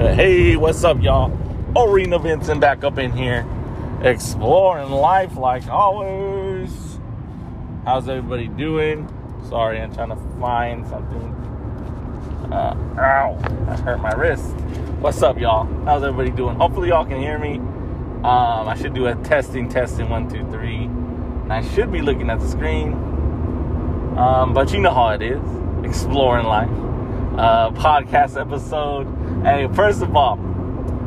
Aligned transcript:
Hey, 0.00 0.56
what's 0.56 0.82
up, 0.82 1.02
y'all? 1.02 1.30
Arena 1.76 2.18
Vincent 2.18 2.58
back 2.58 2.84
up 2.84 2.96
in 2.96 3.12
here, 3.12 3.46
exploring 4.00 4.88
life 4.88 5.36
like 5.36 5.68
always. 5.68 6.98
How's 7.84 8.08
everybody 8.08 8.48
doing? 8.48 9.06
Sorry, 9.50 9.78
I'm 9.78 9.92
trying 9.92 10.08
to 10.08 10.16
find 10.40 10.86
something. 10.88 11.34
Uh, 12.50 12.74
ow, 12.98 13.38
I 13.68 13.76
hurt 13.76 14.00
my 14.00 14.12
wrist. 14.14 14.54
What's 15.00 15.20
up, 15.20 15.38
y'all? 15.38 15.66
How's 15.84 16.02
everybody 16.02 16.30
doing? 16.30 16.56
Hopefully, 16.56 16.88
y'all 16.88 17.04
can 17.04 17.20
hear 17.20 17.38
me. 17.38 17.58
Um, 17.58 18.68
I 18.68 18.76
should 18.80 18.94
do 18.94 19.06
a 19.06 19.14
testing, 19.16 19.68
testing, 19.68 20.08
one, 20.08 20.30
two, 20.30 20.50
three. 20.50 20.84
And 20.84 21.52
I 21.52 21.60
should 21.74 21.92
be 21.92 22.00
looking 22.00 22.30
at 22.30 22.40
the 22.40 22.48
screen. 22.48 22.94
Um, 24.16 24.54
but 24.54 24.72
you 24.72 24.80
know 24.80 24.94
how 24.94 25.10
it 25.10 25.20
is 25.20 25.42
exploring 25.84 26.46
life. 26.46 26.70
Uh, 27.38 27.70
podcast 27.72 28.40
episode. 28.40 29.19
Hey, 29.42 29.66
first 29.72 30.02
of 30.02 30.14
all, 30.14 30.38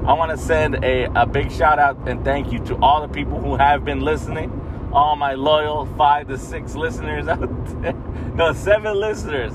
I 0.07 0.13
want 0.13 0.31
to 0.31 0.37
send 0.39 0.83
a, 0.83 1.03
a 1.13 1.23
big 1.27 1.51
shout 1.51 1.77
out 1.77 2.07
and 2.07 2.25
thank 2.25 2.51
you 2.51 2.57
to 2.65 2.75
all 2.77 3.05
the 3.05 3.13
people 3.13 3.39
who 3.39 3.55
have 3.57 3.85
been 3.85 4.01
listening. 4.01 4.89
All 4.91 5.15
my 5.15 5.35
loyal 5.35 5.85
five 5.97 6.27
to 6.29 6.39
six 6.39 6.73
listeners 6.73 7.27
out 7.29 7.81
there. 7.83 7.93
No, 8.33 8.51
seven 8.53 8.99
listeners 8.99 9.53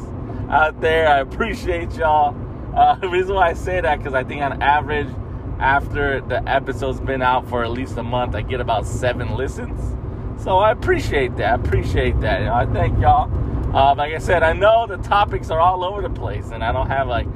out 0.48 0.80
there. 0.80 1.08
I 1.08 1.18
appreciate 1.18 1.90
y'all. 1.94 2.36
Uh, 2.72 2.94
the 3.00 3.08
reason 3.08 3.34
why 3.34 3.48
I 3.48 3.54
say 3.54 3.80
that 3.80 3.98
because 3.98 4.14
I 4.14 4.22
think 4.22 4.42
on 4.42 4.62
average, 4.62 5.08
after 5.58 6.20
the 6.20 6.48
episode's 6.48 7.00
been 7.00 7.20
out 7.20 7.48
for 7.48 7.64
at 7.64 7.72
least 7.72 7.96
a 7.96 8.04
month, 8.04 8.36
I 8.36 8.42
get 8.42 8.60
about 8.60 8.86
seven 8.86 9.34
listens. 9.34 9.96
So 10.40 10.58
I 10.58 10.70
appreciate 10.70 11.36
that. 11.38 11.50
I 11.50 11.54
appreciate 11.56 12.20
that. 12.20 12.38
You 12.40 12.46
know, 12.46 12.54
I 12.54 12.66
thank 12.66 13.00
y'all. 13.00 13.28
Uh, 13.76 13.96
like 13.96 14.14
I 14.14 14.18
said, 14.18 14.44
I 14.44 14.52
know 14.52 14.86
the 14.86 14.98
topics 14.98 15.50
are 15.50 15.58
all 15.58 15.82
over 15.84 16.00
the 16.00 16.10
place, 16.10 16.52
and 16.52 16.62
I 16.62 16.70
don't 16.70 16.88
have 16.88 17.08
like, 17.08 17.26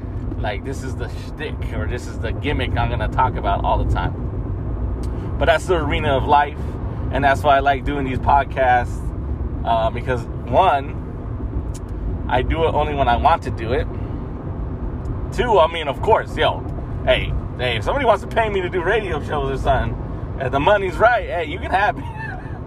like 0.42 0.64
this 0.64 0.82
is 0.82 0.96
the 0.96 1.08
shtick 1.08 1.54
or 1.72 1.86
this 1.86 2.06
is 2.06 2.18
the 2.18 2.32
gimmick 2.32 2.70
I'm 2.76 2.90
gonna 2.90 3.08
talk 3.08 3.36
about 3.36 3.64
all 3.64 3.82
the 3.82 3.90
time. 3.92 5.36
But 5.38 5.46
that's 5.46 5.66
the 5.66 5.76
arena 5.76 6.16
of 6.16 6.24
life, 6.24 6.58
and 7.12 7.24
that's 7.24 7.42
why 7.42 7.56
I 7.56 7.60
like 7.60 7.84
doing 7.84 8.04
these 8.04 8.18
podcasts 8.18 8.98
uh, 9.64 9.90
because 9.90 10.22
one, 10.50 10.98
I 12.28 12.42
do 12.42 12.64
it 12.64 12.74
only 12.74 12.94
when 12.94 13.08
I 13.08 13.16
want 13.16 13.42
to 13.44 13.50
do 13.50 13.72
it. 13.72 13.86
Two, 15.32 15.58
I 15.58 15.72
mean, 15.72 15.88
of 15.88 16.02
course, 16.02 16.36
yo, 16.36 16.60
hey, 17.04 17.32
hey, 17.56 17.76
if 17.76 17.84
somebody 17.84 18.04
wants 18.04 18.22
to 18.22 18.28
pay 18.28 18.50
me 18.50 18.60
to 18.60 18.68
do 18.68 18.82
radio 18.82 19.22
shows 19.22 19.60
or 19.60 19.62
something, 19.62 20.38
and 20.40 20.52
the 20.52 20.60
money's 20.60 20.96
right, 20.96 21.26
hey, 21.26 21.44
you 21.44 21.58
can 21.58 21.70
have 21.70 21.96
me. 21.96 22.04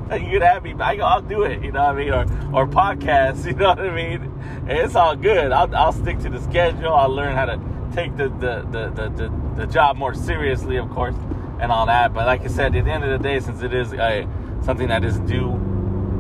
you 0.14 0.40
can 0.40 0.42
have 0.42 0.64
me. 0.64 0.76
I, 0.80 0.98
I'll 0.98 1.22
do 1.22 1.44
it. 1.44 1.64
You 1.64 1.72
know 1.72 1.84
what 1.84 1.96
I 1.96 1.98
mean? 1.98 2.14
Or 2.14 2.62
or 2.62 2.68
podcasts. 2.68 3.46
You 3.46 3.54
know 3.54 3.70
what 3.70 3.80
I 3.80 3.96
mean? 3.96 4.32
It's 4.68 4.96
all 4.96 5.16
good. 5.16 5.52
I'll, 5.52 5.74
I'll 5.76 5.94
stick 5.94 6.20
to 6.20 6.30
the 6.30 6.42
schedule. 6.42 6.94
I'll 6.94 7.10
learn 7.10 7.36
how 7.36 7.46
to 7.46 7.60
take 7.94 8.16
the 8.18 8.30
the, 8.30 8.68
the, 8.72 8.90
the, 8.90 9.10
the, 9.10 9.66
the 9.66 9.68
job 9.68 9.98
more 9.98 10.14
seriously, 10.14 10.78
of 10.78 10.90
course, 10.90 11.16
and 11.60 11.72
all 11.72 11.86
that. 11.88 12.14
But 12.14 12.28
like 12.28 12.42
I 12.42 12.48
said, 12.48 12.76
at 12.76 12.86
the 12.86 12.92
end 12.92 13.04
of 13.04 13.10
the 13.10 13.24
day, 13.24 13.40
since 13.40 13.62
it 13.62 13.74
is 13.74 13.94
a 13.94 14.28
something 14.64 14.90
that 14.90 15.04
is 15.04 15.18
due 15.20 15.52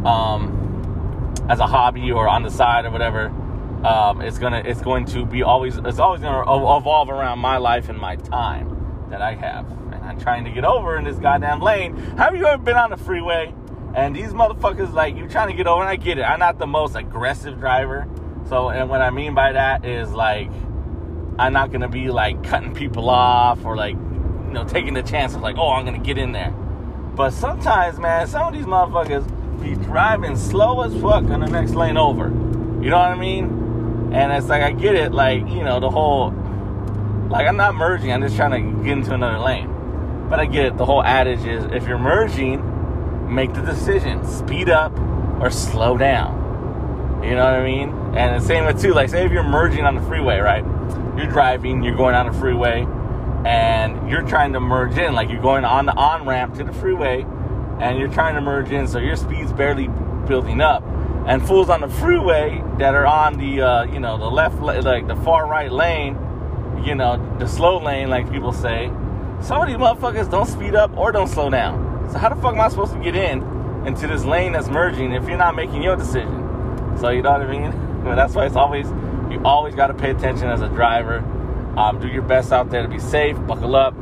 um, 0.05 1.33
as 1.49 1.59
a 1.59 1.67
hobby 1.67 2.11
or 2.11 2.27
on 2.27 2.43
the 2.43 2.51
side 2.51 2.85
or 2.85 2.91
whatever, 2.91 3.27
um, 3.85 4.21
it's 4.21 4.39
gonna 4.39 4.63
it's 4.65 4.81
going 4.81 5.05
to 5.05 5.25
be 5.25 5.43
always 5.43 5.77
it's 5.77 5.99
always 5.99 6.21
gonna 6.21 6.41
evolve 6.41 7.09
around 7.09 7.39
my 7.39 7.57
life 7.57 7.89
and 7.89 7.99
my 7.99 8.15
time 8.15 9.07
that 9.11 9.21
I 9.21 9.35
have. 9.35 9.69
And 9.91 10.03
I'm 10.03 10.19
trying 10.19 10.45
to 10.45 10.51
get 10.51 10.65
over 10.65 10.97
in 10.97 11.03
this 11.03 11.17
goddamn 11.17 11.61
lane. 11.61 11.95
Have 12.17 12.35
you 12.35 12.45
ever 12.45 12.61
been 12.61 12.77
on 12.77 12.89
the 12.89 12.97
freeway? 12.97 13.53
And 13.95 14.13
these 14.13 14.33
motherfuckers, 14.33 14.91
like, 14.91 15.15
you 15.15 15.29
trying 15.29 15.47
to 15.47 15.53
get 15.53 15.67
over, 15.67 15.81
and 15.81 15.89
I 15.89 15.95
get 15.95 16.17
it. 16.17 16.23
I'm 16.23 16.39
not 16.39 16.59
the 16.59 16.67
most 16.67 16.95
aggressive 16.97 17.59
driver. 17.59 18.05
So, 18.49 18.69
and 18.69 18.89
what 18.89 19.01
I 19.01 19.09
mean 19.09 19.33
by 19.33 19.53
that 19.53 19.85
is, 19.85 20.11
like, 20.11 20.51
I'm 21.39 21.53
not 21.53 21.71
gonna 21.71 21.87
be, 21.87 22.09
like, 22.09 22.43
cutting 22.43 22.73
people 22.75 23.09
off 23.09 23.63
or, 23.63 23.77
like, 23.77 23.95
you 23.95 24.51
know, 24.51 24.65
taking 24.65 24.93
the 24.93 25.01
chance 25.01 25.33
of, 25.33 25.41
like, 25.41 25.57
oh, 25.57 25.69
I'm 25.69 25.85
gonna 25.85 25.99
get 25.99 26.17
in 26.17 26.33
there. 26.33 26.51
But 27.15 27.31
sometimes, 27.31 27.97
man, 27.97 28.27
some 28.27 28.49
of 28.49 28.53
these 28.53 28.65
motherfuckers 28.65 29.25
be 29.61 29.75
driving 29.75 30.35
slow 30.35 30.81
as 30.81 30.93
fuck 30.95 31.23
on 31.23 31.39
the 31.39 31.47
next 31.47 31.73
lane 31.73 31.95
over. 31.95 32.25
You 32.25 32.89
know 32.89 32.97
what 32.97 33.11
I 33.11 33.15
mean? 33.15 34.11
And 34.11 34.33
it's 34.33 34.47
like, 34.47 34.61
I 34.61 34.73
get 34.73 34.95
it, 34.95 35.13
like, 35.13 35.47
you 35.47 35.63
know, 35.63 35.79
the 35.79 35.89
whole, 35.89 36.31
like, 37.29 37.47
I'm 37.47 37.55
not 37.55 37.75
merging, 37.75 38.11
I'm 38.11 38.21
just 38.21 38.35
trying 38.35 38.51
to 38.51 38.83
get 38.83 38.91
into 38.97 39.13
another 39.13 39.39
lane. 39.39 39.69
But 40.29 40.41
I 40.41 40.45
get 40.45 40.65
it, 40.65 40.77
the 40.77 40.85
whole 40.85 41.01
adage 41.01 41.45
is 41.45 41.63
if 41.71 41.87
you're 41.87 41.97
merging, 41.97 42.73
make 43.27 43.53
the 43.53 43.61
decision 43.61 44.25
speed 44.25 44.69
up 44.69 44.97
or 45.39 45.49
slow 45.49 45.97
down. 45.97 47.21
You 47.23 47.31
know 47.31 47.43
what 47.43 47.55
I 47.55 47.63
mean? 47.63 47.89
And 48.15 48.41
the 48.41 48.45
same 48.45 48.65
with 48.65 48.81
too, 48.81 48.93
like 48.93 49.09
say 49.09 49.25
if 49.25 49.31
you're 49.31 49.43
merging 49.43 49.85
on 49.85 49.95
the 49.95 50.01
freeway, 50.01 50.39
right? 50.39 50.63
You're 51.17 51.27
driving, 51.27 51.83
you're 51.83 51.95
going 51.95 52.13
on 52.13 52.27
the 52.31 52.33
freeway, 52.37 52.85
and 53.45 54.09
you're 54.09 54.21
trying 54.21 54.53
to 54.53 54.59
merge 54.59 54.97
in, 54.97 55.13
like 55.13 55.29
you're 55.29 55.41
going 55.41 55.65
on 55.65 55.85
the 55.85 55.95
on 55.95 56.27
ramp 56.27 56.55
to 56.55 56.63
the 56.63 56.73
freeway, 56.73 57.25
and 57.79 57.97
you're 57.97 58.11
trying 58.11 58.35
to 58.35 58.41
merge 58.41 58.71
in, 58.71 58.87
so 58.87 58.99
your 58.99 59.15
speed's 59.15 59.51
barely 59.53 59.87
building 60.27 60.61
up. 60.61 60.83
And 61.25 61.45
fools 61.45 61.69
on 61.69 61.81
the 61.81 61.87
freeway 61.87 62.63
that 62.77 62.93
are 62.93 63.07
on 63.07 63.37
the, 63.37 63.61
uh, 63.61 63.83
you 63.85 63.99
know, 63.99 64.17
the 64.17 64.29
left, 64.29 64.59
like 64.61 65.07
the 65.07 65.15
far 65.17 65.47
right 65.47 65.71
lane, 65.71 66.17
you 66.85 66.93
know, 66.93 67.37
the 67.39 67.47
slow 67.47 67.79
lane, 67.79 68.09
like 68.09 68.31
people 68.31 68.53
say, 68.53 68.91
some 69.41 69.61
of 69.61 69.67
these 69.67 69.77
motherfuckers 69.77 70.29
don't 70.29 70.45
speed 70.45 70.75
up 70.75 70.95
or 70.95 71.11
don't 71.11 71.27
slow 71.27 71.49
down. 71.49 71.94
So 72.11 72.17
how 72.19 72.29
the 72.29 72.35
fuck 72.35 72.53
am 72.53 72.61
I 72.61 72.69
supposed 72.69 72.93
to 72.93 72.99
get 72.99 73.15
in 73.15 73.43
into 73.85 74.07
this 74.07 74.23
lane 74.23 74.51
that's 74.53 74.69
merging 74.69 75.11
if 75.11 75.27
you're 75.27 75.37
not 75.37 75.55
making 75.55 75.81
your 75.81 75.95
decision? 75.95 76.97
So 76.99 77.09
you 77.09 77.21
know 77.21 77.31
what 77.31 77.41
I 77.41 77.51
mean? 77.51 77.81
But 78.05 78.13
that's 78.13 78.35
why 78.35 78.45
it's 78.45 78.55
always 78.55 78.85
you 79.31 79.41
always 79.43 79.73
got 79.73 79.87
to 79.87 79.95
pay 79.95 80.11
attention 80.11 80.47
as 80.47 80.61
a 80.61 80.69
driver. 80.69 81.23
Um, 81.75 81.99
do 81.99 82.07
your 82.07 82.21
best 82.21 82.51
out 82.51 82.69
there 82.69 82.83
to 82.83 82.87
be 82.87 82.99
safe, 82.99 83.35
buckle 83.47 83.75
up, 83.75 83.95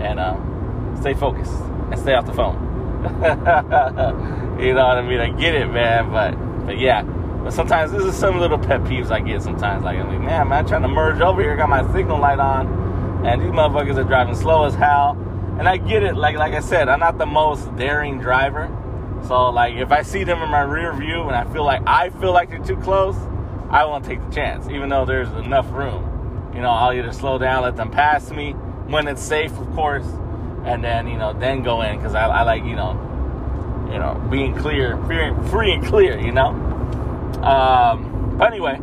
and 0.00 0.18
uh, 0.18 1.00
stay 1.02 1.12
focused 1.12 1.52
and 1.90 1.98
stay 1.98 2.14
off 2.14 2.24
the 2.24 2.32
phone. 2.32 2.56
you 4.58 4.72
know 4.72 4.86
what 4.86 4.96
I 4.96 5.02
mean? 5.02 5.20
I 5.20 5.28
get 5.38 5.54
it, 5.54 5.66
man, 5.66 6.10
but 6.10 6.64
but 6.64 6.78
yeah. 6.78 7.02
But 7.02 7.52
sometimes 7.52 7.92
this 7.92 8.04
is 8.04 8.16
some 8.16 8.38
little 8.40 8.58
pet 8.58 8.80
peeves 8.84 9.10
I 9.10 9.20
get 9.20 9.42
sometimes. 9.42 9.84
Like 9.84 9.98
I'm 9.98 10.08
like, 10.08 10.20
man, 10.20 10.48
man, 10.48 10.60
I'm 10.60 10.66
trying 10.66 10.82
to 10.82 10.88
merge 10.88 11.20
over 11.20 11.42
here, 11.42 11.54
got 11.56 11.68
my 11.68 11.82
signal 11.92 12.18
light 12.18 12.38
on, 12.38 13.26
and 13.26 13.42
these 13.42 13.50
motherfuckers 13.50 13.98
are 13.98 14.04
driving 14.04 14.34
slow 14.34 14.64
as 14.64 14.74
hell 14.74 15.18
and 15.58 15.68
I 15.68 15.76
get 15.76 16.02
it. 16.02 16.16
Like 16.16 16.36
like 16.36 16.54
I 16.54 16.60
said, 16.60 16.88
I'm 16.88 17.00
not 17.00 17.18
the 17.18 17.26
most 17.26 17.74
daring 17.76 18.18
driver. 18.18 18.70
So 19.26 19.50
like 19.50 19.74
if 19.74 19.92
I 19.92 20.02
see 20.02 20.24
them 20.24 20.42
in 20.42 20.48
my 20.48 20.62
rear 20.62 20.92
view 20.92 21.22
and 21.22 21.36
I 21.36 21.50
feel 21.52 21.64
like 21.64 21.82
I 21.86 22.10
feel 22.10 22.32
like 22.32 22.50
they're 22.50 22.64
too 22.64 22.76
close, 22.76 23.16
I 23.70 23.84
won't 23.84 24.04
take 24.04 24.24
the 24.24 24.34
chance, 24.34 24.68
even 24.68 24.88
though 24.88 25.04
there's 25.04 25.30
enough 25.44 25.70
room. 25.70 26.50
You 26.54 26.60
know, 26.60 26.70
I'll 26.70 26.92
either 26.92 27.12
slow 27.12 27.38
down, 27.38 27.62
let 27.62 27.76
them 27.76 27.90
pass 27.90 28.30
me 28.30 28.52
when 28.52 29.08
it's 29.08 29.22
safe, 29.22 29.52
of 29.58 29.72
course, 29.74 30.06
and 30.64 30.82
then 30.84 31.08
you 31.08 31.16
know 31.16 31.32
then 31.32 31.62
go 31.62 31.82
in 31.82 31.96
because 31.96 32.14
I, 32.14 32.26
I 32.26 32.42
like 32.42 32.64
you 32.64 32.74
know, 32.74 32.92
you 33.90 33.98
know 33.98 34.26
being 34.30 34.54
clear, 34.56 34.96
free, 35.04 35.32
free 35.50 35.72
and 35.72 35.84
clear. 35.84 36.18
You 36.18 36.32
know. 36.32 36.48
Um, 37.42 38.36
but 38.38 38.52
anyway, 38.52 38.78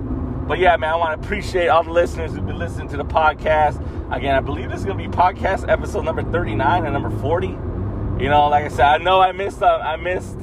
but 0.50 0.58
yeah, 0.58 0.76
man, 0.78 0.90
I 0.90 0.96
want 0.96 1.22
to 1.22 1.24
appreciate 1.24 1.68
all 1.68 1.84
the 1.84 1.92
listeners 1.92 2.34
who've 2.34 2.44
been 2.46 2.58
listening 2.58 2.90
to 2.90 2.98
the 2.98 3.06
podcast. 3.06 3.78
Again, 4.12 4.34
I 4.34 4.40
believe 4.40 4.72
this 4.72 4.80
is 4.80 4.86
gonna 4.86 4.98
be 4.98 5.08
podcast 5.08 5.70
episode 5.70 6.06
number 6.06 6.24
39 6.24 6.86
and 6.86 6.92
number 6.92 7.12
40. 7.22 7.50
You 7.50 8.30
know, 8.30 8.50
like 8.50 8.66
I 8.66 8.70
said, 8.70 8.82
I 8.82 8.98
know 8.98 9.22
I 9.22 9.32
missed 9.32 9.62
uh, 9.62 9.78
I 9.78 9.96
missed 9.98 10.40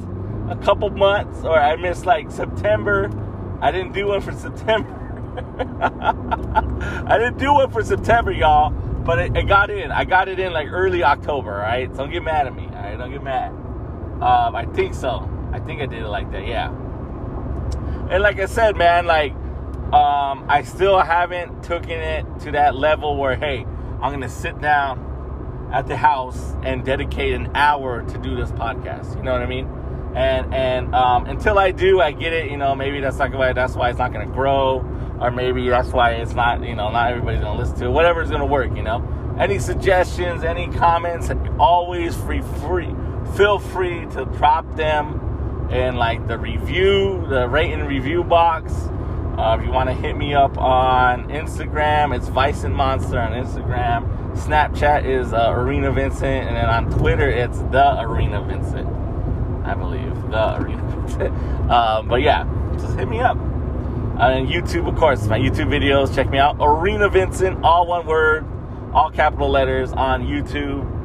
a 0.49 0.55
couple 0.63 0.89
months, 0.91 1.43
or 1.43 1.59
I 1.59 1.75
missed 1.75 2.05
like 2.05 2.31
September. 2.31 3.11
I 3.59 3.69
didn't 3.71 3.91
do 3.91 4.07
one 4.07 4.21
for 4.21 4.31
September. 4.31 4.93
I 5.91 7.17
didn't 7.17 7.37
do 7.37 7.53
one 7.53 7.69
for 7.69 7.83
September, 7.83 8.31
y'all, 8.31 8.69
but 8.69 9.19
it, 9.19 9.35
it, 9.35 9.45
got 9.49 9.69
in. 9.69 9.91
I 9.91 10.05
got 10.05 10.29
it 10.29 10.39
in 10.39 10.53
like 10.53 10.69
early 10.71 11.03
October. 11.03 11.51
Right, 11.51 11.91
so 11.91 11.97
don't 11.97 12.11
get 12.11 12.23
mad 12.23 12.47
at 12.47 12.55
me. 12.55 12.63
All 12.67 12.75
right, 12.75 12.97
don't 12.97 13.11
get 13.11 13.23
mad. 13.23 13.51
Um, 13.51 14.55
I 14.55 14.67
think 14.73 14.93
so. 14.93 15.29
I 15.51 15.59
think 15.59 15.81
I 15.81 15.85
did 15.85 16.01
it 16.01 16.07
like 16.07 16.31
that. 16.31 16.47
Yeah. 16.47 16.69
And 18.09 18.23
like 18.23 18.39
I 18.39 18.45
said, 18.45 18.77
man, 18.77 19.05
like 19.05 19.33
um, 19.93 20.45
I 20.49 20.63
still 20.63 20.99
haven't 20.99 21.63
taken 21.63 21.91
it 21.91 22.25
to 22.41 22.51
that 22.51 22.75
level 22.75 23.15
where, 23.15 23.37
hey, 23.37 23.65
I'm 24.01 24.19
to 24.19 24.27
sit 24.29 24.59
down 24.59 25.69
at 25.71 25.87
the 25.87 25.95
house 25.95 26.55
and 26.63 26.83
dedicate 26.83 27.33
an 27.33 27.55
hour 27.55 28.03
to 28.03 28.17
do 28.17 28.35
this 28.35 28.51
podcast. 28.51 29.15
You 29.15 29.23
know 29.23 29.31
what 29.31 29.41
I 29.41 29.45
mean? 29.45 29.65
And 30.13 30.53
and 30.53 30.93
um, 30.93 31.25
until 31.27 31.57
I 31.57 31.71
do, 31.71 32.01
I 32.01 32.11
get 32.11 32.33
it. 32.33 32.51
You 32.51 32.57
know, 32.57 32.75
maybe 32.75 32.99
that's 32.99 33.17
not 33.17 33.33
why 33.33 33.53
that's 33.53 33.75
why 33.75 33.89
it's 33.89 33.97
not 33.97 34.11
to 34.11 34.25
grow, 34.25 34.79
or 35.21 35.31
maybe 35.31 35.69
that's 35.69 35.89
why 35.89 36.15
it's 36.15 36.33
not. 36.33 36.61
You 36.67 36.75
know, 36.75 36.91
not 36.91 37.11
everybody's 37.11 37.39
to 37.41 37.53
listen 37.53 37.79
to 37.79 37.85
it. 37.85 37.91
Whatever 37.91 38.21
is 38.21 38.29
going 38.29 38.41
to 38.41 38.45
work. 38.45 38.75
You 38.75 38.83
know, 38.83 39.35
any 39.39 39.57
suggestions, 39.57 40.43
any 40.43 40.67
comments, 40.67 41.31
always 41.59 42.13
free 42.13 42.41
free. 42.41 42.93
Feel 43.37 43.59
free 43.59 44.05
to 44.07 44.25
drop 44.37 44.75
them 44.75 45.69
in 45.71 45.95
like 45.95 46.27
the 46.27 46.37
review, 46.37 47.25
the 47.29 47.47
rate 47.47 47.71
and 47.71 47.87
review 47.87 48.25
box 48.25 48.73
uh, 49.37 49.57
if 49.59 49.65
you 49.65 49.71
want 49.71 49.89
to 49.89 49.93
hit 49.95 50.17
me 50.17 50.33
up 50.33 50.57
on 50.57 51.29
Instagram, 51.29 52.15
it's 52.15 52.27
Vice 52.27 52.63
and 52.63 52.73
Monster 52.75 53.19
on 53.19 53.33
Instagram. 53.33 54.07
Snapchat 54.35 55.05
is 55.05 55.33
uh, 55.33 55.51
Arena 55.55 55.91
Vincent, 55.91 56.47
and 56.47 56.55
then 56.55 56.65
on 56.65 56.89
Twitter, 56.91 57.29
it's 57.29 57.59
the 57.59 57.99
Arena 58.01 58.41
Vincent. 58.43 58.87
I 59.65 59.75
believe 59.75 60.13
the 60.31 60.55
Arena 60.57 60.83
Vincent. 60.95 61.71
Um, 61.71 62.07
but 62.07 62.21
yeah, 62.21 62.45
just 62.73 62.97
hit 62.97 63.07
me 63.07 63.19
up. 63.19 63.37
Uh, 63.37 64.29
and 64.31 64.47
YouTube, 64.47 64.87
of 64.87 64.95
course, 64.95 65.27
my 65.27 65.37
YouTube 65.37 65.67
videos. 65.67 66.13
Check 66.15 66.29
me 66.29 66.39
out, 66.39 66.57
Arena 66.59 67.07
Vincent, 67.09 67.63
all 67.63 67.85
one 67.87 68.05
word. 68.07 68.45
all 68.93 69.11
capital 69.11 69.49
letters 69.49 69.91
on 69.93 70.23
YouTube. 70.23 70.95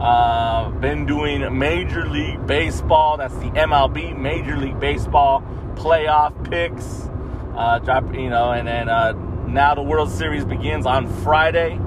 Uh, 0.00 0.70
been 0.80 1.04
doing 1.06 1.58
Major 1.58 2.08
League 2.08 2.46
Baseball. 2.46 3.18
That's 3.18 3.34
the 3.34 3.50
MLB, 3.50 4.18
Major 4.18 4.56
League 4.56 4.80
Baseball 4.80 5.42
playoff 5.76 6.32
picks. 6.50 7.08
Uh, 7.56 7.78
drop, 7.80 8.14
you 8.14 8.30
know, 8.30 8.52
and 8.52 8.66
then 8.66 8.88
uh, 8.88 9.12
now 9.46 9.74
the 9.74 9.82
World 9.82 10.10
Series 10.10 10.44
begins 10.44 10.86
on 10.86 11.06
Friday, 11.22 11.78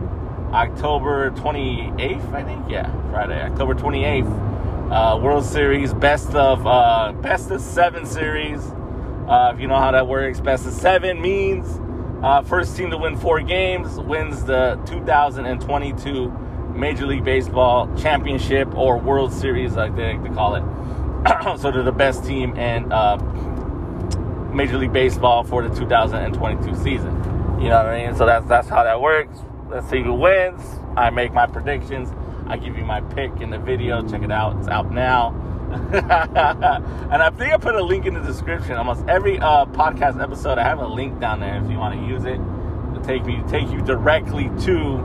October 0.52 1.32
28th, 1.32 2.34
I 2.34 2.44
think. 2.44 2.66
Yeah, 2.70 2.92
Friday, 3.10 3.42
October 3.42 3.74
28th. 3.74 4.92
Uh, 4.92 5.18
World 5.18 5.44
Series, 5.44 5.92
best 5.96 6.36
of 6.36 6.68
uh, 6.68 7.14
best 7.14 7.50
of 7.50 7.60
seven 7.62 8.06
series. 8.06 8.60
Uh, 9.28 9.52
if 9.56 9.60
you 9.60 9.68
know 9.68 9.80
how 9.80 9.90
that 9.92 10.08
works, 10.08 10.40
best 10.40 10.68
of 10.68 10.74
seven 10.74 11.20
means 11.20 11.80
uh, 12.24 12.44
first 12.44 12.78
team 12.78 12.92
to 12.92 12.98
win 12.98 13.18
four 13.18 13.42
games 13.42 14.00
wins 14.00 14.44
the 14.44 14.80
2022 14.86 16.32
Major 16.76 17.08
League 17.08 17.24
Baseball 17.24 17.90
Championship 17.98 18.72
or 18.76 19.00
World 19.00 19.34
Series, 19.34 19.74
like 19.74 19.96
they 19.96 20.14
to 20.14 20.30
call 20.36 20.54
it. 20.56 20.64
so 21.60 21.72
they're 21.72 21.82
the 21.82 21.92
best 21.92 22.24
team 22.24 22.56
and. 22.56 22.94
uh, 22.94 23.18
Major 24.56 24.78
League 24.78 24.94
Baseball 24.94 25.44
for 25.44 25.68
the 25.68 25.76
2022 25.76 26.76
season. 26.78 27.14
You 27.60 27.70
know 27.70 27.78
what 27.78 27.88
I 27.88 28.06
mean? 28.06 28.16
So 28.16 28.26
that's 28.26 28.46
that's 28.48 28.70
how 28.70 28.84
that 28.84 29.02
works. 29.02 29.38
Let's 29.70 29.90
see 29.90 30.02
who 30.02 30.14
wins. 30.14 30.62
I 30.96 31.10
make 31.10 31.34
my 31.34 31.46
predictions. 31.46 32.10
I 32.48 32.58
give 32.58 32.78
you 32.78 32.86
my 32.86 33.02
pick 33.02 33.42
in 33.42 33.50
the 33.50 33.58
video. 33.58 34.08
Check 34.08 34.22
it 34.22 34.32
out. 34.32 34.58
It's 34.60 34.68
out 34.68 34.92
now. 34.92 35.34
and 35.76 37.24
I 37.24 37.30
think 37.32 37.54
I 37.54 37.58
put 37.58 37.76
a 37.76 37.84
link 37.84 38.06
in 38.06 38.14
the 38.14 38.22
description. 38.22 38.74
Almost 38.74 39.06
every 39.08 39.40
uh, 39.40 39.66
podcast 39.66 40.22
episode, 40.22 40.58
I 40.58 40.64
have 40.64 40.80
a 40.80 40.88
link 40.88 41.20
down 41.20 41.40
there 41.40 41.62
if 41.62 41.70
you 41.70 41.78
want 41.78 42.00
to 42.00 42.08
use 42.08 42.24
it 42.24 42.38
to 42.38 43.02
take 43.04 43.26
me 43.26 43.42
take 43.50 43.70
you 43.70 43.82
directly 43.82 44.50
to 44.64 44.98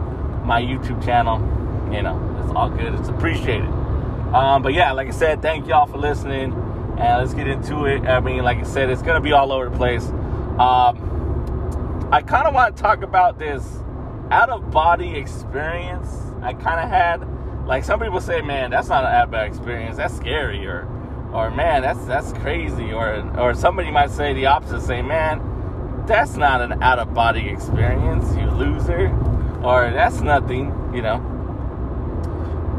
my 0.44 0.61
YouTube 0.61 1.05
channel. 1.05 1.38
You 1.93 2.03
know, 2.03 2.41
it's 2.44 2.55
all 2.55 2.70
good. 2.70 2.94
It's 2.94 3.08
appreciated. 3.08 3.69
Um, 4.35 4.62
but 4.62 4.75
yeah, 4.75 4.93
like 4.93 5.08
I 5.08 5.12
said, 5.12 5.43
thank 5.43 5.67
y'all 5.67 5.87
for 5.87 5.99
listening. 5.99 6.53
And 7.00 7.19
let's 7.19 7.35
get 7.35 7.47
into 7.47 7.87
it. 7.87 8.02
I 8.02 8.20
mean, 8.20 8.43
like 8.43 8.58
I 8.58 8.64
said, 8.64 8.91
it's 8.91 9.02
gonna 9.02 9.20
be 9.20 9.32
all 9.32 9.52
over 9.52 9.69
the 9.70 9.76
place. 9.76 10.06
Um, 10.58 12.08
I 12.12 12.23
kind 12.23 12.47
of 12.47 12.55
want 12.55 12.76
to 12.76 12.82
talk 12.82 13.02
about 13.02 13.38
this 13.38 13.64
out 14.31 14.50
of 14.50 14.70
body 14.70 15.17
experience 15.17 16.08
I 16.43 16.55
kind 16.55 16.81
of 16.81 16.88
had. 16.88 17.67
Like 17.67 17.85
some 17.85 18.00
people 18.00 18.20
say, 18.20 18.41
man, 18.41 18.70
that's 18.70 18.88
not 18.88 19.05
an 19.05 19.11
out 19.11 19.25
of 19.25 19.31
body 19.31 19.49
experience. 19.49 19.97
That's 19.99 20.17
scary, 20.17 20.67
or 20.67 20.88
or 21.32 21.50
man, 21.50 21.82
that's 21.82 22.05
that's 22.06 22.32
crazy, 22.32 22.93
or 22.93 23.23
or 23.38 23.55
somebody 23.55 23.91
might 23.91 24.11
say 24.11 24.32
the 24.32 24.46
opposite. 24.46 24.82
Say, 24.82 25.03
man, 25.03 26.05
that's 26.06 26.37
not 26.37 26.62
an 26.62 26.82
out 26.82 26.99
of 26.99 27.14
body 27.14 27.49
experience, 27.49 28.35
you 28.37 28.46
loser, 28.50 29.08
or 29.62 29.91
that's 29.91 30.20
nothing, 30.20 30.67
you 30.94 31.03
know. 31.03 31.19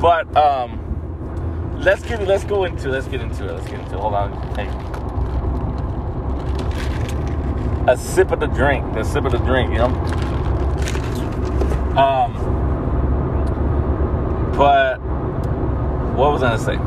But 0.01 0.35
um, 0.35 0.79
let's 1.81 2.03
get 2.03 2.27
let's 2.27 2.43
go 2.43 2.65
into 2.65 2.89
let's 2.89 3.07
get 3.07 3.21
into 3.21 3.47
it. 3.47 3.53
Let's 3.53 3.67
get 3.67 3.79
into 3.79 3.95
it. 3.95 3.99
Hold 3.99 4.13
on, 4.13 4.31
hey. 4.55 4.67
A 7.91 7.97
sip 7.97 8.31
of 8.31 8.39
the 8.39 8.47
drink, 8.47 8.95
a 8.95 9.03
sip 9.03 9.25
of 9.25 9.31
the 9.31 9.39
drink, 9.39 9.71
you 9.71 9.79
know. 9.79 9.87
Um, 11.97 12.33
but 14.55 14.99
what 16.15 16.31
was 16.31 16.43
I 16.43 16.55
gonna 16.55 16.59
say? 16.59 16.77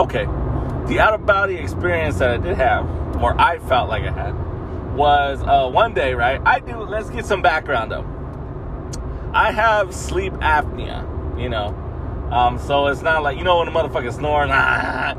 Okay, 0.00 0.26
the 0.86 1.00
out 1.00 1.14
of 1.14 1.24
body 1.24 1.54
experience 1.56 2.18
that 2.18 2.30
I 2.30 2.36
did 2.36 2.56
have, 2.56 2.86
or 3.22 3.40
I 3.40 3.58
felt 3.60 3.88
like 3.88 4.04
I 4.04 4.12
had, 4.12 4.94
was 4.94 5.42
uh, 5.42 5.68
one 5.70 5.94
day. 5.94 6.14
Right, 6.14 6.40
I 6.44 6.60
do. 6.60 6.76
Let's 6.82 7.08
get 7.08 7.24
some 7.24 7.40
background 7.40 7.90
though. 7.90 8.04
I 9.32 9.50
have 9.50 9.94
sleep 9.94 10.34
apnea. 10.34 11.10
You 11.40 11.48
know, 11.48 11.74
um, 12.34 12.58
so 12.58 12.86
it's 12.88 13.02
not 13.02 13.22
like 13.22 13.38
you 13.38 13.44
know 13.44 13.58
when 13.58 13.68
a 13.68 13.70
motherfucker 13.70 14.12
snoring. 14.12 14.50
Ah, 14.52 15.14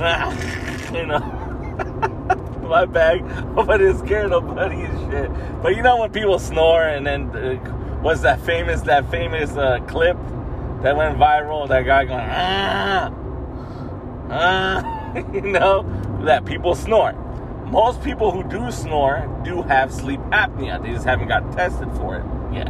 ah, 0.00 0.92
you 0.94 1.06
know. 1.06 1.34
my 2.68 2.84
bag, 2.84 3.24
but 3.54 3.80
it's 3.80 3.98
scared 4.00 4.30
nobody 4.30 4.82
and 4.82 5.10
shit. 5.10 5.62
But 5.62 5.74
you 5.74 5.82
know 5.82 5.98
when 5.98 6.10
people 6.10 6.38
snore 6.38 6.82
and 6.82 7.06
then 7.06 7.30
uh, 7.30 8.00
was 8.02 8.22
that 8.22 8.40
famous 8.42 8.82
that 8.82 9.10
famous 9.10 9.56
uh, 9.56 9.80
clip 9.88 10.16
that 10.82 10.96
went 10.96 11.18
viral? 11.18 11.68
That 11.68 11.82
guy 11.82 12.04
going 12.04 12.20
ah 12.20 13.12
ah, 14.30 15.14
you 15.32 15.40
know 15.40 15.84
that 16.24 16.44
people 16.44 16.74
snore. 16.74 17.12
Most 17.66 18.02
people 18.02 18.30
who 18.30 18.44
do 18.44 18.70
snore 18.70 19.28
do 19.44 19.62
have 19.62 19.92
sleep 19.92 20.20
apnea. 20.30 20.82
They 20.82 20.92
just 20.92 21.04
haven't 21.04 21.28
got 21.28 21.52
tested 21.52 21.90
for 21.96 22.16
it 22.16 22.24
yet. 22.54 22.68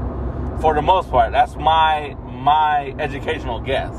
For 0.61 0.75
the 0.75 0.83
most 0.83 1.11
part, 1.11 1.31
that's 1.31 1.55
my 1.55 2.17
my 2.39 2.95
educational 2.99 3.61
guess. 3.61 3.95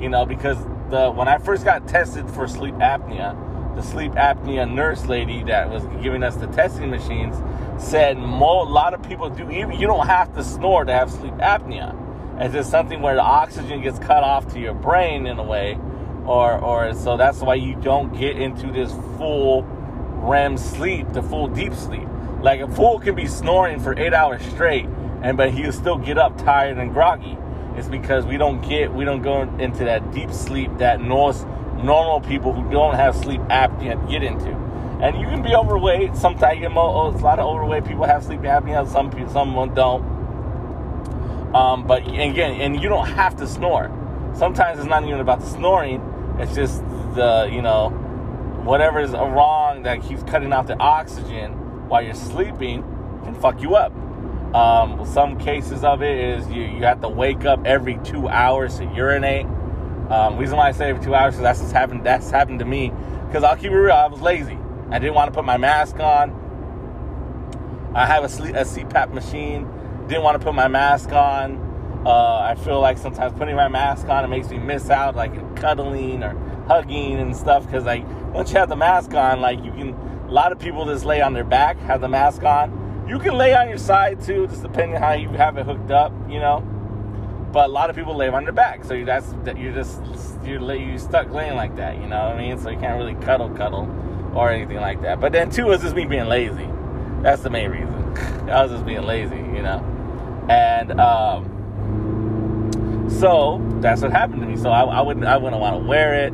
You 0.00 0.08
know 0.08 0.26
because 0.26 0.58
the 0.90 1.10
when 1.10 1.28
I 1.28 1.38
first 1.38 1.64
got 1.64 1.88
tested 1.88 2.28
for 2.30 2.48
sleep 2.48 2.74
apnea 2.76 3.36
the 3.78 3.82
sleep 3.82 4.10
apnea 4.12 4.68
nurse 4.68 5.06
lady 5.06 5.44
that 5.44 5.70
was 5.70 5.84
giving 6.02 6.24
us 6.24 6.34
the 6.34 6.48
testing 6.48 6.90
machines 6.90 7.36
said 7.80 8.16
a 8.16 8.20
lot 8.20 8.92
of 8.92 9.00
people 9.02 9.30
do 9.30 9.48
even 9.50 9.78
you 9.78 9.86
don't 9.86 10.06
have 10.06 10.34
to 10.34 10.42
snore 10.42 10.84
to 10.84 10.92
have 10.92 11.08
sleep 11.08 11.32
apnea 11.34 11.94
it's 12.40 12.54
just 12.54 12.70
something 12.70 13.02
where 13.02 13.14
the 13.14 13.22
oxygen 13.22 13.80
gets 13.80 13.98
cut 14.00 14.24
off 14.24 14.52
to 14.52 14.58
your 14.58 14.74
brain 14.74 15.26
in 15.26 15.38
a 15.38 15.44
way 15.44 15.78
or 16.26 16.58
or 16.58 16.92
so 16.94 17.16
that's 17.16 17.40
why 17.40 17.54
you 17.54 17.76
don't 17.76 18.18
get 18.18 18.36
into 18.36 18.72
this 18.72 18.92
full 19.16 19.62
REM 19.62 20.56
sleep 20.58 21.12
the 21.12 21.22
full 21.22 21.46
deep 21.46 21.74
sleep 21.74 22.08
like 22.42 22.60
a 22.60 22.68
fool 22.68 22.98
can 22.98 23.14
be 23.14 23.26
snoring 23.26 23.78
for 23.78 23.96
eight 23.96 24.12
hours 24.12 24.42
straight 24.46 24.86
and 25.22 25.36
but 25.36 25.52
he'll 25.52 25.72
still 25.72 25.98
get 25.98 26.18
up 26.18 26.36
tired 26.38 26.78
and 26.78 26.92
groggy 26.92 27.36
it's 27.78 27.88
because 27.88 28.26
we 28.26 28.36
don't 28.36 28.60
get 28.68 28.92
we 28.92 29.04
don't 29.04 29.22
go 29.22 29.42
into 29.58 29.84
that 29.84 30.12
deep 30.12 30.32
sleep 30.32 30.70
that 30.78 31.00
north 31.00 31.46
normal 31.82 32.20
people 32.20 32.52
who 32.52 32.68
don't 32.70 32.94
have 32.94 33.16
sleep 33.16 33.40
apnea 33.42 34.08
get 34.10 34.22
into. 34.22 34.50
And 35.00 35.20
you 35.20 35.28
can 35.28 35.42
be 35.42 35.54
overweight. 35.54 36.16
Sometimes 36.16 36.56
you 36.56 36.62
get 36.62 36.72
a 36.72 36.74
lot 36.74 37.38
of 37.38 37.46
overweight 37.46 37.84
people 37.84 38.04
have 38.04 38.24
sleep 38.24 38.40
apnea. 38.40 38.90
Some 38.90 39.10
people, 39.10 39.32
some 39.32 39.54
don't. 39.74 40.02
Um, 41.54 41.86
but 41.86 42.02
again, 42.06 42.60
and 42.60 42.82
you 42.82 42.88
don't 42.88 43.06
have 43.06 43.36
to 43.36 43.46
snore. 43.46 43.92
Sometimes 44.34 44.80
it's 44.80 44.88
not 44.88 45.04
even 45.04 45.20
about 45.20 45.40
the 45.40 45.46
snoring. 45.46 46.02
It's 46.40 46.54
just 46.54 46.82
the 47.14 47.48
you 47.50 47.62
know 47.62 47.90
whatever 48.64 49.00
is 49.00 49.12
wrong 49.12 49.84
that 49.84 50.02
keeps 50.02 50.22
cutting 50.24 50.52
out 50.52 50.66
the 50.66 50.76
oxygen 50.78 51.52
while 51.88 52.02
you're 52.02 52.14
sleeping 52.14 52.82
can 53.24 53.40
fuck 53.40 53.60
you 53.60 53.76
up. 53.76 53.92
Um, 54.54 55.04
some 55.04 55.38
cases 55.38 55.84
of 55.84 56.02
it 56.02 56.18
is 56.18 56.48
you, 56.48 56.62
you 56.62 56.82
have 56.84 57.00
to 57.02 57.08
wake 57.08 57.44
up 57.44 57.66
every 57.66 57.98
two 58.04 58.28
hours 58.28 58.78
to 58.78 58.84
urinate 58.86 59.46
um, 60.10 60.38
reason 60.38 60.56
why 60.56 60.68
I 60.68 60.72
say 60.72 60.88
every 60.88 61.04
two 61.04 61.14
hours 61.14 61.34
is 61.34 61.40
that's 61.40 61.60
just 61.60 61.72
happened. 61.72 62.04
That's 62.04 62.30
happened 62.30 62.60
to 62.60 62.64
me 62.64 62.92
because 63.26 63.44
I'll 63.44 63.56
keep 63.56 63.70
it 63.70 63.76
real. 63.76 63.92
I 63.92 64.06
was 64.06 64.20
lazy. 64.22 64.58
I 64.90 64.98
didn't 64.98 65.14
want 65.14 65.28
to 65.28 65.34
put 65.34 65.44
my 65.44 65.58
mask 65.58 66.00
on. 66.00 66.46
I 67.94 68.06
have 68.06 68.24
a, 68.24 68.28
sleep, 68.28 68.54
a 68.54 68.64
CPAP 68.64 69.12
machine. 69.12 69.68
Didn't 70.08 70.22
want 70.22 70.40
to 70.40 70.44
put 70.44 70.54
my 70.54 70.68
mask 70.68 71.12
on. 71.12 71.66
Uh, 72.06 72.38
I 72.38 72.54
feel 72.54 72.80
like 72.80 72.96
sometimes 72.96 73.36
putting 73.36 73.54
my 73.54 73.68
mask 73.68 74.08
on 74.08 74.24
it 74.24 74.28
makes 74.28 74.48
me 74.48 74.58
miss 74.58 74.88
out, 74.88 75.14
like 75.14 75.56
cuddling 75.56 76.22
or 76.22 76.34
hugging 76.66 77.18
and 77.18 77.36
stuff. 77.36 77.66
Because 77.66 77.84
like 77.84 78.06
once 78.32 78.50
you 78.50 78.58
have 78.58 78.70
the 78.70 78.76
mask 78.76 79.12
on, 79.14 79.40
like 79.40 79.62
you 79.62 79.72
can. 79.72 79.94
A 80.28 80.30
lot 80.30 80.52
of 80.52 80.58
people 80.58 80.84
just 80.84 81.06
lay 81.06 81.22
on 81.22 81.32
their 81.32 81.44
back, 81.44 81.78
have 81.80 82.02
the 82.02 82.08
mask 82.08 82.42
on. 82.44 82.70
You 83.08 83.18
can 83.18 83.38
lay 83.38 83.54
on 83.54 83.68
your 83.70 83.78
side 83.78 84.20
too, 84.20 84.46
just 84.48 84.62
depending 84.62 85.00
how 85.00 85.12
you 85.12 85.30
have 85.30 85.56
it 85.56 85.64
hooked 85.64 85.90
up. 85.90 86.12
You 86.28 86.40
know. 86.40 86.60
But 87.52 87.70
a 87.70 87.72
lot 87.72 87.88
of 87.88 87.96
people 87.96 88.14
lay 88.14 88.28
on 88.28 88.44
their 88.44 88.52
back, 88.52 88.84
so 88.84 89.02
that's 89.04 89.32
you're 89.56 89.72
just 89.72 90.02
you're 90.44 90.74
you 90.74 90.98
stuck 90.98 91.30
laying 91.30 91.56
like 91.56 91.76
that. 91.76 91.96
You 91.96 92.06
know 92.06 92.28
what 92.28 92.36
I 92.36 92.38
mean? 92.38 92.58
So 92.58 92.68
you 92.68 92.78
can't 92.78 92.98
really 92.98 93.14
cuddle, 93.24 93.48
cuddle, 93.50 93.88
or 94.34 94.50
anything 94.50 94.76
like 94.76 95.00
that. 95.02 95.20
But 95.20 95.32
then 95.32 95.50
two 95.50 95.70
is 95.70 95.80
just 95.80 95.94
me 95.96 96.04
being 96.04 96.26
lazy. 96.26 96.68
That's 97.22 97.42
the 97.42 97.48
main 97.48 97.70
reason. 97.70 98.48
I 98.50 98.62
was 98.62 98.72
just 98.72 98.84
being 98.84 99.04
lazy, 99.04 99.36
you 99.36 99.62
know. 99.62 99.82
And 100.50 101.00
um, 101.00 101.48
so 103.08 103.64
that's 103.80 104.02
what 104.02 104.12
happened 104.12 104.42
to 104.42 104.46
me. 104.46 104.58
So 104.58 104.70
I, 104.70 104.82
I 104.82 105.00
wouldn't 105.00 105.24
I 105.24 105.38
wouldn't 105.38 105.60
want 105.60 105.82
to 105.82 105.88
wear 105.88 106.26
it. 106.26 106.32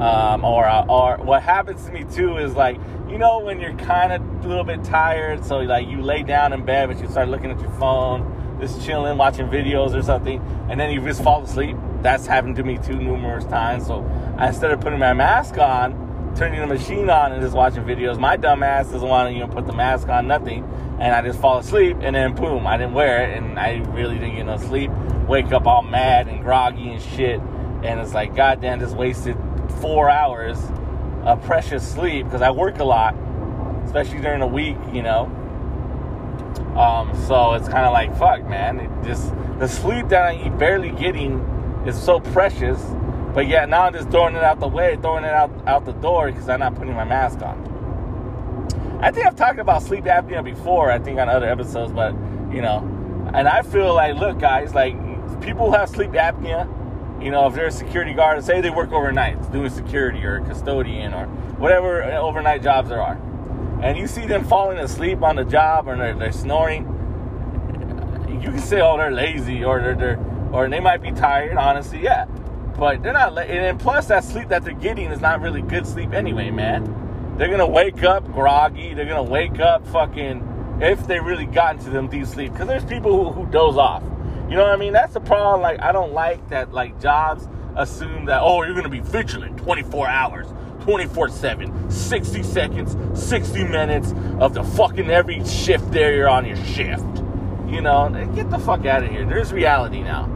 Um, 0.00 0.44
or 0.44 0.68
or 0.90 1.16
what 1.18 1.42
happens 1.42 1.84
to 1.86 1.92
me 1.92 2.04
too 2.04 2.36
is 2.38 2.54
like 2.54 2.78
you 3.08 3.18
know 3.18 3.38
when 3.38 3.60
you're 3.60 3.76
kind 3.76 4.12
of 4.12 4.44
a 4.44 4.48
little 4.48 4.64
bit 4.64 4.82
tired, 4.82 5.44
so 5.44 5.58
like 5.58 5.86
you 5.88 6.02
lay 6.02 6.22
down 6.22 6.52
in 6.52 6.64
bed, 6.64 6.88
but 6.88 7.00
you 7.00 7.08
start 7.08 7.28
looking 7.28 7.50
at 7.50 7.60
your 7.60 7.70
phone 7.72 8.32
just 8.60 8.84
chilling, 8.84 9.18
watching 9.18 9.46
videos 9.48 9.94
or 9.94 10.02
something, 10.02 10.40
and 10.70 10.80
then 10.80 10.90
you 10.90 11.00
just 11.02 11.22
fall 11.22 11.42
asleep. 11.42 11.76
That's 12.02 12.26
happened 12.26 12.56
to 12.56 12.62
me 12.62 12.78
too 12.78 12.96
numerous 12.96 13.44
times. 13.44 13.86
So 13.86 14.04
instead 14.40 14.70
of 14.70 14.80
putting 14.80 14.98
my 14.98 15.12
mask 15.12 15.58
on, 15.58 16.34
turning 16.36 16.60
the 16.60 16.66
machine 16.66 17.10
on 17.10 17.32
and 17.32 17.42
just 17.42 17.54
watching 17.54 17.84
videos, 17.84 18.18
my 18.18 18.36
dumb 18.36 18.62
ass 18.62 18.90
doesn't 18.90 19.08
want 19.08 19.28
to 19.28 19.34
you 19.34 19.40
know 19.40 19.48
put 19.48 19.66
the 19.66 19.72
mask 19.72 20.08
on, 20.08 20.26
nothing, 20.26 20.64
and 20.98 21.14
I 21.14 21.22
just 21.22 21.40
fall 21.40 21.58
asleep, 21.58 21.98
and 22.00 22.16
then 22.16 22.34
boom, 22.34 22.66
I 22.66 22.76
didn't 22.76 22.94
wear 22.94 23.28
it, 23.28 23.36
and 23.36 23.58
I 23.58 23.78
really 23.90 24.18
didn't 24.18 24.36
get 24.36 24.46
no 24.46 24.56
sleep. 24.56 24.90
Wake 25.28 25.52
up 25.52 25.66
all 25.66 25.82
mad 25.82 26.28
and 26.28 26.42
groggy 26.42 26.90
and 26.90 27.02
shit, 27.02 27.40
and 27.82 28.00
it's 28.00 28.14
like 28.14 28.34
goddamn, 28.34 28.80
just 28.80 28.96
wasted 28.96 29.36
four 29.80 30.08
hours 30.08 30.58
of 31.26 31.44
precious 31.44 31.86
sleep 31.88 32.26
because 32.26 32.42
I 32.42 32.52
work 32.52 32.80
a 32.80 32.84
lot, 32.84 33.16
especially 33.84 34.20
during 34.20 34.40
the 34.40 34.48
week, 34.48 34.78
you 34.94 35.02
know 35.02 35.30
Um, 36.76 37.14
so 37.28 37.54
it's 37.54 37.68
kind 37.68 37.86
of 37.86 37.92
like 37.92 38.16
fuck, 38.18 38.44
man. 38.48 38.80
It 38.80 38.90
just 39.06 39.32
the 39.58 39.68
sleep 39.68 40.08
that 40.08 40.22
I'm 40.24 40.58
barely 40.58 40.90
getting 40.90 41.40
is 41.86 42.00
so 42.02 42.20
precious, 42.20 42.80
but 43.34 43.48
yeah, 43.48 43.66
now 43.66 43.82
I'm 43.84 43.94
just 43.94 44.10
throwing 44.10 44.36
it 44.36 44.42
out 44.44 44.60
the 44.60 44.68
way, 44.68 44.96
throwing 45.00 45.24
it 45.24 45.32
out 45.34 45.50
out 45.68 45.86
the 45.86 45.92
door 45.94 46.32
because 46.32 46.48
I'm 46.48 46.60
not 46.60 46.76
putting 46.76 46.94
my 46.94 47.04
mask 47.04 47.42
on. 47.42 47.80
I 49.00 49.10
think 49.12 49.26
I've 49.26 49.36
talked 49.36 49.58
about 49.60 49.82
sleep 49.82 50.04
apnea 50.04 50.44
before. 50.44 50.90
I 50.90 50.98
think 50.98 51.18
on 51.20 51.28
other 51.28 51.48
episodes, 51.48 51.92
but 51.92 52.12
you 52.52 52.62
know, 52.62 52.78
and 53.34 53.48
I 53.48 53.62
feel 53.62 53.94
like, 53.94 54.16
look, 54.16 54.38
guys, 54.40 54.74
like 54.74 54.94
people 55.42 55.66
who 55.70 55.76
have 55.78 55.90
sleep 55.90 56.12
apnea, 56.12 56.66
you 57.20 57.30
know, 57.30 57.46
if 57.46 57.54
they're 57.54 57.66
a 57.66 57.72
security 57.72 58.12
guard, 58.12 58.42
say 58.44 58.60
they 58.60 58.70
work 58.70 58.92
overnight 58.92 59.52
doing 59.52 59.70
security 59.70 60.22
or 60.24 60.40
custodian 60.40 61.14
or 61.14 61.26
whatever 61.56 62.02
uh, 62.02 62.18
overnight 62.18 62.62
jobs 62.62 62.88
there 62.88 63.02
are, 63.02 63.20
and 63.82 63.96
you 63.96 64.06
see 64.06 64.26
them 64.26 64.44
falling 64.44 64.78
asleep 64.78 65.22
on 65.22 65.36
the 65.36 65.44
job 65.44 65.88
or 65.88 65.96
they're, 65.96 66.14
they're 66.14 66.32
snoring, 66.32 66.84
you 68.28 68.50
can 68.50 68.58
say, 68.58 68.80
oh, 68.80 68.96
they're 68.96 69.10
lazy 69.10 69.64
or 69.64 69.80
they're, 69.80 69.94
they're 69.94 70.18
or 70.52 70.68
they 70.68 70.80
might 70.80 71.02
be 71.02 71.10
tired. 71.12 71.56
Honestly, 71.56 72.00
yeah, 72.00 72.24
but 72.78 73.02
they're 73.02 73.12
not. 73.12 73.36
And 73.38 73.78
plus, 73.78 74.06
that 74.06 74.24
sleep 74.24 74.48
that 74.48 74.64
they're 74.64 74.74
getting 74.74 75.10
is 75.10 75.20
not 75.20 75.40
really 75.40 75.62
good 75.62 75.86
sleep 75.86 76.12
anyway, 76.12 76.50
man. 76.50 77.34
They're 77.36 77.50
gonna 77.50 77.66
wake 77.66 78.02
up 78.04 78.24
groggy. 78.32 78.94
They're 78.94 79.06
gonna 79.06 79.22
wake 79.22 79.60
up 79.60 79.86
fucking 79.88 80.78
if 80.80 81.06
they 81.06 81.20
really 81.20 81.46
got 81.46 81.76
into 81.76 81.90
them 81.90 82.08
deep 82.08 82.26
sleep. 82.26 82.52
Because 82.52 82.68
there's 82.68 82.84
people 82.84 83.32
who, 83.32 83.42
who 83.42 83.50
doze 83.50 83.76
off. 83.76 84.02
You 84.48 84.56
know 84.56 84.62
what 84.62 84.72
I 84.72 84.76
mean? 84.76 84.92
That's 84.92 85.14
the 85.14 85.20
problem. 85.20 85.60
Like 85.60 85.80
I 85.80 85.92
don't 85.92 86.12
like 86.12 86.48
that. 86.50 86.72
Like 86.72 87.00
jobs 87.00 87.48
assume 87.74 88.26
that 88.26 88.40
oh 88.42 88.62
you're 88.62 88.74
gonna 88.74 88.88
be 88.88 89.00
vigilant 89.00 89.58
24 89.58 90.08
hours. 90.08 90.46
24 90.86 91.30
7, 91.30 91.90
60 91.90 92.42
seconds, 92.44 93.20
60 93.20 93.64
minutes 93.64 94.14
of 94.38 94.54
the 94.54 94.62
fucking 94.62 95.10
every 95.10 95.44
shift 95.44 95.90
there 95.90 96.14
you're 96.14 96.28
on 96.28 96.46
your 96.46 96.56
shift. 96.64 97.04
You 97.66 97.80
know, 97.80 98.08
get 98.36 98.50
the 98.50 98.58
fuck 98.60 98.86
out 98.86 99.02
of 99.02 99.10
here. 99.10 99.26
There's 99.26 99.52
reality 99.52 100.00
now. 100.00 100.26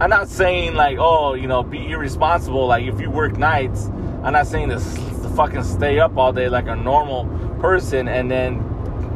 I'm 0.00 0.08
not 0.08 0.28
saying 0.28 0.74
like, 0.74 0.98
oh, 1.00 1.34
you 1.34 1.48
know, 1.48 1.64
be 1.64 1.90
irresponsible. 1.90 2.68
Like 2.68 2.84
if 2.84 3.00
you 3.00 3.10
work 3.10 3.36
nights, 3.36 3.86
I'm 4.22 4.34
not 4.34 4.46
saying 4.46 4.68
to, 4.68 4.76
to 4.76 5.28
fucking 5.36 5.64
stay 5.64 5.98
up 5.98 6.16
all 6.16 6.32
day 6.32 6.48
like 6.48 6.68
a 6.68 6.76
normal 6.76 7.26
person 7.60 8.06
and 8.06 8.30
then 8.30 8.60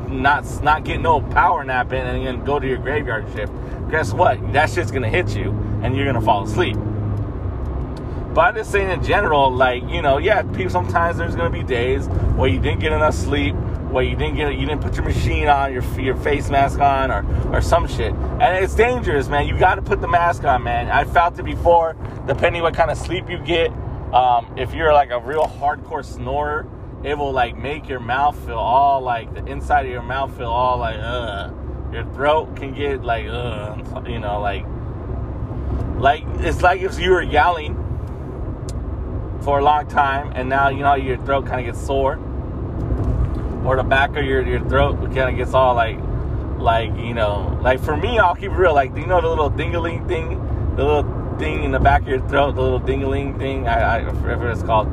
not 0.08 0.62
not 0.62 0.84
get 0.84 1.00
no 1.00 1.20
power 1.20 1.64
nap 1.64 1.92
in 1.92 2.06
and 2.06 2.26
then 2.26 2.44
go 2.44 2.58
to 2.58 2.66
your 2.66 2.78
graveyard 2.78 3.26
shift. 3.34 3.52
Guess 3.90 4.12
what? 4.12 4.52
That 4.52 4.70
shit's 4.70 4.90
gonna 4.90 5.08
hit 5.08 5.36
you 5.36 5.50
and 5.82 5.96
you're 5.96 6.06
gonna 6.06 6.20
fall 6.20 6.44
asleep. 6.44 6.76
But 8.36 8.48
I'm 8.48 8.54
just 8.56 8.70
saying 8.70 8.90
in 8.90 9.02
general, 9.02 9.50
like 9.50 9.82
you 9.88 10.02
know, 10.02 10.18
yeah, 10.18 10.42
people. 10.42 10.70
Sometimes 10.70 11.16
there's 11.16 11.34
gonna 11.34 11.50
be 11.50 11.62
days 11.62 12.06
where 12.36 12.50
you 12.50 12.60
didn't 12.60 12.80
get 12.80 12.92
enough 12.92 13.14
sleep, 13.14 13.54
where 13.90 14.04
you 14.04 14.14
didn't 14.14 14.36
get, 14.36 14.52
you 14.54 14.66
didn't 14.66 14.82
put 14.82 14.94
your 14.94 15.04
machine 15.04 15.48
on, 15.48 15.72
your 15.72 15.82
your 15.98 16.16
face 16.16 16.50
mask 16.50 16.78
on, 16.80 17.10
or 17.10 17.24
or 17.54 17.62
some 17.62 17.88
shit. 17.88 18.12
And 18.12 18.62
it's 18.62 18.74
dangerous, 18.74 19.28
man. 19.28 19.46
You 19.46 19.58
got 19.58 19.76
to 19.76 19.82
put 19.82 20.02
the 20.02 20.08
mask 20.08 20.44
on, 20.44 20.64
man. 20.64 20.90
I 20.90 21.04
felt 21.04 21.38
it 21.38 21.44
before. 21.44 21.96
Depending 22.26 22.60
what 22.60 22.74
kind 22.74 22.90
of 22.90 22.98
sleep 22.98 23.30
you 23.30 23.38
get, 23.38 23.70
um, 24.12 24.52
if 24.58 24.74
you're 24.74 24.92
like 24.92 25.10
a 25.10 25.20
real 25.20 25.44
hardcore 25.44 26.04
snorer, 26.04 26.66
it 27.06 27.16
will 27.16 27.32
like 27.32 27.56
make 27.56 27.88
your 27.88 28.00
mouth 28.00 28.36
feel 28.44 28.58
all 28.58 29.00
like 29.00 29.32
the 29.32 29.44
inside 29.46 29.86
of 29.86 29.92
your 29.92 30.02
mouth 30.02 30.36
feel 30.36 30.48
all 30.48 30.78
like 30.78 30.98
uh. 30.98 31.50
Your 31.92 32.04
throat 32.12 32.56
can 32.56 32.74
get 32.74 33.04
like 33.04 33.26
uh, 33.26 33.76
you 34.06 34.18
know, 34.18 34.40
like 34.40 34.66
like 35.98 36.24
it's 36.40 36.60
like 36.60 36.80
if 36.82 36.98
you 36.98 37.12
were 37.12 37.22
yelling 37.22 37.74
for 39.42 39.60
a 39.60 39.64
long 39.64 39.86
time 39.86 40.32
and 40.34 40.48
now 40.48 40.68
you 40.68 40.80
know 40.80 40.94
your 40.94 41.16
throat 41.18 41.46
kind 41.46 41.60
of 41.60 41.74
gets 41.74 41.86
sore 41.86 42.16
or 43.64 43.76
the 43.76 43.84
back 43.84 44.16
of 44.16 44.24
your, 44.24 44.46
your 44.46 44.60
throat 44.68 44.96
kind 45.14 45.30
of 45.30 45.36
gets 45.36 45.54
all 45.54 45.74
like 45.74 45.98
like 46.58 46.90
you 46.96 47.14
know 47.14 47.56
like 47.62 47.80
for 47.80 47.96
me 47.96 48.18
i'll 48.18 48.34
keep 48.34 48.50
real 48.52 48.74
like 48.74 48.94
you 48.96 49.06
know 49.06 49.20
the 49.20 49.28
little 49.28 49.50
dingaling 49.50 50.06
thing 50.08 50.30
the 50.76 50.84
little 50.84 51.38
thing 51.38 51.64
in 51.64 51.70
the 51.70 51.78
back 51.78 52.02
of 52.02 52.08
your 52.08 52.28
throat, 52.28 52.52
the 52.52 52.62
little 52.62 52.80
dingaling 52.80 53.38
thing, 53.38 53.66
I, 53.66 53.98
I 53.98 54.12
forget 54.14 54.38
what 54.38 54.48
it's 54.48 54.62
called. 54.62 54.88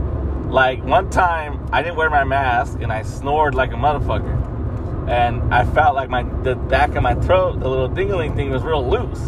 Like 0.54 0.84
one 0.84 1.10
time, 1.10 1.68
I 1.74 1.82
didn't 1.82 1.96
wear 1.96 2.12
my 2.12 2.24
mask 2.24 2.78
and 2.80 2.94
I 2.94 3.02
snored 3.02 3.56
like 3.56 3.72
a 3.72 3.76
motherfucker, 3.76 5.10
and 5.10 5.52
I 5.52 5.66
felt 5.66 5.96
like 5.96 6.12
my 6.12 6.22
the 6.44 6.54
back 6.54 6.94
of 6.94 7.02
my 7.02 7.16
throat, 7.16 7.60
the 7.60 7.68
little 7.68 7.90
dingaling 7.90 8.36
thing 8.36 8.52
was 8.52 8.62
real 8.62 8.88
loose. 8.88 9.20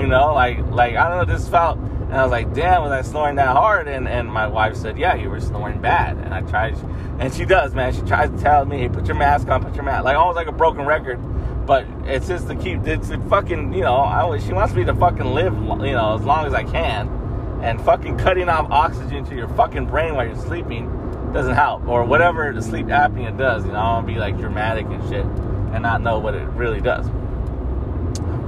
You 0.00 0.06
know, 0.06 0.32
like 0.32 0.58
like 0.70 0.96
I 0.96 1.06
don't 1.06 1.28
know, 1.28 1.34
this 1.36 1.46
felt, 1.50 1.76
and 1.76 2.14
I 2.14 2.22
was 2.22 2.30
like, 2.30 2.54
damn, 2.54 2.80
was 2.80 2.92
I 2.92 3.02
snoring 3.02 3.36
that 3.36 3.48
hard? 3.48 3.88
And 3.88 4.08
and 4.08 4.32
my 4.32 4.46
wife 4.46 4.74
said, 4.74 4.96
yeah, 4.98 5.16
you 5.16 5.28
were 5.28 5.38
snoring 5.38 5.82
bad. 5.82 6.16
And 6.16 6.32
I 6.32 6.40
tried, 6.40 6.78
and 7.18 7.30
she 7.34 7.44
does, 7.44 7.74
man. 7.74 7.92
She 7.92 8.00
tries 8.00 8.30
to 8.30 8.38
tell 8.38 8.64
me, 8.64 8.78
hey, 8.78 8.88
put 8.88 9.06
your 9.06 9.16
mask 9.16 9.48
on, 9.48 9.62
put 9.62 9.74
your 9.74 9.84
mask, 9.84 10.04
like 10.04 10.16
almost 10.16 10.36
like 10.36 10.48
a 10.48 10.52
broken 10.52 10.86
record 10.86 11.20
but 11.66 11.84
it's 12.06 12.26
just 12.26 12.48
to 12.48 12.56
keep 12.56 12.84
it's 12.86 13.10
to 13.10 13.18
fucking 13.28 13.72
you 13.74 13.82
know 13.82 13.96
I, 13.96 14.38
she 14.38 14.54
wants 14.54 14.74
me 14.74 14.82
to 14.84 14.94
fucking 14.94 15.26
live 15.26 15.52
you 15.52 15.92
know 15.92 16.16
as 16.18 16.24
long 16.24 16.46
as 16.46 16.54
I 16.54 16.64
can, 16.64 17.19
and 17.62 17.80
fucking 17.82 18.18
cutting 18.18 18.48
off 18.48 18.70
oxygen 18.70 19.24
to 19.26 19.34
your 19.34 19.48
fucking 19.48 19.86
brain 19.86 20.14
while 20.14 20.26
you're 20.26 20.36
sleeping 20.36 20.88
doesn't 21.32 21.54
help 21.54 21.86
or 21.86 22.04
whatever 22.04 22.52
the 22.52 22.62
sleep 22.62 22.86
apnea 22.86 23.36
does. 23.36 23.64
You 23.64 23.72
know 23.72 23.78
I 23.78 23.96
don't 23.96 24.06
be 24.06 24.16
like 24.16 24.38
dramatic 24.38 24.86
and 24.86 25.02
shit 25.08 25.24
and 25.24 25.82
not 25.82 26.02
know 26.02 26.18
what 26.18 26.34
it 26.34 26.46
really 26.48 26.80
does. 26.80 27.08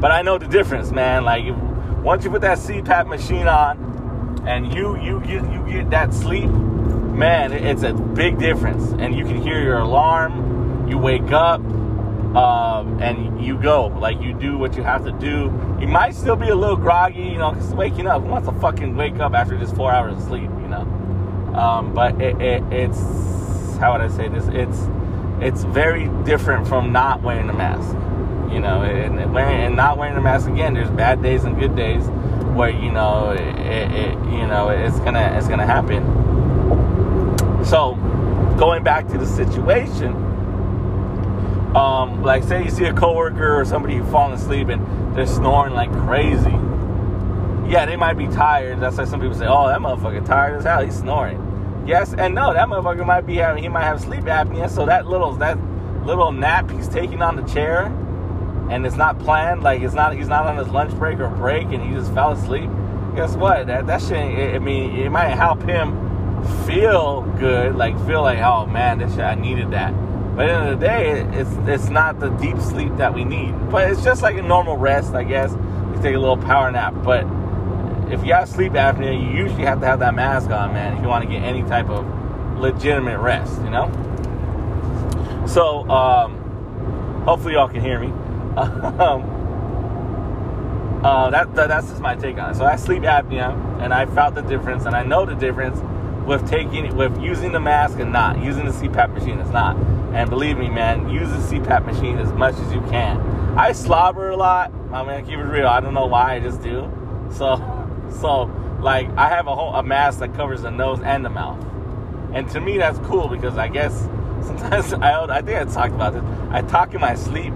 But 0.00 0.10
I 0.10 0.22
know 0.22 0.38
the 0.38 0.48
difference, 0.48 0.90
man. 0.90 1.24
Like 1.24 1.44
if, 1.44 1.56
once 2.02 2.24
you 2.24 2.30
put 2.30 2.40
that 2.40 2.58
CPAP 2.58 3.06
machine 3.06 3.46
on 3.46 4.42
and 4.46 4.74
you 4.74 4.96
you 5.00 5.20
get 5.20 5.44
you 5.52 5.64
get 5.70 5.90
that 5.90 6.12
sleep, 6.12 6.50
man, 6.50 7.52
it's 7.52 7.82
a 7.82 7.92
big 7.92 8.38
difference. 8.38 8.92
And 8.98 9.16
you 9.16 9.24
can 9.24 9.40
hear 9.40 9.62
your 9.62 9.78
alarm. 9.78 10.88
You 10.88 10.98
wake 10.98 11.30
up 11.30 11.60
um, 12.36 13.02
and 13.02 13.44
you 13.44 13.58
go 13.58 13.88
like 13.88 14.20
you 14.20 14.32
do 14.32 14.56
what 14.56 14.76
you 14.76 14.82
have 14.82 15.04
to 15.04 15.12
do. 15.12 15.52
You 15.80 15.86
might 15.86 16.14
still 16.14 16.36
be 16.36 16.48
a 16.48 16.54
little 16.54 16.76
groggy, 16.76 17.22
you 17.22 17.38
know, 17.38 17.52
because 17.52 17.74
waking 17.74 18.06
up. 18.06 18.22
Who 18.22 18.28
wants 18.28 18.48
to 18.48 18.54
fucking 18.58 18.96
wake 18.96 19.18
up 19.18 19.34
after 19.34 19.58
just 19.58 19.76
four 19.76 19.92
hours 19.92 20.16
of 20.16 20.22
sleep, 20.22 20.42
you 20.42 20.68
know? 20.68 20.80
Um, 21.54 21.92
but 21.92 22.20
it, 22.22 22.40
it, 22.40 22.62
it's 22.72 23.76
how 23.76 23.92
would 23.92 24.00
I 24.00 24.08
say 24.08 24.28
this? 24.28 24.46
It's 24.48 24.88
it's 25.40 25.64
very 25.64 26.08
different 26.24 26.66
from 26.66 26.92
not 26.92 27.20
wearing 27.22 27.50
a 27.50 27.52
mask, 27.52 27.90
you 28.52 28.60
know, 28.60 28.82
and, 28.82 29.18
and 29.18 29.34
wearing 29.34 29.60
and 29.60 29.76
not 29.76 29.98
wearing 29.98 30.16
a 30.16 30.22
mask 30.22 30.48
again. 30.48 30.72
There's 30.72 30.90
bad 30.90 31.22
days 31.22 31.44
and 31.44 31.58
good 31.58 31.76
days 31.76 32.04
where 32.54 32.70
you 32.70 32.90
know 32.90 33.30
it, 33.30 33.92
it 33.92 34.14
you 34.30 34.46
know 34.46 34.70
it's 34.70 34.98
gonna 35.00 35.34
it's 35.36 35.48
gonna 35.48 35.66
happen. 35.66 36.02
So 37.64 37.96
going 38.58 38.82
back 38.82 39.06
to 39.08 39.18
the 39.18 39.26
situation 39.26 40.31
um, 41.74 42.22
like 42.22 42.42
say 42.44 42.64
you 42.64 42.70
see 42.70 42.84
a 42.84 42.92
coworker 42.92 43.60
or 43.60 43.64
somebody 43.64 44.00
falling 44.10 44.34
asleep 44.34 44.68
and 44.68 45.16
they're 45.16 45.26
snoring 45.26 45.74
like 45.74 45.90
crazy. 45.90 46.50
Yeah, 47.70 47.86
they 47.86 47.96
might 47.96 48.18
be 48.18 48.26
tired. 48.28 48.80
That's 48.80 48.98
why 48.98 49.04
some 49.04 49.20
people 49.20 49.36
say, 49.36 49.46
"Oh, 49.46 49.68
that 49.68 49.80
motherfucker 49.80 50.24
tired 50.24 50.58
as 50.58 50.64
hell. 50.64 50.84
He's 50.84 50.96
snoring." 50.98 51.84
Yes 51.86 52.12
and 52.12 52.34
no. 52.34 52.52
That 52.52 52.68
motherfucker 52.68 53.06
might 53.06 53.26
be 53.26 53.36
having 53.36 53.62
he 53.62 53.68
might 53.68 53.84
have 53.84 54.00
sleep 54.00 54.24
apnea. 54.24 54.68
So 54.68 54.84
that 54.86 55.06
little 55.06 55.32
that 55.36 55.58
little 56.04 56.30
nap 56.30 56.70
he's 56.70 56.88
taking 56.88 57.22
on 57.22 57.36
the 57.36 57.42
chair, 57.42 57.86
and 58.70 58.84
it's 58.84 58.96
not 58.96 59.18
planned. 59.18 59.62
Like 59.62 59.80
it's 59.80 59.94
not 59.94 60.14
he's 60.14 60.28
not 60.28 60.46
on 60.46 60.58
his 60.58 60.68
lunch 60.68 60.92
break 60.94 61.20
or 61.20 61.28
break, 61.28 61.64
and 61.68 61.82
he 61.82 61.94
just 61.94 62.12
fell 62.12 62.32
asleep. 62.32 62.68
Guess 63.16 63.36
what? 63.36 63.66
That 63.66 63.86
that 63.86 64.02
shit. 64.02 64.54
I 64.54 64.58
mean, 64.58 64.94
it 64.98 65.10
might 65.10 65.30
help 65.30 65.62
him 65.62 65.96
feel 66.66 67.22
good. 67.38 67.76
Like 67.76 67.96
feel 68.06 68.20
like, 68.20 68.40
oh 68.40 68.66
man, 68.66 68.98
this 68.98 69.12
shit, 69.12 69.20
I 69.20 69.34
needed 69.36 69.70
that 69.70 69.94
but 70.34 70.46
at 70.46 70.48
the 70.48 70.54
end 70.54 70.68
of 70.68 70.80
the 70.80 70.86
day, 70.86 71.38
it's 71.38 71.50
it's 71.68 71.90
not 71.90 72.18
the 72.18 72.30
deep 72.30 72.58
sleep 72.58 72.96
that 72.96 73.12
we 73.12 73.24
need. 73.24 73.52
But 73.70 73.90
it's 73.90 74.02
just 74.02 74.22
like 74.22 74.36
a 74.36 74.42
normal 74.42 74.76
rest, 74.76 75.14
I 75.14 75.24
guess. 75.24 75.52
You 75.52 76.00
take 76.02 76.14
a 76.14 76.18
little 76.18 76.38
power 76.38 76.70
nap. 76.70 76.94
But 77.02 77.26
if 78.12 78.24
you 78.24 78.32
have 78.32 78.48
sleep 78.48 78.72
apnea, 78.72 79.18
you 79.18 79.44
usually 79.44 79.64
have 79.64 79.80
to 79.80 79.86
have 79.86 80.00
that 80.00 80.14
mask 80.14 80.50
on, 80.50 80.72
man, 80.72 80.96
if 80.96 81.02
you 81.02 81.08
want 81.08 81.24
to 81.24 81.30
get 81.30 81.42
any 81.42 81.62
type 81.62 81.88
of 81.88 82.06
legitimate 82.58 83.18
rest, 83.18 83.60
you 83.62 83.70
know? 83.70 83.90
So, 85.46 85.88
um, 85.88 86.36
hopefully 87.24 87.54
y'all 87.54 87.68
can 87.68 87.80
hear 87.80 87.98
me. 87.98 88.06
um, 88.56 89.40
uh, 91.02 91.30
that, 91.30 91.54
that, 91.54 91.68
that's 91.68 91.88
just 91.88 92.00
my 92.00 92.14
take 92.14 92.38
on 92.38 92.50
it. 92.50 92.56
So 92.56 92.64
I 92.64 92.76
sleep 92.76 93.02
apnea, 93.02 93.52
and 93.82 93.92
I 93.92 94.06
felt 94.06 94.34
the 94.34 94.42
difference, 94.42 94.84
and 94.84 94.94
I 94.94 95.02
know 95.02 95.26
the 95.26 95.34
difference 95.34 95.80
with 96.26 96.48
taking 96.48 96.94
with 96.96 97.20
using 97.20 97.50
the 97.50 97.60
mask 97.60 97.98
and 97.98 98.12
not 98.12 98.40
using 98.42 98.64
the 98.64 98.70
CPAP 98.70 99.12
machine 99.12 99.40
It's 99.40 99.50
not. 99.50 99.76
And 100.12 100.28
believe 100.28 100.58
me, 100.58 100.68
man, 100.68 101.08
use 101.08 101.28
the 101.30 101.58
CPAP 101.58 101.86
machine 101.86 102.18
as 102.18 102.32
much 102.32 102.54
as 102.56 102.72
you 102.72 102.80
can. 102.82 103.18
I 103.58 103.72
slobber 103.72 104.30
a 104.30 104.36
lot. 104.36 104.72
I 104.92 105.04
mean, 105.04 105.24
keep 105.24 105.38
it 105.38 105.42
real. 105.42 105.66
I 105.66 105.80
don't 105.80 105.94
know 105.94 106.06
why. 106.06 106.34
I 106.34 106.40
just 106.40 106.62
do. 106.62 106.90
So, 107.32 107.56
so 108.20 108.50
like 108.82 109.08
I 109.16 109.28
have 109.28 109.46
a 109.46 109.54
whole 109.54 109.74
a 109.74 109.82
mask 109.82 110.18
that 110.18 110.34
covers 110.34 110.62
the 110.62 110.70
nose 110.70 111.00
and 111.00 111.24
the 111.24 111.30
mouth. 111.30 111.64
And 112.34 112.48
to 112.50 112.60
me, 112.60 112.78
that's 112.78 112.98
cool 113.00 113.28
because 113.28 113.56
I 113.56 113.68
guess 113.68 114.00
sometimes 114.42 114.92
I 114.92 115.24
I 115.24 115.42
think 115.42 115.58
I 115.58 115.72
talked 115.72 115.94
about 115.94 116.14
this. 116.14 116.24
I 116.50 116.62
talk 116.62 116.92
in 116.94 117.00
my 117.00 117.14
sleep, 117.14 117.52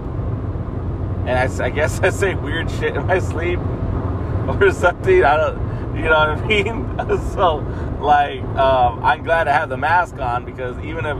and 1.27 1.31
I, 1.31 1.65
I 1.65 1.69
guess 1.69 1.99
I 2.03 2.09
say 2.09 2.35
weird 2.35 2.71
shit 2.71 2.95
in 2.95 3.05
my 3.05 3.19
sleep 3.19 3.59
or 4.47 4.71
something. 4.71 5.23
I 5.23 5.37
don't. 5.37 5.67
You 5.97 6.03
know 6.03 6.09
what 6.09 6.29
I 6.29 6.45
mean? 6.47 7.31
so, 7.33 7.55
like, 7.99 8.41
um, 8.55 9.03
I'm 9.03 9.23
glad 9.23 9.45
to 9.45 9.51
have 9.51 9.67
the 9.67 9.77
mask 9.77 10.15
on 10.19 10.45
because 10.45 10.77
even 10.83 11.07
if 11.07 11.17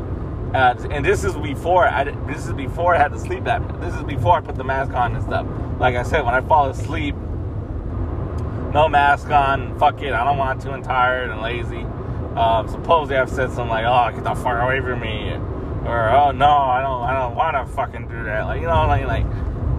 Uh, 0.58 0.74
and 0.90 1.06
this 1.06 1.24
is 1.24 1.36
before 1.36 1.88
I 1.88 2.04
this 2.26 2.48
is 2.48 2.54
before 2.54 2.96
I 2.96 2.98
had 2.98 3.12
to 3.12 3.20
sleep 3.20 3.44
apnea. 3.44 3.80
This 3.80 3.94
is 3.94 4.02
before 4.02 4.38
I 4.38 4.42
put 4.42 4.56
the 4.56 4.64
mask 4.64 4.92
on 4.92 5.16
and 5.16 5.24
stuff. 5.24 5.46
Like 5.80 5.96
I 5.96 6.02
said, 6.02 6.26
when 6.26 6.34
I 6.34 6.42
fall 6.42 6.68
asleep, 6.68 7.14
no 8.74 8.90
mask 8.90 9.30
on. 9.30 9.78
Fuck 9.78 10.02
it, 10.02 10.14
I 10.14 10.24
don't 10.24 10.40
want 10.40 10.62
to. 10.64 10.72
I'm 10.72 10.82
tired 10.82 11.30
and 11.30 11.44
lazy. 11.44 11.84
Um, 12.36 12.68
supposedly 12.68 13.18
I've 13.18 13.30
said 13.30 13.52
something 13.52 13.70
like, 13.70 13.86
"Oh, 13.86 14.12
get 14.16 14.24
the 14.24 14.34
fuck 14.34 14.60
away 14.64 14.80
from 14.82 15.00
me," 15.00 15.30
or 15.86 16.10
"Oh 16.10 16.32
no, 16.32 16.50
I 16.50 16.82
don't, 16.82 17.04
I 17.04 17.14
don't 17.14 17.36
want 17.36 17.56
to 17.56 17.72
fucking 17.76 18.08
do 18.08 18.24
that." 18.24 18.48
Like 18.48 18.60
you 18.60 18.66
know, 18.66 18.88
like 18.88 19.06
like, 19.06 19.26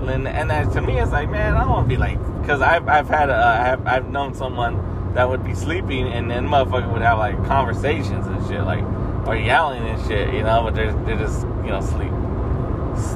and, 0.08 0.28
and 0.28 0.72
to 0.74 0.80
me 0.80 1.00
it's 1.00 1.10
like, 1.10 1.28
man, 1.28 1.56
I 1.56 1.62
don't 1.62 1.70
want 1.70 1.88
to 1.88 1.92
be 1.92 1.96
like, 1.98 2.18
because 2.40 2.60
I've 2.60 2.86
I've 2.86 3.08
had 3.08 3.30
a, 3.30 3.34
I 3.34 3.66
have 3.66 3.84
I've 3.84 4.08
known 4.10 4.32
someone 4.32 5.12
that 5.14 5.28
would 5.28 5.42
be 5.42 5.56
sleeping 5.56 6.06
and 6.06 6.30
then 6.30 6.46
motherfucker 6.46 6.92
would 6.92 7.02
have 7.02 7.18
like 7.18 7.34
conversations 7.46 8.28
and 8.28 8.46
shit, 8.46 8.62
like 8.62 8.84
or 9.28 9.36
yelling 9.36 9.86
and 9.86 10.06
shit, 10.06 10.32
you 10.32 10.42
know, 10.42 10.62
but 10.62 10.74
they're 10.74 10.92
they're 11.04 11.18
just 11.18 11.42
you 11.42 11.70
know 11.70 11.82
sleep, 11.82 12.10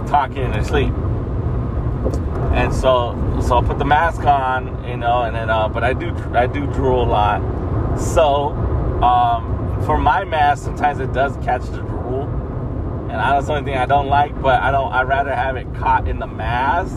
talking 0.08 0.42
in 0.42 0.52
their 0.52 0.62
sleep. 0.62 0.92
And 2.52 2.72
so, 2.72 3.16
so 3.40 3.58
I 3.58 3.64
put 3.64 3.78
the 3.78 3.84
mask 3.84 4.20
on, 4.24 4.84
you 4.84 4.96
know, 4.98 5.22
and 5.22 5.34
then, 5.34 5.48
uh, 5.48 5.68
but 5.68 5.82
I 5.82 5.94
do, 5.94 6.14
I 6.34 6.46
do 6.46 6.66
drool 6.66 7.02
a 7.02 7.08
lot. 7.08 7.98
So, 7.98 8.48
um, 9.02 9.82
for 9.86 9.96
my 9.96 10.24
mask, 10.24 10.64
sometimes 10.64 11.00
it 11.00 11.14
does 11.14 11.34
catch 11.44 11.62
the 11.62 11.78
drool, 11.78 12.24
and 13.10 13.12
I 13.12 13.34
that's 13.34 13.46
the 13.46 13.54
only 13.54 13.64
thing 13.64 13.78
I 13.78 13.86
don't 13.86 14.08
like. 14.08 14.38
But 14.42 14.60
I 14.60 14.70
don't. 14.70 14.92
I'd 14.92 15.08
rather 15.08 15.34
have 15.34 15.56
it 15.56 15.72
caught 15.74 16.06
in 16.06 16.18
the 16.18 16.26
mask 16.26 16.94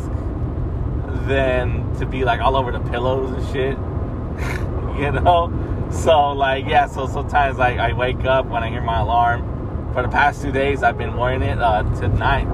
than 1.26 1.96
to 2.00 2.06
be 2.06 2.26
like 2.26 2.42
all 2.42 2.58
over 2.58 2.72
the 2.72 2.82
pillows 2.82 3.32
and 3.32 3.46
shit. 3.54 3.78
you 5.00 5.12
know. 5.12 5.75
So 5.92 6.32
like, 6.34 6.66
yeah. 6.66 6.88
So 6.88 7.08
sometimes 7.08 7.58
like 7.58 7.80
I 7.80 7.94
wake 7.94 8.26
up 8.26 8.46
when 8.48 8.64
I 8.64 8.70
hear 8.70 8.82
my 8.82 9.00
alarm. 9.00 9.92
For 9.94 10.02
the 10.02 10.10
past 10.10 10.42
two 10.42 10.52
days, 10.52 10.84
I've 10.84 10.98
been 10.98 11.16
wearing 11.16 11.42
it 11.42 11.60
uh, 11.60 11.84
tonight. 11.96 12.48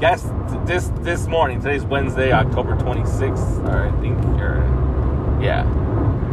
Yes, 0.00 0.22
this 0.66 0.90
this 1.02 1.26
morning. 1.28 1.60
Today's 1.60 1.84
Wednesday, 1.84 2.32
October 2.32 2.74
26th, 2.76 3.68
or 3.68 3.86
I 3.86 4.00
think, 4.00 4.18
yeah, 5.40 5.62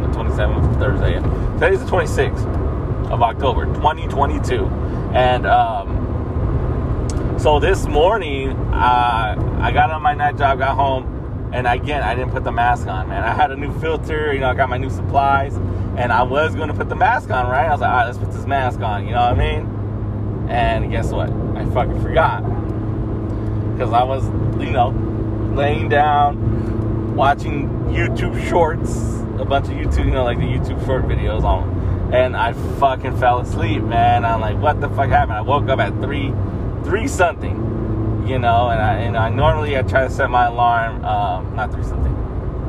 the 0.00 0.08
27th, 0.08 0.78
Thursday. 0.80 1.12
Yeah. 1.12 1.54
Today's 1.60 1.80
the 1.80 1.86
26th 1.86 3.10
of 3.10 3.22
October, 3.22 3.66
2022, 3.66 4.64
and 5.14 5.46
um, 5.46 7.36
so 7.38 7.60
this 7.60 7.86
morning, 7.86 8.50
uh, 8.72 9.58
I 9.60 9.70
got 9.72 9.90
on 9.90 10.02
my 10.02 10.14
night 10.14 10.36
job, 10.36 10.58
got 10.58 10.74
home, 10.74 11.17
and 11.52 11.66
again, 11.66 12.02
I 12.02 12.14
didn't 12.14 12.32
put 12.32 12.44
the 12.44 12.52
mask 12.52 12.86
on. 12.86 13.08
Man, 13.08 13.22
I 13.22 13.32
had 13.32 13.50
a 13.50 13.56
new 13.56 13.76
filter, 13.80 14.32
you 14.32 14.40
know, 14.40 14.50
I 14.50 14.54
got 14.54 14.68
my 14.68 14.78
new 14.78 14.90
supplies, 14.90 15.56
and 15.96 16.12
I 16.12 16.22
was 16.22 16.54
going 16.54 16.68
to 16.68 16.74
put 16.74 16.88
the 16.88 16.96
mask 16.96 17.30
on, 17.30 17.46
right? 17.48 17.66
I 17.66 17.72
was 17.72 17.80
like, 17.80 17.90
all 17.90 17.96
right, 17.96 18.06
let's 18.06 18.18
put 18.18 18.32
this 18.32 18.46
mask 18.46 18.80
on. 18.80 19.06
You 19.06 19.12
know 19.12 19.20
what 19.20 19.32
I 19.32 19.34
mean? 19.34 20.48
And 20.48 20.90
guess 20.90 21.10
what? 21.10 21.30
I 21.30 21.64
fucking 21.66 22.00
forgot 22.02 22.42
because 23.78 23.92
I 23.92 24.02
was, 24.02 24.24
you 24.60 24.70
know, 24.70 24.88
laying 25.54 25.88
down, 25.88 27.14
watching 27.14 27.68
YouTube 27.88 28.48
shorts, 28.48 29.20
a 29.40 29.44
bunch 29.44 29.66
of 29.66 29.72
YouTube, 29.72 30.06
you 30.06 30.10
know, 30.10 30.24
like 30.24 30.38
the 30.38 30.44
YouTube 30.44 30.84
short 30.84 31.04
videos 31.04 31.44
on, 31.44 32.12
and 32.12 32.36
I 32.36 32.54
fucking 32.78 33.16
fell 33.18 33.40
asleep, 33.40 33.82
man. 33.82 34.24
I'm 34.24 34.40
like, 34.40 34.56
what 34.58 34.80
the 34.80 34.88
fuck 34.88 35.10
happened? 35.10 35.36
I 35.38 35.42
woke 35.42 35.68
up 35.68 35.78
at 35.78 35.92
three, 36.00 36.32
three 36.84 37.06
something, 37.06 37.56
you 38.28 38.38
know, 38.38 38.68
and 38.68 38.80
I, 38.80 38.94
and 38.98 39.16
I 39.16 39.30
normally 39.30 39.78
I 39.78 39.82
try 39.82 40.06
to 40.06 40.10
set 40.10 40.28
my 40.28 40.46
alarm, 40.46 41.04
um, 41.04 41.56
not 41.56 41.72
three 41.72 41.82
something, 41.82 42.14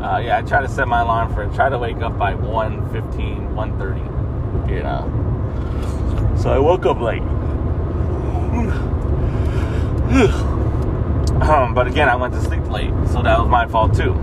uh, 0.01 0.17
yeah, 0.17 0.37
I 0.37 0.41
try 0.41 0.61
to 0.61 0.69
set 0.69 0.87
my 0.87 1.01
alarm 1.01 1.33
for 1.33 1.45
try 1.53 1.67
to 1.67 1.77
wake 1.77 1.97
up 1.97 2.17
by 2.17 2.33
1.15, 2.33 3.53
1.30, 3.53 4.69
you 4.69 4.83
know. 4.83 6.37
So 6.37 6.51
I 6.51 6.59
woke 6.59 6.85
up 6.85 7.01
late. 7.01 7.21
Um, 11.41 11.73
but 11.73 11.87
again, 11.87 12.09
I 12.09 12.15
went 12.15 12.33
to 12.33 12.41
sleep 12.41 12.67
late, 12.69 12.91
so 13.07 13.21
that 13.21 13.39
was 13.39 13.49
my 13.49 13.65
fault 13.67 13.95
too. 13.95 14.13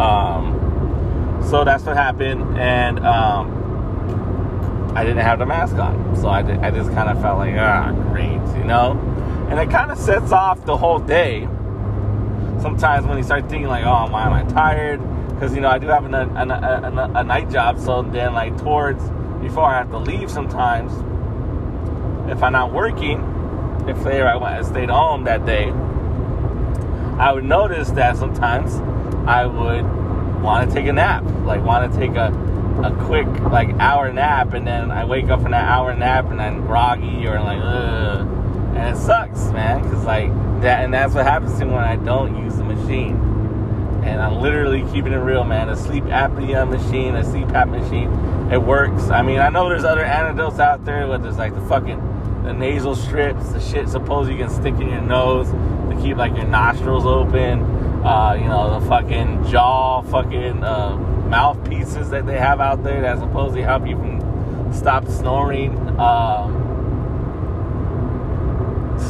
Um, 0.00 1.42
so 1.48 1.64
that's 1.64 1.84
what 1.84 1.96
happened, 1.96 2.58
and 2.58 2.98
um, 3.00 4.92
I 4.96 5.04
didn't 5.04 5.24
have 5.24 5.38
the 5.38 5.46
mask 5.46 5.76
on, 5.76 6.16
so 6.16 6.28
I, 6.28 6.42
did, 6.42 6.58
I 6.58 6.70
just 6.70 6.90
kind 6.92 7.08
of 7.08 7.20
felt 7.20 7.38
like, 7.38 7.54
ah, 7.56 7.92
great, 8.10 8.40
you 8.58 8.64
know. 8.64 9.15
And 9.48 9.58
it 9.60 9.70
kind 9.70 9.90
of 9.90 9.98
sets 9.98 10.32
off 10.32 10.64
the 10.64 10.76
whole 10.76 10.98
day. 10.98 11.48
Sometimes 12.60 13.06
when 13.06 13.18
you 13.18 13.24
start 13.24 13.48
thinking 13.48 13.68
like, 13.68 13.84
oh, 13.84 14.10
why 14.10 14.26
am 14.26 14.32
I 14.32 14.42
tired? 14.44 15.00
Because 15.28 15.54
you 15.54 15.60
know 15.60 15.68
I 15.68 15.78
do 15.78 15.86
have 15.88 16.04
a, 16.04 16.16
a, 16.16 16.48
a, 16.48 17.12
a 17.16 17.24
night 17.24 17.50
job, 17.50 17.78
so 17.78 18.02
then 18.02 18.32
like 18.32 18.56
towards 18.58 19.02
before 19.40 19.64
I 19.64 19.78
have 19.78 19.90
to 19.90 19.98
leave, 19.98 20.30
sometimes 20.30 20.92
if 22.30 22.42
I'm 22.42 22.52
not 22.52 22.72
working 22.72 23.34
if 23.88 24.02
say 24.02 24.20
I 24.20 24.36
went, 24.36 24.54
I 24.54 24.62
stayed 24.62 24.90
home 24.90 25.24
that 25.24 25.46
day, 25.46 25.70
I 27.18 27.32
would 27.32 27.44
notice 27.44 27.90
that 27.92 28.16
sometimes 28.16 28.74
I 29.28 29.46
would 29.46 30.42
want 30.42 30.68
to 30.68 30.74
take 30.74 30.86
a 30.86 30.92
nap, 30.92 31.24
like 31.44 31.62
want 31.62 31.92
to 31.92 31.98
take 31.98 32.16
a 32.16 32.32
a 32.82 32.94
quick 33.06 33.26
like 33.40 33.70
hour 33.78 34.12
nap, 34.12 34.52
and 34.52 34.66
then 34.66 34.90
I 34.90 35.04
wake 35.04 35.28
up 35.28 35.42
from 35.42 35.52
that 35.52 35.68
hour 35.68 35.94
nap 35.94 36.26
and 36.30 36.42
I'm 36.42 36.66
groggy 36.66 37.26
or 37.26 37.40
like 37.40 37.60
ugh, 37.62 38.26
and 38.76 38.96
it 38.96 39.00
sucks, 39.00 39.50
man, 39.52 39.82
because 39.82 40.04
like 40.04 40.28
that, 40.60 40.84
and 40.84 40.92
that's 40.92 41.14
what 41.14 41.24
happens 41.24 41.58
to 41.58 41.64
me 41.64 41.72
when 41.72 41.84
I 41.84 41.96
don't 41.96 42.42
use 42.44 42.56
the 42.56 42.64
machine. 42.64 43.16
And 44.04 44.20
I'm 44.20 44.40
literally 44.40 44.82
keeping 44.92 45.12
it 45.12 45.16
real, 45.16 45.44
man. 45.44 45.68
A 45.68 45.76
sleep 45.76 46.04
apnea 46.04 46.68
machine, 46.68 47.16
a 47.16 47.22
CPAP 47.22 47.68
machine, 47.68 48.52
it 48.52 48.62
works. 48.62 49.08
I 49.08 49.22
mean, 49.22 49.40
I 49.40 49.48
know 49.48 49.68
there's 49.68 49.84
other 49.84 50.04
antidotes 50.04 50.60
out 50.60 50.84
there, 50.84 51.08
where 51.08 51.18
there's 51.18 51.38
like 51.38 51.54
the 51.54 51.60
fucking 51.62 52.00
the 52.44 52.52
nasal 52.52 52.94
strips, 52.94 53.48
the 53.50 53.60
shit 53.60 53.88
suppose 53.88 54.28
you 54.28 54.36
can 54.36 54.48
stick 54.48 54.74
in 54.74 54.88
your 54.88 55.00
nose 55.00 55.50
to 55.50 55.98
keep 56.00 56.16
like 56.16 56.36
your 56.36 56.46
nostrils 56.46 57.04
open. 57.04 57.62
Uh, 58.04 58.34
you 58.34 58.46
know, 58.46 58.78
the 58.78 58.86
fucking 58.86 59.44
jaw, 59.48 60.00
fucking 60.02 60.62
uh, 60.62 60.96
mouthpieces 61.28 62.10
that 62.10 62.24
they 62.24 62.38
have 62.38 62.60
out 62.60 62.84
there 62.84 63.00
that 63.00 63.18
supposedly 63.18 63.62
help 63.62 63.84
you 63.84 63.96
from 63.96 64.72
stop 64.72 65.08
snoring. 65.08 65.76
Um, 65.98 66.65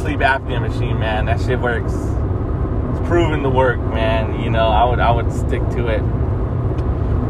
sleep 0.06 0.20
apnea 0.20 0.60
machine, 0.60 0.98
man, 1.00 1.26
that 1.26 1.40
shit 1.40 1.58
works. 1.58 1.92
It's 1.92 3.08
proven 3.08 3.42
to 3.42 3.50
work, 3.50 3.80
man. 3.80 4.40
You 4.40 4.50
know, 4.50 4.68
I 4.68 4.84
would 4.84 5.00
I 5.00 5.10
would 5.10 5.32
stick 5.32 5.62
to 5.70 5.88
it. 5.88 6.00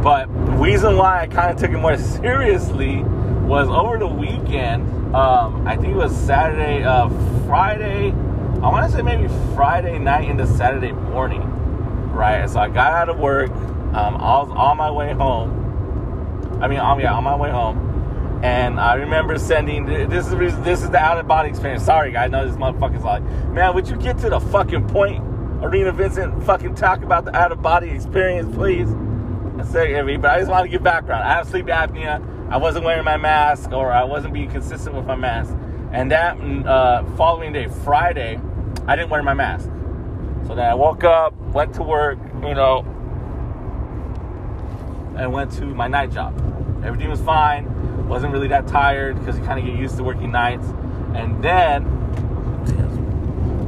But 0.02 0.26
the 0.44 0.52
reason 0.52 0.96
why 0.96 1.22
I 1.22 1.26
kind 1.26 1.50
of 1.50 1.56
took 1.56 1.70
it 1.70 1.78
more 1.78 1.96
seriously 2.20 3.02
was 3.46 3.68
over 3.68 3.98
the 3.98 4.06
weekend 4.06 4.96
um, 5.14 5.66
I 5.66 5.76
think 5.76 5.94
it 5.94 5.96
was 5.96 6.14
Saturday, 6.14 6.82
uh, 6.84 7.08
Friday. 7.46 8.10
I 8.10 8.68
want 8.68 8.90
to 8.90 8.94
say 8.94 9.02
maybe 9.02 9.28
Friday 9.54 9.98
night 9.98 10.28
into 10.28 10.46
Saturday 10.46 10.92
morning, 10.92 11.40
right? 12.12 12.50
So 12.50 12.60
I 12.60 12.68
got 12.68 12.92
out 12.92 13.08
of 13.08 13.18
work. 13.18 13.50
Um, 13.50 14.16
I 14.16 14.42
was 14.42 14.50
on 14.50 14.76
my 14.76 14.90
way 14.90 15.14
home. 15.14 16.60
I 16.60 16.68
mean, 16.68 16.80
um, 16.80 17.00
yeah, 17.00 17.14
on 17.14 17.24
my 17.24 17.36
way 17.36 17.50
home, 17.50 17.95
and 18.42 18.78
I 18.78 18.94
remember 18.94 19.38
sending. 19.38 19.86
This 19.86 20.26
is 20.26 20.32
this 20.64 20.82
is 20.82 20.90
the 20.90 20.98
out 20.98 21.18
of 21.18 21.26
body 21.26 21.48
experience. 21.48 21.84
Sorry, 21.84 22.12
guys. 22.12 22.26
I 22.26 22.28
know 22.28 22.46
this 22.46 22.56
motherfucker's 22.56 23.04
like, 23.04 23.22
man, 23.50 23.74
would 23.74 23.88
you 23.88 23.96
get 23.96 24.18
to 24.18 24.30
the 24.30 24.40
fucking 24.40 24.88
point, 24.88 25.24
Arena 25.62 25.92
Vincent? 25.92 26.44
Fucking 26.44 26.74
talk 26.74 27.02
about 27.02 27.24
the 27.24 27.34
out 27.34 27.52
of 27.52 27.62
body 27.62 27.90
experience, 27.90 28.54
please. 28.54 28.88
I 29.58 29.64
say, 29.64 30.16
but 30.16 30.30
I 30.30 30.38
just 30.38 30.50
want 30.50 30.64
to 30.64 30.68
give 30.70 30.82
background. 30.82 31.24
I 31.24 31.34
have 31.34 31.48
sleep 31.48 31.66
apnea. 31.66 32.22
I 32.50 32.58
wasn't 32.58 32.84
wearing 32.84 33.04
my 33.04 33.16
mask 33.16 33.72
or 33.72 33.90
I 33.90 34.04
wasn't 34.04 34.34
being 34.34 34.50
consistent 34.50 34.94
with 34.94 35.06
my 35.06 35.16
mask. 35.16 35.54
And 35.92 36.10
that 36.12 36.36
uh, 36.38 37.04
following 37.16 37.52
day, 37.52 37.68
Friday, 37.84 38.38
I 38.86 38.96
didn't 38.96 39.10
wear 39.10 39.22
my 39.22 39.34
mask. 39.34 39.64
So 40.46 40.54
then 40.54 40.66
I 40.66 40.74
woke 40.74 41.04
up, 41.04 41.34
went 41.52 41.74
to 41.74 41.82
work, 41.82 42.18
you 42.42 42.54
know, 42.54 42.84
and 45.16 45.32
went 45.32 45.52
to 45.52 45.64
my 45.64 45.88
night 45.88 46.12
job. 46.12 46.36
Everything 46.84 47.08
was 47.08 47.20
fine. 47.22 47.64
Wasn't 48.06 48.32
really 48.32 48.48
that 48.48 48.66
tired 48.66 49.18
because 49.18 49.38
you 49.38 49.44
kind 49.44 49.58
of 49.58 49.66
get 49.66 49.78
used 49.78 49.96
to 49.96 50.04
working 50.04 50.30
nights. 50.32 50.66
And 51.14 51.42
then 51.42 51.84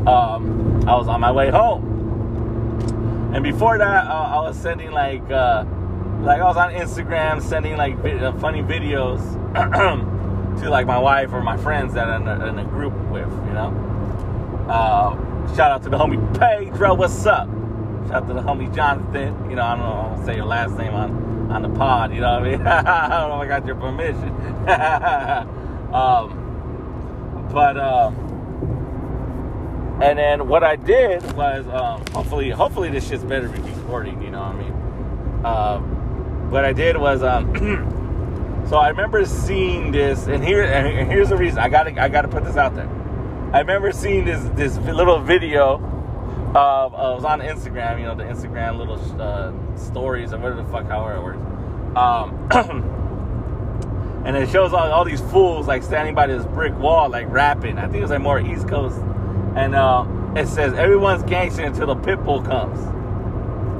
um, 0.07 0.85
I 0.87 0.95
was 0.95 1.09
on 1.09 1.21
my 1.21 1.33
way 1.33 1.51
home. 1.51 3.33
And 3.35 3.43
before 3.43 3.79
that, 3.79 4.07
uh, 4.07 4.11
I 4.11 4.41
was 4.41 4.57
sending 4.57 4.91
like. 4.91 5.29
Uh, 5.31 5.65
like 6.23 6.41
I 6.41 6.45
was 6.45 6.57
on 6.57 6.73
Instagram 6.73 7.41
sending 7.41 7.77
like 7.77 7.97
vi- 7.99 8.33
funny 8.41 8.61
videos 8.63 9.21
to 10.61 10.69
like 10.69 10.87
my 10.87 10.99
wife 10.99 11.33
or 11.33 11.43
my 11.43 11.57
friends 11.57 11.95
that 11.95 12.09
I'm 12.09 12.27
in 12.27 12.59
a, 12.59 12.65
group 12.65 12.93
with, 13.09 13.31
you 13.47 13.53
know. 13.53 14.67
Uh, 14.69 15.55
shout 15.55 15.71
out 15.71 15.83
to 15.85 15.89
the 15.89 15.97
homie 15.97 16.19
Pedro, 16.39 16.95
what's 16.95 17.25
up? 17.25 17.49
Shout 18.09 18.23
out 18.23 18.29
to 18.29 18.35
the 18.35 18.43
homie 18.43 18.75
Jonathan. 18.75 19.49
You 19.49 19.57
know, 19.57 19.63
I 19.63 19.77
don't 19.77 19.85
know, 19.85 19.93
I 19.93 20.17
don't 20.17 20.27
say 20.27 20.37
your 20.37 20.47
last 20.47 20.77
name 20.77 20.93
on 20.93 21.28
on 21.51 21.63
the 21.63 21.69
pod. 21.71 22.15
You 22.15 22.21
know 22.21 22.41
what 22.41 22.43
I 22.43 22.51
mean? 22.51 22.67
I 22.67 23.09
don't 23.09 23.29
know 23.31 23.41
if 23.41 23.47
I 23.47 23.49
got 23.49 23.67
your 23.67 23.77
permission. 23.77 24.29
um, 25.95 27.49
but 27.53 27.77
um, 27.79 28.15
and 30.03 30.19
then 30.19 30.49
what 30.49 30.63
I 30.63 30.77
did 30.77 31.23
was 31.33 31.67
um, 31.69 32.05
hopefully 32.13 32.51
hopefully 32.51 32.91
this 32.91 33.09
shit's 33.09 33.25
better 33.25 33.49
recording. 33.49 34.23
You 34.23 34.31
know 34.31 34.41
what 34.41 34.55
I 34.55 34.59
mean? 34.59 34.73
Um, 35.45 36.51
what 36.51 36.65
I 36.65 36.73
did 36.73 36.97
was 36.97 37.23
um, 37.23 37.97
So 38.69 38.77
I 38.77 38.91
remember 38.91 39.25
seeing 39.25 39.93
this, 39.93 40.27
and 40.27 40.45
here 40.45 40.63
and 40.63 41.11
here's 41.11 41.31
the 41.31 41.39
reason 41.39 41.59
I 41.59 41.71
gotta 41.71 41.99
I 42.01 42.09
gotta 42.11 42.29
put 42.29 42.45
this 42.45 42.57
out 42.57 42.75
there. 42.75 42.89
I 43.51 43.61
remember 43.61 43.93
seeing 43.93 44.27
this 44.27 44.45
this 44.57 44.77
little 44.77 45.21
video 45.21 45.79
it 46.51 47.15
was 47.15 47.25
on 47.25 47.41
Instagram, 47.41 47.99
you 47.99 48.07
know, 48.07 48.15
the 48.15 48.25
Instagram 48.25 48.79
little 48.79 48.99
uh, 49.21 49.53
stories 49.77 50.33
or 50.33 50.39
whatever 50.39 50.63
the 50.63 50.69
fuck 50.69 50.87
however 50.87 51.17
it 51.17 51.23
works. 51.23 51.39
Um, 51.97 52.49
and 54.27 54.37
it 54.37 54.51
shows 54.51 54.73
all, 54.73 54.91
all 54.91 55.05
these 55.05 55.21
fools 55.21 55.67
like 55.67 55.83
standing 55.83 56.15
by 56.15 56.27
this 56.27 56.45
brick 56.47 56.77
wall, 56.79 57.09
like 57.09 57.31
rapping. 57.31 57.79
I 57.79 57.83
think 57.83 57.97
it 57.97 58.03
was 58.03 58.11
like 58.11 58.21
more 58.21 58.41
East 58.41 58.69
Coast, 58.69 58.99
and 59.57 59.75
uh, 59.75 60.07
it 60.37 60.47
says 60.49 60.75
everyone's 60.75 61.23
gangster 61.25 61.65
until 61.65 61.87
the 61.89 61.97
pit 61.97 62.23
bull 62.25 62.43
comes 62.43 62.79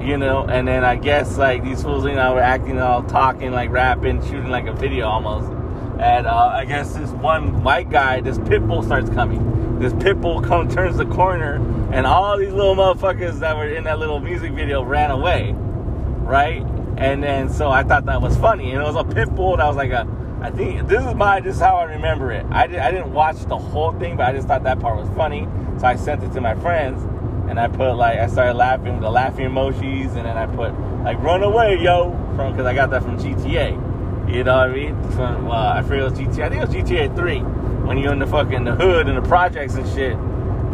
you 0.01 0.17
know, 0.17 0.45
and 0.45 0.67
then 0.67 0.85
I 0.85 0.97
guess 0.97 1.37
like 1.37 1.65
these 1.65 1.83
fools, 1.83 2.05
you 2.05 2.15
know, 2.15 2.35
were 2.35 2.41
acting 2.41 2.81
all 2.81 3.03
talking, 3.03 3.51
like 3.51 3.71
rapping, 3.71 4.23
shooting 4.23 4.49
like 4.49 4.67
a 4.67 4.73
video 4.73 5.07
almost. 5.07 5.58
And 5.99 6.27
uh, 6.27 6.53
I 6.55 6.65
guess 6.65 6.95
this 6.95 7.11
one 7.11 7.65
white 7.65 7.91
guy, 7.91 8.21
this 8.21 8.39
pit 8.39 8.67
bull 8.67 8.83
starts 8.83 9.11
coming. 9.11 9.79
This 9.81 9.93
pit 9.95 10.21
bull 10.21 10.41
comes, 10.49 10.75
turns 10.75 10.97
the 10.97 11.07
corner, 11.07 11.57
and 11.93 12.07
all 12.07 12.39
these 12.39 12.53
little 12.53 12.77
motherfuckers 12.77 13.41
that 13.41 13.57
were 13.57 13.69
in 13.69 13.85
that 13.85 13.99
little 13.99 14.21
music 14.21 14.53
video 14.53 14.83
ran 14.83 15.11
away, 15.11 15.53
right? 15.55 16.63
And 16.97 17.23
then 17.23 17.49
so 17.49 17.71
I 17.71 17.83
thought 17.83 18.07
that 18.07 18.23
was 18.23 18.37
funny, 18.37 18.71
and 18.71 18.81
it 18.81 18.85
was 18.85 18.97
a 18.97 19.05
pit 19.05 19.35
bull 19.35 19.57
that 19.57 19.67
was 19.67 19.77
like 19.77 19.91
a. 19.91 20.07
I 20.41 20.51
think 20.51 20.87
this 20.87 21.05
is 21.05 21.15
my 21.15 21.41
this 21.41 21.57
is 21.57 21.61
how 21.61 21.77
I 21.77 21.85
remember 21.85 22.31
it. 22.31 22.47
I, 22.51 22.69
did, 22.69 22.79
I 22.79 22.93
didn't 22.93 23.13
watch 23.13 23.39
the 23.47 23.59
whole 23.59 23.93
thing, 23.99 24.17
but 24.17 24.27
I 24.27 24.33
just 24.33 24.47
thought 24.47 24.63
that 24.63 24.79
part 24.79 24.97
was 24.97 25.09
funny, 25.17 25.49
so 25.79 25.87
I 25.87 25.97
sent 25.97 26.23
it 26.23 26.33
to 26.35 26.41
my 26.41 26.55
friends 26.55 27.03
and 27.49 27.59
I 27.59 27.67
put 27.67 27.95
like 27.95 28.19
I 28.19 28.27
started 28.27 28.55
laughing 28.55 29.01
the 29.01 29.11
laughing 29.11 29.49
emojis, 29.49 30.15
and 30.17 30.27
then 30.27 30.37
I 30.37 30.47
put 30.47 30.79
like 31.03 31.19
"Run 31.19 31.43
away, 31.43 31.79
yo!" 31.81 32.13
from 32.37 32.53
because 32.53 32.67
I 32.67 32.75
got 32.75 32.91
that 32.91 33.03
from 33.03 33.19
GTA. 33.19 33.88
You 34.29 34.45
know 34.45 34.57
what 34.57 34.71
I 34.71 34.73
mean? 34.73 35.03
From, 35.13 35.51
I 35.51 35.83
forget 35.83 35.99
it 35.99 36.11
was 36.11 36.13
GTA. 36.13 36.45
I 36.45 36.49
think 36.49 36.63
it 36.63 36.69
was 36.69 36.77
GTA 36.77 37.17
Three 37.17 37.41
when 37.41 37.99
you're 37.99 38.13
in 38.13 38.19
the 38.19 38.27
fucking 38.27 38.65
the 38.65 38.75
hood 38.75 39.09
and 39.09 39.17
the 39.17 39.27
projects 39.29 39.75
and 39.75 39.89
shit. 39.89 40.15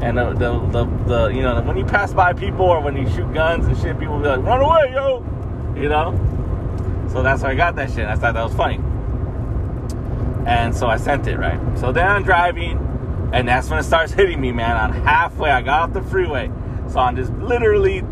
And 0.02 0.18
the, 0.18 0.32
the, 0.32 0.58
the, 0.68 0.84
the 1.06 1.26
you 1.28 1.42
know 1.42 1.62
when 1.62 1.76
you 1.76 1.84
pass 1.84 2.12
by 2.12 2.32
people 2.32 2.66
or 2.66 2.80
when 2.80 2.96
you 2.96 3.08
shoot 3.10 3.32
guns 3.32 3.66
and 3.66 3.76
shit, 3.78 3.98
people 3.98 4.18
be 4.18 4.26
like, 4.26 4.42
"Run 4.42 4.60
away, 4.60 4.92
yo!" 4.92 5.24
You 5.76 5.88
know. 5.88 6.12
So 7.12 7.22
that's 7.22 7.42
how 7.42 7.48
I 7.48 7.54
got 7.54 7.76
that 7.76 7.90
shit. 7.90 8.06
I 8.06 8.16
thought 8.16 8.34
that 8.34 8.42
was 8.42 8.54
funny. 8.54 8.80
And 10.46 10.74
so 10.74 10.88
I 10.88 10.96
sent 10.96 11.26
it 11.26 11.38
right. 11.38 11.60
So 11.78 11.92
then 11.92 12.06
I'm 12.06 12.24
driving, 12.24 13.30
and 13.32 13.48
that's 13.48 13.70
when 13.70 13.78
it 13.78 13.84
starts 13.84 14.12
hitting 14.12 14.40
me, 14.40 14.52
man. 14.52 14.76
On 14.76 14.92
halfway, 14.92 15.50
I 15.50 15.62
got 15.62 15.82
off 15.82 15.92
the 15.94 16.02
freeway 16.02 16.50
so 16.88 17.00
I'm 17.00 17.16
just 17.16 17.32
literally 17.34 18.04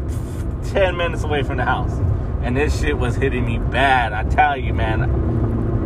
10 0.71 0.97
minutes 0.97 1.23
away 1.23 1.43
from 1.43 1.59
the 1.59 1.65
house. 1.65 1.93
And 2.43 2.57
this 2.57 2.81
shit 2.81 2.99
was 2.99 3.15
hitting 3.15 3.47
me 3.47 3.59
bad. 3.59 4.13
I 4.13 4.25
tell 4.25 4.57
you, 4.57 4.75
man, 4.75 5.22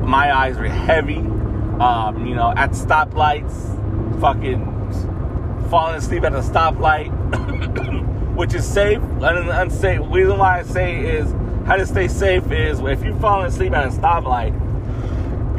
my 0.06 0.34
eyes 0.34 0.56
were 0.56 0.68
heavy. 0.68 1.18
Um, 1.18 2.26
you 2.26 2.34
know, 2.34 2.52
at 2.56 2.70
stoplights, 2.70 4.20
fucking 4.20 4.64
falling 5.68 5.96
asleep 5.96 6.24
at 6.24 6.32
a 6.32 6.40
stoplight, 6.40 7.10
which 8.36 8.54
is 8.54 8.66
safe 8.66 9.02
and 9.02 9.50
unsafe. 9.50 10.00
The 10.00 10.06
reason 10.06 10.38
why 10.38 10.60
I 10.60 10.62
say 10.62 11.00
is 11.00 11.30
how 11.66 11.76
to 11.76 11.86
stay 11.86 12.08
safe 12.08 12.50
is 12.50 12.80
if 12.80 13.02
you're 13.02 13.18
falling 13.20 13.46
asleep 13.46 13.72
at 13.72 13.84
a 13.84 13.90
stoplight, 13.90 14.54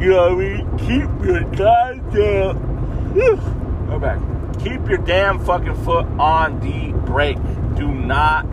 you 0.00 0.10
know 0.10 0.34
what 0.34 0.44
I 0.44 0.62
mean? 0.62 0.78
Keep 0.78 1.24
your 1.24 1.44
goddamn. 1.54 3.14
Go 3.88 3.98
back 3.98 4.20
keep 4.58 4.88
your 4.88 4.98
damn 4.98 5.38
fucking 5.44 5.76
foot 5.84 6.06
on 6.18 6.60
the 6.60 6.92
brake. 7.06 7.38
Do 7.76 7.88
not 7.88 8.46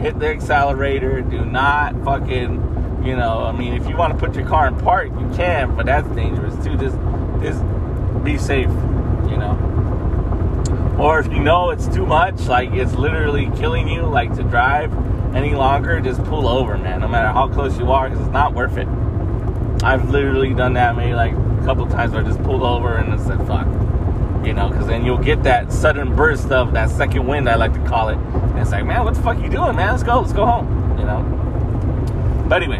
hit 0.00 0.18
the 0.18 0.28
accelerator. 0.28 1.20
Do 1.20 1.44
not 1.44 2.02
fucking, 2.04 2.58
you 3.04 3.16
know, 3.16 3.44
I 3.44 3.52
mean, 3.52 3.74
if 3.74 3.88
you 3.88 3.96
want 3.96 4.12
to 4.12 4.18
put 4.18 4.36
your 4.36 4.46
car 4.46 4.68
in 4.68 4.78
park, 4.78 5.08
you 5.08 5.30
can, 5.34 5.74
but 5.76 5.86
that's 5.86 6.08
dangerous 6.08 6.54
too. 6.64 6.76
Just, 6.76 6.96
just 7.42 8.24
be 8.24 8.38
safe, 8.38 8.68
you 9.28 9.36
know. 9.36 10.96
Or 10.98 11.18
if 11.18 11.32
you 11.32 11.40
know 11.40 11.70
it's 11.70 11.86
too 11.88 12.04
much, 12.04 12.46
like 12.46 12.72
it's 12.72 12.94
literally 12.94 13.50
killing 13.56 13.88
you, 13.88 14.02
like 14.02 14.34
to 14.36 14.42
drive 14.42 14.92
any 15.34 15.54
longer, 15.54 16.00
just 16.00 16.22
pull 16.24 16.46
over, 16.46 16.76
man. 16.76 17.00
No 17.00 17.08
matter 17.08 17.28
how 17.28 17.48
close 17.48 17.78
you 17.78 17.90
are, 17.90 18.08
because 18.08 18.24
it's 18.24 18.32
not 18.32 18.54
worth 18.54 18.76
it. 18.76 18.88
I've 19.82 20.10
literally 20.10 20.52
done 20.52 20.74
that 20.74 20.96
maybe 20.96 21.14
like 21.14 21.32
a 21.32 21.62
couple 21.64 21.86
times 21.86 22.12
where 22.12 22.22
I 22.22 22.26
just 22.26 22.42
pulled 22.42 22.62
over 22.62 22.96
and 22.96 23.14
I 23.14 23.16
said, 23.24 23.38
fuck 23.46 23.66
you 24.44 24.54
know, 24.54 24.68
because 24.70 24.86
then 24.86 25.04
you'll 25.04 25.18
get 25.18 25.42
that 25.42 25.72
sudden 25.72 26.14
burst 26.16 26.50
of 26.50 26.72
that 26.72 26.90
second 26.90 27.26
wind, 27.26 27.48
I 27.48 27.56
like 27.56 27.74
to 27.74 27.84
call 27.86 28.08
it. 28.08 28.16
And 28.16 28.58
it's 28.58 28.70
like, 28.70 28.86
man, 28.86 29.04
what 29.04 29.14
the 29.14 29.22
fuck 29.22 29.38
you 29.38 29.48
doing, 29.48 29.76
man? 29.76 29.92
Let's 29.92 30.02
go, 30.02 30.20
let's 30.20 30.32
go 30.32 30.46
home, 30.46 30.98
you 30.98 31.04
know. 31.04 31.22
But 32.48 32.62
anyway, 32.62 32.78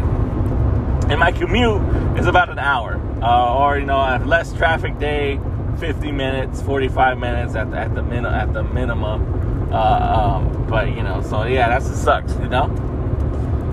and 1.11 1.19
my 1.19 1.29
commute 1.33 1.81
is 2.17 2.25
about 2.25 2.49
an 2.49 2.57
hour, 2.57 2.95
uh, 3.21 3.57
or 3.57 3.77
you 3.77 3.85
know, 3.85 3.97
I 3.97 4.13
have 4.13 4.25
less 4.25 4.53
traffic 4.53 4.97
day, 4.97 5.41
50 5.77 6.09
minutes, 6.09 6.61
45 6.61 7.19
minutes 7.19 7.53
at 7.53 7.69
the, 7.69 7.77
at 7.77 7.93
the 7.93 8.01
min 8.01 8.25
at 8.25 8.53
the 8.53 8.63
minimum. 8.63 9.73
Uh, 9.73 10.39
um, 10.39 10.67
but 10.69 10.87
you 10.87 11.03
know, 11.03 11.21
so 11.21 11.43
yeah, 11.43 11.67
that's 11.67 11.87
it 11.87 11.97
sucks, 11.97 12.33
you 12.35 12.47
know. 12.47 12.69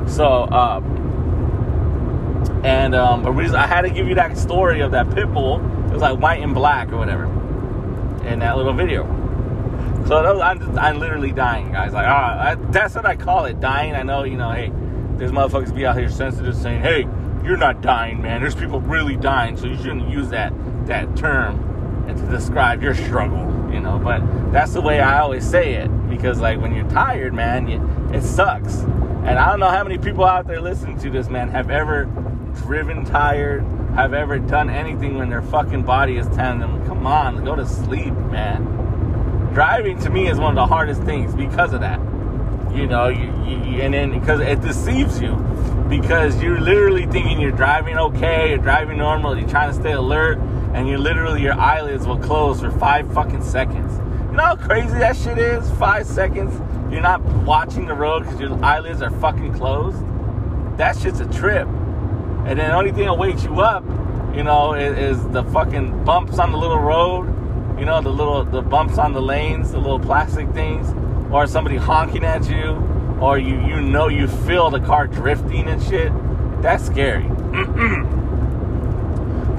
So, 0.08 0.24
uh, 0.24 0.80
and 2.64 2.96
um, 2.96 3.24
a 3.24 3.30
reason 3.30 3.54
I 3.54 3.68
had 3.68 3.82
to 3.82 3.90
give 3.90 4.08
you 4.08 4.16
that 4.16 4.36
story 4.36 4.80
of 4.80 4.90
that 4.90 5.08
pit 5.14 5.32
bull. 5.32 5.60
It 5.86 5.92
was 5.92 6.02
like 6.02 6.18
white 6.18 6.42
and 6.42 6.54
black 6.54 6.90
or 6.92 6.96
whatever 6.96 7.26
in 8.26 8.40
that 8.40 8.56
little 8.56 8.72
video. 8.72 9.04
So 10.08 10.40
I'm, 10.40 10.76
I'm 10.76 10.98
literally 10.98 11.30
dying, 11.30 11.70
guys. 11.70 11.92
Like, 11.92 12.08
ah, 12.08 12.40
I, 12.40 12.54
that's 12.56 12.96
what 12.96 13.06
I 13.06 13.14
call 13.14 13.44
it, 13.44 13.60
dying. 13.60 13.94
I 13.94 14.02
know, 14.02 14.24
you 14.24 14.36
know, 14.36 14.50
hey, 14.50 14.72
there's 15.18 15.30
motherfuckers 15.30 15.74
be 15.74 15.86
out 15.86 15.96
here 15.96 16.08
sensitive 16.08 16.56
saying, 16.56 16.80
hey, 16.80 17.06
you're 17.44 17.56
not 17.56 17.80
dying, 17.80 18.22
man. 18.22 18.40
There's 18.40 18.54
people 18.54 18.80
really 18.80 19.16
dying, 19.16 19.56
so 19.56 19.66
you 19.66 19.76
shouldn't 19.76 20.08
use 20.08 20.28
that 20.30 20.52
that 20.86 21.16
term 21.16 21.68
and 22.08 22.18
to 22.18 22.26
describe 22.26 22.82
your 22.82 22.94
struggle, 22.94 23.72
you 23.72 23.80
know. 23.80 23.98
But 23.98 24.20
that's 24.52 24.72
the 24.72 24.80
way 24.80 25.00
I 25.00 25.20
always 25.20 25.48
say 25.48 25.74
it 25.74 25.88
because, 26.08 26.40
like, 26.40 26.60
when 26.60 26.74
you're 26.74 26.88
tired, 26.88 27.34
man, 27.34 27.68
you, 27.68 27.80
it 28.12 28.22
sucks. 28.22 28.80
And 28.80 29.38
I 29.38 29.50
don't 29.50 29.60
know 29.60 29.68
how 29.68 29.82
many 29.82 29.98
people 29.98 30.24
out 30.24 30.46
there 30.46 30.60
listening 30.60 30.98
to 31.00 31.10
this, 31.10 31.28
man, 31.28 31.50
have 31.50 31.70
ever 31.70 32.04
driven 32.54 33.04
tired, 33.04 33.62
have 33.94 34.14
ever 34.14 34.38
done 34.38 34.70
anything 34.70 35.18
when 35.18 35.28
their 35.28 35.42
fucking 35.42 35.82
body 35.82 36.16
is 36.16 36.26
telling 36.28 36.60
them, 36.60 36.86
come 36.86 37.06
on, 37.06 37.44
go 37.44 37.54
to 37.54 37.66
sleep, 37.66 38.14
man. 38.30 38.64
Driving 39.52 39.98
to 40.00 40.10
me 40.10 40.28
is 40.28 40.38
one 40.38 40.50
of 40.50 40.56
the 40.56 40.66
hardest 40.66 41.02
things 41.02 41.34
because 41.34 41.72
of 41.72 41.80
that. 41.80 42.00
You 42.74 42.86
know, 42.86 43.08
you, 43.08 43.24
you, 43.44 43.82
and 43.82 43.92
then 43.92 44.18
because 44.18 44.40
it 44.40 44.60
deceives 44.60 45.20
you 45.20 45.36
because 45.88 46.42
you're 46.42 46.60
literally 46.60 47.06
thinking 47.06 47.40
you're 47.40 47.50
driving 47.50 47.96
okay, 47.96 48.50
you're 48.50 48.58
driving 48.58 48.98
normal, 48.98 49.38
you're 49.38 49.48
trying 49.48 49.72
to 49.72 49.78
stay 49.78 49.92
alert, 49.92 50.38
and 50.74 50.88
you're 50.88 50.98
literally 50.98 51.42
your 51.42 51.54
eyelids 51.54 52.06
will 52.06 52.18
close 52.18 52.60
for 52.60 52.70
five 52.72 53.12
fucking 53.14 53.42
seconds. 53.42 53.98
You 54.30 54.36
know 54.36 54.42
how 54.42 54.56
crazy 54.56 54.98
that 54.98 55.16
shit 55.16 55.38
is? 55.38 55.70
Five 55.72 56.06
seconds, 56.06 56.52
you're 56.92 57.00
not 57.00 57.22
watching 57.44 57.86
the 57.86 57.94
road 57.94 58.24
because 58.24 58.38
your 58.38 58.62
eyelids 58.64 59.00
are 59.02 59.10
fucking 59.10 59.54
closed. 59.54 59.98
That 60.76 60.96
shit's 60.96 61.20
a 61.20 61.26
trip. 61.32 61.66
And 61.66 62.58
then 62.58 62.70
the 62.70 62.74
only 62.74 62.92
thing 62.92 63.06
that 63.06 63.18
wakes 63.18 63.42
you 63.44 63.60
up, 63.60 63.84
you 64.34 64.42
know, 64.44 64.74
is, 64.74 65.18
is 65.18 65.28
the 65.28 65.42
fucking 65.44 66.04
bumps 66.04 66.38
on 66.38 66.52
the 66.52 66.58
little 66.58 66.78
road. 66.78 67.26
You 67.78 67.84
know, 67.84 68.00
the 68.00 68.10
little 68.10 68.44
the 68.44 68.62
bumps 68.62 68.98
on 68.98 69.12
the 69.12 69.22
lanes, 69.22 69.72
the 69.72 69.78
little 69.78 70.00
plastic 70.00 70.50
things, 70.52 70.88
or 71.32 71.46
somebody 71.46 71.76
honking 71.76 72.24
at 72.24 72.48
you, 72.48 72.74
or 73.20 73.38
you 73.38 73.60
you 73.66 73.80
know 73.80 74.08
you 74.08 74.26
feel 74.28 74.70
the 74.70 74.80
car 74.80 75.06
drifting 75.06 75.68
and 75.68 75.82
shit. 75.82 76.12
That's 76.62 76.84
scary. 76.86 77.22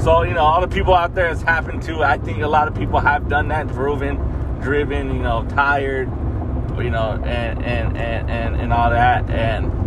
so 0.01 0.23
you 0.23 0.33
know, 0.33 0.43
all 0.43 0.61
the 0.61 0.67
people 0.67 0.93
out 0.93 1.15
there 1.15 1.27
has 1.27 1.41
happened 1.41 1.83
to. 1.83 2.01
I 2.03 2.17
think 2.17 2.39
a 2.41 2.47
lot 2.47 2.67
of 2.67 2.75
people 2.75 2.99
have 2.99 3.27
done 3.27 3.47
that, 3.49 3.67
driven, 3.67 4.17
driven, 4.61 5.13
you 5.13 5.21
know, 5.21 5.45
tired, 5.49 6.09
you 6.77 6.89
know, 6.89 7.21
and 7.23 7.63
and 7.63 7.97
and 7.97 8.29
and, 8.29 8.55
and 8.55 8.73
all 8.73 8.89
that, 8.89 9.29
and. 9.29 9.77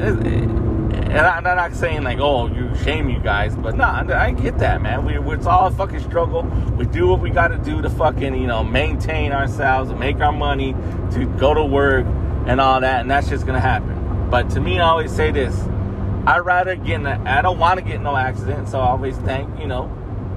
It, 0.00 0.26
it, 0.26 0.63
and 0.94 1.18
I'm 1.18 1.44
not 1.44 1.74
saying 1.74 2.02
like, 2.02 2.18
oh, 2.18 2.46
you 2.46 2.74
shame 2.82 3.08
you 3.08 3.20
guys, 3.20 3.54
but 3.56 3.76
nah, 3.76 4.04
I 4.12 4.32
get 4.32 4.58
that, 4.58 4.82
man. 4.82 5.04
We, 5.04 5.18
it's 5.34 5.46
all 5.46 5.66
a 5.66 5.70
fucking 5.70 6.00
struggle. 6.00 6.42
We 6.76 6.86
do 6.86 7.08
what 7.08 7.20
we 7.20 7.30
got 7.30 7.48
to 7.48 7.58
do 7.58 7.82
to 7.82 7.90
fucking, 7.90 8.34
you 8.34 8.46
know, 8.46 8.64
maintain 8.64 9.32
ourselves 9.32 9.90
and 9.90 10.00
make 10.00 10.20
our 10.20 10.32
money 10.32 10.72
to 11.12 11.26
go 11.38 11.54
to 11.54 11.64
work 11.64 12.06
and 12.46 12.60
all 12.60 12.80
that, 12.80 13.00
and 13.00 13.10
that's 13.10 13.28
just 13.28 13.46
gonna 13.46 13.60
happen. 13.60 14.28
But 14.30 14.50
to 14.50 14.60
me, 14.60 14.78
I 14.78 14.88
always 14.88 15.12
say 15.12 15.30
this: 15.30 15.58
I'd 16.26 16.40
rather 16.40 16.76
get 16.76 17.00
in. 17.00 17.06
A, 17.06 17.22
I 17.24 17.42
don't 17.42 17.58
want 17.58 17.78
to 17.78 17.84
get 17.84 18.00
no 18.00 18.16
accident, 18.16 18.68
so 18.68 18.80
I 18.80 18.88
always 18.88 19.16
thank, 19.18 19.60
you 19.60 19.66
know, 19.66 19.90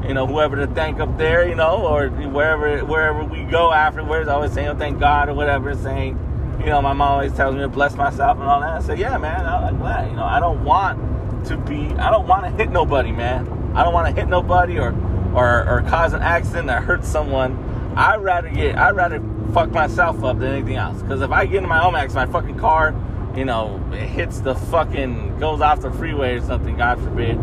you 0.08 0.14
know, 0.14 0.28
whoever 0.28 0.56
to 0.58 0.68
thank 0.68 1.00
up 1.00 1.18
there, 1.18 1.48
you 1.48 1.56
know, 1.56 1.86
or 1.86 2.10
wherever 2.10 2.86
wherever 2.86 3.24
we 3.24 3.44
go 3.44 3.72
afterwards. 3.72 4.30
I 4.30 4.34
always 4.34 4.54
say, 4.54 4.68
oh, 4.68 4.76
thank 4.76 5.00
God 5.00 5.30
or 5.30 5.34
whatever, 5.34 5.76
saying 5.76 6.18
you 6.60 6.66
know, 6.68 6.82
my 6.82 6.94
mom 6.94 7.14
always 7.14 7.34
tells 7.34 7.56
me 7.56 7.62
to 7.62 7.68
bless 7.68 7.96
myself 7.96 8.38
and 8.40 8.48
all 8.48 8.60
that. 8.62 8.70
I 8.70 8.82
said, 8.82 9.00
yeah, 9.00 9.18
man, 9.18 9.46
I'm 9.46 9.78
glad. 9.78 10.10
You 10.10 10.16
know, 10.16 10.26
I 10.26 10.40
don't 10.40 10.64
want 10.64 11.46
to 11.48 11.58
be, 11.58 11.88
I 11.96 12.10
don't 12.10 12.28
want 12.28 12.46
to 12.46 12.52
hit 12.52 12.72
nobody, 12.72 13.12
man. 13.12 13.48
I 13.76 13.84
don't 13.84 13.94
want 13.94 14.14
to 14.14 14.20
hit 14.20 14.30
nobody 14.30 14.80
or, 14.80 14.94
or, 15.34 15.68
or 15.70 15.84
cause 15.88 16.14
an 16.14 16.22
accident 16.22 16.68
that 16.68 16.84
hurts 16.84 17.08
someone. 17.08 17.94
I'd 17.96 18.22
rather 18.22 18.50
get, 18.50 18.78
I'd 18.78 18.96
rather 18.96 19.22
fuck 19.54 19.72
myself 19.72 20.24
up 20.24 20.40
than 20.40 20.54
anything 20.54 20.76
else. 20.76 21.02
Because 21.02 21.22
if 21.22 21.32
I 21.32 21.46
get 21.46 21.64
in 21.64 21.70
my 21.70 21.84
own 21.84 21.96
accident, 21.96 22.32
my 22.32 22.40
fucking 22.40 22.58
car, 22.58 22.94
you 23.36 23.46
know, 23.46 23.84
it 23.94 24.08
hits 24.08 24.40
the 24.40 24.56
fucking, 24.56 25.40
goes 25.40 25.62
off 25.62 25.82
the 25.82 25.92
freeway 25.92 26.38
or 26.38 26.42
something, 26.42 26.76
God 26.76 27.00
forbid, 27.02 27.36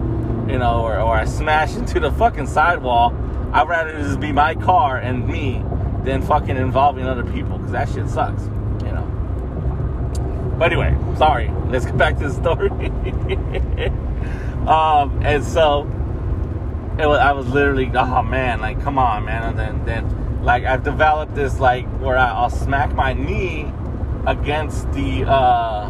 you 0.50 0.58
know, 0.58 0.82
or, 0.82 1.00
or 1.00 1.16
I 1.16 1.24
smash 1.24 1.76
into 1.76 2.00
the 2.00 2.10
fucking 2.12 2.46
sidewall, 2.46 3.14
I'd 3.52 3.68
rather 3.68 3.92
just 3.92 4.18
be 4.18 4.32
my 4.32 4.54
car 4.56 4.98
and 4.98 5.26
me 5.26 5.62
than 6.02 6.20
fucking 6.20 6.56
involving 6.56 7.06
other 7.06 7.24
people 7.24 7.58
because 7.58 7.72
that 7.72 7.88
shit 7.88 8.08
sucks. 8.08 8.50
But 10.58 10.72
anyway, 10.72 10.96
sorry. 11.16 11.50
Let's 11.68 11.84
get 11.84 11.96
back 11.96 12.18
to 12.18 12.28
the 12.28 12.34
story. 12.34 12.70
um, 14.68 15.20
and 15.24 15.44
so 15.44 15.82
it 16.98 17.06
was, 17.06 17.18
I 17.18 17.32
was 17.32 17.48
literally, 17.48 17.90
oh 17.94 18.22
man, 18.22 18.60
like 18.60 18.80
come 18.82 18.98
on, 18.98 19.24
man. 19.24 19.42
And 19.42 19.58
then, 19.58 19.84
then 19.84 20.44
like 20.44 20.64
I've 20.64 20.82
developed 20.82 21.34
this 21.34 21.58
like 21.58 21.86
where 22.00 22.16
I, 22.16 22.28
I'll 22.30 22.50
smack 22.50 22.94
my 22.94 23.14
knee 23.14 23.72
against 24.26 24.90
the 24.92 25.24
uh, 25.26 25.88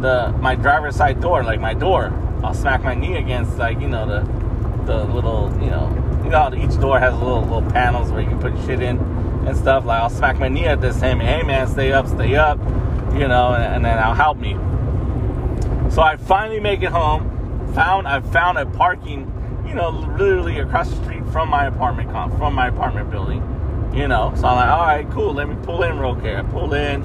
the 0.00 0.32
my 0.40 0.54
driver's 0.54 0.96
side 0.96 1.20
door, 1.20 1.42
like 1.42 1.60
my 1.60 1.74
door. 1.74 2.12
I'll 2.42 2.54
smack 2.54 2.82
my 2.82 2.94
knee 2.94 3.16
against 3.16 3.58
like 3.58 3.80
you 3.80 3.88
know 3.88 4.06
the 4.06 4.20
the 4.86 5.04
little 5.04 5.52
you 5.60 5.70
know 5.70 5.90
you 6.24 6.30
know 6.30 6.52
each 6.54 6.80
door 6.80 6.98
has 6.98 7.14
little 7.14 7.42
little 7.42 7.70
panels 7.70 8.10
where 8.10 8.20
you 8.22 8.28
can 8.28 8.40
put 8.40 8.54
shit 8.66 8.80
in 8.80 8.98
and 9.46 9.56
stuff. 9.56 9.84
Like 9.84 10.00
I'll 10.00 10.10
smack 10.10 10.38
my 10.38 10.48
knee 10.48 10.66
at 10.66 10.80
this, 10.80 11.00
hey 11.00 11.14
man, 11.14 11.66
stay 11.68 11.92
up, 11.92 12.06
stay 12.06 12.36
up, 12.36 12.58
you 13.18 13.28
know, 13.28 13.54
and, 13.54 13.76
and 13.76 13.84
then 13.84 13.98
I'll 13.98 14.14
help 14.14 14.38
me. 14.38 14.52
So 15.90 16.02
I 16.02 16.16
finally 16.16 16.60
make 16.60 16.82
it 16.82 16.90
home. 16.90 17.32
Found 17.74 18.06
I 18.06 18.20
found 18.20 18.58
a 18.58 18.66
parking, 18.66 19.20
you 19.66 19.74
know, 19.74 19.90
literally 20.18 20.58
across 20.58 20.90
the 20.90 20.96
street 20.96 21.26
from 21.32 21.48
my 21.48 21.66
apartment 21.66 22.10
from 22.38 22.54
my 22.54 22.68
apartment 22.68 23.10
building. 23.10 23.42
You 23.94 24.08
know, 24.08 24.32
so 24.36 24.46
I'm 24.46 24.56
like, 24.56 24.68
all 24.68 24.86
right, 24.86 25.10
cool. 25.10 25.32
Let 25.32 25.48
me 25.48 25.56
pull 25.62 25.82
in 25.82 25.98
real 25.98 26.14
quick. 26.14 26.36
I 26.36 26.42
pull 26.42 26.74
in, 26.74 27.02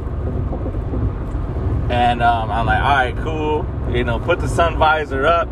and 1.89 2.21
um, 2.21 2.51
I'm 2.51 2.65
like, 2.65 2.81
all 2.81 2.89
right, 2.89 3.15
cool. 3.17 3.65
You 3.95 4.03
know, 4.03 4.19
put 4.19 4.39
the 4.39 4.47
sun 4.47 4.77
visor 4.77 5.25
up, 5.25 5.47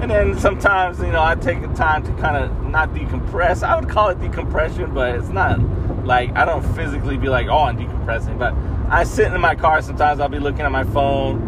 and 0.00 0.10
then 0.10 0.38
sometimes, 0.38 0.98
you 0.98 1.12
know, 1.12 1.22
I 1.22 1.36
take 1.36 1.60
the 1.60 1.72
time 1.74 2.02
to 2.04 2.12
kind 2.14 2.36
of 2.36 2.64
not 2.64 2.92
decompress. 2.94 3.62
I 3.62 3.78
would 3.78 3.88
call 3.88 4.08
it 4.08 4.20
decompression, 4.20 4.92
but 4.92 5.14
it's 5.14 5.28
not 5.28 5.60
like 6.04 6.34
I 6.36 6.44
don't 6.44 6.62
physically 6.74 7.16
be 7.16 7.28
like, 7.28 7.48
oh, 7.48 7.58
I'm 7.58 7.76
decompressing. 7.76 8.38
But 8.38 8.54
I 8.92 9.04
sit 9.04 9.32
in 9.32 9.40
my 9.40 9.54
car. 9.54 9.82
Sometimes 9.82 10.20
I'll 10.20 10.28
be 10.28 10.38
looking 10.38 10.62
at 10.62 10.72
my 10.72 10.84
phone, 10.84 11.40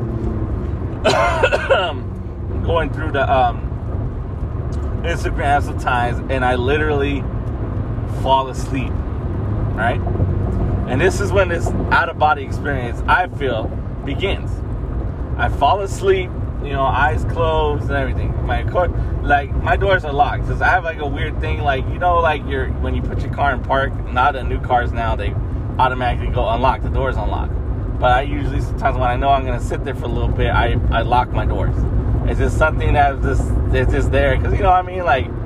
going 2.64 2.92
through 2.92 3.12
the 3.12 3.30
um, 3.30 3.60
Instagram 5.04 5.62
sometimes, 5.62 6.18
and 6.30 6.44
I 6.44 6.54
literally 6.56 7.22
fall 8.22 8.48
asleep. 8.48 8.92
Right, 9.74 10.00
and 10.88 11.00
this 11.00 11.20
is 11.20 11.32
when 11.32 11.48
this 11.48 11.66
out 11.90 12.08
of 12.08 12.18
body 12.18 12.44
experience 12.44 13.02
I 13.08 13.26
feel 13.26 13.66
begins. 14.04 14.50
I 15.36 15.48
fall 15.48 15.80
asleep 15.80 16.30
you 16.64 16.72
know, 16.72 16.82
eyes 16.82 17.24
closed 17.24 17.84
and 17.84 17.92
everything. 17.92 18.46
My 18.46 18.62
car, 18.64 18.88
like 19.22 19.54
my 19.62 19.76
doors 19.76 20.04
are 20.04 20.12
locked 20.12 20.42
because 20.42 20.62
I 20.62 20.68
have 20.68 20.84
like 20.84 20.98
a 20.98 21.06
weird 21.06 21.40
thing, 21.40 21.60
like 21.60 21.86
you 21.88 21.98
know, 21.98 22.18
like 22.18 22.46
your 22.46 22.68
when 22.68 22.94
you 22.94 23.02
put 23.02 23.20
your 23.20 23.32
car 23.32 23.52
in 23.52 23.62
park. 23.62 23.92
Not 24.10 24.34
in 24.36 24.48
new 24.48 24.60
cars 24.60 24.92
now, 24.92 25.14
they 25.14 25.34
automatically 25.78 26.32
go 26.32 26.48
unlock. 26.48 26.82
The 26.82 26.88
doors 26.88 27.16
unlock. 27.16 27.50
But 27.98 28.12
I 28.12 28.22
usually 28.22 28.60
sometimes 28.60 28.96
when 28.96 29.10
I 29.10 29.16
know 29.16 29.28
I'm 29.28 29.44
gonna 29.44 29.60
sit 29.60 29.84
there 29.84 29.94
for 29.94 30.04
a 30.04 30.08
little 30.08 30.28
bit, 30.28 30.50
I 30.50 30.80
I 30.90 31.02
lock 31.02 31.30
my 31.30 31.44
doors. 31.44 31.76
It's 32.28 32.38
just 32.38 32.56
something 32.56 32.94
that's 32.94 33.22
just 33.22 33.50
it's 33.74 33.92
just 33.92 34.10
there 34.10 34.36
because 34.36 34.54
you 34.54 34.60
know 34.60 34.70
what 34.70 34.84
I 34.84 34.86
mean, 34.86 35.04
like. 35.04 35.26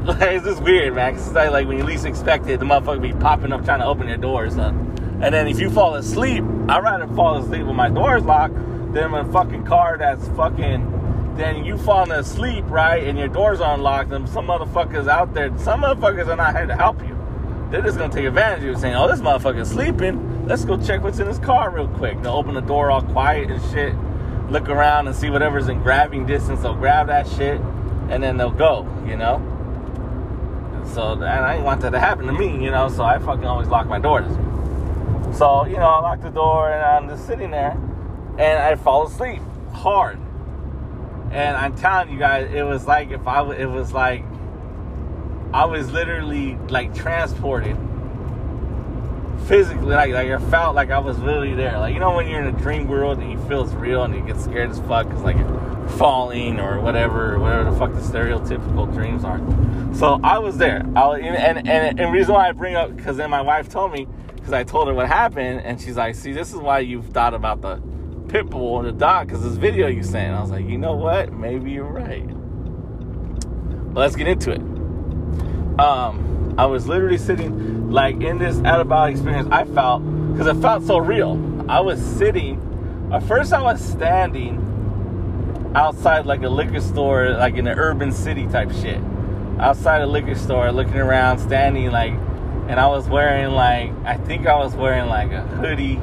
Like, 0.00 0.22
it's 0.22 0.46
just 0.46 0.62
weird, 0.62 0.94
man. 0.94 1.14
It's 1.14 1.30
like, 1.32 1.50
like 1.50 1.68
when 1.68 1.76
you 1.76 1.84
least 1.84 2.06
expect 2.06 2.48
it, 2.48 2.58
the 2.58 2.64
motherfucker 2.64 3.02
be 3.02 3.12
popping 3.12 3.52
up 3.52 3.66
trying 3.66 3.80
to 3.80 3.84
open 3.84 4.08
your 4.08 4.16
doors. 4.16 4.56
And 4.56 5.34
then 5.34 5.46
if 5.46 5.60
you 5.60 5.68
fall 5.68 5.94
asleep, 5.94 6.42
I'd 6.70 6.82
rather 6.82 7.06
fall 7.14 7.36
asleep 7.36 7.66
with 7.66 7.76
my 7.76 7.90
doors 7.90 8.24
locked 8.24 8.54
than 8.92 9.14
a 9.14 9.24
fucking 9.32 9.64
car 9.64 9.96
that's 9.98 10.26
fucking 10.28 11.00
then 11.36 11.64
you 11.64 11.78
falling 11.78 12.10
asleep, 12.10 12.64
right, 12.68 13.02
and 13.02 13.18
your 13.18 13.28
doors 13.28 13.60
unlocked, 13.60 14.12
and 14.12 14.28
some 14.28 14.46
motherfuckers 14.48 15.08
out 15.08 15.32
there, 15.32 15.56
some 15.58 15.82
motherfuckers 15.82 16.26
are 16.26 16.36
not 16.36 16.54
here 16.54 16.66
to 16.66 16.76
help 16.76 17.00
you. 17.00 17.16
They're 17.70 17.82
just 17.82 17.98
gonna 17.98 18.12
take 18.12 18.26
advantage 18.26 18.58
of 18.58 18.64
you, 18.64 18.76
saying, 18.76 18.94
"Oh, 18.94 19.08
this 19.08 19.20
motherfucker's 19.20 19.70
sleeping. 19.70 20.44
Let's 20.46 20.64
go 20.64 20.76
check 20.76 21.02
what's 21.02 21.18
in 21.18 21.26
his 21.26 21.38
car 21.38 21.70
real 21.70 21.88
quick." 21.88 22.20
They'll 22.22 22.34
open 22.34 22.54
the 22.54 22.60
door 22.60 22.90
all 22.90 23.00
quiet 23.00 23.50
and 23.50 23.62
shit, 23.70 23.94
look 24.50 24.68
around 24.68 25.06
and 25.06 25.16
see 25.16 25.30
whatever's 25.30 25.68
in 25.68 25.80
grabbing 25.82 26.26
distance. 26.26 26.60
They'll 26.60 26.74
grab 26.74 27.06
that 27.06 27.26
shit, 27.26 27.60
and 28.10 28.22
then 28.22 28.36
they'll 28.36 28.50
go. 28.50 28.86
You 29.06 29.16
know. 29.16 29.40
So, 30.84 31.12
and 31.12 31.24
I 31.24 31.52
didn't 31.52 31.64
want 31.64 31.80
that 31.82 31.90
to 31.90 32.00
happen 32.00 32.26
to 32.26 32.32
me, 32.32 32.62
you 32.62 32.70
know. 32.70 32.88
So 32.88 33.04
I 33.04 33.18
fucking 33.18 33.46
always 33.46 33.68
lock 33.68 33.86
my 33.86 34.00
doors. 34.00 34.30
So 35.38 35.64
you 35.64 35.76
know, 35.76 35.86
I 35.86 36.00
lock 36.00 36.20
the 36.20 36.30
door, 36.30 36.70
and 36.70 36.82
I'm 36.82 37.08
just 37.08 37.26
sitting 37.26 37.52
there 37.52 37.78
and 38.38 38.58
I 38.58 38.74
fall 38.76 39.06
asleep 39.06 39.42
hard. 39.72 40.18
And 41.30 41.56
I'm 41.56 41.76
telling 41.76 42.10
you 42.10 42.18
guys, 42.18 42.50
it 42.52 42.62
was 42.62 42.86
like 42.86 43.10
if 43.10 43.26
I, 43.26 43.48
it 43.54 43.70
was 43.70 43.92
like 43.92 44.24
I 45.52 45.64
was 45.64 45.90
literally 45.90 46.56
like 46.68 46.94
transported 46.94 47.76
physically, 49.46 49.94
like 49.94 50.12
like 50.12 50.28
I 50.28 50.38
felt 50.50 50.74
like 50.74 50.90
I 50.90 50.98
was 50.98 51.18
really 51.18 51.54
there. 51.54 51.78
Like 51.78 51.94
you 51.94 52.00
know 52.00 52.14
when 52.14 52.28
you're 52.28 52.40
in 52.40 52.54
a 52.54 52.58
dream 52.58 52.88
world 52.88 53.18
and 53.18 53.30
you 53.30 53.38
feel 53.48 53.64
it's 53.64 53.72
real 53.74 54.02
and 54.02 54.14
you 54.14 54.22
get 54.22 54.40
scared 54.40 54.70
as 54.70 54.80
fuck 54.80 55.08
because 55.08 55.22
like 55.22 55.38
falling 55.98 56.60
or 56.60 56.80
whatever, 56.80 57.38
whatever 57.38 57.70
the 57.70 57.76
fuck 57.76 57.92
the 57.92 58.00
stereotypical 58.00 58.92
dreams 58.92 59.24
are. 59.24 59.40
So 59.94 60.20
I 60.22 60.38
was 60.38 60.56
there. 60.56 60.84
I 60.94 61.06
was, 61.06 61.20
and 61.20 61.68
and 61.68 62.00
and 62.00 62.12
reason 62.12 62.34
why 62.34 62.48
I 62.48 62.52
bring 62.52 62.74
up 62.76 62.96
because 62.96 63.16
then 63.16 63.30
my 63.30 63.40
wife 63.40 63.68
told 63.68 63.92
me 63.92 64.06
because 64.36 64.52
I 64.52 64.64
told 64.64 64.88
her 64.88 64.94
what 64.94 65.08
happened 65.08 65.60
and 65.60 65.80
she's 65.80 65.96
like, 65.96 66.14
see, 66.14 66.32
this 66.32 66.50
is 66.50 66.56
why 66.56 66.80
you've 66.80 67.08
thought 67.08 67.34
about 67.34 67.60
the 67.60 67.82
pit 68.30 68.48
bull 68.48 68.76
on 68.76 68.84
the 68.84 68.92
dock 68.92 69.26
because 69.26 69.42
this 69.42 69.56
video 69.56 69.88
you 69.88 70.04
sent. 70.04 70.34
I 70.34 70.40
was 70.40 70.50
like, 70.50 70.66
you 70.66 70.78
know 70.78 70.94
what? 70.94 71.32
Maybe 71.32 71.72
you're 71.72 71.84
right. 71.84 72.24
Let's 73.92 74.14
get 74.14 74.28
into 74.28 74.52
it. 74.52 74.60
Um, 75.80 76.54
I 76.56 76.66
was 76.66 76.86
literally 76.86 77.18
sitting 77.18 77.90
like 77.90 78.20
in 78.20 78.38
this 78.38 78.58
out 78.60 78.80
of 78.80 78.88
body 78.88 79.12
experience. 79.12 79.48
I 79.50 79.64
felt 79.64 80.02
because 80.32 80.46
it 80.46 80.60
felt 80.60 80.84
so 80.84 80.98
real. 80.98 81.64
I 81.68 81.80
was 81.80 82.00
sitting. 82.00 83.08
At 83.12 83.24
first, 83.24 83.52
I 83.52 83.62
was 83.62 83.80
standing 83.84 85.72
outside 85.74 86.24
like 86.24 86.42
a 86.42 86.48
liquor 86.48 86.80
store, 86.80 87.30
like 87.30 87.56
in 87.56 87.66
an 87.66 87.76
urban 87.76 88.12
city 88.12 88.46
type 88.46 88.70
shit. 88.70 89.00
Outside 89.58 90.02
a 90.02 90.06
liquor 90.06 90.36
store, 90.36 90.70
looking 90.70 90.96
around, 90.96 91.40
standing 91.40 91.90
like, 91.90 92.12
and 92.68 92.78
I 92.78 92.86
was 92.86 93.08
wearing 93.08 93.50
like 93.54 93.90
I 94.04 94.16
think 94.18 94.46
I 94.46 94.54
was 94.54 94.76
wearing 94.76 95.08
like 95.08 95.32
a 95.32 95.42
hoodie 95.42 96.00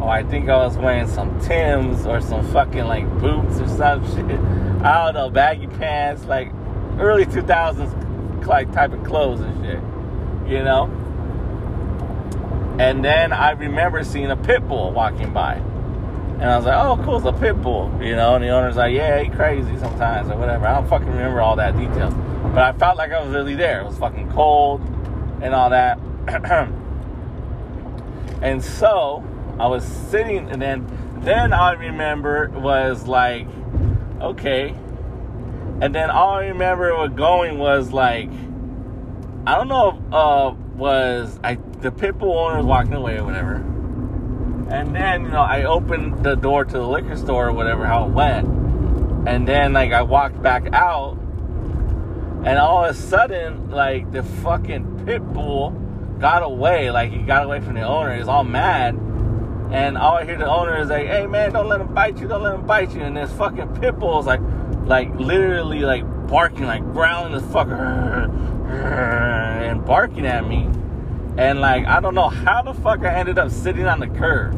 or 0.00 0.08
I 0.08 0.22
think 0.22 0.48
I 0.48 0.56
was 0.56 0.76
wearing 0.76 1.08
some 1.08 1.40
Tims 1.40 2.06
or 2.06 2.20
some 2.20 2.46
fucking 2.52 2.84
like 2.84 3.08
boots 3.18 3.60
or 3.60 3.68
some 3.68 4.04
shit. 4.14 4.40
I 4.84 5.04
don't 5.04 5.14
know, 5.14 5.30
baggy 5.30 5.66
pants, 5.66 6.24
like 6.24 6.52
early 6.98 7.24
2000s 7.26 8.08
like 8.48 8.72
type 8.72 8.92
of 8.92 9.04
clothes 9.04 9.40
and 9.40 9.64
shit, 9.64 10.50
you 10.50 10.64
know. 10.64 10.84
And 12.78 13.04
then 13.04 13.32
I 13.32 13.50
remember 13.52 14.02
seeing 14.04 14.30
a 14.30 14.36
pit 14.36 14.66
bull 14.66 14.92
walking 14.92 15.32
by, 15.32 15.54
and 15.54 16.44
I 16.44 16.56
was 16.56 16.66
like, 16.66 16.76
"Oh, 16.76 16.96
cool, 17.04 17.16
it's 17.16 17.26
a 17.26 17.32
pit 17.32 17.60
bull," 17.60 17.92
you 18.00 18.16
know. 18.16 18.34
And 18.36 18.44
the 18.44 18.48
owner's 18.48 18.76
like, 18.76 18.94
"Yeah, 18.94 19.20
he 19.20 19.28
crazy 19.28 19.76
sometimes 19.78 20.30
or 20.30 20.36
whatever." 20.36 20.66
I 20.66 20.76
don't 20.76 20.88
fucking 20.88 21.08
remember 21.08 21.40
all 21.40 21.56
that 21.56 21.76
details, 21.76 22.14
but 22.54 22.62
I 22.62 22.72
felt 22.72 22.96
like 22.96 23.12
I 23.12 23.22
was 23.22 23.34
really 23.34 23.54
there. 23.54 23.80
It 23.80 23.86
was 23.86 23.98
fucking 23.98 24.30
cold 24.30 24.80
and 25.42 25.54
all 25.54 25.70
that, 25.70 25.98
and 28.42 28.62
so 28.62 29.24
I 29.58 29.66
was 29.66 29.84
sitting, 29.84 30.50
and 30.50 30.62
then 30.62 30.86
then 31.20 31.52
I 31.52 31.72
remember 31.72 32.48
was 32.48 33.06
like, 33.06 33.46
okay. 34.20 34.70
And 35.80 35.94
then 35.94 36.10
all 36.10 36.34
I 36.34 36.46
remember 36.46 36.94
was 36.96 37.10
going 37.10 37.58
was 37.58 37.92
like, 37.92 38.30
I 39.46 39.54
don't 39.56 39.68
know 39.68 40.02
uh, 40.12 40.54
was 40.76 41.38
I 41.42 41.56
the 41.80 41.90
pit 41.90 42.18
bull 42.18 42.38
owner 42.38 42.58
was 42.58 42.66
walking 42.66 42.94
away 42.94 43.18
or 43.18 43.24
whatever. 43.24 43.54
And 44.70 44.94
then 44.94 45.24
you 45.24 45.30
know 45.30 45.40
I 45.40 45.64
opened 45.64 46.24
the 46.24 46.36
door 46.36 46.64
to 46.64 46.72
the 46.72 46.86
liquor 46.86 47.16
store 47.16 47.48
or 47.48 47.52
whatever 47.52 47.84
how 47.86 48.06
it 48.06 48.10
went. 48.10 48.46
And 49.28 49.46
then 49.46 49.72
like 49.72 49.92
I 49.92 50.02
walked 50.02 50.40
back 50.40 50.72
out, 50.72 51.18
and 52.44 52.58
all 52.58 52.84
of 52.84 52.90
a 52.90 52.94
sudden 52.94 53.70
like 53.70 54.10
the 54.12 54.22
fucking 54.22 55.04
pit 55.04 55.22
bull 55.32 55.70
got 56.20 56.44
away. 56.44 56.90
Like 56.90 57.10
he 57.10 57.18
got 57.18 57.44
away 57.44 57.60
from 57.60 57.74
the 57.74 57.82
owner. 57.82 58.16
He's 58.16 58.28
all 58.28 58.44
mad 58.44 59.07
and 59.70 59.98
all 59.98 60.16
I 60.16 60.24
hear 60.24 60.38
the 60.38 60.48
owner 60.48 60.78
is 60.80 60.88
like, 60.88 61.06
"Hey 61.06 61.26
man, 61.26 61.52
don't 61.52 61.68
let 61.68 61.80
him 61.80 61.92
bite 61.94 62.18
you, 62.18 62.28
don't 62.28 62.42
let 62.42 62.54
him 62.54 62.66
bite 62.66 62.94
you." 62.94 63.02
And 63.02 63.16
this 63.16 63.32
fucking 63.32 63.76
pit 63.76 63.98
bull 63.98 64.20
is 64.20 64.26
like, 64.26 64.40
like 64.84 65.14
literally 65.16 65.80
like 65.80 66.04
barking, 66.26 66.64
like 66.64 66.82
growling 66.92 67.32
this 67.32 67.42
fucker 67.44 68.28
and 68.70 69.84
barking 69.84 70.26
at 70.26 70.46
me. 70.46 70.68
And 71.36 71.60
like 71.60 71.86
I 71.86 72.00
don't 72.00 72.14
know 72.14 72.28
how 72.28 72.62
the 72.62 72.74
fuck 72.74 73.00
I 73.00 73.14
ended 73.14 73.38
up 73.38 73.50
sitting 73.50 73.86
on 73.86 74.00
the 74.00 74.08
curb. 74.08 74.54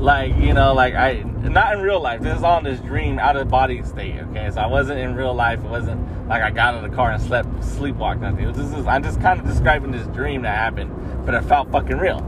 Like 0.00 0.36
you 0.36 0.54
know, 0.54 0.74
like 0.74 0.94
I 0.94 1.24
not 1.42 1.74
in 1.74 1.80
real 1.80 2.00
life. 2.00 2.20
This 2.20 2.36
is 2.36 2.42
all 2.42 2.62
this 2.62 2.80
dream, 2.80 3.18
out 3.18 3.36
of 3.36 3.48
body 3.48 3.82
state. 3.82 4.18
Okay, 4.30 4.50
so 4.52 4.60
I 4.60 4.66
wasn't 4.66 5.00
in 5.00 5.14
real 5.14 5.34
life. 5.34 5.60
It 5.60 5.68
wasn't 5.68 6.28
like 6.28 6.42
I 6.42 6.50
got 6.50 6.74
in 6.74 6.88
the 6.88 6.94
car 6.94 7.10
and 7.10 7.22
slept, 7.22 7.48
sleepwalked. 7.60 8.20
Nothing. 8.20 8.88
I'm 8.88 9.02
just 9.02 9.20
kind 9.20 9.40
of 9.40 9.46
describing 9.46 9.90
this 9.90 10.06
dream 10.08 10.42
that 10.42 10.56
happened, 10.56 10.92
but 11.24 11.34
it 11.34 11.42
felt 11.42 11.70
fucking 11.70 11.98
real. 11.98 12.20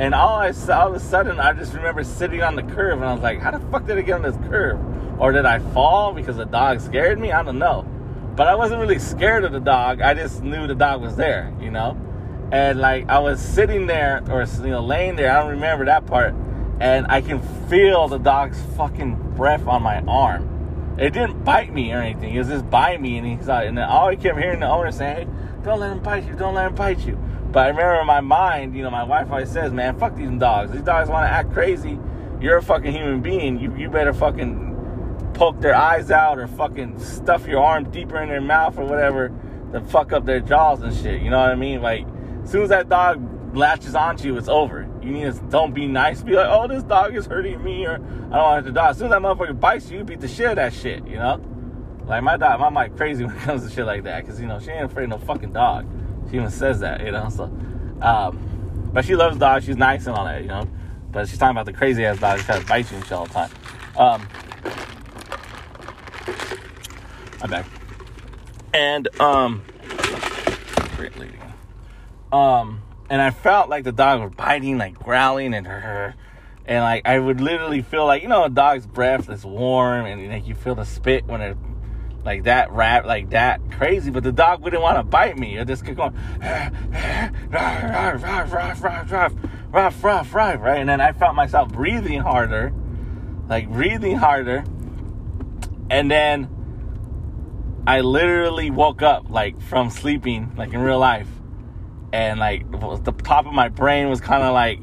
And 0.00 0.14
all 0.14 0.36
I 0.36 0.52
saw, 0.52 0.80
all 0.80 0.88
of 0.88 0.94
a 0.94 0.98
sudden, 0.98 1.38
I 1.38 1.52
just 1.52 1.74
remember 1.74 2.02
sitting 2.04 2.42
on 2.42 2.56
the 2.56 2.62
curb, 2.62 3.00
and 3.00 3.04
I 3.04 3.12
was 3.12 3.22
like, 3.22 3.38
"How 3.38 3.50
the 3.50 3.60
fuck 3.70 3.86
did 3.86 3.98
I 3.98 4.00
get 4.00 4.14
on 4.14 4.22
this 4.22 4.36
curb? 4.48 4.80
Or 5.20 5.30
did 5.30 5.44
I 5.44 5.58
fall 5.58 6.14
because 6.14 6.38
the 6.38 6.46
dog 6.46 6.80
scared 6.80 7.20
me? 7.20 7.32
I 7.32 7.42
don't 7.42 7.58
know." 7.58 7.84
But 8.34 8.48
I 8.48 8.54
wasn't 8.54 8.80
really 8.80 8.98
scared 8.98 9.44
of 9.44 9.52
the 9.52 9.60
dog. 9.60 10.00
I 10.00 10.14
just 10.14 10.42
knew 10.42 10.66
the 10.66 10.74
dog 10.74 11.02
was 11.02 11.16
there, 11.16 11.52
you 11.60 11.70
know. 11.70 11.98
And 12.50 12.80
like 12.80 13.10
I 13.10 13.18
was 13.18 13.42
sitting 13.42 13.86
there, 13.88 14.22
or 14.30 14.42
you 14.42 14.70
know, 14.70 14.80
laying 14.80 15.16
there. 15.16 15.30
I 15.36 15.40
don't 15.40 15.50
remember 15.50 15.84
that 15.84 16.06
part. 16.06 16.34
And 16.80 17.06
I 17.10 17.20
can 17.20 17.42
feel 17.68 18.08
the 18.08 18.16
dog's 18.16 18.58
fucking 18.78 19.34
breath 19.36 19.66
on 19.66 19.82
my 19.82 20.00
arm. 20.08 20.96
It 20.98 21.10
didn't 21.10 21.44
bite 21.44 21.74
me 21.74 21.92
or 21.92 22.00
anything. 22.00 22.34
It 22.34 22.38
was 22.38 22.48
just 22.48 22.70
by 22.70 22.96
me, 22.96 23.18
and 23.18 23.26
he's 23.26 23.50
and 23.50 23.76
then 23.76 23.84
all 23.86 24.08
I 24.08 24.16
kept 24.16 24.38
hearing 24.38 24.60
the 24.60 24.66
owner 24.66 24.92
saying, 24.92 25.16
"Hey, 25.16 25.26
don't 25.62 25.78
let 25.78 25.92
him 25.92 25.98
bite 25.98 26.26
you. 26.26 26.32
Don't 26.36 26.54
let 26.54 26.68
him 26.68 26.74
bite 26.74 27.00
you." 27.00 27.18
But 27.52 27.66
I 27.66 27.68
remember 27.68 28.00
in 28.00 28.06
my 28.06 28.20
mind, 28.20 28.76
you 28.76 28.82
know, 28.82 28.90
my 28.90 29.02
wife 29.02 29.28
always 29.30 29.50
says, 29.50 29.72
man, 29.72 29.98
fuck 29.98 30.14
these 30.14 30.30
dogs. 30.38 30.70
These 30.70 30.82
dogs 30.82 31.08
want 31.08 31.24
to 31.24 31.30
act 31.30 31.52
crazy. 31.52 31.98
You're 32.40 32.58
a 32.58 32.62
fucking 32.62 32.92
human 32.92 33.20
being. 33.20 33.58
You, 33.58 33.74
you 33.76 33.90
better 33.90 34.12
fucking 34.12 35.32
poke 35.34 35.60
their 35.60 35.74
eyes 35.74 36.10
out 36.10 36.38
or 36.38 36.46
fucking 36.46 37.00
stuff 37.00 37.46
your 37.46 37.62
arm 37.62 37.90
deeper 37.90 38.20
in 38.22 38.28
their 38.28 38.40
mouth 38.40 38.78
or 38.78 38.84
whatever 38.84 39.32
to 39.72 39.80
fuck 39.80 40.12
up 40.12 40.24
their 40.24 40.40
jaws 40.40 40.80
and 40.82 40.94
shit. 40.94 41.22
You 41.22 41.30
know 41.30 41.40
what 41.40 41.50
I 41.50 41.56
mean? 41.56 41.82
Like, 41.82 42.06
as 42.44 42.50
soon 42.50 42.62
as 42.62 42.68
that 42.68 42.88
dog 42.88 43.56
latches 43.56 43.96
onto 43.96 44.28
you, 44.28 44.36
it's 44.36 44.48
over. 44.48 44.88
You 45.02 45.10
need 45.10 45.32
to 45.32 45.40
don't 45.50 45.74
be 45.74 45.88
nice. 45.88 46.22
Be 46.22 46.34
like, 46.34 46.46
oh, 46.48 46.68
this 46.68 46.84
dog 46.84 47.16
is 47.16 47.26
hurting 47.26 47.62
me 47.64 47.84
or 47.84 47.94
I 47.94 47.98
don't 47.98 48.30
want 48.30 48.66
to 48.66 48.72
die. 48.72 48.90
As 48.90 48.98
soon 48.98 49.06
as 49.06 49.10
that 49.10 49.22
motherfucker 49.22 49.58
bites 49.58 49.90
you, 49.90 49.98
you 49.98 50.04
beat 50.04 50.20
the 50.20 50.28
shit 50.28 50.46
out 50.46 50.52
of 50.52 50.56
that 50.56 50.72
shit, 50.72 51.04
you 51.06 51.16
know? 51.16 51.44
Like, 52.06 52.22
my 52.22 52.36
dog, 52.36 52.60
my 52.60 52.84
mic 52.84 52.96
crazy 52.96 53.24
when 53.26 53.34
it 53.34 53.42
comes 53.42 53.66
to 53.66 53.74
shit 53.74 53.86
like 53.86 54.04
that 54.04 54.24
because, 54.24 54.40
you 54.40 54.46
know, 54.46 54.60
she 54.60 54.70
ain't 54.70 54.84
afraid 54.84 55.04
of 55.04 55.10
no 55.10 55.18
fucking 55.18 55.52
dog. 55.52 55.86
She 56.30 56.36
even 56.36 56.50
says 56.50 56.80
that, 56.80 57.04
you 57.04 57.10
know. 57.10 57.28
So, 57.28 57.44
um, 58.00 58.90
but 58.92 59.04
she 59.04 59.16
loves 59.16 59.36
dogs. 59.36 59.64
She's 59.64 59.76
nice 59.76 60.06
and 60.06 60.16
all 60.16 60.24
that, 60.24 60.42
you 60.42 60.48
know. 60.48 60.68
But 61.10 61.28
she's 61.28 61.38
talking 61.38 61.56
about 61.56 61.66
the 61.66 61.72
crazy 61.72 62.04
ass 62.04 62.18
dogs 62.18 62.46
that 62.46 62.66
bite 62.66 62.90
you 62.90 62.98
and 62.98 63.04
shit 63.04 63.12
all 63.12 63.26
the 63.26 63.32
time. 63.32 63.50
Um, 63.96 64.28
I'm 67.42 67.50
back. 67.50 67.66
And 68.72 69.08
um, 69.20 69.62
great 70.96 71.18
lady. 71.18 71.36
Um, 72.32 72.82
and 73.08 73.20
I 73.20 73.30
felt 73.30 73.68
like 73.68 73.82
the 73.82 73.92
dog 73.92 74.20
was 74.20 74.32
biting, 74.36 74.78
like 74.78 74.94
growling, 74.94 75.52
and 75.52 75.66
her, 75.66 76.14
and 76.64 76.84
like 76.84 77.06
I 77.06 77.18
would 77.18 77.40
literally 77.40 77.82
feel 77.82 78.06
like 78.06 78.22
you 78.22 78.28
know 78.28 78.44
a 78.44 78.50
dog's 78.50 78.86
breath 78.86 79.28
is 79.28 79.44
warm, 79.44 80.06
and 80.06 80.28
like 80.28 80.46
you 80.46 80.54
feel 80.54 80.76
the 80.76 80.84
spit 80.84 81.26
when 81.26 81.40
it 81.40 81.56
like 82.24 82.44
that 82.44 82.70
rap 82.70 83.06
like 83.06 83.30
that 83.30 83.60
crazy 83.70 84.10
but 84.10 84.22
the 84.22 84.32
dog 84.32 84.62
wouldn't 84.62 84.82
want 84.82 84.98
to 84.98 85.02
bite 85.02 85.38
me. 85.38 85.56
It 85.56 85.66
just 85.66 85.84
kept 85.84 85.96
going 85.96 86.14
ruff, 87.50 88.22
ruff, 88.22 88.52
ruff, 88.52 88.82
ruff, 88.82 89.12
ruff, 89.72 90.04
ruff, 90.04 90.34
ruff, 90.34 90.34
right 90.62 90.80
and 90.80 90.88
then 90.88 91.00
i 91.00 91.12
felt 91.12 91.34
myself 91.34 91.70
breathing 91.70 92.20
harder 92.20 92.72
like 93.50 93.68
breathing 93.68 94.16
harder. 94.16 94.64
And 95.90 96.08
then 96.08 96.48
i 97.86 98.00
literally 98.00 98.70
woke 98.70 99.02
up 99.02 99.28
like 99.28 99.60
from 99.60 99.90
sleeping 99.90 100.54
like 100.56 100.72
in 100.72 100.80
real 100.80 101.00
life. 101.00 101.28
And 102.12 102.38
like 102.38 102.70
the 102.70 103.12
top 103.12 103.46
of 103.46 103.52
my 103.52 103.68
brain 103.68 104.08
was 104.08 104.20
kind 104.20 104.44
of 104.44 104.54
like 104.54 104.80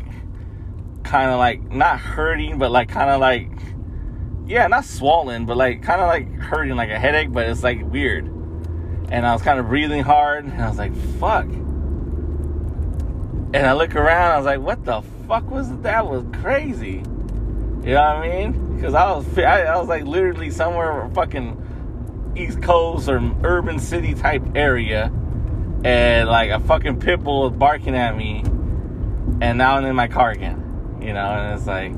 kind 1.04 1.32
of 1.32 1.40
like 1.40 1.62
not 1.72 2.00
hurting 2.00 2.60
but 2.60 2.70
like 2.70 2.90
kind 2.90 3.10
of 3.10 3.22
like 3.22 3.50
yeah, 4.48 4.68
not 4.68 4.86
swollen, 4.86 5.46
but 5.46 5.58
like 5.58 5.84
kind 5.84 6.02
of 6.02 6.08
like 6.08 6.34
hurting, 6.36 6.76
like 6.76 6.90
a 6.90 6.98
headache, 6.98 7.32
but 7.32 7.48
it's 7.50 7.64
like 7.64 7.84
weird. 7.84 8.26
And 9.10 9.26
I 9.26 9.34
was 9.34 9.42
kind 9.42 9.60
of 9.60 9.68
breathing 9.68 10.04
hard, 10.04 10.46
and 10.46 10.62
I 10.62 10.70
was 10.70 10.78
like, 10.78 10.96
fuck. 11.20 11.46
And 11.46 13.58
I 13.58 13.74
look 13.74 13.96
around, 13.96 14.32
I 14.32 14.38
was 14.38 14.46
like, 14.46 14.60
what 14.60 14.84
the 14.84 15.02
fuck 15.28 15.50
was 15.50 15.70
that? 15.70 15.84
that 15.84 16.08
was 16.08 16.26
crazy. 16.42 17.04
You 17.84 17.94
know 17.94 18.02
what 18.02 18.18
I 18.18 18.28
mean? 18.28 18.76
Because 18.76 18.94
I 18.94 19.12
was, 19.12 19.38
I, 19.38 19.64
I 19.64 19.78
was 19.78 19.88
like 19.88 20.04
literally 20.04 20.50
somewhere 20.50 21.10
fucking 21.14 22.34
East 22.36 22.62
Coast 22.62 23.08
or 23.10 23.18
urban 23.44 23.80
city 23.80 24.14
type 24.14 24.44
area, 24.56 25.12
and 25.84 26.30
like 26.30 26.52
a 26.52 26.60
fucking 26.60 27.00
pit 27.00 27.24
bull 27.24 27.50
was 27.50 27.58
barking 27.58 27.96
at 27.96 28.16
me, 28.16 28.44
and 29.42 29.58
now 29.58 29.78
I'm 29.78 29.86
in 29.86 29.96
my 29.96 30.08
car 30.08 30.32
again. 30.32 30.64
You 31.02 31.14
know, 31.14 31.20
and 31.20 31.58
it's 31.58 31.68
like, 31.68 31.94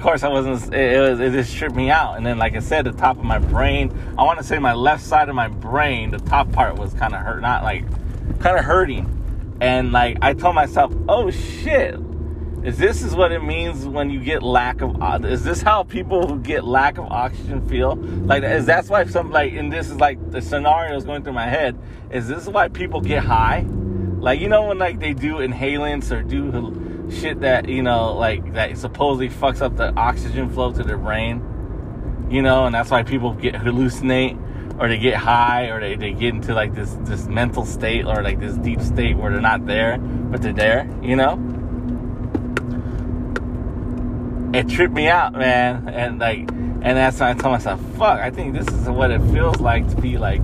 of 0.00 0.04
course, 0.04 0.22
I 0.22 0.28
wasn't. 0.28 0.72
It, 0.72 0.98
was. 0.98 1.20
It 1.20 1.32
just 1.32 1.54
tripped 1.54 1.76
me 1.76 1.90
out. 1.90 2.16
And 2.16 2.24
then, 2.24 2.38
like 2.38 2.56
I 2.56 2.60
said, 2.60 2.86
the 2.86 2.92
top 2.92 3.18
of 3.18 3.24
my 3.24 3.38
brain. 3.38 3.94
I 4.16 4.22
want 4.22 4.38
to 4.38 4.44
say 4.44 4.58
my 4.58 4.72
left 4.72 5.04
side 5.04 5.28
of 5.28 5.34
my 5.34 5.48
brain, 5.48 6.10
the 6.10 6.18
top 6.18 6.50
part 6.52 6.76
was 6.76 6.94
kind 6.94 7.14
of 7.14 7.20
hurt, 7.20 7.42
not 7.42 7.62
like 7.64 7.84
kind 8.40 8.58
of 8.58 8.64
hurting. 8.64 9.58
And 9.60 9.92
like 9.92 10.16
I 10.22 10.32
told 10.32 10.54
myself, 10.54 10.90
oh 11.06 11.30
shit, 11.30 12.00
is 12.64 12.78
this 12.78 13.02
is 13.02 13.14
what 13.14 13.30
it 13.30 13.40
means 13.40 13.84
when 13.84 14.08
you 14.08 14.20
get 14.20 14.42
lack 14.42 14.80
of? 14.80 15.26
Is 15.26 15.44
this 15.44 15.60
how 15.60 15.82
people 15.82 16.26
who 16.26 16.40
get 16.40 16.64
lack 16.64 16.96
of 16.96 17.04
oxygen 17.04 17.68
feel? 17.68 17.96
Like, 17.96 18.42
is 18.42 18.64
that's 18.64 18.88
why 18.88 19.04
some 19.04 19.30
like, 19.30 19.52
and 19.52 19.70
this 19.70 19.90
is 19.90 19.96
like 19.96 20.30
the 20.30 20.40
scenario 20.40 20.96
is 20.96 21.04
going 21.04 21.24
through 21.24 21.34
my 21.34 21.46
head. 21.46 21.78
Is 22.10 22.26
this 22.26 22.46
why 22.46 22.68
people 22.68 23.02
get 23.02 23.22
high? 23.22 23.66
Like 23.68 24.40
you 24.40 24.48
know 24.48 24.68
when 24.68 24.78
like 24.78 24.98
they 24.98 25.12
do 25.12 25.34
inhalants 25.36 26.10
or 26.10 26.22
do 26.22 26.50
shit 27.10 27.40
that 27.40 27.68
you 27.68 27.82
know 27.82 28.14
like 28.14 28.54
that 28.54 28.76
supposedly 28.78 29.28
fucks 29.28 29.60
up 29.60 29.76
the 29.76 29.92
oxygen 29.94 30.48
flow 30.50 30.72
to 30.72 30.82
their 30.82 30.98
brain 30.98 32.26
you 32.30 32.42
know 32.42 32.66
and 32.66 32.74
that's 32.74 32.90
why 32.90 33.02
people 33.02 33.32
get 33.34 33.54
hallucinate 33.54 34.38
or 34.80 34.88
they 34.88 34.98
get 34.98 35.14
high 35.14 35.66
or 35.66 35.80
they, 35.80 35.94
they 35.94 36.12
get 36.12 36.34
into 36.34 36.54
like 36.54 36.74
this 36.74 36.96
this 37.00 37.26
mental 37.26 37.64
state 37.64 38.04
or 38.04 38.22
like 38.22 38.40
this 38.40 38.56
deep 38.56 38.80
state 38.80 39.16
where 39.16 39.30
they're 39.30 39.40
not 39.40 39.66
there 39.66 39.98
but 39.98 40.42
they're 40.42 40.52
there 40.52 40.90
you 41.02 41.16
know? 41.16 41.38
It 44.52 44.68
tripped 44.68 44.94
me 44.94 45.06
out 45.06 45.32
man 45.32 45.88
and 45.88 46.18
like 46.18 46.40
and 46.40 46.96
that's 46.96 47.20
when 47.20 47.28
i 47.28 47.34
told 47.34 47.52
myself 47.52 47.80
fuck 47.96 48.18
i 48.20 48.30
think 48.30 48.56
this 48.56 48.66
is 48.68 48.88
what 48.88 49.10
it 49.10 49.20
feels 49.30 49.60
like 49.60 49.88
to 49.88 50.00
be 50.00 50.18
like 50.18 50.40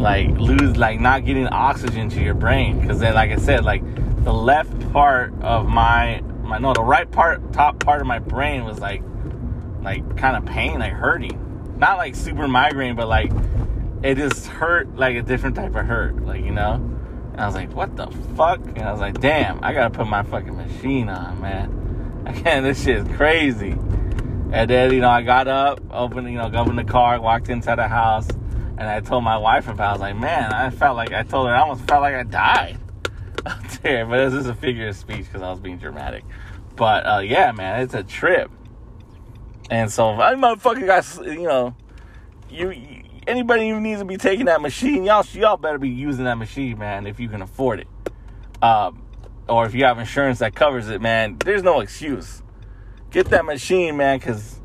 like 0.00 0.28
lose 0.30 0.76
like 0.76 0.98
not 0.98 1.24
getting 1.24 1.46
oxygen 1.48 2.08
to 2.08 2.22
your 2.22 2.34
brain. 2.34 2.80
Because 2.80 2.98
then 2.98 3.14
like 3.14 3.30
i 3.30 3.36
said 3.36 3.64
like 3.64 3.82
the 4.22 4.32
left 4.32 4.92
part 4.92 5.32
of 5.42 5.66
my 5.66 6.20
my 6.42 6.58
no 6.58 6.72
the 6.74 6.82
right 6.82 7.10
part 7.10 7.52
top 7.52 7.78
part 7.78 8.00
of 8.00 8.06
my 8.06 8.18
brain 8.18 8.64
was 8.64 8.78
like 8.78 9.02
like 9.82 10.16
kind 10.16 10.36
of 10.36 10.44
pain 10.44 10.78
like 10.78 10.92
hurting. 10.92 11.76
Not 11.78 11.96
like 11.96 12.14
super 12.14 12.46
migraine 12.46 12.96
but 12.96 13.08
like 13.08 13.32
it 14.02 14.16
just 14.16 14.46
hurt 14.46 14.94
like 14.96 15.16
a 15.16 15.22
different 15.22 15.56
type 15.56 15.74
of 15.74 15.86
hurt 15.86 16.22
like 16.24 16.44
you 16.44 16.50
know? 16.50 16.74
And 17.32 17.40
i 17.40 17.46
was 17.46 17.54
like 17.54 17.72
what 17.72 17.96
the 17.96 18.08
fuck? 18.36 18.60
And 18.60 18.80
i 18.80 18.92
was 18.92 19.00
like 19.00 19.20
damn 19.20 19.62
i 19.64 19.72
gotta 19.72 19.90
put 19.90 20.06
my 20.06 20.22
fucking 20.22 20.56
machine 20.56 21.08
on 21.08 21.40
man. 21.40 22.22
I 22.26 22.32
can't 22.32 22.64
this 22.64 22.84
shit 22.84 22.98
is 22.98 23.16
crazy. 23.16 23.72
And 24.52 24.68
then 24.68 24.92
you 24.92 25.00
know 25.00 25.08
i 25.08 25.22
got 25.22 25.48
up 25.48 25.80
opened 25.90 26.30
you 26.30 26.36
know 26.36 26.50
got 26.50 26.68
in 26.68 26.76
the 26.76 26.84
car 26.84 27.18
walked 27.20 27.48
inside 27.48 27.76
the 27.76 27.88
house 27.88 28.28
and 28.30 28.82
i 28.82 29.00
told 29.00 29.22
my 29.22 29.36
wife 29.36 29.68
about 29.68 29.84
it. 29.84 29.88
i 29.88 29.92
was 29.92 30.00
like 30.00 30.16
man 30.16 30.52
i 30.52 30.70
felt 30.70 30.96
like 30.96 31.12
i 31.12 31.22
told 31.22 31.46
her 31.46 31.54
i 31.54 31.60
almost 31.60 31.86
felt 31.86 32.02
like 32.02 32.14
i 32.14 32.24
died 32.24 32.79
but 33.44 33.82
this 33.82 34.34
is 34.34 34.46
a 34.46 34.54
figure 34.54 34.88
of 34.88 34.96
speech 34.96 35.26
because 35.26 35.42
I 35.42 35.50
was 35.50 35.60
being 35.60 35.78
dramatic. 35.78 36.24
But 36.76 37.06
uh, 37.06 37.18
yeah, 37.18 37.52
man, 37.52 37.80
it's 37.80 37.94
a 37.94 38.02
trip. 38.02 38.50
And 39.70 39.90
so 39.90 40.10
I 40.20 40.34
motherfucking 40.34 40.86
got 40.86 41.26
you 41.26 41.46
know, 41.46 41.74
you, 42.50 42.70
you 42.70 43.02
anybody 43.26 43.68
who 43.68 43.80
needs 43.80 44.00
to 44.00 44.04
be 44.04 44.16
taking 44.16 44.46
that 44.46 44.60
machine, 44.60 45.04
y'all 45.04 45.24
y'all 45.32 45.56
better 45.56 45.78
be 45.78 45.88
using 45.88 46.24
that 46.24 46.36
machine, 46.36 46.78
man, 46.78 47.06
if 47.06 47.20
you 47.20 47.28
can 47.28 47.42
afford 47.42 47.80
it. 47.80 47.88
Um, 48.62 49.02
or 49.48 49.66
if 49.66 49.74
you 49.74 49.84
have 49.84 49.98
insurance 49.98 50.38
that 50.40 50.54
covers 50.54 50.88
it, 50.88 51.00
man, 51.00 51.36
there's 51.44 51.62
no 51.62 51.80
excuse. 51.80 52.42
Get 53.10 53.26
that 53.30 53.44
machine, 53.44 53.96
man, 53.96 54.18
because 54.18 54.60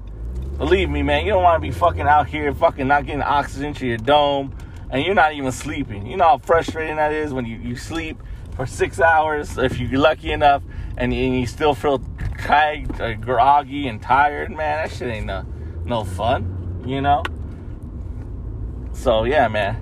believe 0.58 0.90
me, 0.90 1.02
man, 1.02 1.26
you 1.26 1.32
don't 1.32 1.44
want 1.44 1.62
to 1.62 1.68
be 1.68 1.74
fucking 1.74 2.02
out 2.02 2.28
here, 2.28 2.54
fucking 2.54 2.88
not 2.88 3.06
getting 3.06 3.22
oxygen 3.22 3.74
to 3.76 3.88
your 3.88 3.98
dome, 3.98 4.56
and 4.90 5.04
you're 5.04 5.16
not 5.16 5.34
even 5.34 5.52
sleeping. 5.52 6.06
You 6.06 6.18
know 6.18 6.26
how 6.26 6.38
frustrating 6.38 6.98
that 6.98 7.12
is 7.12 7.34
when 7.34 7.46
you, 7.46 7.58
you 7.58 7.76
sleep 7.76 8.22
for 8.56 8.66
six 8.66 9.00
hours 9.00 9.58
if 9.58 9.80
you're 9.80 10.00
lucky 10.00 10.32
enough 10.32 10.64
and, 10.98 11.14
and 11.14 11.40
you 11.40 11.46
still 11.46 11.76
feel 11.76 12.00
kind 12.38 13.02
uh, 13.02 13.14
groggy 13.14 13.88
and 13.88 14.02
tired 14.02 14.50
man 14.50 14.88
that 14.88 14.96
shit 14.96 15.10
ain't 15.10 15.26
no, 15.26 15.46
no 15.86 16.04
fun 16.04 16.84
you 16.86 17.02
know? 17.02 17.24
So 18.94 19.24
yeah 19.24 19.48
man. 19.48 19.82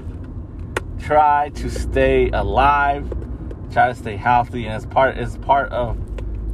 Try 1.00 1.50
to 1.50 1.70
stay 1.70 2.30
alive. 2.30 3.12
Try 3.72 3.90
to 3.90 3.96
stay 3.96 4.16
healthy 4.16 4.66
and 4.66 4.76
it's 4.76 4.86
part 4.86 5.18
it's 5.18 5.38
part 5.38 5.72
of 5.72 5.98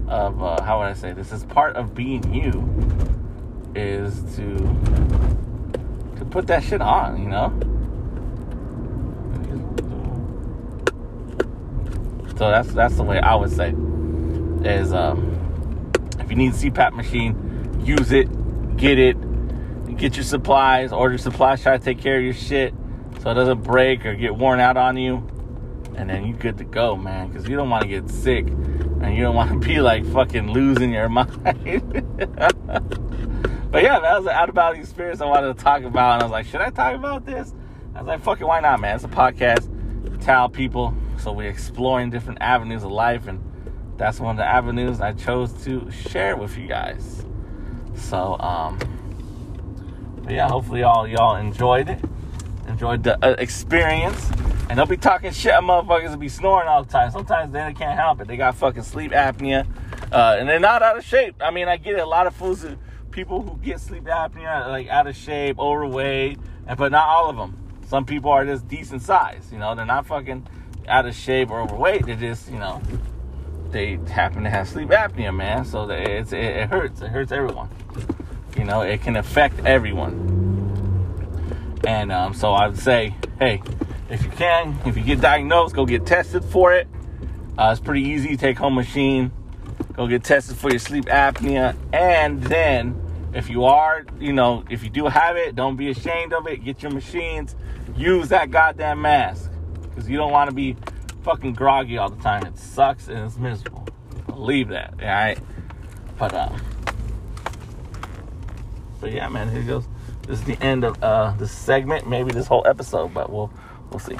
of 0.08 0.42
uh, 0.42 0.62
how 0.64 0.80
would 0.80 0.88
i 0.88 0.94
say 0.94 1.14
this? 1.14 1.32
Is 1.32 1.44
part 1.46 1.76
of 1.76 1.94
being 1.94 2.34
you 2.34 2.68
is 3.76 4.24
to 4.36 4.58
to 6.18 6.26
put 6.26 6.48
that 6.48 6.64
shit 6.64 6.82
on 6.82 7.22
you 7.22 7.30
know 7.30 7.50
So 12.40 12.50
that's 12.50 12.72
that's 12.72 12.96
the 12.96 13.04
way 13.04 13.20
I 13.20 13.36
would 13.36 13.52
say 13.52 13.74
is 14.64 14.94
um, 14.94 15.92
if 16.20 16.30
you 16.30 16.38
need 16.38 16.54
a 16.54 16.56
CPAP 16.56 16.94
machine, 16.94 17.82
use 17.84 18.14
it, 18.14 18.30
get 18.78 18.98
it, 18.98 19.18
get 19.98 20.16
your 20.16 20.24
supplies, 20.24 20.94
order 20.94 21.18
supplies, 21.18 21.62
try 21.62 21.78
to 21.78 21.84
take 21.84 22.00
care 22.00 22.18
of 22.18 22.24
your 22.24 22.34
shit 22.34 22.74
so 23.22 23.32
it 23.32 23.34
doesn't 23.34 23.62
break 23.64 24.06
or 24.06 24.16
get 24.16 24.38
worn 24.38 24.62
out 24.62 24.78
on 24.78 24.96
you. 24.96 25.18
and 25.96 26.10
then 26.10 26.26
you 26.26 26.34
good 26.34 26.58
to 26.60 26.64
go, 26.64 26.96
man. 26.96 27.28
Because 27.28 27.46
you 27.50 27.58
don't 27.58 27.70
want 27.70 27.82
to 27.84 27.90
get 27.90 28.10
sick, 28.10 28.48
and 28.48 29.14
you 29.18 29.22
don't 29.22 29.36
want 29.36 29.52
to 29.52 29.60
be 29.60 29.82
like 29.82 30.06
fucking 30.06 30.50
losing 30.50 30.94
your 30.94 31.10
mind. 31.10 31.28
but 33.70 33.84
yeah, 33.84 34.00
that 34.00 34.18
was 34.18 34.28
an 34.28 34.32
out 34.32 34.48
of 34.48 34.56
body 34.56 34.80
experience 34.80 35.20
I 35.20 35.26
wanted 35.26 35.58
to 35.58 35.62
talk 35.62 35.84
about, 35.84 36.14
and 36.14 36.22
I 36.22 36.26
was 36.26 36.32
like, 36.32 36.46
should 36.46 36.62
I 36.62 36.70
talk 36.70 36.96
about 36.96 37.26
this? 37.26 37.54
I 37.94 38.00
was 38.00 38.08
like, 38.08 38.24
fuck 38.24 38.40
it, 38.40 38.46
why 38.46 38.62
not, 38.62 38.80
man? 38.80 38.96
It's 38.96 39.04
a 39.04 39.10
podcast, 39.10 39.68
tell 40.24 40.48
people, 40.48 40.96
so 41.20 41.32
we're 41.32 41.50
exploring 41.50 42.10
different 42.10 42.40
avenues 42.42 42.84
of 42.84 42.92
life, 42.92 43.28
and 43.28 43.44
that's 43.98 44.20
one 44.20 44.32
of 44.32 44.38
the 44.38 44.46
avenues 44.46 45.02
I 45.02 45.14
chose 45.14 45.52
to 45.66 45.90
share 45.92 46.36
with 46.38 46.58
you 46.58 46.68
guys. 46.68 47.26
So, 47.96 48.38
um, 48.40 48.80
yeah, 50.30 50.48
hopefully 50.48 50.84
all 50.84 51.08
y'all 51.08 51.36
enjoyed 51.36 51.90
it, 51.90 52.00
enjoyed 52.68 53.04
the 53.04 53.24
uh, 53.24 53.36
experience. 53.38 54.30
And 54.70 54.78
they'll 54.78 54.86
be 54.86 54.98
talking 54.98 55.32
shit. 55.32 55.52
And 55.52 55.68
motherfuckers 55.68 56.12
will 56.12 56.18
be 56.18 56.30
snoring 56.30 56.68
all 56.68 56.84
the 56.84 56.92
time. 56.92 57.10
Sometimes 57.12 57.52
they 57.52 57.60
can't 57.74 58.00
help 58.00 58.22
it. 58.22 58.28
They 58.28 58.38
got 58.38 58.56
fucking 58.56 58.84
sleep 58.84 59.12
apnea, 59.12 59.66
uh, 60.12 60.38
and 60.40 60.48
they're 60.48 60.60
not 60.60 60.84
out 60.84 60.98
of 60.98 61.04
shape. 61.04 61.36
I 61.42 61.50
mean, 61.50 61.68
I 61.68 61.78
get 61.78 61.96
it. 61.96 62.02
A 62.02 62.06
lot 62.06 62.28
of 62.28 62.36
fools, 62.36 62.64
people 63.10 63.42
who 63.42 63.58
get 63.58 63.80
sleep 63.80 64.04
apnea, 64.04 64.68
like 64.68 64.88
out 64.88 65.08
of 65.08 65.16
shape, 65.16 65.58
overweight, 65.58 66.38
and 66.68 66.78
but 66.78 66.92
not 66.92 67.08
all 67.08 67.30
of 67.30 67.36
them. 67.36 67.58
Some 67.88 68.06
people 68.06 68.30
are 68.30 68.46
just 68.46 68.68
decent 68.68 69.02
size. 69.02 69.50
You 69.52 69.58
know, 69.58 69.74
they're 69.74 69.86
not 69.88 70.06
fucking 70.06 70.48
out 70.88 71.06
of 71.06 71.16
shape 71.16 71.50
or 71.50 71.62
overweight. 71.62 72.06
They're 72.06 72.16
just, 72.16 72.50
you 72.50 72.58
know, 72.58 72.82
they 73.72 73.98
happen 74.10 74.44
to 74.44 74.50
have 74.50 74.68
sleep 74.68 74.90
apnea, 74.90 75.36
man. 75.36 75.66
So 75.66 75.90
it, 75.90 76.32
it 76.34 76.70
hurts. 76.70 77.02
It 77.02 77.10
hurts 77.10 77.32
everyone. 77.32 77.70
You 78.58 78.64
know, 78.66 78.82
it 78.82 79.02
can 79.02 79.16
affect 79.16 79.60
everyone. 79.66 80.38
And 81.86 82.12
um, 82.12 82.34
so 82.34 82.54
I 82.54 82.68
would 82.68 82.80
say, 82.80 83.16
hey, 83.40 83.62
if 84.10 84.24
you 84.24 84.30
can, 84.32 84.78
if 84.86 84.98
you 84.98 85.04
get 85.04 85.22
diagnosed, 85.22 85.76
go 85.76 85.86
get 85.86 86.06
tested 86.06 86.44
for 86.44 86.74
it. 86.74 86.88
Uh, 87.58 87.70
it's 87.72 87.80
pretty 87.80 88.04
easy. 88.04 88.36
Take 88.38 88.58
home 88.58 88.76
machine, 88.76 89.32
go 89.94 90.08
get 90.08 90.24
tested 90.24 90.58
for 90.58 90.70
your 90.70 90.80
sleep 90.80 91.06
apnea, 91.06 91.76
and 91.94 92.42
then 92.44 93.00
if 93.34 93.50
you 93.50 93.66
are, 93.66 94.06
you 94.20 94.34
know, 94.34 94.64
if 94.70 94.84
you 94.84 94.90
do 94.90 95.06
have 95.06 95.36
it, 95.36 95.56
don't 95.56 95.76
be 95.76 95.90
ashamed 95.90 96.34
of 96.34 96.48
it. 96.48 96.64
Get 96.64 96.82
your 96.82 96.92
machines. 96.92 97.56
Use 97.96 98.30
that 98.30 98.50
goddamn 98.50 99.02
mask 99.02 99.49
because 100.00 100.10
you 100.10 100.18
don't 100.18 100.32
want 100.32 100.50
to 100.50 100.56
be 100.56 100.78
fucking 101.24 101.52
groggy 101.52 101.98
all 101.98 102.10
the 102.10 102.22
time. 102.24 102.46
It 102.46 102.58
sucks 102.58 103.10
and 103.10 103.20
it's 103.20 103.36
miserable. 103.38 103.86
Believe 104.28 104.70
that, 104.70 104.94
all 105.02 105.08
right? 105.08 105.38
But 106.18 106.34
uh, 106.34 106.58
but 109.02 109.12
yeah, 109.12 109.28
man, 109.28 109.52
here 109.52 109.64
goes. 109.64 109.86
This 110.26 110.40
is 110.40 110.46
the 110.46 110.62
end 110.64 110.86
of 110.86 111.04
uh 111.04 111.34
this 111.38 111.52
segment, 111.52 112.08
maybe 112.08 112.32
this 112.32 112.48
whole 112.48 112.66
episode, 112.66 113.14
but 113.14 113.30
we'll 113.30 113.52
we'll 113.90 114.00
see. 114.00 114.16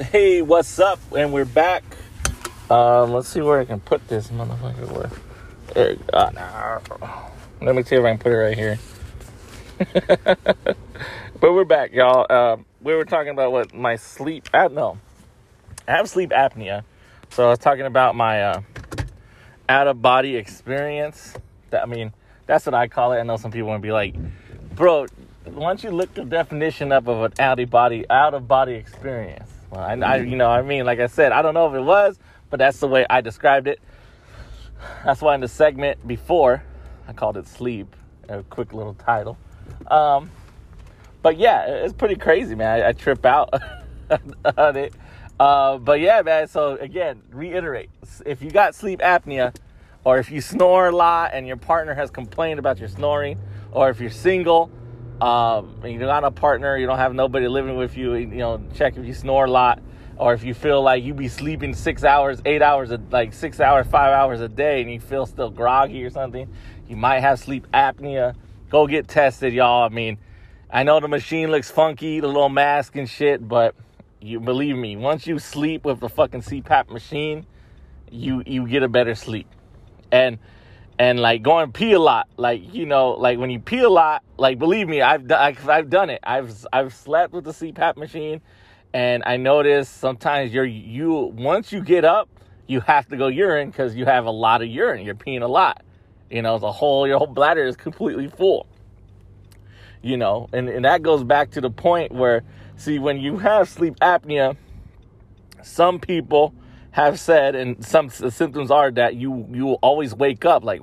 Hey, 0.00 0.42
what's 0.42 0.80
up? 0.80 0.98
And 1.16 1.32
we're 1.32 1.44
back. 1.44 1.84
Um, 2.68 3.12
let's 3.12 3.28
see 3.28 3.40
where 3.40 3.60
I 3.60 3.64
can 3.64 3.78
put 3.78 4.08
this 4.08 4.28
motherfucker. 4.28 4.90
Where? 4.90 5.10
There. 5.74 5.96
No. 6.32 6.80
Let 7.62 7.76
me 7.76 7.84
see 7.84 7.94
if 7.94 8.04
I 8.04 8.10
can 8.10 8.18
put 8.18 8.32
it 8.32 8.36
right 8.36 8.58
here. 8.58 8.78
but 10.04 10.76
we're 11.40 11.64
back, 11.64 11.94
y'all. 11.94 12.26
Uh, 12.28 12.58
we 12.82 12.94
were 12.94 13.06
talking 13.06 13.30
about 13.30 13.50
what 13.50 13.72
my 13.72 13.96
sleep. 13.96 14.46
Uh, 14.52 14.68
no, 14.68 14.98
I 15.88 15.92
have 15.92 16.06
sleep 16.06 16.30
apnea, 16.30 16.84
so 17.30 17.46
I 17.46 17.48
was 17.48 17.58
talking 17.58 17.86
about 17.86 18.14
my 18.14 18.42
uh, 18.42 18.62
out 19.70 19.88
of 19.88 20.02
body 20.02 20.36
experience. 20.36 21.32
That 21.70 21.82
I 21.82 21.86
mean, 21.86 22.12
that's 22.46 22.66
what 22.66 22.74
I 22.74 22.88
call 22.88 23.14
it. 23.14 23.20
I 23.20 23.22
know 23.22 23.38
some 23.38 23.50
people 23.50 23.70
would 23.70 23.80
be 23.80 23.92
like, 23.92 24.14
bro. 24.74 25.06
Once 25.46 25.82
you 25.82 25.90
look 25.90 26.12
the 26.12 26.24
definition 26.24 26.92
up 26.92 27.08
of 27.08 27.22
an 27.22 27.32
out 27.38 27.58
of 27.58 27.70
body 27.70 28.04
out 28.10 28.34
of 28.34 28.46
body 28.46 28.74
experience, 28.74 29.50
well, 29.70 29.80
I, 29.80 29.94
I 29.94 30.16
you 30.16 30.36
know 30.36 30.50
I 30.50 30.60
mean, 30.60 30.84
like 30.84 31.00
I 31.00 31.06
said, 31.06 31.32
I 31.32 31.40
don't 31.40 31.54
know 31.54 31.68
if 31.68 31.74
it 31.74 31.80
was, 31.80 32.18
but 32.50 32.58
that's 32.58 32.80
the 32.80 32.88
way 32.88 33.06
I 33.08 33.22
described 33.22 33.66
it. 33.66 33.80
That's 35.06 35.22
why 35.22 35.34
in 35.34 35.40
the 35.40 35.48
segment 35.48 36.06
before, 36.06 36.62
I 37.08 37.14
called 37.14 37.38
it 37.38 37.48
sleep. 37.48 37.96
A 38.28 38.42
quick 38.42 38.74
little 38.74 38.94
title. 38.94 39.38
Um, 39.86 40.30
but 41.22 41.36
yeah, 41.36 41.66
it's 41.66 41.92
pretty 41.92 42.16
crazy, 42.16 42.54
man. 42.54 42.82
I, 42.82 42.88
I 42.88 42.92
trip 42.92 43.24
out 43.24 43.52
on 44.56 44.76
it. 44.76 44.94
Uh, 45.38 45.78
but 45.78 46.00
yeah, 46.00 46.22
man. 46.22 46.48
So 46.48 46.76
again, 46.76 47.22
reiterate: 47.30 47.90
if 48.26 48.42
you 48.42 48.50
got 48.50 48.74
sleep 48.74 49.00
apnea, 49.00 49.54
or 50.04 50.18
if 50.18 50.30
you 50.30 50.40
snore 50.40 50.88
a 50.88 50.92
lot 50.92 51.30
and 51.34 51.46
your 51.46 51.56
partner 51.56 51.94
has 51.94 52.10
complained 52.10 52.58
about 52.58 52.78
your 52.78 52.88
snoring, 52.88 53.38
or 53.72 53.90
if 53.90 54.00
you're 54.00 54.10
single, 54.10 54.70
um, 55.20 55.80
and 55.82 55.92
you're 55.92 56.06
not 56.06 56.24
a 56.24 56.30
partner, 56.30 56.76
you 56.76 56.86
don't 56.86 56.98
have 56.98 57.14
nobody 57.14 57.48
living 57.48 57.76
with 57.76 57.96
you, 57.96 58.14
you 58.14 58.26
know, 58.26 58.62
check 58.74 58.96
if 58.96 59.04
you 59.04 59.14
snore 59.14 59.44
a 59.44 59.50
lot, 59.50 59.82
or 60.16 60.32
if 60.34 60.44
you 60.44 60.54
feel 60.54 60.82
like 60.82 61.04
you 61.04 61.14
be 61.14 61.28
sleeping 61.28 61.74
six 61.74 62.04
hours, 62.04 62.40
eight 62.44 62.62
hours, 62.62 62.90
like 63.10 63.32
six 63.32 63.60
hours, 63.60 63.86
five 63.86 64.12
hours 64.12 64.40
a 64.40 64.48
day, 64.48 64.80
and 64.80 64.90
you 64.90 65.00
feel 65.00 65.26
still 65.26 65.50
groggy 65.50 66.02
or 66.04 66.10
something, 66.10 66.48
you 66.88 66.96
might 66.96 67.20
have 67.20 67.38
sleep 67.38 67.66
apnea. 67.72 68.34
Go 68.70 68.86
get 68.86 69.08
tested, 69.08 69.52
y'all. 69.52 69.84
I 69.84 69.88
mean, 69.88 70.16
I 70.70 70.84
know 70.84 71.00
the 71.00 71.08
machine 71.08 71.50
looks 71.50 71.68
funky, 71.68 72.20
the 72.20 72.28
little 72.28 72.48
mask 72.48 72.94
and 72.94 73.10
shit, 73.10 73.46
but 73.46 73.74
you 74.20 74.38
believe 74.38 74.76
me, 74.76 74.94
once 74.96 75.26
you 75.26 75.40
sleep 75.40 75.84
with 75.84 75.98
the 75.98 76.08
fucking 76.08 76.42
CPAP 76.42 76.88
machine, 76.88 77.46
you 78.12 78.44
you 78.46 78.68
get 78.68 78.84
a 78.84 78.88
better 78.88 79.16
sleep. 79.16 79.48
And 80.12 80.38
and 81.00 81.18
like 81.18 81.42
going 81.42 81.72
pee 81.72 81.94
a 81.94 81.98
lot, 81.98 82.28
like 82.36 82.72
you 82.72 82.86
know, 82.86 83.10
like 83.10 83.40
when 83.40 83.50
you 83.50 83.58
pee 83.58 83.80
a 83.80 83.90
lot, 83.90 84.22
like 84.36 84.60
believe 84.60 84.88
me, 84.88 85.02
I've 85.02 85.30
I've, 85.32 85.68
I've 85.68 85.90
done 85.90 86.08
it. 86.08 86.20
I've 86.22 86.64
I've 86.72 86.94
slept 86.94 87.32
with 87.32 87.42
the 87.42 87.52
CPAP 87.52 87.96
machine, 87.96 88.40
and 88.94 89.24
I 89.26 89.36
notice 89.36 89.88
sometimes 89.88 90.54
you're 90.54 90.64
you 90.64 91.12
once 91.36 91.72
you 91.72 91.82
get 91.82 92.04
up, 92.04 92.28
you 92.68 92.78
have 92.82 93.08
to 93.08 93.16
go 93.16 93.26
urine 93.26 93.70
because 93.70 93.96
you 93.96 94.04
have 94.04 94.26
a 94.26 94.30
lot 94.30 94.62
of 94.62 94.68
urine. 94.68 95.04
You're 95.04 95.16
peeing 95.16 95.42
a 95.42 95.48
lot. 95.48 95.82
You 96.30 96.42
know, 96.42 96.58
the 96.58 96.72
whole 96.72 97.06
your 97.06 97.18
whole 97.18 97.26
bladder 97.26 97.64
is 97.64 97.76
completely 97.76 98.28
full. 98.28 98.66
You 100.02 100.16
know 100.16 100.48
and, 100.52 100.68
and 100.68 100.84
that 100.84 101.02
goes 101.02 101.24
back 101.24 101.50
to 101.52 101.60
the 101.60 101.70
point 101.70 102.12
where 102.12 102.42
see 102.76 102.98
when 102.98 103.20
you 103.20 103.36
have 103.36 103.68
sleep 103.68 103.96
apnea 104.00 104.56
some 105.62 105.98
people 105.98 106.54
have 106.92 107.20
said 107.20 107.54
and 107.54 107.84
some 107.84 108.08
symptoms 108.08 108.70
are 108.70 108.90
that 108.90 109.14
you 109.16 109.46
you 109.52 109.66
will 109.66 109.78
always 109.82 110.14
wake 110.14 110.46
up 110.46 110.64
like 110.64 110.80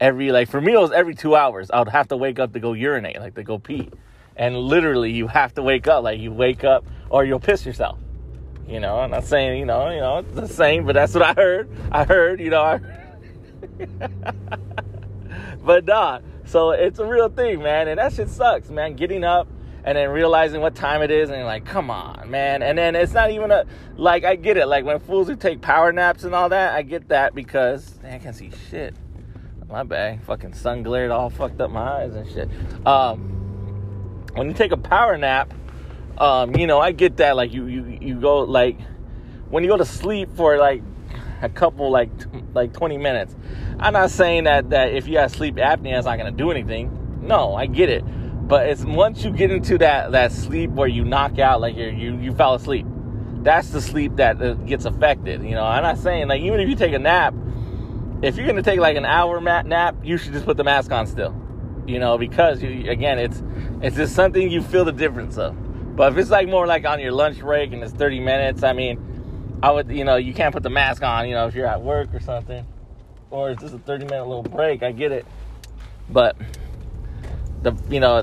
every 0.00 0.32
like 0.32 0.48
for 0.48 0.62
me 0.62 0.72
it 0.72 0.80
was 0.80 0.92
every 0.92 1.14
two 1.14 1.36
hours 1.36 1.70
i 1.70 1.78
would 1.78 1.88
have 1.88 2.08
to 2.08 2.16
wake 2.16 2.38
up 2.38 2.54
to 2.54 2.58
go 2.58 2.72
urinate 2.72 3.20
like 3.20 3.34
to 3.34 3.42
go 3.42 3.58
pee. 3.58 3.90
And 4.36 4.56
literally 4.56 5.12
you 5.12 5.28
have 5.28 5.54
to 5.54 5.62
wake 5.62 5.86
up 5.86 6.02
like 6.02 6.18
you 6.18 6.32
wake 6.32 6.64
up 6.64 6.84
or 7.08 7.24
you'll 7.24 7.38
piss 7.38 7.64
yourself. 7.64 7.98
You 8.66 8.80
know 8.80 8.98
i'm 8.98 9.10
not 9.10 9.24
saying 9.24 9.60
you 9.60 9.66
know 9.66 9.90
you 9.90 10.00
know 10.00 10.18
it's 10.18 10.34
the 10.34 10.48
same 10.48 10.86
but 10.86 10.94
that's 10.94 11.12
what 11.12 11.22
i 11.22 11.34
heard. 11.34 11.68
I 11.92 12.04
heard 12.04 12.40
you 12.40 12.48
know 12.48 12.62
I, 12.62 12.80
but 15.64 15.84
nah 15.84 16.20
so 16.46 16.70
it's 16.70 16.98
a 16.98 17.06
real 17.06 17.28
thing, 17.28 17.62
man. 17.62 17.88
And 17.88 17.98
that 17.98 18.12
shit 18.12 18.28
sucks, 18.28 18.68
man. 18.68 18.94
Getting 18.94 19.24
up 19.24 19.48
and 19.84 19.96
then 19.96 20.10
realizing 20.10 20.60
what 20.60 20.74
time 20.74 21.02
it 21.02 21.10
is 21.10 21.30
and 21.30 21.44
like, 21.44 21.64
come 21.64 21.90
on, 21.90 22.30
man. 22.30 22.62
And 22.62 22.76
then 22.76 22.94
it's 22.94 23.12
not 23.12 23.30
even 23.30 23.50
a, 23.50 23.64
like, 23.96 24.24
I 24.24 24.36
get 24.36 24.56
it. 24.56 24.66
Like 24.66 24.84
when 24.84 24.98
fools 25.00 25.28
who 25.28 25.36
take 25.36 25.60
power 25.60 25.92
naps 25.92 26.24
and 26.24 26.34
all 26.34 26.48
that, 26.50 26.74
I 26.74 26.82
get 26.82 27.08
that 27.08 27.34
because 27.34 27.98
I 28.04 28.18
can't 28.18 28.36
see 28.36 28.50
shit. 28.70 28.94
My 29.68 29.82
bad. 29.82 30.22
Fucking 30.24 30.54
sun 30.54 30.82
glared 30.82 31.10
all 31.10 31.30
fucked 31.30 31.60
up 31.60 31.70
my 31.70 32.02
eyes 32.02 32.14
and 32.14 32.30
shit. 32.30 32.48
Um, 32.86 34.22
when 34.34 34.48
you 34.48 34.54
take 34.54 34.72
a 34.72 34.76
power 34.76 35.16
nap, 35.16 35.52
um, 36.18 36.54
you 36.54 36.66
know, 36.66 36.78
I 36.78 36.92
get 36.92 37.16
that. 37.16 37.34
Like 37.34 37.52
you, 37.52 37.66
you, 37.66 37.98
you 38.00 38.20
go 38.20 38.40
like 38.40 38.78
when 39.48 39.64
you 39.64 39.70
go 39.70 39.76
to 39.76 39.84
sleep 39.84 40.36
for 40.36 40.58
like 40.58 40.82
a 41.44 41.48
couple 41.48 41.90
like 41.90 42.10
like 42.54 42.72
20 42.72 42.98
minutes. 42.98 43.36
I'm 43.78 43.92
not 43.92 44.10
saying 44.10 44.44
that 44.44 44.70
that 44.70 44.94
if 44.94 45.06
you 45.06 45.18
have 45.18 45.30
sleep 45.30 45.56
apnea, 45.56 45.98
it's 45.98 46.06
not 46.06 46.16
gonna 46.16 46.30
do 46.30 46.50
anything. 46.50 47.20
No, 47.22 47.54
I 47.54 47.66
get 47.66 47.90
it, 47.90 48.02
but 48.48 48.66
it's 48.66 48.82
once 48.82 49.24
you 49.24 49.30
get 49.30 49.50
into 49.50 49.78
that 49.78 50.12
that 50.12 50.32
sleep 50.32 50.70
where 50.70 50.88
you 50.88 51.04
knock 51.04 51.38
out, 51.38 51.60
like 51.60 51.76
you 51.76 51.86
you 51.86 52.16
you 52.18 52.34
fell 52.34 52.54
asleep. 52.54 52.86
That's 53.42 53.68
the 53.68 53.82
sleep 53.82 54.16
that 54.16 54.66
gets 54.66 54.86
affected. 54.86 55.42
You 55.42 55.50
know, 55.50 55.64
I'm 55.64 55.82
not 55.82 55.98
saying 55.98 56.28
like 56.28 56.40
even 56.40 56.60
if 56.60 56.68
you 56.68 56.76
take 56.76 56.94
a 56.94 56.98
nap, 56.98 57.34
if 58.22 58.36
you're 58.36 58.46
gonna 58.46 58.62
take 58.62 58.80
like 58.80 58.96
an 58.96 59.04
hour 59.04 59.40
nap, 59.40 59.96
you 60.02 60.16
should 60.16 60.32
just 60.32 60.46
put 60.46 60.56
the 60.56 60.64
mask 60.64 60.90
on 60.92 61.06
still. 61.06 61.38
You 61.86 61.98
know, 61.98 62.16
because 62.16 62.62
you, 62.62 62.90
again, 62.90 63.18
it's 63.18 63.42
it's 63.82 63.96
just 63.96 64.14
something 64.14 64.50
you 64.50 64.62
feel 64.62 64.86
the 64.86 64.92
difference 64.92 65.36
of. 65.36 65.54
But 65.94 66.12
if 66.12 66.18
it's 66.18 66.30
like 66.30 66.48
more 66.48 66.66
like 66.66 66.86
on 66.86 67.00
your 67.00 67.12
lunch 67.12 67.38
break 67.40 67.72
and 67.72 67.82
it's 67.82 67.92
30 67.92 68.20
minutes, 68.20 68.62
I 68.62 68.72
mean, 68.72 69.13
I 69.64 69.70
would, 69.70 69.90
you 69.90 70.04
know, 70.04 70.16
you 70.16 70.34
can't 70.34 70.52
put 70.52 70.62
the 70.62 70.68
mask 70.68 71.02
on, 71.02 71.26
you 71.26 71.34
know, 71.34 71.46
if 71.46 71.54
you're 71.54 71.66
at 71.66 71.80
work 71.80 72.12
or 72.12 72.20
something 72.20 72.66
or 73.30 73.50
is 73.50 73.56
this 73.56 73.72
a 73.72 73.78
30 73.78 74.04
minute 74.04 74.26
little 74.26 74.42
break? 74.42 74.82
I 74.82 74.92
get 74.92 75.10
it. 75.10 75.26
But 76.10 76.36
the 77.62 77.74
you 77.88 77.98
know 77.98 78.22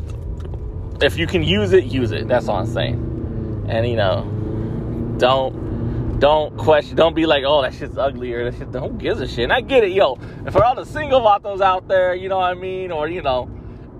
if 1.01 1.17
you 1.17 1.25
can 1.25 1.43
use 1.43 1.73
it, 1.73 1.85
use 1.85 2.11
it. 2.11 2.27
That's 2.27 2.47
all 2.47 2.57
I'm 2.57 2.67
saying. 2.67 3.65
And 3.69 3.87
you 3.87 3.95
know, 3.95 5.15
don't 5.17 6.19
don't 6.19 6.55
question 6.57 6.95
don't 6.95 7.15
be 7.15 7.25
like, 7.25 7.43
oh 7.45 7.61
that 7.63 7.73
shit's 7.73 7.97
ugly 7.97 8.33
or 8.33 8.51
that 8.51 8.57
shit 8.57 8.67
who 8.67 8.91
gives 8.91 9.19
a 9.19 9.27
shit. 9.27 9.45
And 9.45 9.53
I 9.53 9.61
get 9.61 9.83
it, 9.83 9.91
yo. 9.91 10.13
And 10.13 10.51
for 10.51 10.63
all 10.63 10.75
the 10.75 10.85
single 10.85 11.21
vatos 11.21 11.59
out 11.59 11.87
there, 11.87 12.13
you 12.13 12.29
know 12.29 12.37
what 12.37 12.51
I 12.51 12.53
mean? 12.53 12.91
Or 12.91 13.07
you 13.07 13.21
know, 13.23 13.49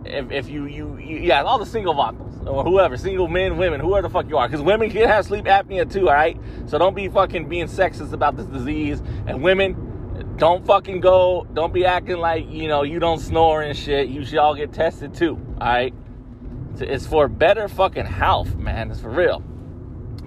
if, 0.05 0.31
if 0.31 0.49
you, 0.49 0.65
you 0.65 0.97
you 0.97 1.17
yeah, 1.17 1.43
all 1.43 1.59
the 1.59 1.65
single 1.65 1.93
vatos. 1.93 2.45
or 2.47 2.63
whoever, 2.63 2.97
single 2.97 3.27
men, 3.27 3.57
women, 3.57 3.79
whoever 3.79 4.07
the 4.07 4.09
fuck 4.09 4.27
you 4.29 4.37
are, 4.37 4.47
because 4.47 4.61
women 4.61 4.89
can 4.89 5.07
have 5.07 5.25
sleep 5.25 5.45
apnea 5.45 5.91
too, 5.91 6.09
all 6.09 6.15
right? 6.15 6.39
So 6.67 6.77
don't 6.77 6.95
be 6.95 7.07
fucking 7.07 7.47
being 7.47 7.67
sexist 7.67 8.13
about 8.13 8.37
this 8.37 8.47
disease. 8.47 9.01
And 9.27 9.43
women, 9.43 10.35
don't 10.37 10.65
fucking 10.65 11.01
go, 11.01 11.47
don't 11.53 11.73
be 11.73 11.85
acting 11.85 12.17
like, 12.17 12.49
you 12.49 12.67
know, 12.67 12.83
you 12.83 12.99
don't 12.99 13.19
snore 13.19 13.61
and 13.61 13.77
shit. 13.77 14.09
You 14.09 14.25
should 14.25 14.39
all 14.39 14.55
get 14.55 14.73
tested 14.73 15.13
too, 15.13 15.39
all 15.59 15.67
right? 15.67 15.93
It's 16.79 17.05
for 17.05 17.27
better 17.27 17.67
fucking 17.67 18.05
health, 18.05 18.55
man. 18.55 18.91
It's 18.91 19.01
for 19.01 19.09
real. 19.09 19.43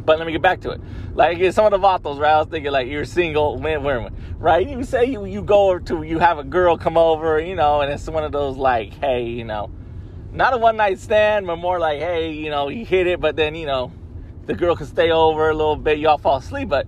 But 0.04 0.18
let 0.18 0.26
me 0.26 0.32
get 0.32 0.42
back 0.42 0.60
to 0.62 0.70
it. 0.70 0.80
Like 1.14 1.52
some 1.52 1.64
of 1.64 1.70
the 1.70 1.78
vatos, 1.78 2.18
right? 2.18 2.34
I 2.34 2.38
was 2.38 2.48
thinking 2.48 2.72
like 2.72 2.88
you're 2.88 3.04
single, 3.04 3.58
women, 3.58 4.14
right? 4.38 4.68
You 4.68 4.84
say 4.84 5.06
you 5.06 5.24
you 5.24 5.42
go 5.42 5.78
to 5.78 6.02
you 6.02 6.18
have 6.18 6.38
a 6.38 6.44
girl 6.44 6.76
come 6.76 6.96
over, 6.96 7.40
you 7.40 7.54
know, 7.54 7.80
and 7.80 7.92
it's 7.92 8.06
one 8.08 8.24
of 8.24 8.32
those 8.32 8.56
like, 8.56 8.92
hey, 8.94 9.24
you 9.24 9.44
know, 9.44 9.70
not 10.32 10.52
a 10.52 10.58
one 10.58 10.76
night 10.76 10.98
stand, 10.98 11.46
but 11.46 11.56
more 11.56 11.78
like, 11.78 12.00
hey, 12.00 12.32
you 12.32 12.50
know, 12.50 12.68
you 12.68 12.84
hit 12.84 13.06
it, 13.06 13.20
but 13.20 13.36
then 13.36 13.54
you 13.54 13.66
know, 13.66 13.92
the 14.46 14.54
girl 14.54 14.76
can 14.76 14.86
stay 14.86 15.10
over 15.10 15.48
a 15.48 15.54
little 15.54 15.76
bit, 15.76 15.98
y'all 15.98 16.18
fall 16.18 16.36
asleep, 16.36 16.68
but 16.68 16.86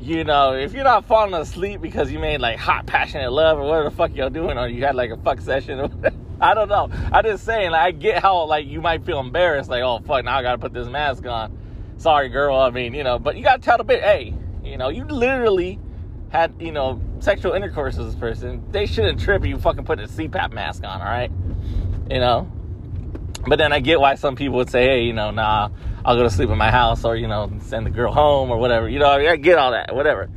you 0.00 0.24
know, 0.24 0.54
if 0.54 0.72
you're 0.72 0.84
not 0.84 1.06
falling 1.06 1.34
asleep 1.34 1.80
because 1.80 2.10
you 2.10 2.18
made 2.18 2.40
like 2.40 2.58
hot, 2.58 2.86
passionate 2.86 3.30
love 3.30 3.58
or 3.58 3.64
whatever 3.64 3.90
the 3.90 3.96
fuck 3.96 4.14
y'all 4.14 4.30
doing, 4.30 4.58
or 4.58 4.66
you 4.66 4.84
had 4.84 4.94
like 4.94 5.10
a 5.10 5.16
fuck 5.16 5.40
session, 5.40 5.80
I 6.40 6.54
don't 6.54 6.68
know. 6.68 6.88
I'm 7.12 7.24
just 7.24 7.44
saying, 7.44 7.72
like, 7.72 7.80
I 7.80 7.90
get 7.90 8.22
how 8.22 8.44
like 8.44 8.66
you 8.66 8.80
might 8.80 9.04
feel 9.04 9.20
embarrassed, 9.20 9.68
like, 9.68 9.82
oh 9.82 10.00
fuck, 10.00 10.24
now 10.24 10.38
I 10.38 10.42
gotta 10.42 10.58
put 10.58 10.72
this 10.72 10.88
mask 10.88 11.26
on 11.26 11.57
sorry, 11.98 12.28
girl. 12.30 12.56
I 12.56 12.70
mean, 12.70 12.94
you 12.94 13.04
know, 13.04 13.18
but 13.18 13.36
you 13.36 13.42
gotta 13.42 13.60
tell 13.60 13.78
the 13.78 13.84
bit, 13.84 14.02
hey, 14.02 14.34
you 14.64 14.76
know, 14.76 14.88
you 14.88 15.04
literally 15.04 15.78
had, 16.30 16.54
you 16.60 16.72
know, 16.72 17.00
sexual 17.20 17.52
intercourse 17.52 17.96
with 17.96 18.06
this 18.06 18.16
person. 18.16 18.64
They 18.70 18.86
shouldn't 18.86 19.20
trip 19.20 19.44
you 19.44 19.58
fucking 19.58 19.84
put 19.84 20.00
a 20.00 20.04
CPAP 20.04 20.52
mask 20.52 20.84
on, 20.84 21.00
all 21.00 21.06
right? 21.06 21.30
You 22.10 22.20
know? 22.20 22.52
But 23.46 23.56
then 23.56 23.72
I 23.72 23.80
get 23.80 24.00
why 24.00 24.14
some 24.16 24.36
people 24.36 24.56
would 24.56 24.70
say, 24.70 24.84
hey, 24.84 25.02
you 25.02 25.12
know, 25.12 25.30
nah, 25.30 25.70
I'll 26.04 26.16
go 26.16 26.22
to 26.22 26.30
sleep 26.30 26.50
in 26.50 26.58
my 26.58 26.70
house 26.70 27.04
or, 27.04 27.16
you 27.16 27.28
know, 27.28 27.50
send 27.62 27.86
the 27.86 27.90
girl 27.90 28.12
home 28.12 28.50
or 28.50 28.58
whatever. 28.58 28.88
You 28.88 28.98
know, 28.98 29.08
I 29.08 29.36
get 29.36 29.58
all 29.58 29.72
that, 29.72 29.94
whatever. 29.94 30.28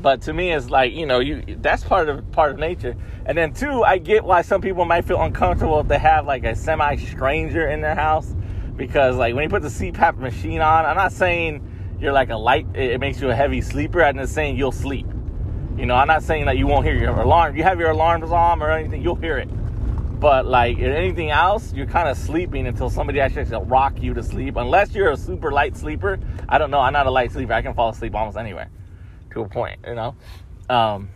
But 0.00 0.22
to 0.22 0.32
me, 0.32 0.52
it's 0.52 0.68
like, 0.68 0.92
you 0.92 1.06
know, 1.06 1.20
you 1.20 1.56
that's 1.60 1.84
part 1.84 2.08
of 2.08 2.30
part 2.32 2.50
of 2.50 2.58
nature. 2.58 2.96
And 3.24 3.38
then 3.38 3.54
two, 3.54 3.84
I 3.84 3.98
get 3.98 4.24
why 4.24 4.42
some 4.42 4.60
people 4.60 4.84
might 4.84 5.04
feel 5.04 5.22
uncomfortable 5.22 5.78
if 5.78 5.86
they 5.86 5.98
have 5.98 6.26
like 6.26 6.44
a 6.44 6.56
semi 6.56 6.96
stranger 6.96 7.68
in 7.68 7.80
their 7.80 7.94
house 7.94 8.34
because 8.82 9.14
like 9.14 9.32
when 9.32 9.44
you 9.44 9.48
put 9.48 9.62
the 9.62 9.68
CPAP 9.68 10.18
machine 10.18 10.60
on, 10.60 10.84
I'm 10.84 10.96
not 10.96 11.12
saying 11.12 11.96
you're 12.00 12.12
like 12.12 12.30
a 12.30 12.36
light, 12.36 12.66
it 12.74 12.98
makes 12.98 13.20
you 13.20 13.30
a 13.30 13.34
heavy 13.34 13.60
sleeper. 13.60 14.02
I'm 14.02 14.16
just 14.16 14.34
saying 14.34 14.56
you'll 14.56 14.72
sleep. 14.72 15.06
You 15.76 15.86
know, 15.86 15.94
I'm 15.94 16.08
not 16.08 16.24
saying 16.24 16.46
that 16.46 16.58
you 16.58 16.66
won't 16.66 16.84
hear 16.84 16.96
your 16.96 17.10
alarm. 17.10 17.56
You 17.56 17.62
have 17.62 17.78
your 17.78 17.90
alarms 17.90 18.32
on 18.32 18.60
or 18.60 18.72
anything, 18.72 19.00
you'll 19.00 19.14
hear 19.14 19.38
it. 19.38 19.48
But 20.18 20.46
like 20.46 20.80
anything 20.80 21.30
else, 21.30 21.72
you're 21.72 21.86
kind 21.86 22.08
of 22.08 22.18
sleeping 22.18 22.66
until 22.66 22.90
somebody 22.90 23.20
actually 23.20 23.44
will 23.44 23.64
rock 23.66 24.02
you 24.02 24.14
to 24.14 24.22
sleep. 24.22 24.56
Unless 24.56 24.96
you're 24.96 25.12
a 25.12 25.16
super 25.16 25.52
light 25.52 25.76
sleeper. 25.76 26.18
I 26.48 26.58
don't 26.58 26.72
know. 26.72 26.80
I'm 26.80 26.92
not 26.92 27.06
a 27.06 27.10
light 27.10 27.30
sleeper. 27.30 27.52
I 27.52 27.62
can 27.62 27.74
fall 27.74 27.90
asleep 27.90 28.16
almost 28.16 28.36
anywhere 28.36 28.68
to 29.30 29.42
a 29.42 29.48
point, 29.48 29.78
you 29.86 29.94
know. 29.94 30.16
Um, 30.68 31.08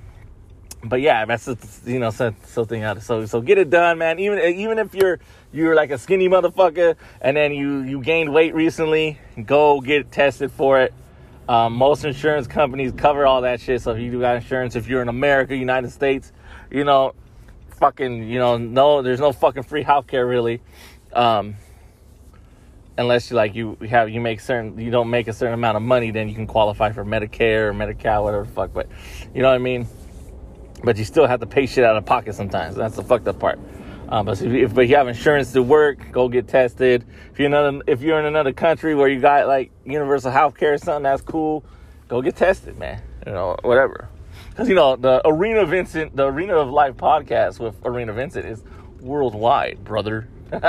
but 0.84 1.00
yeah, 1.00 1.24
that's 1.24 1.48
you 1.84 1.98
know 1.98 2.10
something 2.10 2.82
else. 2.82 3.04
So 3.04 3.26
so 3.26 3.40
get 3.40 3.58
it 3.58 3.70
done, 3.70 3.98
man. 3.98 4.20
Even 4.20 4.38
even 4.56 4.78
if 4.78 4.94
you're 4.94 5.18
you're 5.56 5.74
like 5.74 5.90
a 5.90 5.98
skinny 5.98 6.28
motherfucker 6.28 6.96
and 7.20 7.36
then 7.36 7.52
you 7.54 7.80
you 7.80 8.00
gained 8.00 8.32
weight 8.32 8.54
recently, 8.54 9.18
go 9.44 9.80
get 9.80 10.12
tested 10.12 10.52
for 10.52 10.80
it. 10.80 10.92
Um, 11.48 11.74
most 11.74 12.04
insurance 12.04 12.46
companies 12.46 12.92
cover 12.96 13.26
all 13.26 13.42
that 13.42 13.60
shit. 13.60 13.80
So 13.80 13.92
if 13.92 14.00
you 14.00 14.10
do 14.10 14.20
got 14.20 14.36
insurance, 14.36 14.76
if 14.76 14.88
you're 14.88 15.02
in 15.02 15.08
America, 15.08 15.56
United 15.56 15.90
States, 15.90 16.32
you 16.70 16.84
know, 16.84 17.14
fucking, 17.78 18.28
you 18.28 18.38
know, 18.38 18.58
no, 18.58 19.02
there's 19.02 19.20
no 19.20 19.32
fucking 19.32 19.62
free 19.62 19.84
healthcare 19.84 20.28
really, 20.28 20.60
um, 21.12 21.54
unless 22.98 23.30
you 23.30 23.36
like 23.36 23.54
you 23.54 23.78
have 23.88 24.10
you 24.10 24.20
make 24.20 24.40
certain 24.40 24.78
you 24.78 24.90
don't 24.90 25.08
make 25.08 25.28
a 25.28 25.32
certain 25.32 25.54
amount 25.54 25.76
of 25.76 25.82
money, 25.82 26.10
then 26.10 26.28
you 26.28 26.34
can 26.34 26.46
qualify 26.46 26.92
for 26.92 27.04
Medicare 27.04 27.68
or 27.68 27.72
Medi-Cal, 27.72 28.24
whatever 28.24 28.44
the 28.44 28.52
fuck. 28.52 28.74
But 28.74 28.88
you 29.34 29.42
know 29.42 29.48
what 29.48 29.54
I 29.54 29.58
mean 29.58 29.86
but 30.84 30.96
you 30.96 31.04
still 31.04 31.26
have 31.26 31.40
to 31.40 31.46
pay 31.46 31.66
shit 31.66 31.84
out 31.84 31.96
of 31.96 32.04
pocket 32.04 32.34
sometimes. 32.34 32.76
That's 32.76 32.96
the 32.96 33.02
fucked 33.02 33.26
up 33.28 33.38
part. 33.38 33.58
Um, 34.08 34.26
but 34.26 34.40
if, 34.40 34.72
if 34.72 34.88
you 34.88 34.96
have 34.96 35.08
insurance 35.08 35.52
to 35.52 35.62
work, 35.62 36.12
go 36.12 36.28
get 36.28 36.48
tested. 36.48 37.04
If 37.32 37.38
you're 37.38 37.48
another, 37.48 37.82
if 37.86 38.02
you're 38.02 38.18
in 38.18 38.26
another 38.26 38.52
country 38.52 38.94
where 38.94 39.08
you 39.08 39.20
got 39.20 39.48
like 39.48 39.72
universal 39.84 40.30
health 40.30 40.56
care 40.56 40.74
or 40.74 40.78
something, 40.78 41.02
that's 41.04 41.22
cool. 41.22 41.64
Go 42.08 42.22
get 42.22 42.36
tested, 42.36 42.78
man. 42.78 43.02
You 43.26 43.32
know, 43.32 43.56
whatever. 43.62 44.08
Because 44.50 44.68
you 44.68 44.74
know 44.74 44.96
the 44.96 45.26
Arena 45.26 45.66
Vincent, 45.66 46.14
the 46.14 46.26
Arena 46.26 46.56
of 46.56 46.70
Life 46.70 46.96
podcast 46.96 47.58
with 47.58 47.74
Arena 47.84 48.12
Vincent 48.12 48.46
is 48.46 48.62
worldwide, 49.00 49.82
brother. 49.84 50.28
but 50.50 50.62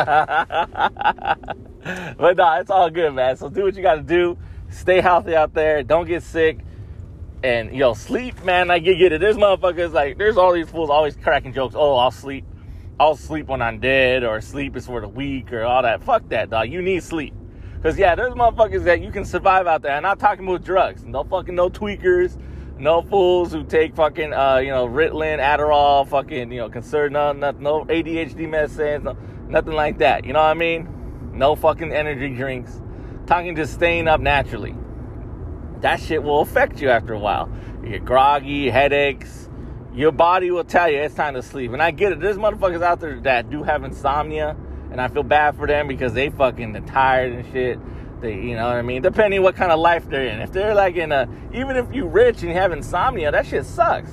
nah, 2.35 2.59
it's 2.59 2.71
all 2.71 2.89
good, 2.89 3.13
man. 3.13 3.37
So 3.37 3.49
do 3.49 3.63
what 3.63 3.75
you 3.75 3.83
got 3.83 3.95
to 3.95 4.01
do. 4.01 4.37
Stay 4.71 4.99
healthy 4.99 5.35
out 5.35 5.53
there. 5.53 5.83
Don't 5.83 6.07
get 6.07 6.23
sick. 6.23 6.59
And 7.43 7.75
yo, 7.75 7.93
sleep, 7.93 8.43
man, 8.43 8.71
I 8.71 8.79
get, 8.79 8.97
get 8.97 9.11
it. 9.11 9.21
There's 9.21 9.37
motherfuckers 9.37 9.93
like 9.93 10.17
there's 10.17 10.37
all 10.37 10.53
these 10.53 10.69
fools 10.69 10.89
always 10.89 11.15
cracking 11.15 11.53
jokes. 11.53 11.75
Oh, 11.77 11.95
I'll 11.95 12.09
sleep. 12.09 12.45
I'll 12.99 13.15
sleep 13.15 13.47
when 13.47 13.61
I'm 13.61 13.79
dead, 13.79 14.23
or 14.23 14.41
sleep 14.41 14.75
is 14.75 14.87
for 14.87 15.01
the 15.01 15.07
weak, 15.07 15.53
or 15.53 15.63
all 15.63 15.83
that. 15.83 16.03
Fuck 16.03 16.29
that, 16.29 16.49
dog. 16.49 16.69
You 16.69 16.81
need 16.81 17.03
sleep. 17.03 17.33
Cause 17.83 17.97
yeah, 17.97 18.15
there's 18.15 18.33
motherfuckers 18.33 18.83
that 18.85 19.01
you 19.01 19.11
can 19.11 19.23
survive 19.23 19.67
out 19.67 19.83
there. 19.83 19.91
I'm 19.93 20.03
not 20.03 20.19
talking 20.19 20.47
about 20.47 20.63
drugs. 20.63 21.05
No 21.05 21.23
fucking 21.23 21.53
no 21.53 21.69
tweakers, 21.69 22.35
no 22.79 23.03
fools 23.03 23.51
who 23.51 23.63
take 23.63 23.95
fucking 23.95 24.33
uh, 24.33 24.57
you 24.57 24.71
know, 24.71 24.87
Ritalin, 24.87 25.39
Adderall, 25.39 26.07
fucking, 26.07 26.51
you 26.51 26.57
know, 26.57 26.69
Concerta 26.69 27.11
no, 27.11 27.31
no, 27.33 27.51
no 27.51 27.85
ADHD 27.85 28.49
medicines, 28.49 29.03
no, 29.03 29.15
nothing 29.47 29.73
like 29.73 29.99
that. 29.99 30.25
You 30.25 30.33
know 30.33 30.39
what 30.39 30.49
I 30.49 30.55
mean? 30.55 31.31
No 31.33 31.55
fucking 31.55 31.93
energy 31.93 32.35
drinks. 32.35 32.81
Talking 33.27 33.55
just 33.55 33.75
staying 33.75 34.07
up 34.07 34.21
naturally 34.21 34.75
that 35.81 35.99
shit 35.99 36.23
will 36.23 36.41
affect 36.41 36.81
you 36.81 36.89
after 36.89 37.13
a 37.13 37.19
while. 37.19 37.49
You 37.83 37.89
get 37.89 38.05
groggy, 38.05 38.69
headaches. 38.69 39.46
Your 39.97 40.11
body 40.11 40.51
will 40.51 40.63
tell 40.63 40.91
you 40.91 40.99
it's 40.99 41.15
time 41.15 41.33
to 41.33 41.41
sleep. 41.41 41.73
And 41.73 41.81
I 41.81 41.89
get 41.89 42.11
it. 42.11 42.19
There's 42.19 42.37
motherfuckers 42.37 42.83
out 42.83 42.99
there 42.99 43.19
that 43.21 43.49
do 43.49 43.63
have 43.63 43.83
insomnia, 43.83 44.55
and 44.91 45.01
I 45.01 45.07
feel 45.07 45.23
bad 45.23 45.57
for 45.57 45.65
them 45.65 45.87
because 45.87 46.13
they 46.13 46.29
fucking 46.29 46.85
tired 46.85 47.33
and 47.33 47.51
shit. 47.51 47.79
They, 48.21 48.35
you 48.35 48.55
know 48.55 48.67
what 48.67 48.75
I 48.75 48.83
mean? 48.83 49.01
Depending 49.01 49.41
what 49.41 49.55
kind 49.55 49.71
of 49.71 49.79
life 49.79 50.07
they're 50.07 50.27
in. 50.27 50.39
If 50.39 50.51
they're 50.51 50.75
like 50.75 50.97
in 50.97 51.11
a, 51.11 51.27
even 51.51 51.75
if 51.77 51.91
you 51.91 52.05
rich 52.05 52.41
and 52.41 52.49
you 52.49 52.53
have 52.53 52.71
insomnia, 52.71 53.31
that 53.31 53.47
shit 53.47 53.65
sucks. 53.65 54.11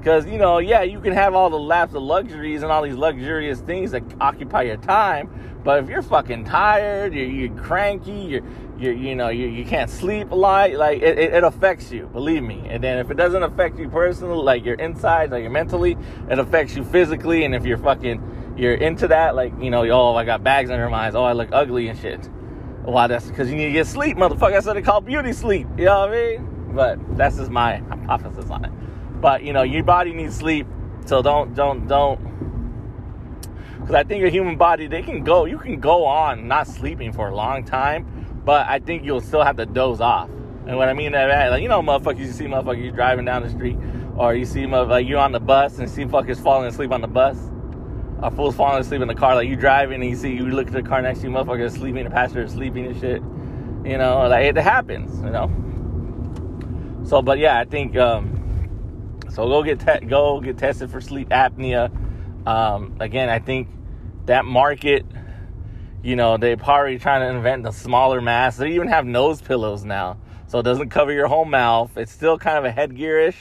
Because, 0.00 0.24
you 0.24 0.38
know, 0.38 0.58
yeah, 0.58 0.80
you 0.80 0.98
can 0.98 1.12
have 1.12 1.34
all 1.34 1.50
the 1.50 1.58
laps 1.58 1.94
of 1.94 2.02
luxuries 2.02 2.62
and 2.62 2.72
all 2.72 2.82
these 2.82 2.94
luxurious 2.94 3.60
things 3.60 3.90
that 3.90 4.02
occupy 4.18 4.62
your 4.62 4.78
time. 4.78 5.28
But 5.62 5.84
if 5.84 5.90
you're 5.90 6.00
fucking 6.00 6.46
tired, 6.46 7.12
you're, 7.12 7.26
you're 7.26 7.54
cranky, 7.54 8.12
you're, 8.12 8.42
you 8.78 8.92
you 8.92 9.14
know 9.14 9.28
you, 9.28 9.46
you 9.46 9.62
can't 9.62 9.90
sleep 9.90 10.30
a 10.30 10.34
lot 10.34 10.72
like 10.72 11.02
it, 11.02 11.18
it, 11.18 11.34
it, 11.34 11.44
affects 11.44 11.92
you 11.92 12.06
believe 12.06 12.42
me. 12.42 12.64
And 12.66 12.82
then 12.82 12.96
if 12.96 13.10
it 13.10 13.18
doesn't 13.18 13.42
affect 13.42 13.78
you 13.78 13.90
personally 13.90 14.42
like 14.42 14.64
your 14.64 14.76
inside 14.76 15.30
like 15.30 15.42
your 15.42 15.50
mentally 15.50 15.98
it 16.30 16.38
affects 16.38 16.74
you 16.74 16.82
physically. 16.82 17.44
And 17.44 17.54
if 17.54 17.66
you're 17.66 17.76
fucking 17.76 18.54
you're 18.56 18.72
into 18.72 19.06
that 19.08 19.34
like 19.34 19.52
you 19.60 19.68
know 19.68 19.84
oh 19.90 20.16
i 20.16 20.24
got 20.24 20.42
bags 20.42 20.70
under 20.70 20.88
my 20.88 21.08
eyes 21.08 21.14
oh 21.14 21.24
i 21.24 21.32
look 21.32 21.50
ugly 21.52 21.88
and 21.88 21.98
shit. 21.98 22.24
Why 22.84 23.06
that's 23.06 23.26
because 23.26 23.50
you 23.50 23.56
need 23.56 23.66
to 23.66 23.72
get 23.72 23.86
sleep 23.86 24.16
motherfucker. 24.16 24.52
That's 24.52 24.66
what 24.66 24.72
they 24.72 24.82
call 24.82 25.02
beauty 25.02 25.34
sleep. 25.34 25.66
You 25.76 25.84
know 25.84 26.00
what 26.00 26.08
i 26.08 26.36
mean? 26.36 26.72
But 26.74 27.18
that's 27.18 27.36
just 27.36 27.50
my 27.50 27.76
hypothesis 27.76 28.48
on 28.48 28.64
it 28.64 28.79
but 29.20 29.42
you 29.42 29.52
know 29.52 29.62
your 29.62 29.82
body 29.82 30.12
needs 30.12 30.36
sleep 30.36 30.66
so 31.06 31.22
don't 31.22 31.54
don't 31.54 31.86
don't 31.86 32.18
because 33.80 33.94
i 33.94 34.02
think 34.02 34.20
your 34.20 34.30
human 34.30 34.56
body 34.56 34.86
they 34.86 35.02
can 35.02 35.24
go 35.24 35.44
you 35.44 35.58
can 35.58 35.80
go 35.80 36.04
on 36.04 36.48
not 36.48 36.66
sleeping 36.66 37.12
for 37.12 37.28
a 37.28 37.34
long 37.34 37.64
time 37.64 38.20
but 38.44 38.66
I 38.66 38.78
think 38.78 39.04
you'll 39.04 39.20
still 39.20 39.44
have 39.44 39.56
to 39.56 39.66
doze 39.66 40.00
off. 40.00 40.28
And 40.66 40.76
what 40.76 40.88
I 40.88 40.94
mean 40.94 41.12
by 41.12 41.26
that, 41.26 41.50
like, 41.50 41.62
you 41.62 41.68
know, 41.68 41.82
motherfuckers, 41.82 42.18
you 42.18 42.32
see 42.32 42.44
motherfuckers, 42.44 42.84
you 42.84 42.90
driving 42.90 43.24
down 43.24 43.42
the 43.42 43.50
street, 43.50 43.76
or 44.16 44.34
you 44.34 44.44
see, 44.44 44.66
like, 44.66 45.06
you're 45.06 45.18
on 45.18 45.32
the 45.32 45.40
bus 45.40 45.78
and 45.78 45.88
see 45.88 46.04
fuckers 46.04 46.42
falling 46.42 46.66
asleep 46.66 46.92
on 46.92 47.00
the 47.00 47.08
bus, 47.08 47.36
or 48.22 48.30
fools 48.30 48.54
falling 48.54 48.80
asleep 48.80 49.02
in 49.02 49.08
the 49.08 49.14
car, 49.14 49.34
like, 49.34 49.48
you 49.48 49.56
driving 49.56 50.00
and 50.00 50.10
you 50.10 50.16
see, 50.16 50.32
you 50.32 50.46
look 50.46 50.68
at 50.68 50.72
the 50.72 50.82
car 50.82 51.02
next 51.02 51.20
to 51.20 51.26
you, 51.26 51.32
motherfuckers 51.32 51.72
sleeping, 51.72 52.04
the 52.04 52.10
passenger 52.10 52.46
sleeping 52.48 52.86
and 52.86 53.00
shit. 53.00 53.22
You 53.84 53.98
know, 53.98 54.26
like, 54.28 54.44
it 54.44 54.56
happens, 54.56 55.20
you 55.22 55.30
know? 55.30 55.48
So, 57.04 57.22
but 57.22 57.38
yeah, 57.38 57.58
I 57.58 57.64
think, 57.64 57.96
um, 57.96 58.39
so 59.30 59.46
go 59.46 59.62
get, 59.62 59.80
te- 59.80 60.06
go 60.06 60.40
get 60.40 60.58
tested 60.58 60.90
for 60.90 61.00
sleep 61.00 61.30
apnea. 61.30 61.90
Um, 62.46 62.96
again, 63.00 63.28
I 63.28 63.38
think 63.38 63.68
that 64.26 64.44
market, 64.44 65.06
you 66.02 66.16
know, 66.16 66.36
they're 66.36 66.56
probably 66.56 66.98
trying 66.98 67.20
to 67.22 67.36
invent 67.36 67.62
the 67.62 67.72
smaller 67.72 68.20
mask. 68.20 68.58
They 68.58 68.72
even 68.72 68.88
have 68.88 69.06
nose 69.06 69.40
pillows 69.40 69.84
now. 69.84 70.18
So 70.46 70.58
it 70.58 70.64
doesn't 70.64 70.88
cover 70.88 71.12
your 71.12 71.28
whole 71.28 71.44
mouth. 71.44 71.96
It's 71.96 72.10
still 72.10 72.36
kind 72.36 72.58
of 72.58 72.64
a 72.64 72.72
headgearish, 72.72 73.36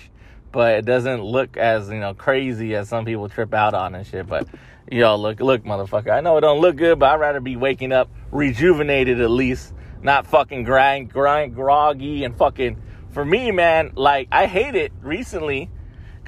but 0.52 0.76
it 0.76 0.86
doesn't 0.86 1.24
look 1.24 1.58
as, 1.58 1.90
you 1.90 2.00
know, 2.00 2.14
crazy 2.14 2.76
as 2.76 2.88
some 2.88 3.04
people 3.04 3.28
trip 3.30 3.54
out 3.54 3.74
on 3.74 3.96
and 3.96 4.06
shit. 4.06 4.28
But 4.28 4.48
yo, 4.92 5.16
look, 5.16 5.40
look, 5.40 5.64
motherfucker. 5.64 6.12
I 6.12 6.22
know 6.22 6.38
it 6.38 6.42
don't 6.42 6.60
look 6.62 6.76
good, 6.76 7.00
but 7.00 7.10
I'd 7.10 7.20
rather 7.20 7.40
be 7.40 7.56
waking 7.56 7.92
up 7.92 8.12
rejuvenated 8.32 9.20
at 9.22 9.32
least, 9.32 9.74
not 10.04 10.28
fucking 10.28 10.64
grind, 10.66 11.12
grind, 11.12 11.56
groggy 11.56 12.24
and 12.26 12.38
fucking. 12.38 12.80
For 13.10 13.26
me, 13.26 13.52
man, 13.52 13.94
like 13.96 14.28
I 14.32 14.46
hate 14.46 14.76
it 14.76 14.92
recently, 15.02 15.72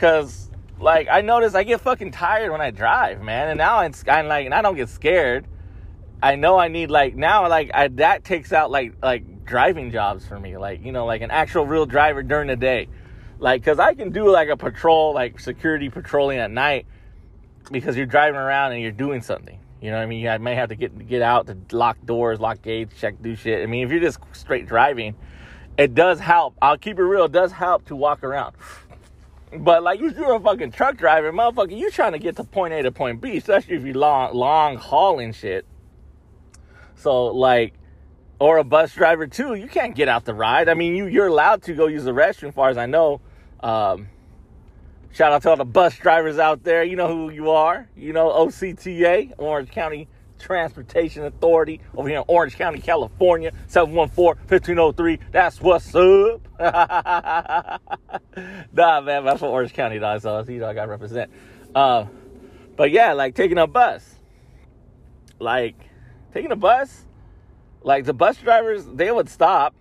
cause 0.01 0.49
like 0.79 1.07
I 1.09 1.21
notice 1.21 1.55
I 1.55 1.63
get 1.63 1.79
fucking 1.79 2.11
tired 2.11 2.51
when 2.51 2.59
I 2.59 2.71
drive, 2.71 3.21
man. 3.21 3.47
And 3.47 3.57
now 3.57 3.87
kind 4.03 4.27
of 4.27 4.29
like, 4.29 4.45
and 4.45 4.53
I 4.53 4.61
don't 4.61 4.75
get 4.75 4.89
scared 4.89 5.47
I 6.23 6.35
know 6.35 6.57
I 6.57 6.67
need 6.67 6.91
like 6.91 7.15
now 7.15 7.47
like 7.47 7.71
I, 7.73 7.87
that 7.87 8.23
takes 8.23 8.53
out 8.53 8.69
like 8.69 8.93
like 9.01 9.43
driving 9.43 9.91
jobs 9.91 10.27
for 10.27 10.39
me, 10.39 10.55
like 10.57 10.83
you 10.85 10.91
know 10.91 11.05
like 11.05 11.21
an 11.21 11.31
actual 11.31 11.65
real 11.65 11.85
driver 11.85 12.21
during 12.21 12.47
the 12.47 12.55
day, 12.55 12.89
like 13.39 13.61
because 13.61 13.79
I 13.79 13.95
can 13.95 14.11
do 14.11 14.29
like 14.29 14.49
a 14.49 14.57
patrol 14.57 15.13
like 15.13 15.39
security 15.39 15.89
patrolling 15.89 16.37
at 16.37 16.51
night 16.51 16.85
because 17.71 17.97
you're 17.97 18.05
driving 18.05 18.39
around 18.39 18.73
and 18.73 18.81
you're 18.81 18.91
doing 18.91 19.21
something. 19.21 19.59
You 19.81 19.89
know 19.89 19.97
what 19.97 20.03
I 20.03 20.05
mean? 20.05 20.27
I 20.27 20.37
may 20.37 20.53
have 20.53 20.69
to 20.69 20.75
get 20.75 21.07
get 21.07 21.23
out 21.23 21.47
to 21.47 21.57
lock 21.75 21.97
doors, 22.05 22.39
lock 22.39 22.61
gates, 22.61 22.93
check, 22.99 23.19
do 23.19 23.35
shit. 23.35 23.63
I 23.63 23.65
mean, 23.65 23.83
if 23.83 23.91
you're 23.91 23.99
just 23.99 24.19
straight 24.33 24.67
driving, 24.67 25.15
it 25.75 25.95
does 25.95 26.19
help. 26.19 26.55
I'll 26.61 26.77
keep 26.77 26.99
it 26.99 27.03
real. 27.03 27.25
It 27.25 27.31
does 27.31 27.51
help 27.51 27.85
to 27.85 27.95
walk 27.95 28.23
around. 28.23 28.55
But 29.57 29.83
like 29.83 29.99
if 29.99 30.17
you're 30.17 30.35
a 30.35 30.39
fucking 30.39 30.71
truck 30.71 30.97
driver, 30.97 31.31
motherfucker, 31.31 31.77
you 31.77 31.91
trying 31.91 32.13
to 32.13 32.19
get 32.19 32.37
to 32.37 32.43
point 32.43 32.73
A 32.73 32.83
to 32.83 32.91
point 32.91 33.21
B, 33.21 33.37
especially 33.37 33.75
if 33.75 33.85
you 33.85 33.93
long 33.93 34.33
long 34.33 34.77
hauling 34.77 35.33
shit. 35.33 35.65
So 36.95 37.25
like, 37.27 37.73
or 38.39 38.57
a 38.57 38.63
bus 38.63 38.93
driver 38.93 39.27
too, 39.27 39.55
you 39.55 39.67
can't 39.67 39.95
get 39.95 40.07
out 40.07 40.25
the 40.25 40.33
ride. 40.33 40.69
I 40.69 40.73
mean, 40.73 40.95
you 40.95 41.07
you're 41.07 41.27
allowed 41.27 41.63
to 41.63 41.73
go 41.73 41.87
use 41.87 42.03
the 42.03 42.11
restroom, 42.11 42.53
far 42.53 42.69
as 42.69 42.77
I 42.77 42.85
know. 42.85 43.21
Um, 43.61 44.07
Shout 45.13 45.33
out 45.33 45.41
to 45.41 45.49
all 45.49 45.57
the 45.57 45.65
bus 45.65 45.97
drivers 45.97 46.39
out 46.39 46.63
there. 46.63 46.85
You 46.85 46.95
know 46.95 47.09
who 47.09 47.29
you 47.29 47.51
are. 47.51 47.89
You 47.97 48.13
know 48.13 48.29
OCTA, 48.29 49.33
Orange 49.37 49.69
County 49.69 50.07
Transportation 50.41 51.25
Authority, 51.25 51.81
over 51.95 52.09
here 52.09 52.19
in 52.19 52.25
Orange 52.27 52.55
County, 52.55 52.79
California, 52.79 53.51
714-1503. 53.69 55.19
That's 55.31 55.61
what's 55.61 55.95
up. 55.95 56.41
nah, 58.73 59.01
man, 59.01 59.25
that's 59.25 59.39
for 59.39 59.47
Orange 59.47 59.73
County, 59.73 59.99
dog. 59.99 60.21
So, 60.21 60.43
you 60.47 60.59
know, 60.59 60.67
I 60.67 60.73
got 60.73 60.85
to 60.85 60.91
represent. 60.91 61.31
Uh, 61.73 62.05
but 62.75 62.91
yeah, 62.91 63.13
like 63.13 63.35
taking 63.35 63.57
a 63.57 63.67
bus. 63.67 64.15
Like, 65.39 65.75
taking 66.33 66.51
a 66.51 66.55
bus, 66.55 67.05
like 67.83 68.05
the 68.05 68.13
bus 68.13 68.37
drivers, 68.37 68.85
they 68.85 69.11
would 69.11 69.29
stop 69.29 69.75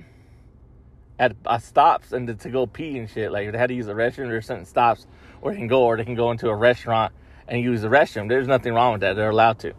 at 1.18 1.36
uh, 1.44 1.58
stops 1.58 2.12
and 2.12 2.26
to, 2.28 2.34
to, 2.34 2.48
go 2.48 2.66
pee 2.66 2.98
and 2.98 3.08
shit. 3.08 3.30
Like 3.30 3.52
they 3.52 3.58
had 3.58 3.68
to 3.68 3.74
use 3.74 3.88
a 3.88 3.92
restroom, 3.92 4.30
or 4.30 4.40
certain 4.40 4.64
stops 4.64 5.06
where 5.40 5.52
they 5.52 5.58
can 5.58 5.68
go, 5.68 5.82
or 5.82 5.96
they 5.96 6.04
can 6.04 6.14
go 6.14 6.30
into 6.30 6.48
a 6.48 6.54
restaurant 6.54 7.12
and 7.46 7.62
use 7.62 7.82
the 7.82 7.88
restroom. 7.88 8.28
There's 8.28 8.48
nothing 8.48 8.72
wrong 8.72 8.92
with 8.92 9.02
that. 9.02 9.16
They're 9.16 9.30
allowed 9.30 9.58
to, 9.60 9.74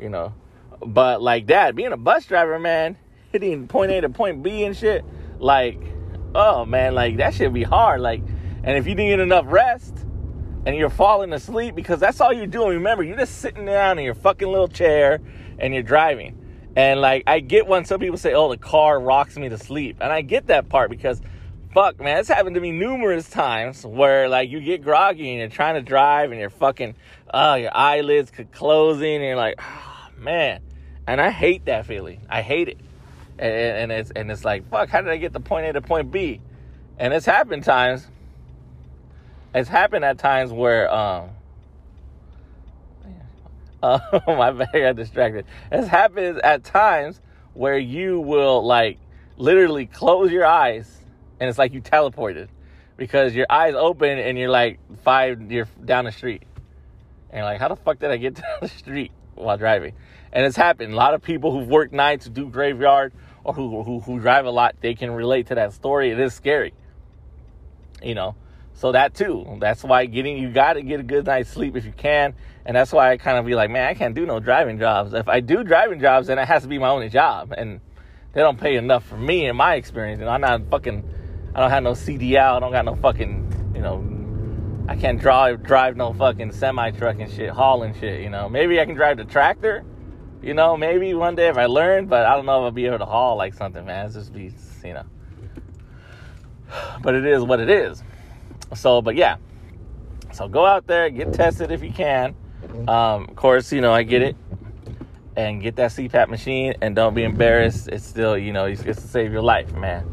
you 0.00 0.08
know. 0.08 0.34
But 0.84 1.22
like 1.22 1.46
that, 1.48 1.74
being 1.76 1.92
a 1.92 1.96
bus 1.96 2.26
driver, 2.26 2.58
man, 2.58 2.96
hitting 3.32 3.68
point 3.68 3.92
A 3.92 4.00
to 4.02 4.08
point 4.08 4.42
B 4.42 4.64
and 4.64 4.76
shit, 4.76 5.04
like, 5.38 5.80
oh 6.34 6.64
man, 6.64 6.94
like 6.94 7.18
that 7.18 7.34
should 7.34 7.52
be 7.52 7.62
hard. 7.62 8.00
Like, 8.00 8.20
and 8.62 8.76
if 8.76 8.86
you 8.86 8.94
didn't 8.94 9.10
get 9.10 9.20
enough 9.20 9.46
rest 9.48 9.94
and 10.66 10.76
you're 10.76 10.90
falling 10.90 11.32
asleep 11.32 11.74
because 11.74 12.00
that's 12.00 12.20
all 12.20 12.32
you're 12.32 12.46
doing. 12.46 12.70
Remember, 12.70 13.02
you're 13.02 13.16
just 13.16 13.38
sitting 13.38 13.66
down 13.66 13.98
in 13.98 14.04
your 14.04 14.14
fucking 14.14 14.48
little 14.48 14.68
chair 14.68 15.20
and 15.58 15.74
you're 15.74 15.82
driving 15.82 16.44
and 16.76 17.00
like 17.00 17.24
I 17.26 17.40
get 17.40 17.66
when 17.66 17.84
some 17.84 18.00
people 18.00 18.18
say, 18.18 18.34
"Oh, 18.34 18.50
the 18.50 18.58
car 18.58 18.98
rocks 19.00 19.36
me 19.36 19.48
to 19.48 19.58
sleep," 19.58 19.98
and 20.00 20.12
I 20.12 20.22
get 20.22 20.48
that 20.48 20.68
part 20.68 20.90
because, 20.90 21.20
fuck, 21.72 22.00
man, 22.00 22.18
it's 22.18 22.28
happened 22.28 22.54
to 22.56 22.60
me 22.60 22.72
numerous 22.72 23.28
times 23.30 23.86
where 23.86 24.28
like 24.28 24.50
you 24.50 24.60
get 24.60 24.82
groggy 24.82 25.30
and 25.30 25.38
you're 25.38 25.48
trying 25.48 25.74
to 25.74 25.82
drive 25.82 26.32
and 26.32 26.40
you're 26.40 26.50
fucking, 26.50 26.96
oh, 27.32 27.54
your 27.54 27.76
eyelids 27.76 28.32
closing 28.52 29.16
and 29.16 29.24
you're 29.24 29.36
like, 29.36 29.60
man, 30.18 30.60
and 31.06 31.20
I 31.20 31.30
hate 31.30 31.66
that 31.66 31.86
feeling. 31.86 32.26
I 32.28 32.42
hate 32.42 32.68
it, 32.68 32.78
and, 33.38 33.52
and 33.52 33.92
it's 33.92 34.10
and 34.10 34.30
it's 34.30 34.44
like, 34.44 34.68
fuck, 34.70 34.88
how 34.88 35.00
did 35.00 35.10
I 35.10 35.16
get 35.16 35.32
the 35.32 35.40
point 35.40 35.66
A 35.66 35.72
to 35.74 35.80
point 35.80 36.10
B? 36.10 36.40
And 36.98 37.12
it's 37.12 37.26
happened 37.26 37.64
times. 37.64 38.06
It's 39.54 39.68
happened 39.68 40.04
at 40.04 40.18
times 40.18 40.52
where 40.52 40.92
um 40.92 41.30
uh, 43.84 43.98
my 44.26 44.50
bad, 44.50 44.68
I 44.72 44.80
got 44.80 44.96
distracted. 44.96 45.44
It's 45.70 45.88
happened 45.88 46.40
at 46.42 46.64
times 46.64 47.20
where 47.52 47.78
you 47.78 48.20
will 48.20 48.64
like 48.64 48.98
literally 49.36 49.86
close 49.86 50.32
your 50.32 50.46
eyes 50.46 50.90
and 51.38 51.48
it's 51.48 51.58
like 51.58 51.72
you 51.74 51.82
teleported 51.82 52.48
because 52.96 53.34
your 53.34 53.46
eyes 53.50 53.74
open 53.74 54.18
and 54.18 54.38
you're 54.38 54.48
like 54.48 54.78
five, 55.02 55.52
you're 55.52 55.68
down 55.84 56.06
the 56.06 56.12
street. 56.12 56.44
And 57.30 57.44
like, 57.44 57.60
how 57.60 57.68
the 57.68 57.76
fuck 57.76 57.98
did 57.98 58.10
I 58.10 58.16
get 58.16 58.34
down 58.42 58.58
the 58.62 58.68
street 58.68 59.12
while 59.34 59.56
driving? 59.56 59.94
And 60.32 60.44
it's 60.44 60.56
happened. 60.56 60.92
A 60.92 60.96
lot 60.96 61.14
of 61.14 61.22
people 61.22 61.52
who've 61.52 61.68
worked 61.68 61.92
nights, 61.92 62.28
do 62.28 62.48
graveyard, 62.48 63.12
or 63.44 63.54
who, 63.54 63.82
who, 63.82 64.00
who 64.00 64.18
drive 64.18 64.46
a 64.46 64.50
lot, 64.50 64.76
they 64.80 64.94
can 64.94 65.10
relate 65.10 65.48
to 65.48 65.54
that 65.54 65.72
story. 65.72 66.10
It 66.10 66.18
is 66.18 66.34
scary. 66.34 66.72
You 68.02 68.14
know, 68.14 68.34
so 68.74 68.92
that 68.92 69.14
too. 69.14 69.58
That's 69.60 69.84
why 69.84 70.06
getting 70.06 70.36
you 70.36 70.50
got 70.50 70.74
to 70.74 70.82
get 70.82 71.00
a 71.00 71.04
good 71.04 71.26
night's 71.26 71.50
sleep 71.50 71.76
if 71.76 71.84
you 71.84 71.92
can, 71.92 72.34
and 72.66 72.76
that's 72.76 72.92
why 72.92 73.12
I 73.12 73.16
kind 73.16 73.38
of 73.38 73.46
be 73.46 73.54
like, 73.54 73.70
man, 73.70 73.88
I 73.88 73.94
can't 73.94 74.14
do 74.14 74.26
no 74.26 74.40
driving 74.40 74.78
jobs. 74.78 75.14
If 75.14 75.28
I 75.28 75.40
do 75.40 75.62
driving 75.62 76.00
jobs, 76.00 76.26
then 76.26 76.38
it 76.38 76.46
has 76.46 76.62
to 76.62 76.68
be 76.68 76.78
my 76.78 76.88
only 76.88 77.08
job, 77.08 77.54
and 77.56 77.80
they 78.32 78.40
don't 78.40 78.58
pay 78.58 78.76
enough 78.76 79.06
for 79.06 79.16
me 79.16 79.46
in 79.46 79.56
my 79.56 79.76
experience. 79.76 80.18
You 80.18 80.26
know, 80.26 80.32
I'm 80.32 80.40
not 80.40 80.68
fucking. 80.70 81.08
I 81.54 81.60
don't 81.60 81.70
have 81.70 81.84
no 81.84 81.92
CDL. 81.92 82.56
I 82.56 82.60
don't 82.60 82.72
got 82.72 82.84
no 82.84 82.96
fucking. 82.96 83.72
You 83.76 83.80
know, 83.80 84.13
I 84.86 84.96
can't 84.96 85.18
drive 85.18 85.62
drive 85.62 85.96
no 85.96 86.12
fucking 86.12 86.52
semi 86.52 86.90
truck 86.90 87.18
and 87.18 87.32
shit, 87.32 87.50
hauling 87.50 87.98
shit. 87.98 88.20
You 88.20 88.30
know, 88.30 88.48
maybe 88.48 88.80
I 88.80 88.84
can 88.84 88.94
drive 88.94 89.16
the 89.16 89.24
tractor. 89.24 89.84
You 90.42 90.52
know, 90.52 90.76
maybe 90.76 91.14
one 91.14 91.34
day 91.34 91.48
if 91.48 91.56
I 91.56 91.66
learn, 91.66 92.06
but 92.06 92.26
I 92.26 92.36
don't 92.36 92.44
know 92.44 92.60
if 92.60 92.64
I'll 92.64 92.70
be 92.70 92.84
able 92.84 92.98
to 92.98 93.06
haul 93.06 93.36
like 93.36 93.54
something, 93.54 93.84
man. 93.86 94.06
It's 94.06 94.14
just 94.14 94.32
be, 94.32 94.52
you 94.84 94.94
know. 94.94 95.04
But 97.02 97.14
it 97.14 97.24
is 97.24 97.42
what 97.42 97.60
it 97.60 97.70
is. 97.70 98.02
So, 98.74 99.00
but 99.00 99.14
yeah. 99.14 99.36
So 100.32 100.48
go 100.48 100.66
out 100.66 100.86
there, 100.86 101.08
get 101.08 101.32
tested 101.32 101.70
if 101.70 101.82
you 101.82 101.92
can. 101.92 102.34
Um, 102.88 103.26
of 103.28 103.36
course, 103.36 103.72
you 103.72 103.80
know, 103.80 103.92
I 103.92 104.02
get 104.02 104.22
it. 104.22 104.36
And 105.36 105.62
get 105.62 105.76
that 105.76 105.90
CPAP 105.90 106.28
machine 106.28 106.74
and 106.80 106.94
don't 106.94 107.14
be 107.14 107.24
embarrassed. 107.24 107.88
It's 107.88 108.06
still, 108.06 108.36
you 108.36 108.52
know, 108.52 108.66
it's 108.66 108.82
to 108.82 108.94
save 108.94 109.32
your 109.32 109.42
life, 109.42 109.72
man. 109.74 110.08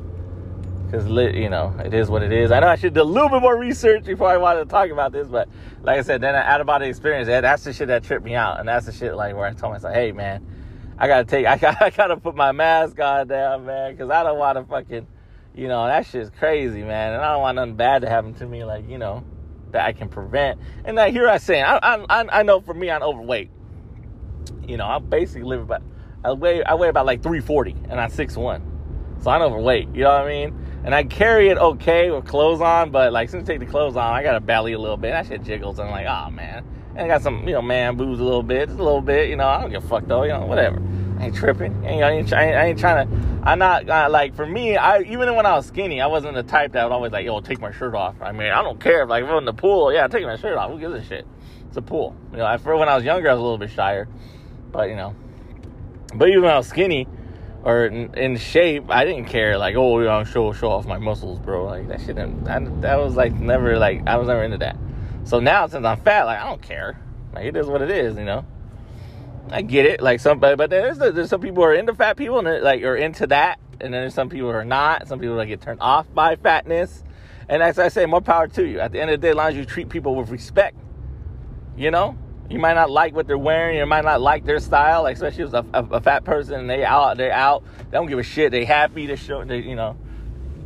Because, 0.91 1.07
you 1.07 1.49
know, 1.49 1.73
it 1.83 1.93
is 1.93 2.09
what 2.09 2.21
it 2.21 2.33
is. 2.33 2.51
I 2.51 2.59
know 2.59 2.67
I 2.67 2.75
should 2.75 2.93
do 2.93 3.01
a 3.01 3.03
little 3.03 3.29
bit 3.29 3.41
more 3.41 3.57
research 3.57 4.03
before 4.03 4.27
I 4.27 4.37
wanted 4.37 4.65
to 4.65 4.69
talk 4.69 4.89
about 4.89 5.13
this, 5.13 5.27
but 5.27 5.47
like 5.83 5.97
I 5.97 6.01
said, 6.01 6.19
then 6.19 6.35
I 6.35 6.45
out 6.45 6.59
of 6.59 6.67
body 6.67 6.87
experience, 6.87 7.27
that's 7.27 7.63
the 7.63 7.71
shit 7.71 7.87
that 7.87 8.03
tripped 8.03 8.25
me 8.25 8.35
out. 8.35 8.59
And 8.59 8.67
that's 8.67 8.87
the 8.87 8.91
shit, 8.91 9.15
like, 9.15 9.35
where 9.35 9.45
I 9.45 9.53
told 9.53 9.73
myself, 9.73 9.93
hey, 9.93 10.11
man, 10.11 10.45
I 10.97 11.07
gotta 11.07 11.23
take, 11.23 11.45
I 11.45 11.57
gotta, 11.59 11.85
I 11.85 11.89
gotta 11.91 12.17
put 12.17 12.35
my 12.35 12.51
mask 12.51 12.99
on 12.99 13.27
down, 13.27 13.65
man, 13.65 13.93
because 13.93 14.09
I 14.09 14.23
don't 14.23 14.37
want 14.37 14.57
to 14.57 14.65
fucking 14.65 15.07
you 15.53 15.67
know, 15.67 15.85
that 15.85 16.05
shit's 16.05 16.29
crazy, 16.29 16.81
man. 16.81 17.13
And 17.13 17.21
I 17.21 17.33
don't 17.33 17.41
want 17.41 17.55
nothing 17.55 17.75
bad 17.75 18.03
to 18.03 18.09
happen 18.09 18.33
to 18.35 18.45
me, 18.45 18.63
like, 18.63 18.89
you 18.89 18.97
know, 18.97 19.23
that 19.71 19.85
I 19.85 19.91
can 19.91 20.09
prevent. 20.09 20.59
And 20.85 20.95
now 20.95 21.09
here 21.09 21.27
I 21.27 21.37
say, 21.37 21.61
I, 21.61 21.77
I, 21.77 22.39
I 22.39 22.43
know 22.43 22.61
for 22.61 22.73
me, 22.73 22.89
I'm 22.89 23.03
overweight. 23.03 23.49
You 24.65 24.77
know, 24.77 24.85
I 24.85 24.99
basically 24.99 25.43
live 25.43 25.61
about, 25.61 25.83
I 26.23 26.31
weigh, 26.33 26.63
I 26.63 26.75
weigh 26.75 26.89
about 26.89 27.05
like 27.05 27.21
340 27.21 27.71
and 27.89 27.99
I'm 27.99 28.11
6'1. 28.11 29.23
So 29.23 29.29
I'm 29.29 29.41
overweight, 29.41 29.89
you 29.93 30.03
know 30.03 30.11
what 30.11 30.21
I 30.21 30.27
mean? 30.27 30.60
And 30.83 30.95
I 30.95 31.03
carry 31.03 31.49
it 31.49 31.57
okay 31.57 32.09
with 32.09 32.25
clothes 32.25 32.61
on, 32.61 32.89
but 32.89 33.13
like, 33.13 33.29
since 33.29 33.43
I 33.43 33.53
take 33.53 33.59
the 33.59 33.65
clothes 33.67 33.95
on, 33.95 34.13
I 34.13 34.23
got 34.23 34.35
a 34.35 34.39
belly 34.39 34.73
a 34.73 34.79
little 34.79 34.97
bit. 34.97 35.11
That 35.11 35.27
shit 35.27 35.43
jiggles. 35.43 35.77
And 35.77 35.89
I'm 35.89 35.93
like, 35.93 36.07
oh 36.07 36.31
man. 36.31 36.65
And 36.91 36.99
I 36.99 37.07
got 37.07 37.21
some, 37.21 37.47
you 37.47 37.53
know, 37.53 37.61
man 37.61 37.95
boobs 37.97 38.19
a 38.19 38.23
little 38.23 38.43
bit, 38.43 38.67
just 38.67 38.79
a 38.79 38.83
little 38.83 39.01
bit, 39.01 39.29
you 39.29 39.35
know, 39.35 39.47
I 39.47 39.61
don't 39.61 39.71
give 39.71 39.83
a 39.83 39.87
fuck 39.87 40.05
though, 40.07 40.23
you 40.23 40.29
know, 40.29 40.45
whatever. 40.45 40.81
I 41.21 41.25
ain't 41.25 41.35
tripping. 41.35 41.85
I 41.85 41.89
ain't, 41.89 42.03
I 42.03 42.11
ain't, 42.11 42.33
I 42.33 42.65
ain't 42.65 42.79
trying 42.79 43.07
to. 43.07 43.31
I'm 43.43 43.59
not 43.59 43.87
uh, 43.87 44.07
like 44.09 44.35
for 44.35 44.45
me. 44.45 44.75
I 44.75 45.01
even 45.01 45.35
when 45.35 45.45
I 45.45 45.55
was 45.55 45.67
skinny, 45.67 46.01
I 46.01 46.07
wasn't 46.07 46.33
the 46.33 46.41
type 46.41 46.71
that 46.71 46.83
would 46.83 46.91
always 46.91 47.11
like, 47.11 47.25
yo, 47.25 47.39
take 47.41 47.61
my 47.61 47.71
shirt 47.71 47.93
off. 47.93 48.15
I 48.21 48.31
mean, 48.31 48.51
I 48.51 48.63
don't 48.63 48.79
care 48.79 49.03
if 49.03 49.09
like 49.09 49.23
if 49.23 49.29
I'm 49.29 49.37
in 49.37 49.45
the 49.45 49.53
pool, 49.53 49.93
yeah, 49.93 50.07
take 50.07 50.23
my 50.23 50.35
shirt 50.35 50.57
off. 50.57 50.71
Who 50.71 50.79
gives 50.79 50.95
a 50.95 51.03
shit? 51.03 51.27
It's 51.67 51.77
a 51.77 51.81
pool. 51.81 52.15
You 52.31 52.39
know, 52.39 52.45
I, 52.45 52.57
for 52.57 52.75
when 52.75 52.89
I 52.89 52.95
was 52.95 53.05
younger, 53.05 53.29
I 53.29 53.33
was 53.33 53.39
a 53.39 53.43
little 53.43 53.59
bit 53.59 53.69
shyer, 53.69 54.07
but 54.71 54.89
you 54.89 54.95
know, 54.95 55.15
but 56.15 56.27
even 56.27 56.41
when 56.41 56.51
I 56.51 56.57
was 56.57 56.67
skinny 56.67 57.07
or 57.63 57.85
in, 57.85 58.13
in 58.15 58.37
shape, 58.37 58.89
I 58.89 59.05
didn't 59.05 59.25
care. 59.25 59.57
Like, 59.57 59.75
oh, 59.75 59.99
you 59.99 60.05
know, 60.05 60.23
show 60.23 60.51
show 60.53 60.71
off 60.71 60.85
my 60.85 60.97
muscles, 60.97 61.39
bro. 61.39 61.65
Like 61.65 61.87
that 61.89 62.01
shit. 62.01 62.15
That, 62.15 62.81
that 62.81 62.95
was 62.97 63.15
like 63.15 63.33
never 63.33 63.77
like 63.77 64.07
I 64.07 64.17
was 64.17 64.27
never 64.27 64.43
into 64.43 64.57
that. 64.59 64.77
So 65.23 65.39
now 65.39 65.67
since 65.67 65.85
I'm 65.85 66.01
fat, 66.01 66.23
like 66.23 66.39
I 66.39 66.45
don't 66.45 66.61
care. 66.61 66.99
Like 67.33 67.45
it 67.45 67.55
is 67.55 67.67
what 67.67 67.81
it 67.81 67.91
is, 67.91 68.17
you 68.17 68.25
know. 68.25 68.45
I 69.49 69.61
get 69.61 69.85
it. 69.85 70.01
Like 70.01 70.19
some, 70.19 70.39
but 70.39 70.69
there's 70.69 70.97
there's 70.97 71.29
some 71.29 71.41
people 71.41 71.63
are 71.63 71.73
into 71.73 71.93
fat 71.93 72.17
people 72.17 72.39
and 72.39 72.63
like 72.63 72.83
are 72.83 72.95
into 72.95 73.27
that, 73.27 73.59
and 73.73 73.93
then 73.93 74.01
there's 74.01 74.13
some 74.13 74.29
people 74.29 74.49
are 74.49 74.65
not. 74.65 75.07
Some 75.07 75.19
people 75.19 75.35
that 75.37 75.45
get 75.47 75.61
turned 75.61 75.81
off 75.81 76.11
by 76.13 76.35
fatness. 76.35 77.03
And 77.49 77.61
as 77.61 77.77
I 77.77 77.89
say, 77.89 78.05
more 78.05 78.21
power 78.21 78.47
to 78.47 78.65
you. 78.65 78.79
At 78.79 78.93
the 78.93 79.01
end 79.01 79.09
of 79.09 79.19
the 79.19 79.27
day, 79.27 79.31
as 79.31 79.35
long 79.35 79.49
as 79.49 79.55
you 79.55 79.65
treat 79.65 79.89
people 79.89 80.15
with 80.15 80.29
respect, 80.29 80.77
you 81.75 81.91
know, 81.91 82.17
you 82.51 82.59
might 82.59 82.73
not 82.73 82.91
like 82.91 83.15
what 83.15 83.27
they're 83.27 83.37
wearing, 83.37 83.77
you 83.77 83.85
might 83.85 84.03
not 84.03 84.19
like 84.21 84.45
their 84.45 84.59
style, 84.59 85.03
like 85.03 85.15
especially 85.15 85.45
as 85.45 85.53
a, 85.53 85.65
a, 85.73 85.83
a, 85.85 86.01
fat 86.01 86.25
person 86.25 86.59
and 86.59 86.69
they 86.69 86.83
out, 86.83 87.17
they're 87.17 87.31
out, 87.31 87.63
they 87.77 87.97
don't 87.97 88.07
give 88.07 88.19
a 88.19 88.23
shit, 88.23 88.51
they 88.51 88.65
happy 88.65 89.07
to 89.07 89.15
show, 89.15 89.43
they, 89.45 89.59
you 89.59 89.75
know. 89.75 89.97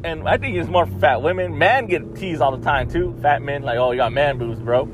And 0.03 0.27
I 0.27 0.37
think 0.37 0.55
it's 0.55 0.69
more 0.69 0.85
for 0.85 0.99
fat 0.99 1.21
women. 1.21 1.57
Men 1.57 1.87
get 1.87 2.15
teased 2.15 2.41
all 2.41 2.55
the 2.55 2.63
time 2.63 2.89
too. 2.89 3.17
Fat 3.21 3.41
men 3.41 3.63
like, 3.63 3.77
oh, 3.77 3.91
you 3.91 3.97
got 3.97 4.13
man 4.13 4.37
boobs, 4.37 4.59
bro. 4.59 4.85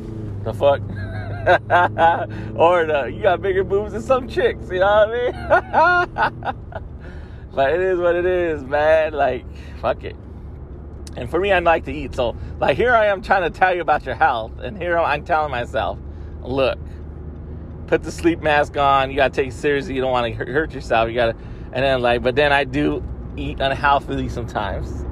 The 0.44 0.54
fuck. 0.54 0.82
or 2.56 2.86
the, 2.86 3.12
you 3.14 3.22
got 3.22 3.42
bigger 3.42 3.64
boobs 3.64 3.94
than 3.94 4.02
some 4.02 4.28
chicks, 4.28 4.70
you 4.70 4.80
know 4.80 5.08
what 5.08 5.10
I 5.10 6.42
mean? 6.44 6.56
but 7.54 7.74
it 7.74 7.82
is 7.82 8.00
what 8.00 8.16
it 8.16 8.26
is, 8.26 8.64
man. 8.64 9.14
Like, 9.14 9.46
fuck 9.80 10.04
it. 10.04 10.16
And 11.16 11.30
for 11.30 11.40
me, 11.40 11.52
I 11.52 11.60
like 11.60 11.86
to 11.86 11.92
eat. 11.92 12.16
So, 12.16 12.38
like, 12.60 12.78
here 12.78 12.94
I 12.94 13.08
am 13.08 13.22
trying 13.22 13.52
to 13.52 13.58
tell 13.58 13.76
you 13.76 13.82
about 13.82 14.06
your 14.06 14.16
health, 14.16 14.60
and 14.60 14.78
here 14.78 14.98
I'm 14.98 15.26
telling 15.26 15.52
myself, 15.52 16.00
look, 16.44 16.80
put 17.88 18.04
the 18.04 18.12
sleep 18.12 18.42
mask 18.42 18.78
on. 18.78 19.10
You 19.10 19.18
gotta 19.18 19.34
take 19.34 19.50
it 19.50 19.54
seriously. 19.54 19.96
You 19.96 20.02
don't 20.02 20.12
want 20.12 20.26
to 20.26 20.46
hurt 20.46 20.74
yourself. 20.74 21.10
You 21.10 21.16
gotta, 21.16 21.36
and 21.74 21.84
then 21.84 22.02
like, 22.02 22.24
but 22.24 22.36
then 22.36 22.52
I 22.54 22.64
do 22.64 23.04
eat 23.36 23.60
unhealthily 23.60 24.30
sometimes, 24.30 25.06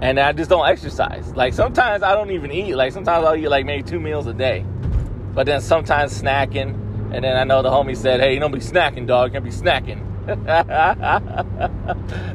and 0.00 0.18
I 0.18 0.32
just 0.32 0.50
don't 0.50 0.68
exercise. 0.68 1.34
Like 1.34 1.54
sometimes 1.54 2.02
I 2.02 2.14
don't 2.14 2.30
even 2.30 2.50
eat. 2.50 2.74
Like 2.74 2.92
sometimes 2.92 3.24
I'll 3.24 3.36
eat 3.36 3.48
like 3.48 3.64
maybe 3.64 3.82
two 3.82 4.00
meals 4.00 4.26
a 4.26 4.34
day, 4.34 4.64
but 5.34 5.46
then 5.46 5.60
sometimes 5.60 6.20
snacking. 6.20 6.82
And 7.14 7.22
then 7.24 7.36
I 7.36 7.44
know 7.44 7.62
the 7.62 7.70
homie 7.70 7.96
said, 7.96 8.20
"Hey, 8.20 8.34
you 8.34 8.40
don't 8.40 8.52
be 8.52 8.58
snacking, 8.58 9.06
dog. 9.06 9.28
You 9.28 9.40
can't 9.40 9.44
be 9.44 9.50
snacking." 9.50 10.02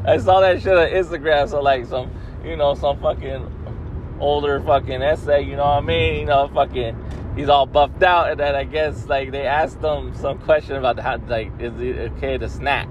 I 0.07 0.17
saw 0.17 0.39
that 0.39 0.61
shit 0.61 0.77
on 0.77 0.87
Instagram. 0.87 1.49
So 1.49 1.61
like 1.61 1.85
some, 1.85 2.09
you 2.45 2.55
know, 2.55 2.73
some 2.75 2.97
fucking 3.01 4.17
older 4.21 4.61
fucking 4.61 5.01
essay. 5.01 5.41
You 5.41 5.57
know 5.57 5.65
what 5.65 5.77
I 5.77 5.81
mean? 5.81 6.21
You 6.21 6.25
know, 6.27 6.49
fucking 6.53 6.95
he's 7.36 7.49
all 7.49 7.65
buffed 7.65 8.03
out, 8.03 8.32
and 8.32 8.39
then 8.39 8.55
I 8.55 8.63
guess 8.63 9.07
like 9.07 9.32
they 9.32 9.45
asked 9.45 9.82
him 9.82 10.13
some 10.15 10.39
question 10.39 10.75
about 10.75 10.99
how 10.99 11.17
like 11.27 11.51
is 11.59 11.79
it 11.79 12.11
okay 12.13 12.38
to 12.38 12.49
snack, 12.49 12.89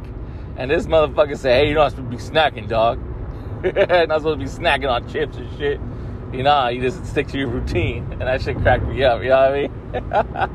and 0.56 0.70
this 0.70 0.86
motherfucker 0.86 1.36
said, 1.36 1.60
"Hey, 1.60 1.70
you're 1.70 1.78
not 1.78 1.92
supposed 1.92 2.10
to 2.10 2.16
be 2.16 2.22
snacking, 2.22 2.68
dog. 2.68 2.98
not 3.62 4.20
supposed 4.20 4.24
to 4.24 4.36
be 4.36 4.44
snacking 4.44 4.90
on 4.90 5.08
chips 5.08 5.36
and 5.36 5.58
shit. 5.58 5.80
You 6.32 6.42
know, 6.42 6.68
you 6.68 6.80
just 6.80 7.04
stick 7.06 7.28
to 7.28 7.38
your 7.38 7.48
routine." 7.48 8.06
And 8.12 8.22
that 8.22 8.42
shit 8.42 8.56
cracked 8.58 8.84
me 8.84 9.02
up. 9.04 9.22
You 9.22 9.30
know 9.30 9.70
what 9.92 10.04
I 10.04 10.48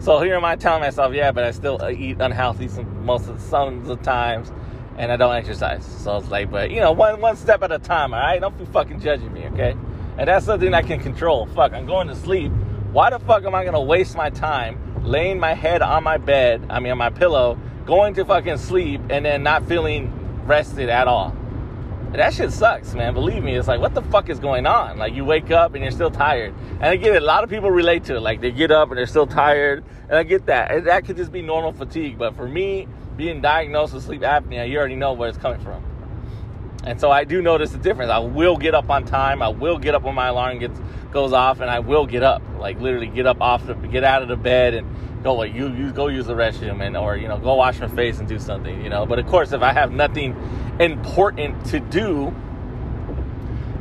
So 0.00 0.20
here 0.20 0.36
am 0.36 0.44
I 0.44 0.54
telling 0.54 0.80
myself, 0.80 1.12
yeah, 1.12 1.32
but 1.32 1.42
I 1.42 1.50
still 1.50 1.82
uh, 1.82 1.90
eat 1.90 2.18
unhealthy 2.20 2.68
some, 2.68 3.04
most 3.04 3.28
of 3.28 3.34
the, 3.34 3.48
some 3.48 3.78
of 3.78 3.86
the 3.86 3.96
times 3.96 4.52
and 4.98 5.12
I 5.12 5.16
don't 5.16 5.34
exercise. 5.34 5.84
So 5.84 6.16
it's 6.18 6.28
like, 6.28 6.50
but 6.50 6.70
you 6.70 6.80
know, 6.80 6.92
one 6.92 7.20
one 7.20 7.36
step 7.36 7.62
at 7.62 7.72
a 7.72 7.78
time. 7.78 8.12
All 8.12 8.20
right, 8.20 8.40
don't 8.40 8.58
be 8.58 8.66
fucking 8.66 9.00
judging 9.00 9.32
me, 9.32 9.46
okay? 9.46 9.74
And 10.18 10.28
that's 10.28 10.44
something 10.44 10.74
I 10.74 10.82
can 10.82 11.00
control. 11.00 11.46
Fuck, 11.46 11.72
I'm 11.72 11.86
going 11.86 12.08
to 12.08 12.16
sleep. 12.16 12.52
Why 12.92 13.10
the 13.10 13.18
fuck 13.20 13.44
am 13.44 13.54
I 13.54 13.64
gonna 13.64 13.80
waste 13.80 14.16
my 14.16 14.30
time 14.30 15.04
laying 15.04 15.38
my 15.38 15.54
head 15.54 15.80
on 15.80 16.02
my 16.04 16.18
bed? 16.18 16.66
I 16.68 16.80
mean, 16.80 16.92
on 16.92 16.98
my 16.98 17.10
pillow, 17.10 17.58
going 17.86 18.14
to 18.14 18.24
fucking 18.24 18.58
sleep, 18.58 19.00
and 19.08 19.24
then 19.24 19.42
not 19.42 19.66
feeling 19.66 20.12
rested 20.44 20.88
at 20.88 21.06
all? 21.06 21.34
That 22.12 22.32
shit 22.32 22.52
sucks, 22.52 22.94
man. 22.94 23.12
Believe 23.12 23.44
me, 23.44 23.54
it's 23.54 23.68
like, 23.68 23.80
what 23.80 23.94
the 23.94 24.00
fuck 24.00 24.30
is 24.30 24.40
going 24.40 24.66
on? 24.66 24.96
Like, 24.96 25.14
you 25.14 25.26
wake 25.26 25.50
up 25.50 25.74
and 25.74 25.84
you're 25.84 25.92
still 25.92 26.10
tired. 26.10 26.54
And 26.80 26.84
I 26.84 26.96
get 26.96 27.14
it, 27.14 27.22
a 27.22 27.24
lot 27.24 27.44
of 27.44 27.50
people 27.50 27.70
relate 27.70 28.04
to 28.04 28.16
it. 28.16 28.20
Like, 28.20 28.40
they 28.40 28.50
get 28.50 28.70
up 28.70 28.88
and 28.88 28.96
they're 28.96 29.06
still 29.06 29.26
tired. 29.26 29.84
And 30.08 30.16
I 30.16 30.22
get 30.22 30.46
that. 30.46 30.70
And 30.70 30.86
that 30.86 31.04
could 31.04 31.18
just 31.18 31.30
be 31.30 31.42
normal 31.42 31.72
fatigue. 31.72 32.16
But 32.16 32.34
for 32.34 32.48
me, 32.48 32.88
being 33.18 33.42
diagnosed 33.42 33.92
with 33.92 34.04
sleep 34.04 34.22
apnea, 34.22 34.66
you 34.70 34.78
already 34.78 34.94
know 34.94 35.12
where 35.12 35.28
it's 35.28 35.36
coming 35.36 35.60
from. 35.60 35.84
And 36.84 36.98
so 37.00 37.10
I 37.10 37.24
do 37.24 37.42
notice 37.42 37.72
the 37.72 37.78
difference. 37.78 38.10
I 38.10 38.18
will 38.18 38.56
get 38.56 38.74
up 38.74 38.88
on 38.88 39.04
time. 39.04 39.42
I 39.42 39.48
will 39.48 39.76
get 39.78 39.94
up 39.94 40.04
when 40.04 40.14
my 40.14 40.28
alarm 40.28 40.60
gets 40.60 40.80
goes 41.10 41.32
off, 41.32 41.60
and 41.60 41.68
I 41.68 41.80
will 41.80 42.06
get 42.06 42.22
up. 42.22 42.40
Like 42.58 42.80
literally, 42.80 43.08
get 43.08 43.26
up 43.26 43.42
off 43.42 43.66
the, 43.66 43.74
get 43.74 44.04
out 44.04 44.22
of 44.22 44.28
the 44.28 44.36
bed 44.36 44.74
and 44.74 45.22
go. 45.24 45.34
Like 45.34 45.52
you, 45.52 45.68
you 45.74 45.92
go 45.92 46.06
use 46.06 46.26
the 46.26 46.34
restroom 46.34 46.80
and 46.80 46.96
or 46.96 47.16
you 47.16 47.26
know 47.26 47.36
go 47.38 47.56
wash 47.56 47.80
my 47.80 47.88
face 47.88 48.20
and 48.20 48.28
do 48.28 48.38
something. 48.38 48.82
You 48.82 48.88
know. 48.88 49.04
But 49.04 49.18
of 49.18 49.26
course, 49.26 49.52
if 49.52 49.60
I 49.60 49.72
have 49.72 49.90
nothing 49.90 50.36
important 50.78 51.66
to 51.66 51.80
do, 51.80 52.32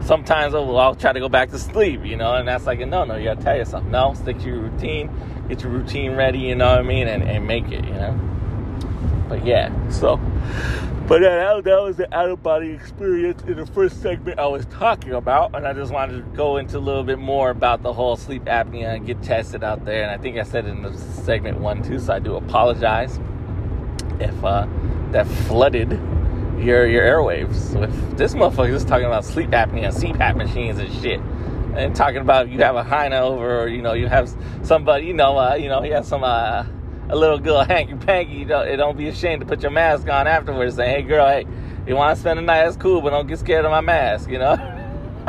sometimes 0.03 0.55
oh, 0.55 0.75
I'll, 0.75 0.77
I'll 0.77 0.95
try 0.95 1.13
to 1.13 1.19
go 1.19 1.29
back 1.29 1.51
to 1.51 1.59
sleep. 1.59 2.03
You 2.03 2.17
know, 2.17 2.33
and 2.33 2.47
that's 2.47 2.65
like 2.65 2.79
no, 2.79 3.05
no. 3.05 3.15
You 3.15 3.25
gotta 3.25 3.43
tell 3.43 3.55
yourself 3.55 3.83
no. 3.85 4.15
Stick 4.15 4.39
to 4.39 4.45
your 4.45 4.59
routine. 4.59 5.11
Get 5.47 5.61
your 5.61 5.71
routine 5.71 6.15
ready. 6.15 6.39
You 6.39 6.55
know 6.55 6.71
what 6.71 6.79
I 6.79 6.83
mean, 6.83 7.07
and, 7.07 7.21
and 7.21 7.45
make 7.45 7.65
it. 7.65 7.85
You 7.85 7.93
know. 7.93 8.36
But 9.28 9.45
yeah, 9.45 9.89
so, 9.89 10.17
but 11.07 11.21
that, 11.21 11.63
that 11.63 11.82
was 11.82 11.97
the 11.97 12.13
out 12.15 12.30
of 12.30 12.41
body 12.41 12.71
experience 12.71 13.41
in 13.43 13.57
the 13.57 13.65
first 13.65 14.01
segment 14.01 14.39
I 14.39 14.47
was 14.47 14.65
talking 14.67 15.13
about. 15.13 15.55
And 15.55 15.67
I 15.67 15.73
just 15.73 15.91
wanted 15.91 16.17
to 16.17 16.38
go 16.38 16.57
into 16.57 16.78
a 16.78 16.80
little 16.80 17.03
bit 17.03 17.19
more 17.19 17.49
about 17.49 17.84
the 17.84 17.93
whole 17.93 18.15
sleep 18.15 18.45
apnea 18.45 18.95
and 18.95 19.05
get 19.05 19.21
tested 19.21 19.63
out 19.63 19.86
there. 19.86 20.03
And 20.03 20.11
I 20.11 20.17
think 20.17 20.38
I 20.38 20.43
said 20.43 20.65
in 20.65 20.82
the 20.82 20.97
segment 20.97 21.59
one 21.59 21.84
too, 21.84 21.99
so 21.99 22.13
I 22.13 22.19
do 22.19 22.36
apologize 22.36 23.19
if 24.19 24.43
uh, 24.43 24.67
that 25.11 25.28
flooded 25.28 25.91
your 26.59 26.88
your 26.88 27.03
airwaves. 27.03 27.82
If 27.82 28.17
this 28.17 28.34
motherfucker 28.34 28.73
is 28.73 28.84
talking 28.84 29.05
about 29.05 29.25
sleep 29.25 29.51
apnea, 29.51 29.93
CPAP 29.93 30.36
machines 30.36 30.80
and 30.80 30.93
shit. 31.01 31.19
And 31.75 31.95
talking 31.95 32.21
about 32.21 32.49
you 32.49 32.59
have 32.59 32.75
a 32.75 32.84
hyena 32.84 33.21
over, 33.21 33.61
or 33.61 33.67
you 33.67 33.82
know, 33.84 33.93
you 33.93 34.07
have 34.07 34.34
somebody, 34.63 35.05
you 35.05 35.13
know, 35.13 35.38
uh, 35.38 35.53
you 35.53 35.69
know, 35.69 35.82
he 35.82 35.91
has 35.91 36.07
some 36.07 36.23
uh, 36.23 36.65
a 37.09 37.15
little 37.15 37.39
girl 37.39 37.63
hanky 37.67 37.95
panky, 37.95 38.45
don't, 38.45 38.77
don't 38.77 38.97
be 38.97 39.07
ashamed 39.07 39.41
to 39.41 39.45
put 39.45 39.61
your 39.61 39.71
mask 39.71 40.07
on 40.09 40.27
afterwards. 40.27 40.75
Say, 40.75 40.89
hey 40.89 41.01
girl, 41.01 41.27
hey, 41.27 41.45
you 41.87 41.95
want 41.95 42.15
to 42.15 42.19
spend 42.21 42.37
the 42.37 42.41
night? 42.41 42.63
That's 42.65 42.77
cool, 42.77 43.01
but 43.01 43.11
don't 43.11 43.27
get 43.27 43.39
scared 43.39 43.65
of 43.65 43.71
my 43.71 43.81
mask, 43.81 44.29
you 44.29 44.39
know. 44.39 44.55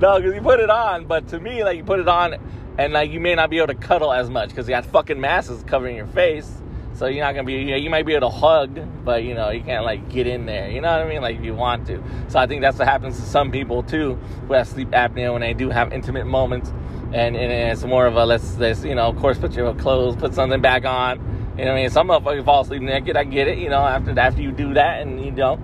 no, 0.00 0.18
because 0.18 0.34
you 0.34 0.40
put 0.40 0.60
it 0.60 0.70
on, 0.70 1.06
but 1.06 1.28
to 1.28 1.40
me, 1.40 1.64
like 1.64 1.76
you 1.76 1.84
put 1.84 2.00
it 2.00 2.08
on, 2.08 2.36
and 2.78 2.92
like 2.92 3.10
you 3.10 3.20
may 3.20 3.34
not 3.34 3.50
be 3.50 3.58
able 3.58 3.68
to 3.68 3.74
cuddle 3.74 4.12
as 4.12 4.28
much 4.28 4.50
because 4.50 4.68
you 4.68 4.74
got 4.74 4.84
fucking 4.86 5.20
masks 5.20 5.64
covering 5.66 5.96
your 5.96 6.06
face. 6.08 6.50
So 6.96 7.06
you're 7.06 7.22
not 7.22 7.34
gonna 7.34 7.44
be, 7.44 7.54
you, 7.54 7.70
know, 7.72 7.76
you 7.76 7.90
might 7.90 8.06
be 8.06 8.14
able 8.14 8.30
to 8.30 8.34
hug, 8.34 8.80
but 9.04 9.22
you 9.22 9.34
know, 9.34 9.50
you 9.50 9.62
can't 9.62 9.84
like 9.84 10.08
get 10.08 10.26
in 10.26 10.46
there. 10.46 10.70
You 10.70 10.80
know 10.80 10.90
what 10.90 11.06
I 11.06 11.08
mean? 11.08 11.20
Like 11.20 11.36
if 11.36 11.44
you 11.44 11.54
want 11.54 11.86
to. 11.88 12.02
So 12.28 12.38
I 12.38 12.46
think 12.46 12.62
that's 12.62 12.78
what 12.78 12.88
happens 12.88 13.16
to 13.16 13.22
some 13.22 13.50
people 13.50 13.82
too 13.82 14.14
who 14.46 14.54
have 14.54 14.66
sleep 14.66 14.88
apnea 14.90 15.30
when 15.30 15.42
they 15.42 15.52
do 15.52 15.68
have 15.68 15.92
intimate 15.92 16.26
moments. 16.26 16.70
And, 17.12 17.36
and 17.36 17.52
it's 17.72 17.84
more 17.84 18.06
of 18.06 18.16
a 18.16 18.24
let's 18.24 18.56
let's 18.56 18.82
you 18.82 18.94
know 18.94 19.08
of 19.08 19.16
course 19.16 19.38
put 19.38 19.52
your 19.52 19.74
clothes 19.74 20.16
put 20.16 20.32
something 20.32 20.62
back 20.62 20.86
on. 20.86 21.18
You 21.58 21.66
know 21.66 21.72
what 21.72 21.78
I 21.78 21.82
mean? 21.82 21.90
Some 21.90 22.08
motherfuckers 22.08 22.44
fall 22.46 22.62
asleep 22.62 22.80
naked. 22.80 23.14
I 23.14 23.24
get 23.24 23.46
it 23.46 23.58
you 23.58 23.68
know 23.68 23.80
after 23.80 24.18
after 24.18 24.40
you 24.40 24.50
do 24.50 24.72
that 24.74 25.02
and 25.02 25.22
you 25.22 25.32
know 25.32 25.60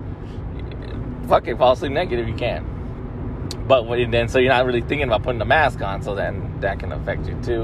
fucking 1.27 1.57
fall 1.57 1.73
asleep 1.73 1.93
naked 1.93 2.19
if 2.19 2.27
you 2.27 2.35
can. 2.35 2.69
But 3.67 3.87
then 4.11 4.27
so 4.27 4.37
you're 4.37 4.53
not 4.53 4.67
really 4.67 4.81
thinking 4.81 5.07
about 5.07 5.23
putting 5.23 5.39
the 5.39 5.45
mask 5.45 5.81
on 5.81 6.03
so 6.03 6.13
then 6.13 6.59
that 6.59 6.77
can 6.77 6.91
affect 6.91 7.27
you 7.27 7.39
too. 7.41 7.63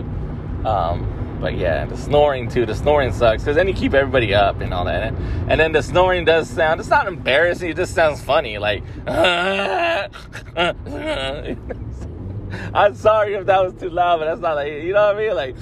Um, 0.66 1.19
but 1.40 1.58
yeah, 1.58 1.86
the 1.86 1.98
snoring 1.98 2.50
too. 2.50 2.66
The 2.66 2.76
snoring 2.76 3.14
sucks 3.14 3.44
because 3.44 3.56
then 3.56 3.68
you 3.68 3.74
keep 3.74 3.94
everybody 3.94 4.34
up 4.34 4.62
and 4.62 4.74
all 4.74 4.86
that. 4.86 5.14
And 5.48 5.60
then 5.60 5.72
the 5.72 5.82
snoring 5.82 6.26
does 6.26 6.50
sound. 6.50 6.80
It's 6.80 6.90
not 6.90 7.08
embarrassing. 7.08 7.70
It 7.70 7.78
just 7.78 7.94
sounds 7.94 8.22
funny. 8.22 8.58
Like. 8.58 8.84
I'm 12.74 12.96
sorry 12.96 13.36
if 13.36 13.46
that 13.46 13.64
was 13.64 13.80
too 13.80 13.90
loud, 13.90 14.20
but 14.20 14.26
that's 14.26 14.42
not 14.42 14.56
like 14.56 14.74
you 14.74 14.94
know 14.94 15.08
what 15.08 15.16
I 15.16 15.20
mean. 15.20 15.36
Like, 15.36 15.56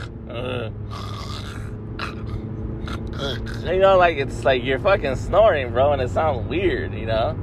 you 3.74 3.80
know, 3.80 3.98
like 3.98 4.18
it's 4.18 4.46
like 4.46 4.64
you're 4.64 4.80
fucking 4.80 5.16
snoring, 5.16 5.72
bro, 5.72 5.94
and 5.94 6.02
it 6.02 6.10
sounds 6.10 6.48
weird, 6.48 6.94
you 6.94 7.06
know. 7.06 7.38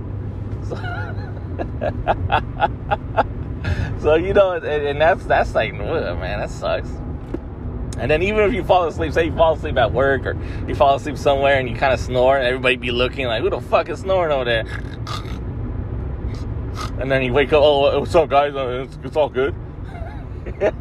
So, 0.69 0.77
so 4.01 4.15
you 4.15 4.33
know, 4.33 4.53
and, 4.53 4.65
and, 4.65 5.01
that's 5.01 5.25
that's 5.25 5.55
like, 5.55 5.75
man, 5.75 6.41
that 6.41 6.51
sucks. 6.51 6.89
And 7.99 8.11
then 8.11 8.23
even 8.23 8.41
if 8.41 8.53
you 8.53 8.65
fall 8.65 8.87
asleep, 8.87 9.13
say 9.13 9.27
you 9.27 9.37
fall 9.37 9.55
asleep 9.55 9.77
at 9.77 9.93
work 9.93 10.27
or 10.27 10.37
you 10.67 10.75
fall 10.75 10.97
asleep 10.97 11.17
somewhere 11.17 11.59
and 11.59 11.69
you 11.69 11.77
kind 11.77 11.93
of 11.93 12.01
snore, 12.01 12.37
and 12.37 12.47
everybody 12.47 12.77
be 12.77 12.91
looking 12.91 13.27
like, 13.27 13.43
who 13.43 13.51
the 13.51 13.61
fuck 13.61 13.89
is 13.89 14.01
snoring 14.01 14.33
over 14.33 14.45
there? 14.45 14.65
and 16.99 17.11
then 17.11 17.23
you 17.23 17.33
wake 17.33 17.53
up, 17.53 17.63
oh, 17.63 18.01
what's 18.01 18.15
up, 18.15 18.29
guys? 18.29 18.55
Uh, 18.55 18.85
it's, 18.85 18.99
it's 19.05 19.17
all 19.17 19.29
good. 19.29 19.55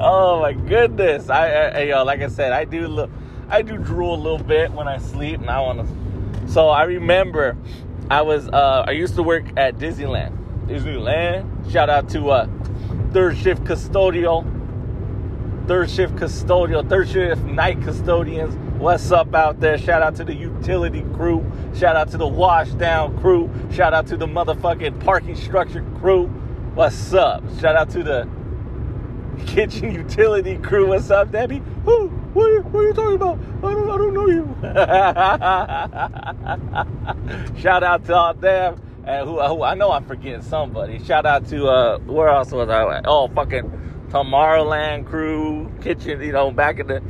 oh 0.00 0.38
my 0.40 0.52
goodness! 0.52 1.28
I, 1.28 1.48
I, 1.48 1.80
yo, 1.82 2.04
like 2.04 2.20
I 2.20 2.28
said, 2.28 2.52
I 2.52 2.64
do 2.64 2.86
look, 2.86 3.10
I 3.48 3.62
do 3.62 3.76
drool 3.76 4.14
a 4.14 4.22
little 4.22 4.38
bit 4.38 4.70
when 4.70 4.86
I 4.86 4.98
sleep, 4.98 5.40
and 5.40 5.50
I 5.50 5.60
want 5.60 5.80
to. 5.80 6.48
So 6.48 6.68
I 6.68 6.84
remember, 6.84 7.56
I 8.08 8.22
was, 8.22 8.48
uh, 8.48 8.84
I 8.86 8.92
used 8.92 9.16
to 9.16 9.22
work 9.22 9.46
at 9.56 9.78
Disneyland. 9.78 10.36
Disneyland. 10.66 11.72
Shout 11.72 11.90
out 11.90 12.08
to 12.10 12.30
uh, 12.30 12.48
third 13.12 13.36
shift 13.36 13.64
custodial, 13.64 14.44
third 15.70 15.88
shift 15.88 16.16
custodial, 16.16 16.88
third 16.88 17.08
shift 17.08 17.44
night 17.44 17.80
custodians 17.82 18.56
What's 18.80 19.12
up 19.12 19.32
out 19.36 19.60
there? 19.60 19.78
Shout 19.78 20.02
out 20.02 20.16
to 20.16 20.24
the 20.24 20.34
utility 20.34 21.02
crew. 21.14 21.44
Shout 21.76 21.94
out 21.94 22.10
to 22.10 22.16
the 22.16 22.26
wash 22.26 22.70
down 22.70 23.16
crew. 23.20 23.48
Shout 23.70 23.94
out 23.94 24.08
to 24.08 24.16
the 24.16 24.26
motherfucking 24.26 25.04
parking 25.04 25.36
structure 25.36 25.84
crew. 26.00 26.26
What's 26.74 27.12
up? 27.12 27.44
Shout 27.60 27.76
out 27.76 27.90
to 27.90 28.02
the 28.02 28.28
kitchen 29.46 29.94
utility 29.94 30.56
crew. 30.56 30.88
What's 30.88 31.08
up, 31.08 31.30
Debbie? 31.30 31.62
Who? 31.84 32.08
What 32.08 32.50
are, 32.50 32.54
you, 32.54 32.62
what 32.62 32.80
are 32.80 32.88
you 32.88 32.94
talking 32.94 33.14
about? 33.14 33.38
I 33.62 33.74
don't, 33.74 33.90
I 33.90 33.96
don't 33.98 34.14
know 34.14 34.28
you. 37.54 37.60
Shout 37.60 37.84
out 37.84 38.04
to 38.06 38.16
all 38.16 38.34
them. 38.34 38.80
And 39.04 39.28
who, 39.28 39.40
who 39.40 39.62
I 39.62 39.74
know 39.74 39.92
I'm 39.92 40.04
forgetting 40.04 40.42
somebody. 40.42 41.04
Shout 41.04 41.26
out 41.26 41.46
to 41.48 41.68
uh 41.68 41.98
where 42.00 42.28
else 42.28 42.50
was 42.50 42.68
I? 42.68 43.02
Oh 43.04 43.28
fucking 43.28 43.79
Tomorrowland 44.10 45.06
crew, 45.06 45.70
kitchen, 45.80 46.20
you 46.20 46.32
know, 46.32 46.50
back 46.50 46.80
in 46.80 46.88
the 46.88 47.00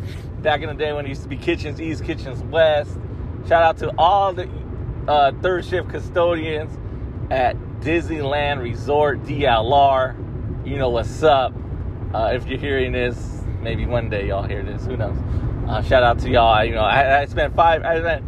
back 0.42 0.60
in 0.60 0.68
the 0.68 0.74
day 0.74 0.92
when 0.92 1.06
it 1.06 1.08
used 1.08 1.22
to 1.22 1.28
be 1.28 1.36
kitchens 1.36 1.80
east, 1.80 2.04
kitchens 2.04 2.42
west. 2.44 2.90
Shout 3.48 3.62
out 3.62 3.78
to 3.78 3.92
all 3.96 4.34
the 4.34 4.48
uh, 5.08 5.32
third 5.40 5.64
shift 5.64 5.88
custodians 5.88 6.70
at 7.30 7.56
Disneyland 7.80 8.62
Resort 8.62 9.22
DLR. 9.22 10.14
You 10.66 10.76
know 10.76 10.90
what's 10.90 11.22
up. 11.22 11.54
Uh, 12.12 12.32
if 12.34 12.46
you're 12.46 12.58
hearing 12.58 12.92
this, 12.92 13.42
maybe 13.62 13.86
one 13.86 14.10
day 14.10 14.28
y'all 14.28 14.42
hear 14.42 14.62
this. 14.62 14.84
Who 14.84 14.96
knows? 14.96 15.16
Uh, 15.68 15.82
shout 15.82 16.02
out 16.02 16.18
to 16.18 16.28
y'all. 16.28 16.62
You 16.64 16.74
know, 16.74 16.82
I, 16.82 17.22
I 17.22 17.24
spent 17.24 17.54
five, 17.56 17.82
I 17.82 17.98
spent 18.00 18.24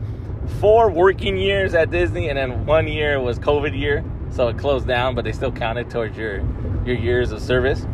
four 0.60 0.90
working 0.90 1.36
years 1.36 1.74
at 1.74 1.90
Disney, 1.90 2.28
and 2.28 2.38
then 2.38 2.64
one 2.64 2.86
year 2.86 3.20
was 3.20 3.38
COVID 3.38 3.78
year, 3.78 4.02
so 4.30 4.48
it 4.48 4.56
closed 4.56 4.86
down, 4.86 5.14
but 5.14 5.24
they 5.24 5.32
still 5.32 5.52
counted 5.52 5.90
towards 5.90 6.16
your 6.16 6.38
your 6.86 6.96
years 6.96 7.32
of 7.32 7.40
service. 7.42 7.86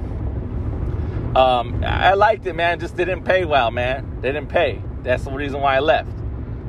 Um, 1.38 1.84
I 1.86 2.14
liked 2.14 2.46
it, 2.46 2.54
man. 2.54 2.80
Just 2.80 2.96
didn't 2.96 3.22
pay 3.22 3.44
well, 3.44 3.70
man. 3.70 4.18
They 4.20 4.32
didn't 4.32 4.48
pay. 4.48 4.82
That's 5.04 5.22
the 5.22 5.30
reason 5.30 5.60
why 5.60 5.76
I 5.76 5.78
left. 5.78 6.10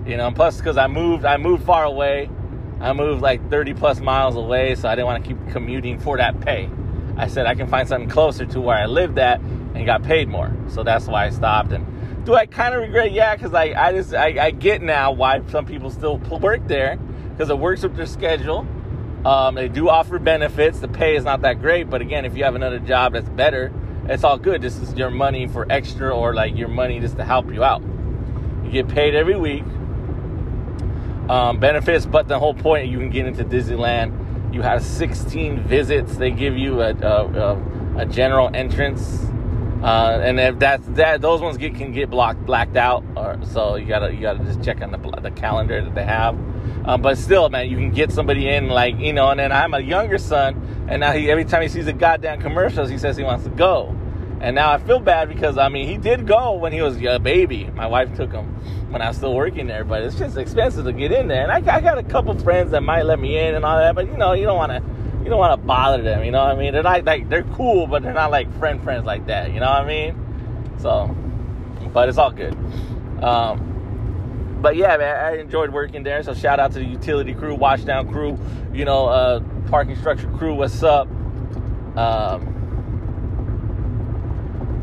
You 0.05 0.15
know, 0.15 0.29
plus 0.29 0.57
because 0.57 0.77
I 0.77 0.85
moved, 0.85 1.25
I 1.25 1.37
moved 1.37 1.63
far 1.63 1.85
away. 1.85 2.29
I 2.79 2.93
moved 2.93 3.23
like 3.23 3.49
30 3.49 3.73
plus 3.73 3.99
miles 3.99 4.35
away, 4.35 4.75
so 4.75 4.87
I 4.87 4.93
didn't 4.93 5.07
want 5.07 5.23
to 5.23 5.27
keep 5.27 5.51
commuting 5.51 5.97
for 5.97 6.17
that 6.17 6.39
pay. 6.41 6.69
I 7.17 7.27
said 7.27 7.47
I 7.47 7.55
can 7.55 7.65
find 7.65 7.87
something 7.87 8.11
closer 8.11 8.45
to 8.45 8.61
where 8.61 8.77
I 8.77 8.85
lived 8.85 9.17
at 9.17 9.39
and 9.39 9.87
got 9.87 10.03
paid 10.03 10.27
more. 10.27 10.55
So 10.67 10.83
that's 10.83 11.07
why 11.07 11.25
I 11.25 11.31
stopped. 11.31 11.71
And 11.71 12.23
do 12.23 12.35
I 12.35 12.45
kind 12.45 12.75
of 12.75 12.81
regret? 12.81 13.11
Yeah, 13.11 13.35
because 13.35 13.55
I, 13.55 13.73
I 13.73 13.91
just 13.91 14.13
I, 14.13 14.37
I, 14.39 14.51
get 14.51 14.83
now 14.83 15.11
why 15.11 15.41
some 15.49 15.65
people 15.65 15.89
still 15.89 16.17
work 16.17 16.67
there 16.67 16.97
because 17.31 17.49
it 17.49 17.57
works 17.57 17.81
with 17.81 17.95
their 17.95 18.05
schedule. 18.05 18.67
Um, 19.25 19.55
they 19.55 19.67
do 19.67 19.89
offer 19.89 20.19
benefits. 20.19 20.79
The 20.79 20.87
pay 20.87 21.15
is 21.15 21.23
not 21.23 21.41
that 21.41 21.59
great, 21.59 21.89
but 21.89 22.01
again, 22.01 22.23
if 22.23 22.37
you 22.37 22.43
have 22.43 22.53
another 22.53 22.79
job 22.79 23.13
that's 23.13 23.29
better, 23.29 23.73
it's 24.09 24.23
all 24.23 24.37
good. 24.37 24.61
This 24.61 24.77
is 24.77 24.93
your 24.95 25.11
money 25.11 25.47
for 25.47 25.71
extra 25.71 26.15
or 26.15 26.33
like 26.33 26.57
your 26.57 26.67
money 26.67 26.99
just 26.99 27.17
to 27.17 27.23
help 27.23 27.53
you 27.53 27.63
out. 27.63 27.81
You 28.63 28.71
get 28.71 28.87
paid 28.87 29.13
every 29.13 29.35
week. 29.35 29.63
Um, 31.29 31.59
benefits, 31.59 32.07
but 32.07 32.27
the 32.27 32.39
whole 32.39 32.55
point 32.55 32.87
you 32.87 32.97
can 32.97 33.11
get 33.11 33.27
into 33.27 33.45
Disneyland. 33.45 34.53
You 34.53 34.63
have 34.63 34.83
16 34.83 35.61
visits. 35.61 36.17
They 36.17 36.31
give 36.31 36.57
you 36.57 36.81
a, 36.81 36.89
a, 36.91 37.99
a 37.99 38.05
general 38.07 38.49
entrance, 38.51 39.27
uh, 39.83 40.19
and 40.23 40.39
if 40.39 40.57
that's 40.57 40.87
that, 40.89 41.21
those 41.21 41.39
ones 41.39 41.57
get, 41.57 41.75
can 41.75 41.91
get 41.91 42.09
blocked, 42.09 42.43
blacked 42.47 42.75
out. 42.75 43.03
Or, 43.15 43.39
so 43.43 43.75
you 43.75 43.85
gotta 43.85 44.11
you 44.11 44.21
gotta 44.21 44.43
just 44.43 44.63
check 44.63 44.81
on 44.81 44.91
the, 44.91 44.97
the 45.21 45.29
calendar 45.29 45.83
that 45.83 45.93
they 45.93 46.03
have. 46.03 46.33
Um, 46.85 47.03
but 47.03 47.17
still, 47.19 47.47
man, 47.49 47.69
you 47.69 47.77
can 47.77 47.91
get 47.91 48.11
somebody 48.11 48.49
in, 48.49 48.67
like 48.67 48.97
you 48.97 49.13
know. 49.13 49.29
And 49.29 49.39
then 49.39 49.51
I'm 49.51 49.75
a 49.75 49.79
younger 49.79 50.17
son, 50.17 50.87
and 50.89 50.99
now 50.99 51.11
he 51.11 51.29
every 51.29 51.45
time 51.45 51.61
he 51.61 51.67
sees 51.67 51.85
a 51.85 51.93
goddamn 51.93 52.41
commercials, 52.41 52.89
he 52.89 52.97
says 52.97 53.15
he 53.15 53.23
wants 53.23 53.43
to 53.43 53.51
go. 53.51 53.95
And 54.41 54.55
now 54.55 54.71
I 54.71 54.77
feel 54.77 54.99
bad 54.99 55.27
because 55.27 55.57
I 55.57 55.67
mean 55.67 55.87
he 55.87 55.97
did 55.97 56.25
go 56.25 56.53
when 56.53 56.71
he 56.71 56.81
was 56.81 56.97
a 57.01 57.19
baby. 57.19 57.69
My 57.75 57.87
wife 57.87 58.15
took 58.15 58.31
him 58.31 58.45
when 58.89 59.01
I 59.01 59.09
was 59.09 59.17
still 59.17 59.35
working 59.35 59.67
there, 59.67 59.83
but 59.83 60.01
it's 60.01 60.17
just 60.17 60.37
expensive 60.37 60.85
to 60.85 60.93
get 60.93 61.11
in 61.11 61.27
there. 61.27 61.43
And 61.43 61.51
I, 61.51 61.75
I 61.75 61.81
got 61.81 61.97
a 61.97 62.03
couple 62.03 62.37
friends 62.39 62.71
that 62.71 62.81
might 62.81 63.03
let 63.03 63.19
me 63.19 63.37
in 63.37 63.55
and 63.55 63.65
all 63.65 63.77
that, 63.77 63.95
but 63.95 64.07
you 64.07 64.15
know 64.15 64.33
you 64.33 64.45
don't 64.45 64.57
want 64.57 64.71
to 64.71 64.81
you 65.23 65.29
don't 65.29 65.39
want 65.39 65.59
to 65.59 65.67
bother 65.67 66.01
them. 66.01 66.23
You 66.23 66.31
know 66.31 66.43
what 66.43 66.55
I 66.55 66.59
mean? 66.59 66.71
They're 66.71 66.83
not 66.83 67.03
like 67.03 67.27
they're 67.27 67.43
cool, 67.43 67.85
but 67.85 68.01
they're 68.01 68.13
not 68.13 68.31
like 68.31 68.51
friend 68.59 68.81
friends 68.81 69.05
like 69.05 69.27
that. 69.27 69.53
You 69.53 69.59
know 69.59 69.69
what 69.69 69.81
I 69.81 69.85
mean? 69.85 70.77
So, 70.79 71.15
but 71.93 72.07
it's 72.07 72.17
all 72.17 72.31
good. 72.31 72.55
Um, 73.21 74.57
but 74.61 74.75
yeah, 74.75 74.97
man, 74.97 75.15
I 75.17 75.37
enjoyed 75.37 75.71
working 75.71 76.03
there. 76.03 76.23
So 76.23 76.33
shout 76.33 76.59
out 76.59 76.71
to 76.73 76.79
the 76.79 76.85
utility 76.85 77.33
crew, 77.33 77.57
washdown 77.57 78.11
crew, 78.11 78.39
you 78.73 78.85
know, 78.85 79.07
uh, 79.07 79.39
parking 79.69 79.97
structure 79.97 80.29
crew. 80.37 80.55
What's 80.55 80.81
up? 80.83 81.07
Um, 81.97 82.58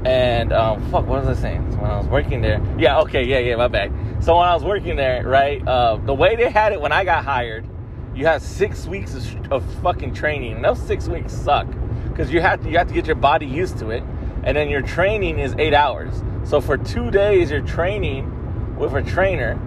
and 0.07 0.53
um, 0.53 0.81
fuck, 0.93 1.05
what 1.05 1.25
was 1.25 1.37
I 1.37 1.41
saying? 1.41 1.79
When 1.79 1.91
I 1.91 1.99
was 1.99 2.07
working 2.07 2.41
there, 2.41 2.63
yeah, 2.79 3.01
okay, 3.01 3.25
yeah, 3.25 3.41
yeah, 3.41 3.57
my 3.57 3.67
bad. 3.67 3.93
So 4.21 4.39
when 4.39 4.47
I 4.47 4.55
was 4.55 4.63
working 4.63 4.95
there, 4.95 5.27
right, 5.27 5.67
uh, 5.67 5.97
the 5.97 6.15
way 6.15 6.37
they 6.37 6.49
had 6.49 6.73
it 6.73 6.81
when 6.81 6.93
I 6.93 7.05
got 7.05 7.25
hired, 7.25 7.67
you 8.15 8.25
had 8.25 8.41
six 8.41 8.87
weeks 8.87 9.15
of, 9.15 9.53
of 9.53 9.75
fucking 9.83 10.15
training, 10.15 10.53
and 10.53 10.65
those 10.65 10.81
six 10.81 11.09
weeks 11.09 11.33
suck 11.33 11.67
because 12.09 12.33
you 12.33 12.41
have 12.41 12.63
to 12.63 12.71
you 12.71 12.79
have 12.79 12.87
to 12.87 12.95
get 12.95 13.07
your 13.07 13.17
body 13.17 13.47
used 13.47 13.79
to 13.79 13.91
it, 13.91 14.05
and 14.45 14.57
then 14.57 14.69
your 14.69 14.81
training 14.81 15.41
is 15.41 15.57
eight 15.59 15.75
hours. 15.75 16.23
So 16.45 16.61
for 16.61 16.79
two 16.79 17.11
days, 17.11 17.51
you're 17.51 17.61
training 17.61 18.77
with 18.77 18.95
a 18.95 19.03
trainer, 19.03 19.59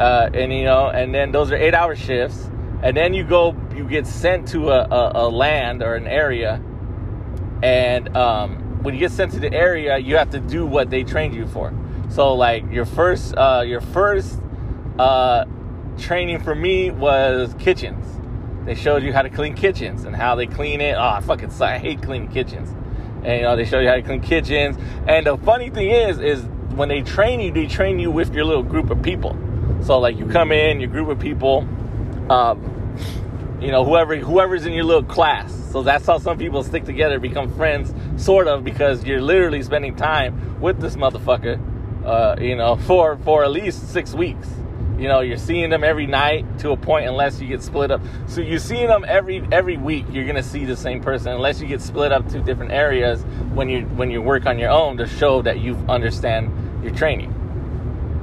uh, 0.00 0.30
and 0.32 0.54
you 0.54 0.64
know, 0.64 0.88
and 0.88 1.14
then 1.14 1.32
those 1.32 1.52
are 1.52 1.56
eight 1.56 1.74
hour 1.74 1.94
shifts, 1.94 2.50
and 2.82 2.96
then 2.96 3.12
you 3.12 3.24
go, 3.24 3.54
you 3.76 3.84
get 3.84 4.06
sent 4.06 4.48
to 4.48 4.70
a, 4.70 4.84
a, 4.84 5.12
a 5.16 5.28
land 5.28 5.82
or 5.82 5.96
an 5.96 6.06
area, 6.06 6.62
and 7.62 8.16
um, 8.16 8.63
when 8.84 8.92
you 8.92 9.00
get 9.00 9.12
sent 9.12 9.32
to 9.32 9.40
the 9.40 9.52
area, 9.52 9.96
you 9.96 10.16
have 10.16 10.28
to 10.30 10.40
do 10.40 10.66
what 10.66 10.90
they 10.90 11.04
trained 11.04 11.34
you 11.34 11.46
for. 11.46 11.72
So 12.10 12.34
like 12.34 12.70
your 12.70 12.84
first 12.84 13.34
uh, 13.34 13.64
your 13.66 13.80
first 13.80 14.38
uh, 14.98 15.46
training 15.96 16.40
for 16.40 16.54
me 16.54 16.90
was 16.90 17.54
kitchens. 17.58 18.06
They 18.66 18.74
showed 18.74 19.02
you 19.02 19.12
how 19.12 19.22
to 19.22 19.30
clean 19.30 19.54
kitchens 19.54 20.04
and 20.04 20.14
how 20.14 20.34
they 20.34 20.46
clean 20.46 20.82
it. 20.82 20.96
Oh, 20.96 21.02
I 21.02 21.20
fucking 21.20 21.50
suck. 21.50 21.70
I 21.70 21.78
hate 21.78 22.02
cleaning 22.02 22.28
kitchens. 22.28 22.70
And 23.24 23.40
you 23.40 23.42
know 23.42 23.56
they 23.56 23.64
show 23.64 23.80
you 23.80 23.88
how 23.88 23.94
to 23.94 24.02
clean 24.02 24.20
kitchens. 24.20 24.76
And 25.08 25.26
the 25.26 25.38
funny 25.38 25.70
thing 25.70 25.88
is, 25.88 26.18
is 26.18 26.42
when 26.76 26.90
they 26.90 27.00
train 27.00 27.40
you, 27.40 27.52
they 27.52 27.66
train 27.66 27.98
you 27.98 28.10
with 28.10 28.34
your 28.34 28.44
little 28.44 28.62
group 28.62 28.90
of 28.90 29.02
people. 29.02 29.34
So 29.82 29.98
like 29.98 30.18
you 30.18 30.26
come 30.26 30.52
in, 30.52 30.78
your 30.78 30.90
group 30.90 31.08
of 31.08 31.18
people, 31.18 31.66
um, 32.28 32.73
you 33.60 33.70
know 33.70 33.84
whoever 33.84 34.16
whoever's 34.16 34.66
in 34.66 34.72
your 34.72 34.84
little 34.84 35.04
class 35.04 35.64
so 35.74 35.82
that's 35.82 36.06
how 36.06 36.18
some 36.18 36.38
people 36.38 36.62
stick 36.62 36.84
together, 36.84 37.18
become 37.18 37.52
friends, 37.56 37.92
sort 38.16 38.46
of, 38.46 38.62
because 38.62 39.04
you're 39.04 39.20
literally 39.20 39.60
spending 39.60 39.96
time 39.96 40.60
with 40.60 40.80
this 40.80 40.94
motherfucker, 40.94 41.58
uh, 42.06 42.40
you 42.40 42.54
know, 42.54 42.76
for 42.86 43.16
for 43.16 43.42
at 43.42 43.50
least 43.50 43.88
six 43.88 44.14
weeks. 44.14 44.48
You 44.96 45.08
know, 45.08 45.18
you're 45.18 45.36
seeing 45.36 45.70
them 45.70 45.82
every 45.82 46.06
night 46.06 46.60
to 46.60 46.70
a 46.70 46.76
point, 46.76 47.08
unless 47.08 47.40
you 47.40 47.48
get 47.48 47.60
split 47.60 47.90
up. 47.90 48.00
So 48.28 48.40
you're 48.40 48.60
seeing 48.60 48.86
them 48.86 49.04
every 49.08 49.44
every 49.50 49.76
week. 49.76 50.06
You're 50.12 50.26
gonna 50.26 50.44
see 50.44 50.64
the 50.64 50.76
same 50.76 51.02
person, 51.02 51.32
unless 51.32 51.60
you 51.60 51.66
get 51.66 51.80
split 51.80 52.12
up 52.12 52.28
to 52.28 52.40
different 52.40 52.70
areas 52.70 53.24
when 53.52 53.68
you 53.68 53.80
when 53.96 54.12
you 54.12 54.22
work 54.22 54.46
on 54.46 54.60
your 54.60 54.70
own 54.70 54.96
to 54.98 55.08
show 55.08 55.42
that 55.42 55.58
you 55.58 55.74
understand 55.88 56.84
your 56.84 56.94
training. 56.94 57.34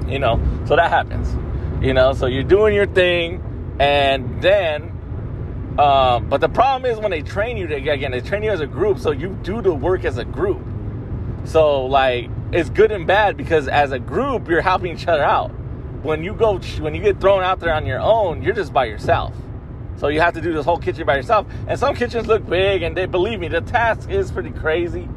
You 0.08 0.20
know, 0.20 0.42
so 0.66 0.78
that 0.78 0.90
happens. 0.90 1.36
You 1.86 1.94
know, 1.94 2.14
so 2.14 2.28
you're 2.28 2.44
doing 2.44 2.74
your 2.74 2.88
thing, 2.88 3.44
and 3.78 4.42
then 4.42 4.91
um, 5.78 6.28
but 6.28 6.42
the 6.42 6.50
problem 6.50 6.92
is 6.92 7.00
when 7.00 7.12
they 7.12 7.22
train 7.22 7.58
you, 7.58 7.68
they, 7.68 7.88
again, 7.88 8.12
they 8.12 8.22
train 8.22 8.44
you 8.44 8.52
as 8.52 8.60
a 8.60 8.68
group, 8.68 9.00
so 9.00 9.12
you 9.12 9.38
do 9.42 9.62
the 9.62 9.74
work 9.74 10.04
as 10.04 10.18
a 10.18 10.26
group. 10.26 10.62
So, 11.46 11.86
like, 11.86 12.30
it's 12.52 12.70
good 12.70 12.92
and 12.92 13.08
bad 13.08 13.38
because 13.38 13.68
as 13.68 13.92
a 13.92 14.00
group, 14.00 14.48
you're 14.50 14.62
helping 14.62 14.96
each 14.96 15.08
other 15.08 15.24
out. 15.24 15.50
When 16.04 16.24
you 16.24 16.34
go, 16.34 16.60
when 16.80 16.94
you 16.94 17.02
get 17.02 17.22
thrown 17.22 17.44
out 17.44 17.60
there 17.60 17.74
on 17.74 17.86
your 17.86 18.00
own, 18.00 18.42
you're 18.44 18.54
just 18.54 18.74
by 18.74 18.86
yourself. 18.86 19.34
So 19.98 20.08
you 20.08 20.20
have 20.20 20.34
to 20.34 20.42
do 20.42 20.52
this 20.52 20.66
whole 20.66 20.78
kitchen 20.78 21.06
by 21.06 21.16
yourself. 21.16 21.48
And 21.68 21.80
some 21.80 21.96
kitchens 21.96 22.28
look 22.28 22.48
big, 22.48 22.82
and 22.82 22.98
they 22.98 23.06
believe 23.06 23.40
me, 23.40 23.48
the 23.48 23.62
task 23.62 24.10
is 24.10 24.32
pretty 24.32 24.50
crazy 24.50 25.08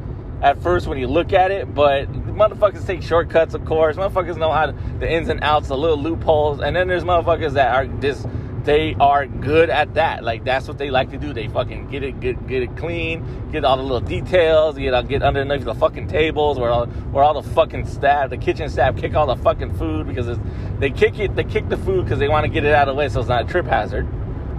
at 0.41 0.61
first 0.61 0.85
when 0.87 0.97
you 0.99 1.07
look 1.07 1.33
at 1.33 1.51
it. 1.51 1.73
But 1.73 2.11
motherfuckers 2.11 2.85
take 2.85 3.01
shortcuts, 3.01 3.55
of 3.55 3.65
course. 3.65 3.97
Motherfuckers 3.97 4.37
know 4.37 4.51
how 4.51 4.67
to, 4.67 4.75
the 4.99 5.11
ins 5.11 5.27
and 5.27 5.43
outs, 5.43 5.67
the 5.67 5.77
little 5.77 5.97
loopholes. 5.97 6.61
And 6.61 6.75
then 6.75 6.87
there's 6.87 7.03
motherfuckers 7.03 7.53
that 7.53 7.73
are 7.73 7.87
just 7.99 8.27
they 8.65 8.95
are 8.99 9.27
good 9.27 9.69
at 9.69 9.93
that. 9.93 10.23
Like 10.23 10.43
that's 10.43 10.67
what 10.67 10.77
they 10.77 10.89
like 10.89 11.11
to 11.11 11.17
do. 11.17 11.33
They 11.33 11.47
fucking 11.47 11.89
get 11.89 12.03
it, 12.03 12.19
get 12.19 12.47
get 12.47 12.63
it 12.63 12.75
clean, 12.75 13.51
get 13.51 13.63
all 13.63 13.77
the 13.77 13.83
little 13.83 14.01
details, 14.01 14.75
get 14.77 15.07
get 15.07 15.21
underneath 15.21 15.63
the 15.63 15.75
fucking 15.75 16.07
tables 16.07 16.59
where 16.59 16.71
all 16.71 16.87
where 16.87 17.23
all 17.23 17.39
the 17.39 17.49
fucking 17.51 17.85
staff, 17.85 18.31
the 18.31 18.37
kitchen 18.37 18.67
staff, 18.69 18.97
kick 18.97 19.15
all 19.15 19.27
the 19.27 19.35
fucking 19.37 19.77
food 19.77 20.07
because 20.07 20.37
they 20.79 20.89
kick 20.89 21.19
it, 21.19 21.35
they 21.35 21.43
kick 21.43 21.69
the 21.69 21.77
food 21.77 22.03
because 22.03 22.19
they 22.19 22.27
want 22.27 22.45
to 22.45 22.51
get 22.51 22.65
it 22.65 22.73
out 22.73 22.87
of 22.87 22.95
the 22.95 22.99
way 22.99 23.07
so 23.07 23.19
it's 23.19 23.29
not 23.29 23.43
a 23.43 23.47
trip 23.47 23.65
hazard. 23.65 24.07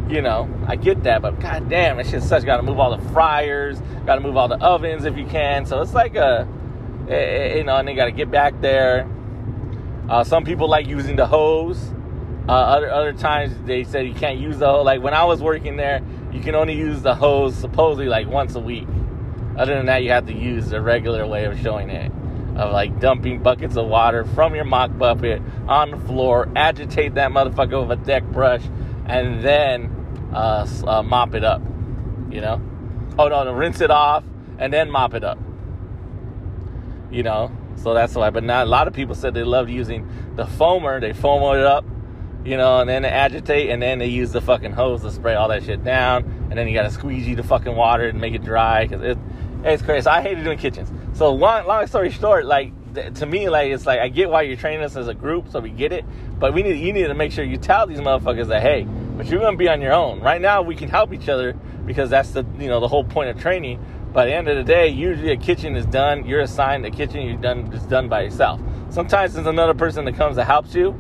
You 0.08 0.22
know, 0.22 0.48
I 0.68 0.76
get 0.76 1.02
that, 1.02 1.20
but 1.20 1.40
god 1.40 1.68
damn, 1.68 1.98
it's 1.98 2.12
just 2.12 2.28
such. 2.28 2.44
Got 2.44 2.58
to 2.58 2.62
move 2.62 2.78
all 2.78 2.96
the 2.96 3.08
fryers, 3.10 3.80
got 4.06 4.14
to 4.14 4.20
move 4.20 4.36
all 4.36 4.46
the 4.46 4.62
ovens 4.64 5.04
if 5.04 5.16
you 5.16 5.26
can. 5.26 5.66
So 5.66 5.82
it's 5.82 5.94
like 5.94 6.14
a, 6.14 6.48
eh, 7.08 7.12
eh, 7.12 7.54
you 7.56 7.64
know, 7.64 7.76
and 7.76 7.88
they 7.88 7.94
got 7.94 8.04
to 8.04 8.12
get 8.12 8.30
back 8.30 8.60
there. 8.60 9.10
Uh, 10.08 10.22
some 10.22 10.44
people 10.44 10.68
like 10.68 10.86
using 10.86 11.16
the 11.16 11.26
hose 11.26 11.92
uh, 12.48 12.52
other 12.52 12.90
other 12.90 13.12
times 13.12 13.52
they 13.64 13.82
said 13.82 14.06
you 14.06 14.14
can't 14.14 14.38
use 14.38 14.58
the 14.58 14.66
hose. 14.66 14.84
Like 14.84 15.02
when 15.02 15.14
I 15.14 15.24
was 15.24 15.42
working 15.42 15.76
there, 15.76 16.00
you 16.32 16.40
can 16.40 16.54
only 16.54 16.74
use 16.74 17.02
the 17.02 17.14
hose 17.14 17.56
supposedly 17.56 18.06
like 18.06 18.28
once 18.28 18.54
a 18.54 18.60
week. 18.60 18.86
Other 19.56 19.74
than 19.74 19.86
that, 19.86 20.02
you 20.02 20.10
have 20.10 20.26
to 20.26 20.34
use 20.34 20.68
the 20.68 20.80
regular 20.80 21.26
way 21.26 21.46
of 21.46 21.58
showing 21.60 21.90
it, 21.90 22.12
of 22.56 22.72
like 22.72 23.00
dumping 23.00 23.42
buckets 23.42 23.76
of 23.76 23.86
water 23.86 24.24
from 24.24 24.54
your 24.54 24.64
mop 24.64 24.96
bucket 24.96 25.42
on 25.66 25.90
the 25.90 25.96
floor, 25.96 26.48
agitate 26.54 27.14
that 27.14 27.30
motherfucker 27.32 27.88
with 27.88 27.98
a 27.98 28.04
deck 28.04 28.22
brush, 28.24 28.62
and 29.06 29.42
then 29.42 29.90
uh, 30.32 30.68
uh, 30.86 31.02
mop 31.02 31.34
it 31.34 31.42
up. 31.42 31.62
You 32.30 32.42
know? 32.42 32.60
Oh 33.18 33.28
no, 33.28 33.44
no, 33.44 33.52
rinse 33.52 33.80
it 33.80 33.90
off 33.90 34.24
and 34.58 34.72
then 34.72 34.90
mop 34.90 35.14
it 35.14 35.24
up. 35.24 35.38
You 37.10 37.22
know? 37.22 37.50
So 37.76 37.92
that's 37.94 38.14
why. 38.14 38.30
But 38.30 38.44
now 38.44 38.62
a 38.62 38.66
lot 38.66 38.86
of 38.86 38.94
people 38.94 39.14
said 39.14 39.34
they 39.34 39.42
loved 39.42 39.70
using 39.70 40.08
the 40.36 40.44
foamer. 40.44 41.00
They 41.00 41.12
foam 41.12 41.42
it 41.56 41.64
up 41.64 41.84
you 42.46 42.56
know, 42.56 42.80
and 42.80 42.88
then 42.88 43.02
they 43.02 43.08
agitate, 43.08 43.70
and 43.70 43.82
then 43.82 43.98
they 43.98 44.06
use 44.06 44.32
the 44.32 44.40
fucking 44.40 44.72
hose 44.72 45.02
to 45.02 45.10
spray 45.10 45.34
all 45.34 45.48
that 45.48 45.64
shit 45.64 45.82
down, 45.82 46.24
and 46.50 46.58
then 46.58 46.68
you 46.68 46.74
gotta 46.74 46.90
squeegee 46.90 47.34
the 47.34 47.42
fucking 47.42 47.74
water 47.74 48.06
and 48.06 48.20
make 48.20 48.34
it 48.34 48.44
dry 48.44 48.86
because 48.86 49.02
it, 49.02 49.18
it's 49.64 49.82
crazy. 49.82 50.02
So 50.02 50.10
I 50.10 50.22
hated 50.22 50.44
doing 50.44 50.58
kitchens. 50.58 50.90
So 51.16 51.32
long, 51.32 51.66
long 51.66 51.86
story 51.86 52.10
short, 52.10 52.46
like 52.46 52.72
to 53.14 53.26
me, 53.26 53.48
like 53.48 53.72
it's 53.72 53.86
like 53.86 54.00
I 54.00 54.08
get 54.08 54.30
why 54.30 54.42
you're 54.42 54.56
training 54.56 54.84
us 54.84 54.96
as 54.96 55.08
a 55.08 55.14
group, 55.14 55.48
so 55.50 55.60
we 55.60 55.70
get 55.70 55.92
it, 55.92 56.04
but 56.38 56.54
we 56.54 56.62
need 56.62 56.78
you 56.78 56.92
need 56.92 57.06
to 57.06 57.14
make 57.14 57.32
sure 57.32 57.44
you 57.44 57.56
tell 57.56 57.86
these 57.86 57.98
motherfuckers 57.98 58.48
that 58.48 58.62
hey, 58.62 58.86
but 59.16 59.26
you're 59.26 59.40
gonna 59.40 59.56
be 59.56 59.68
on 59.68 59.80
your 59.80 59.92
own. 59.92 60.20
Right 60.20 60.40
now, 60.40 60.62
we 60.62 60.76
can 60.76 60.88
help 60.88 61.12
each 61.12 61.28
other 61.28 61.54
because 61.84 62.10
that's 62.10 62.30
the 62.30 62.44
you 62.58 62.68
know 62.68 62.80
the 62.80 62.88
whole 62.88 63.04
point 63.04 63.30
of 63.30 63.40
training. 63.40 63.84
By 64.12 64.24
the 64.24 64.32
end 64.32 64.48
of 64.48 64.56
the 64.56 64.64
day, 64.64 64.88
usually 64.88 65.32
a 65.32 65.36
kitchen 65.36 65.76
is 65.76 65.84
done. 65.84 66.26
You're 66.26 66.40
assigned 66.40 66.86
a 66.86 66.90
kitchen. 66.90 67.22
You're 67.22 67.36
done. 67.36 67.70
It's 67.72 67.86
done 67.86 68.08
by 68.08 68.22
yourself. 68.22 68.60
Sometimes 68.90 69.34
there's 69.34 69.46
another 69.46 69.74
person 69.74 70.04
that 70.06 70.14
comes 70.14 70.36
that 70.36 70.46
helps 70.46 70.74
you, 70.74 70.98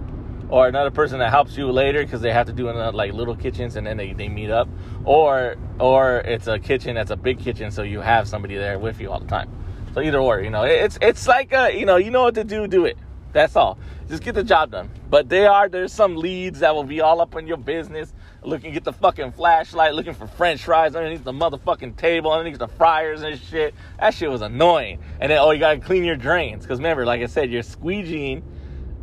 or 0.48 0.68
another 0.68 0.90
person 0.90 1.18
that 1.18 1.30
helps 1.30 1.56
you 1.56 1.70
later 1.70 2.02
because 2.04 2.20
they 2.20 2.32
have 2.32 2.46
to 2.46 2.52
do 2.52 2.70
like 2.70 3.12
little 3.12 3.34
kitchens 3.34 3.76
and 3.76 3.86
then 3.86 3.96
they, 3.96 4.12
they 4.12 4.28
meet 4.28 4.50
up 4.50 4.68
or 5.04 5.56
or 5.78 6.18
it's 6.18 6.46
a 6.46 6.58
kitchen 6.58 6.94
that's 6.94 7.10
a 7.10 7.16
big 7.16 7.38
kitchen, 7.38 7.70
so 7.70 7.82
you 7.82 8.00
have 8.00 8.28
somebody 8.28 8.56
there 8.56 8.78
with 8.78 9.00
you 9.00 9.10
all 9.10 9.20
the 9.20 9.26
time. 9.26 9.50
So 9.94 10.02
either 10.02 10.18
or, 10.18 10.40
you 10.40 10.50
know, 10.50 10.64
it's 10.64 10.98
it's 11.00 11.26
like 11.26 11.52
a, 11.52 11.76
you 11.76 11.86
know, 11.86 11.96
you 11.96 12.10
know 12.10 12.24
what 12.24 12.34
to 12.34 12.44
do, 12.44 12.66
do 12.66 12.84
it. 12.84 12.98
That's 13.32 13.56
all. 13.56 13.78
Just 14.08 14.22
get 14.22 14.34
the 14.34 14.44
job 14.44 14.70
done. 14.70 14.90
But 15.10 15.28
they 15.28 15.46
are 15.46 15.68
there's 15.68 15.92
some 15.92 16.16
leads 16.16 16.60
that 16.60 16.74
will 16.74 16.84
be 16.84 17.00
all 17.00 17.20
up 17.20 17.34
in 17.36 17.46
your 17.46 17.56
business, 17.56 18.12
looking 18.42 18.72
get 18.72 18.84
the 18.84 18.92
fucking 18.92 19.32
flashlight, 19.32 19.94
looking 19.94 20.14
for 20.14 20.26
French 20.26 20.64
fries 20.64 20.94
underneath 20.96 21.24
the 21.24 21.32
motherfucking 21.32 21.96
table, 21.96 22.32
underneath 22.32 22.58
the 22.58 22.68
fryers 22.68 23.22
and 23.22 23.38
shit. 23.40 23.74
That 23.98 24.14
shit 24.14 24.30
was 24.30 24.42
annoying. 24.42 25.00
And 25.20 25.30
then 25.30 25.38
oh, 25.38 25.50
you 25.50 25.60
gotta 25.60 25.80
clean 25.80 26.04
your 26.04 26.16
drains 26.16 26.62
because 26.62 26.78
remember, 26.78 27.04
like 27.04 27.22
I 27.22 27.26
said, 27.26 27.50
you're 27.50 27.62
squeegeeing 27.62 28.42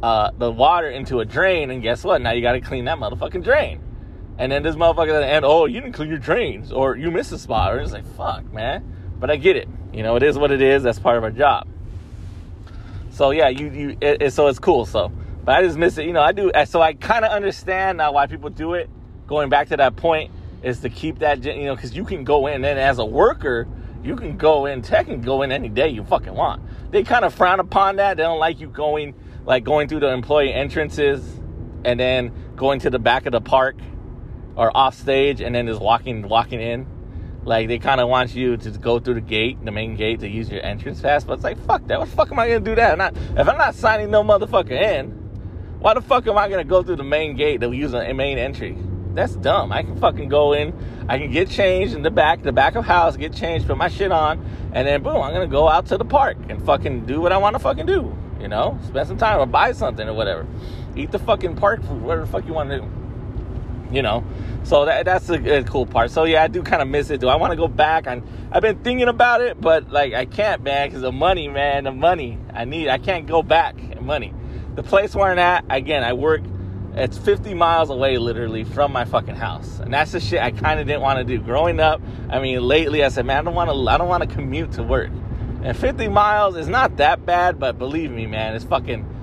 uh, 0.04 0.32
the 0.38 0.52
water 0.52 0.90
into 0.90 1.22
a 1.22 1.26
drain, 1.26 1.72
and 1.72 1.82
guess 1.82 2.04
what? 2.04 2.22
Now 2.22 2.32
you 2.32 2.42
gotta 2.42 2.60
clean 2.60 2.84
that 2.86 2.98
motherfucking 2.98 3.42
drain. 3.42 3.82
And 4.38 4.52
then 4.52 4.62
this 4.62 4.76
motherfucker 4.76 5.16
at 5.16 5.24
end, 5.24 5.46
oh, 5.46 5.66
you 5.66 5.80
didn't 5.80 5.94
clean 5.94 6.10
your 6.10 6.18
drains, 6.18 6.74
or 6.74 6.98
you 6.98 7.10
missed 7.10 7.32
a 7.32 7.40
spot, 7.40 7.74
or 7.74 7.80
it's 7.80 7.94
like 7.94 8.06
fuck, 8.18 8.52
man. 8.52 8.84
But 9.18 9.32
I 9.32 9.38
get 9.38 9.56
it. 9.56 9.70
You 9.94 10.04
know, 10.04 10.18
it 10.18 10.24
is 10.24 10.38
what 10.38 10.52
it 10.52 10.62
is. 10.62 10.84
That's 10.84 11.00
part 11.00 11.18
of 11.18 11.24
our 11.24 11.32
job. 11.32 11.70
So 13.12 13.32
yeah, 13.32 13.48
you 13.48 13.70
you 13.70 13.98
it, 14.02 14.24
it, 14.24 14.34
so 14.34 14.48
it's 14.48 14.60
cool. 14.60 14.86
So, 14.86 15.10
but 15.46 15.56
I 15.56 15.62
just 15.62 15.78
miss 15.78 15.98
it. 15.98 16.06
You 16.06 16.12
know, 16.12 16.22
I 16.22 16.34
do. 16.34 16.52
So 16.66 16.82
I 16.82 16.96
kind 16.96 17.24
of 17.24 17.32
understand 17.32 18.00
now 18.00 18.12
why 18.12 18.28
people 18.28 18.50
do 18.50 18.74
it. 18.74 18.90
Going 19.26 19.48
back 19.48 19.70
to 19.70 19.78
that 19.78 19.96
point 19.96 20.32
is 20.64 20.82
to 20.82 20.90
keep 20.90 21.20
that. 21.20 21.46
You 21.46 21.64
know, 21.64 21.76
because 21.76 21.96
you 21.96 22.04
can 22.04 22.26
go 22.26 22.48
in 22.48 22.66
and 22.66 22.78
as 22.78 23.00
a 23.00 23.06
worker, 23.06 23.70
you 24.04 24.18
can 24.18 24.36
go 24.36 24.66
in. 24.66 24.82
Tech 24.82 25.06
can 25.06 25.22
go 25.22 25.44
in 25.44 25.54
any 25.54 25.70
day 25.70 25.88
you 25.88 26.04
fucking 26.04 26.34
want. 26.34 26.62
They 26.92 27.04
kind 27.04 27.24
of 27.24 27.34
frown 27.34 27.62
upon 27.62 27.96
that. 27.96 28.18
They 28.18 28.24
don't 28.24 28.40
like 28.40 28.60
you 28.60 28.68
going 28.68 29.16
like 29.46 29.64
going 29.64 29.88
through 29.88 30.02
the 30.02 30.10
employee 30.10 30.54
entrances 30.54 31.24
and 31.86 32.00
then 32.00 32.32
going 32.56 32.80
to 32.82 32.90
the 32.90 33.00
back 33.00 33.26
of 33.26 33.32
the 33.32 33.42
park 33.42 33.76
or 34.56 34.76
off 34.76 34.96
stage 34.96 35.42
and 35.42 35.56
then 35.56 35.68
just 35.68 35.82
walking 35.82 36.28
walking 36.28 36.62
in 36.62 36.88
like 37.46 37.68
they 37.68 37.80
kind 37.80 38.00
of 38.00 38.08
want 38.08 38.34
you 38.36 38.56
to 38.58 38.72
go 38.72 39.00
through 39.00 39.16
the 39.16 39.22
gate, 39.22 39.64
the 39.64 39.72
main 39.72 39.96
gate, 39.96 40.22
to 40.22 40.30
use 40.30 40.50
your 40.50 40.64
entrance 40.64 41.02
pass. 41.02 41.24
But 41.24 41.34
it's 41.34 41.44
like 41.44 41.58
fuck 41.66 41.86
that. 41.88 42.00
What 42.00 42.10
the 42.10 42.16
fuck 42.16 42.32
am 42.32 42.40
I 42.40 42.48
gonna 42.48 42.60
do 42.62 42.76
that? 42.76 42.94
I'm 42.94 42.98
not, 42.98 43.16
if 43.18 43.48
I'm 43.48 43.58
not 43.58 43.76
signing 43.76 44.12
no 44.12 44.24
motherfucker 44.24 44.72
in, 44.72 45.12
why 45.80 45.94
the 45.94 46.02
fuck 46.02 46.26
am 46.28 46.38
I 46.38 46.48
gonna 46.48 46.64
go 46.64 46.84
through 46.84 46.98
the 46.98 47.04
main 47.04 47.36
gate 47.36 47.62
to 47.62 47.72
use 47.72 47.94
a 47.94 48.14
main 48.14 48.38
entry? 48.38 48.78
That's 49.14 49.36
dumb. 49.36 49.72
I 49.72 49.84
can 49.84 49.98
fucking 49.98 50.30
go 50.30 50.54
in. 50.54 50.74
I 51.08 51.20
can 51.20 51.32
get 51.32 51.50
changed 51.50 51.94
in 51.94 52.02
the 52.02 52.10
back, 52.10 52.42
the 52.42 52.52
back 52.52 52.76
of 52.76 52.86
house, 52.86 53.18
get 53.18 53.34
changed, 53.34 53.68
put 53.68 53.78
my 53.78 53.90
shit 53.90 54.12
on, 54.12 54.40
and 54.74 54.88
then 54.88 55.04
boom, 55.04 55.18
I'm 55.18 55.34
gonna 55.34 55.48
go 55.48 55.68
out 55.68 55.88
to 55.88 55.98
the 55.98 56.06
park 56.06 56.38
and 56.50 56.66
fucking 56.66 57.06
do 57.06 57.20
what 57.20 57.32
I 57.32 57.38
want 57.38 57.56
to 57.56 57.60
fucking 57.60 57.86
do. 57.86 58.18
You 58.44 58.50
know, 58.50 58.78
spend 58.86 59.08
some 59.08 59.18
time 59.18 59.40
or 59.40 59.48
buy 59.48 59.72
something 59.72 60.08
or 60.08 60.14
whatever. 60.14 60.46
Eat 60.96 61.12
the 61.12 61.18
fucking 61.18 61.56
park 61.56 61.82
food, 61.82 62.02
whatever 62.04 62.26
the 62.26 62.32
fuck 62.32 62.46
you 62.46 62.54
want 62.54 62.70
to 62.70 62.80
do 62.82 63.04
you 63.94 64.02
know. 64.02 64.24
So 64.64 64.86
that 64.86 65.06
that's 65.06 65.30
a, 65.30 65.60
a 65.60 65.64
cool 65.64 65.86
part. 65.86 66.12
So 66.12 66.24
yeah, 66.24 66.44
I 66.44 66.48
do 66.48 66.64
kind 66.64 66.82
of 66.82 66.88
miss 66.88 67.10
it. 67.10 67.22
Do 67.22 67.28
I 67.28 67.36
want 67.36 67.52
to 67.52 67.58
go 67.58 67.68
back? 67.68 68.08
And 68.08 68.24
I've 68.52 68.62
been 68.62 68.80
thinking 68.80 69.08
about 69.08 69.42
it, 69.42 69.62
but 69.62 69.90
like 69.92 70.14
I 70.14 70.26
can't, 70.26 70.64
man, 70.64 70.90
because 70.90 71.02
the 71.02 71.12
money, 71.12 71.48
man, 71.48 71.84
the 71.86 71.92
money. 71.92 72.38
I 72.54 72.66
need. 72.66 72.90
I 72.90 72.98
can't 72.98 73.28
go 73.28 73.44
back. 73.44 74.02
Money. 74.02 74.34
The 74.76 74.84
place 74.84 75.16
where 75.16 75.32
I'm 75.32 75.40
at, 75.40 75.66
again, 75.70 76.04
I 76.04 76.14
work. 76.14 76.42
It's 76.96 77.18
50 77.18 77.56
miles 77.56 77.90
away, 77.90 78.18
literally, 78.20 78.64
from 78.64 78.92
my 78.92 79.06
fucking 79.06 79.36
house, 79.36 79.80
and 79.80 79.92
that's 79.92 80.12
the 80.12 80.20
shit 80.20 80.40
I 80.40 80.52
kind 80.52 80.80
of 80.80 80.86
didn't 80.86 81.02
want 81.02 81.18
to 81.18 81.24
do. 81.24 81.42
Growing 81.42 81.80
up, 81.80 82.02
I 82.30 82.40
mean, 82.40 82.62
lately, 82.62 83.04
I 83.04 83.08
said, 83.08 83.26
man, 83.26 83.40
I 83.40 83.42
don't 83.42 83.56
want 83.56 83.72
to. 83.72 83.90
I 83.90 83.98
don't 83.98 84.08
want 84.08 84.30
to 84.30 84.36
commute 84.36 84.74
to 84.74 84.84
work. 84.84 85.10
And 85.64 85.78
50 85.78 86.10
miles 86.10 86.58
is 86.58 86.68
not 86.68 86.98
that 86.98 87.26
bad, 87.26 87.60
but 87.60 87.80
believe 87.80 88.12
me, 88.12 88.26
man, 88.26 88.54
it's 88.56 88.66
fucking 88.66 89.14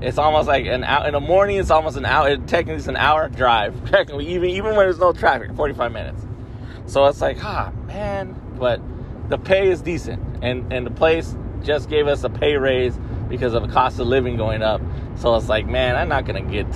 it's 0.00 0.18
almost 0.18 0.46
like 0.46 0.66
an 0.66 0.84
hour 0.84 1.06
in 1.06 1.12
the 1.12 1.20
morning. 1.20 1.56
It's 1.58 1.70
almost 1.70 1.96
an 1.96 2.06
hour. 2.06 2.28
It 2.28 2.46
technically, 2.46 2.76
it's 2.76 2.86
an 2.86 2.96
hour 2.96 3.28
drive. 3.28 3.74
Technically, 3.90 4.28
even 4.28 4.50
even 4.50 4.76
when 4.76 4.86
there's 4.86 4.98
no 4.98 5.12
traffic, 5.12 5.52
45 5.54 5.92
minutes. 5.92 6.22
So 6.86 7.04
it's 7.06 7.20
like, 7.20 7.42
ah, 7.44 7.72
man. 7.86 8.36
But 8.58 8.80
the 9.28 9.38
pay 9.38 9.68
is 9.68 9.82
decent, 9.82 10.22
and 10.42 10.72
and 10.72 10.86
the 10.86 10.90
place 10.90 11.36
just 11.62 11.90
gave 11.90 12.06
us 12.06 12.24
a 12.24 12.30
pay 12.30 12.56
raise 12.56 12.96
because 13.28 13.54
of 13.54 13.66
the 13.66 13.72
cost 13.72 13.98
of 13.98 14.06
living 14.06 14.36
going 14.36 14.62
up. 14.62 14.80
So 15.16 15.34
it's 15.34 15.48
like, 15.48 15.66
man, 15.66 15.96
I'm 15.96 16.08
not 16.08 16.26
gonna 16.26 16.42
get. 16.42 16.66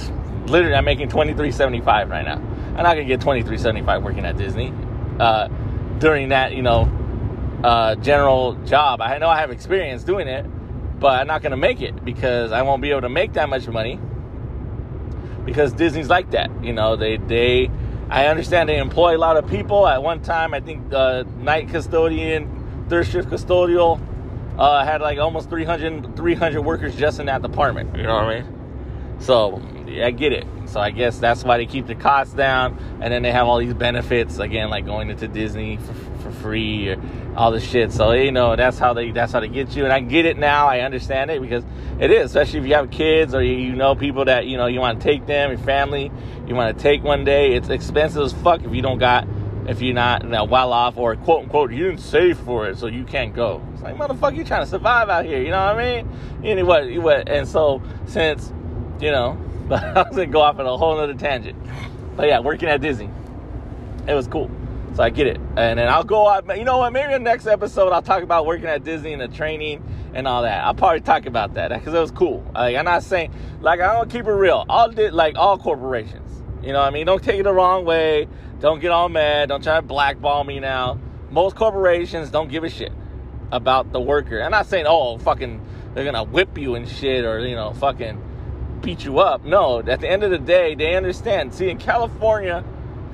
Literally, 0.46 0.74
I'm 0.74 0.84
making 0.84 1.08
23.75 1.08 2.10
right 2.10 2.24
now. 2.24 2.34
I'm 2.34 2.82
not 2.82 2.94
gonna 2.94 3.04
get 3.04 3.20
23.75 3.20 4.02
working 4.02 4.24
at 4.24 4.36
Disney. 4.36 4.72
Uh, 5.20 5.46
during 5.98 6.30
that, 6.30 6.52
you 6.52 6.62
know, 6.62 6.90
uh, 7.62 7.94
general 7.96 8.54
job, 8.64 9.00
I 9.00 9.18
know 9.18 9.28
I 9.28 9.40
have 9.40 9.50
experience 9.50 10.04
doing 10.04 10.28
it 10.28 10.46
but 11.02 11.18
I'm 11.18 11.26
not 11.26 11.42
going 11.42 11.50
to 11.50 11.56
make 11.56 11.82
it 11.82 12.04
because 12.04 12.52
I 12.52 12.62
won't 12.62 12.80
be 12.80 12.92
able 12.92 13.00
to 13.00 13.08
make 13.08 13.32
that 13.32 13.48
much 13.48 13.66
money 13.66 13.98
because 15.44 15.72
Disney's 15.72 16.08
like 16.08 16.30
that. 16.30 16.48
You 16.64 16.72
know, 16.72 16.94
they 16.94 17.16
they 17.16 17.70
I 18.08 18.26
understand 18.26 18.68
they 18.68 18.78
employ 18.78 19.16
a 19.16 19.18
lot 19.18 19.36
of 19.36 19.50
people. 19.50 19.86
At 19.88 20.00
one 20.00 20.22
time, 20.22 20.54
I 20.54 20.60
think 20.60 20.90
the 20.90 21.26
night 21.38 21.68
custodian, 21.70 22.86
third 22.88 23.08
shift 23.08 23.28
custodial, 23.28 24.00
uh, 24.56 24.84
had 24.84 25.00
like 25.00 25.18
almost 25.18 25.50
300, 25.50 26.16
300 26.16 26.62
workers 26.62 26.94
just 26.94 27.18
in 27.18 27.26
that 27.26 27.42
department. 27.42 27.96
You 27.96 28.04
know 28.04 28.14
what 28.14 28.24
I 28.24 28.40
mean? 28.42 29.18
So 29.18 29.60
yeah, 29.88 30.06
I 30.06 30.12
get 30.12 30.32
it. 30.32 30.46
So 30.66 30.78
I 30.78 30.92
guess 30.92 31.18
that's 31.18 31.42
why 31.42 31.56
they 31.56 31.66
keep 31.66 31.88
the 31.88 31.96
costs 31.96 32.32
down, 32.32 32.78
and 33.00 33.12
then 33.12 33.22
they 33.22 33.32
have 33.32 33.48
all 33.48 33.58
these 33.58 33.74
benefits 33.74 34.38
again, 34.38 34.70
like 34.70 34.86
going 34.86 35.10
into 35.10 35.26
Disney 35.26 35.80
for, 36.22 36.32
free 36.32 36.90
or 36.90 37.02
all 37.36 37.50
this 37.50 37.64
shit. 37.64 37.92
So 37.92 38.12
you 38.12 38.32
know 38.32 38.56
that's 38.56 38.78
how 38.78 38.94
they 38.94 39.10
that's 39.10 39.32
how 39.32 39.40
they 39.40 39.48
get 39.48 39.76
you, 39.76 39.84
and 39.84 39.92
I 39.92 40.00
get 40.00 40.24
it 40.24 40.38
now. 40.38 40.68
I 40.68 40.80
understand 40.80 41.30
it 41.30 41.40
because 41.40 41.64
it 42.00 42.10
is, 42.10 42.26
especially 42.26 42.60
if 42.60 42.66
you 42.66 42.74
have 42.74 42.90
kids 42.90 43.34
or 43.34 43.42
you, 43.42 43.54
you 43.54 43.74
know 43.74 43.94
people 43.94 44.24
that 44.26 44.46
you 44.46 44.56
know 44.56 44.66
you 44.66 44.80
want 44.80 45.00
to 45.00 45.04
take 45.04 45.26
them, 45.26 45.50
your 45.50 45.58
family, 45.58 46.10
you 46.46 46.54
want 46.54 46.76
to 46.76 46.82
take 46.82 47.02
one 47.02 47.24
day. 47.24 47.54
It's 47.54 47.68
expensive 47.68 48.22
as 48.22 48.32
fuck 48.32 48.62
if 48.62 48.74
you 48.74 48.82
don't 48.82 48.98
got 48.98 49.26
if 49.68 49.80
you're 49.80 49.94
not 49.94 50.24
you 50.24 50.30
know, 50.30 50.44
well 50.44 50.72
off 50.72 50.96
or 50.96 51.14
quote 51.14 51.44
unquote 51.44 51.70
you 51.70 51.84
didn't 51.90 52.00
save 52.00 52.36
for 52.38 52.68
it 52.68 52.78
so 52.78 52.86
you 52.86 53.04
can't 53.04 53.34
go. 53.34 53.62
It's 53.74 53.82
like 53.82 53.96
motherfucker, 53.96 54.36
you 54.36 54.44
trying 54.44 54.64
to 54.64 54.70
survive 54.70 55.08
out 55.08 55.24
here. 55.24 55.40
You 55.40 55.50
know 55.50 55.64
what 55.64 55.78
I 55.78 56.02
mean? 56.02 56.08
Anyway, 56.44 57.24
and 57.26 57.46
so 57.46 57.82
since 58.06 58.52
you 59.00 59.10
know 59.10 59.38
but 59.68 59.82
I 59.96 60.02
was 60.02 60.16
gonna 60.16 60.26
go 60.26 60.42
off 60.42 60.58
on 60.58 60.66
a 60.66 60.76
whole 60.76 60.98
other 60.98 61.14
tangent. 61.14 61.58
But 62.16 62.28
yeah, 62.28 62.40
working 62.40 62.68
at 62.68 62.80
Disney, 62.80 63.10
it 64.06 64.14
was 64.14 64.26
cool. 64.26 64.50
So 64.95 65.03
I 65.03 65.09
get 65.09 65.26
it, 65.26 65.38
and 65.57 65.78
then 65.78 65.88
I'll 65.88 66.05
go 66.05 66.28
out. 66.28 66.47
You 66.59 66.64
know 66.64 66.78
what? 66.78 66.93
Maybe 66.93 67.14
the 67.14 67.18
next 67.18 67.47
episode 67.47 67.93
I'll 67.93 68.03
talk 68.03 68.22
about 68.22 68.45
working 68.45 68.66
at 68.66 68.84
Disney 68.84 69.14
and 69.14 69.22
the 69.22 69.28
training 69.28 69.82
and 70.12 70.28
all 70.28 70.43
that. 70.43 70.64
I'll 70.64 70.74
probably 70.74 71.01
talk 71.01 71.24
about 71.24 71.55
that 71.55 71.68
because 71.68 71.95
it 71.95 71.99
was 71.99 72.11
cool. 72.11 72.45
Like 72.55 72.76
I'm 72.76 72.84
not 72.84 73.03
saying 73.03 73.32
like 73.62 73.80
I 73.80 73.95
don't 73.95 74.11
keep 74.11 74.26
it 74.26 74.32
real. 74.32 74.66
All 74.68 74.90
did 74.90 75.14
like 75.14 75.36
all 75.38 75.57
corporations. 75.57 76.43
You 76.62 76.74
know 76.74 76.80
what 76.80 76.88
I 76.88 76.90
mean? 76.90 77.07
Don't 77.07 77.24
take 77.24 77.40
it 77.40 77.45
the 77.45 77.55
wrong 77.55 77.86
way. 77.86 78.28
Don't 78.61 78.80
get 78.80 78.90
all 78.90 79.09
mad. 79.09 79.49
Don't 79.49 79.62
try 79.62 79.76
to 79.76 79.82
blackball 79.82 80.45
me 80.45 80.61
now. 80.61 81.01
Most 81.30 81.57
corporations 81.57 82.30
don't 82.30 82.49
give 82.49 82.62
a 82.62 82.68
shit 82.68 82.93
about 83.51 83.93
the 83.93 84.01
worker. 84.01 84.43
I'm 84.43 84.51
not 84.51 84.66
saying 84.66 84.84
oh 84.86 85.16
fucking 85.16 85.64
they're 85.95 86.05
gonna 86.05 86.24
whip 86.24 86.59
you 86.59 86.74
and 86.74 86.86
shit 86.86 87.24
or 87.24 87.40
you 87.40 87.55
know 87.55 87.72
fucking 87.72 88.22
beat 88.82 89.05
you 89.05 89.20
up. 89.20 89.45
No, 89.45 89.80
at 89.80 90.01
the 90.01 90.11
end 90.11 90.22
of 90.22 90.30
the 90.30 90.38
day, 90.38 90.74
they 90.74 90.97
understand. 90.97 91.55
See, 91.55 91.70
in 91.70 91.78
California, 91.78 92.62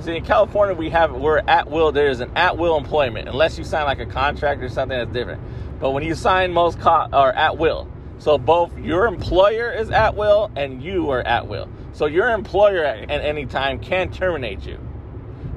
see 0.00 0.16
in 0.16 0.24
California 0.24 0.74
we 0.74 0.90
have 0.90 1.12
we're 1.12 1.38
at 1.38 1.70
will. 1.70 1.92
There 1.92 2.08
is 2.08 2.20
an 2.20 2.30
at 2.36 2.56
will 2.56 2.76
employment 2.76 3.28
unless 3.28 3.58
you 3.58 3.64
sign 3.64 3.84
like 3.84 4.00
a 4.00 4.06
contract 4.06 4.62
or 4.62 4.68
something 4.68 4.96
that's 4.96 5.12
different. 5.12 5.42
But 5.80 5.90
when 5.90 6.02
you 6.02 6.14
sign 6.14 6.52
most 6.52 6.80
co- 6.80 7.08
or 7.12 7.32
at 7.32 7.58
will, 7.58 7.88
so 8.18 8.38
both 8.38 8.76
your 8.78 9.06
employer 9.06 9.70
is 9.70 9.90
at 9.90 10.16
will 10.16 10.50
and 10.56 10.82
you 10.82 11.10
are 11.10 11.22
at 11.22 11.46
will. 11.46 11.68
So 11.92 12.06
your 12.06 12.30
employer 12.30 12.84
at 12.84 13.10
any 13.10 13.46
time 13.46 13.80
can 13.80 14.10
terminate 14.12 14.66
you. 14.66 14.78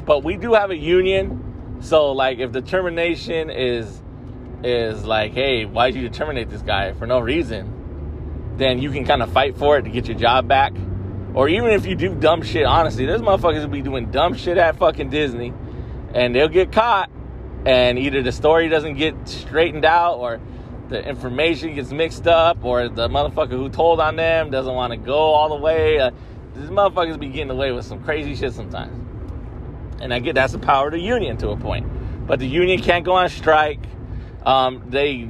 But 0.05 0.23
we 0.23 0.37
do 0.37 0.53
have 0.53 0.71
a 0.71 0.77
union. 0.77 1.79
So 1.81 2.11
like 2.11 2.39
if 2.39 2.51
the 2.51 2.61
termination 2.61 3.49
is 3.49 4.01
is 4.63 5.03
like, 5.05 5.33
hey, 5.33 5.65
why 5.65 5.91
did 5.91 6.01
you 6.01 6.09
terminate 6.09 6.49
this 6.49 6.61
guy 6.61 6.93
for 6.93 7.07
no 7.07 7.19
reason? 7.19 7.81
then 8.61 8.79
you 8.79 8.91
can 8.91 9.05
kind 9.05 9.23
of 9.23 9.31
fight 9.31 9.57
for 9.57 9.77
it 9.77 9.83
to 9.83 9.89
get 9.89 10.07
your 10.07 10.17
job 10.17 10.47
back. 10.47 10.73
Or 11.33 11.47
even 11.47 11.71
if 11.71 11.85
you 11.85 11.95
do 11.95 12.13
dumb 12.13 12.41
shit, 12.41 12.65
honestly, 12.65 13.05
those 13.05 13.21
motherfuckers 13.21 13.61
will 13.61 13.69
be 13.69 13.81
doing 13.81 14.11
dumb 14.11 14.33
shit 14.33 14.57
at 14.57 14.77
fucking 14.77 15.09
Disney 15.09 15.53
and 16.13 16.35
they'll 16.35 16.49
get 16.49 16.71
caught 16.71 17.09
and 17.65 17.97
either 17.97 18.21
the 18.21 18.31
story 18.31 18.67
doesn't 18.67 18.95
get 18.95 19.15
straightened 19.27 19.85
out 19.85 20.17
or 20.17 20.41
the 20.89 21.01
information 21.07 21.75
gets 21.75 21.91
mixed 21.91 22.27
up 22.27 22.65
or 22.65 22.89
the 22.89 23.07
motherfucker 23.07 23.51
who 23.51 23.69
told 23.69 24.01
on 24.01 24.17
them 24.17 24.49
doesn't 24.49 24.73
want 24.73 24.91
to 24.91 24.97
go 24.97 25.17
all 25.17 25.49
the 25.49 25.55
way. 25.55 25.99
Uh, 25.99 26.11
these 26.55 26.69
motherfuckers 26.69 27.17
be 27.17 27.27
getting 27.27 27.49
away 27.49 27.71
with 27.71 27.85
some 27.85 28.03
crazy 28.03 28.35
shit 28.35 28.53
sometimes. 28.53 28.97
And 30.01 30.13
I 30.13 30.19
get 30.19 30.35
that's 30.35 30.51
the 30.51 30.59
power 30.59 30.87
of 30.87 30.93
the 30.93 30.99
union 30.99 31.37
to 31.37 31.49
a 31.49 31.57
point. 31.57 32.27
But 32.27 32.39
the 32.39 32.47
union 32.47 32.81
can't 32.81 33.05
go 33.05 33.13
on 33.13 33.29
strike. 33.29 33.79
Um, 34.45 34.83
they 34.89 35.29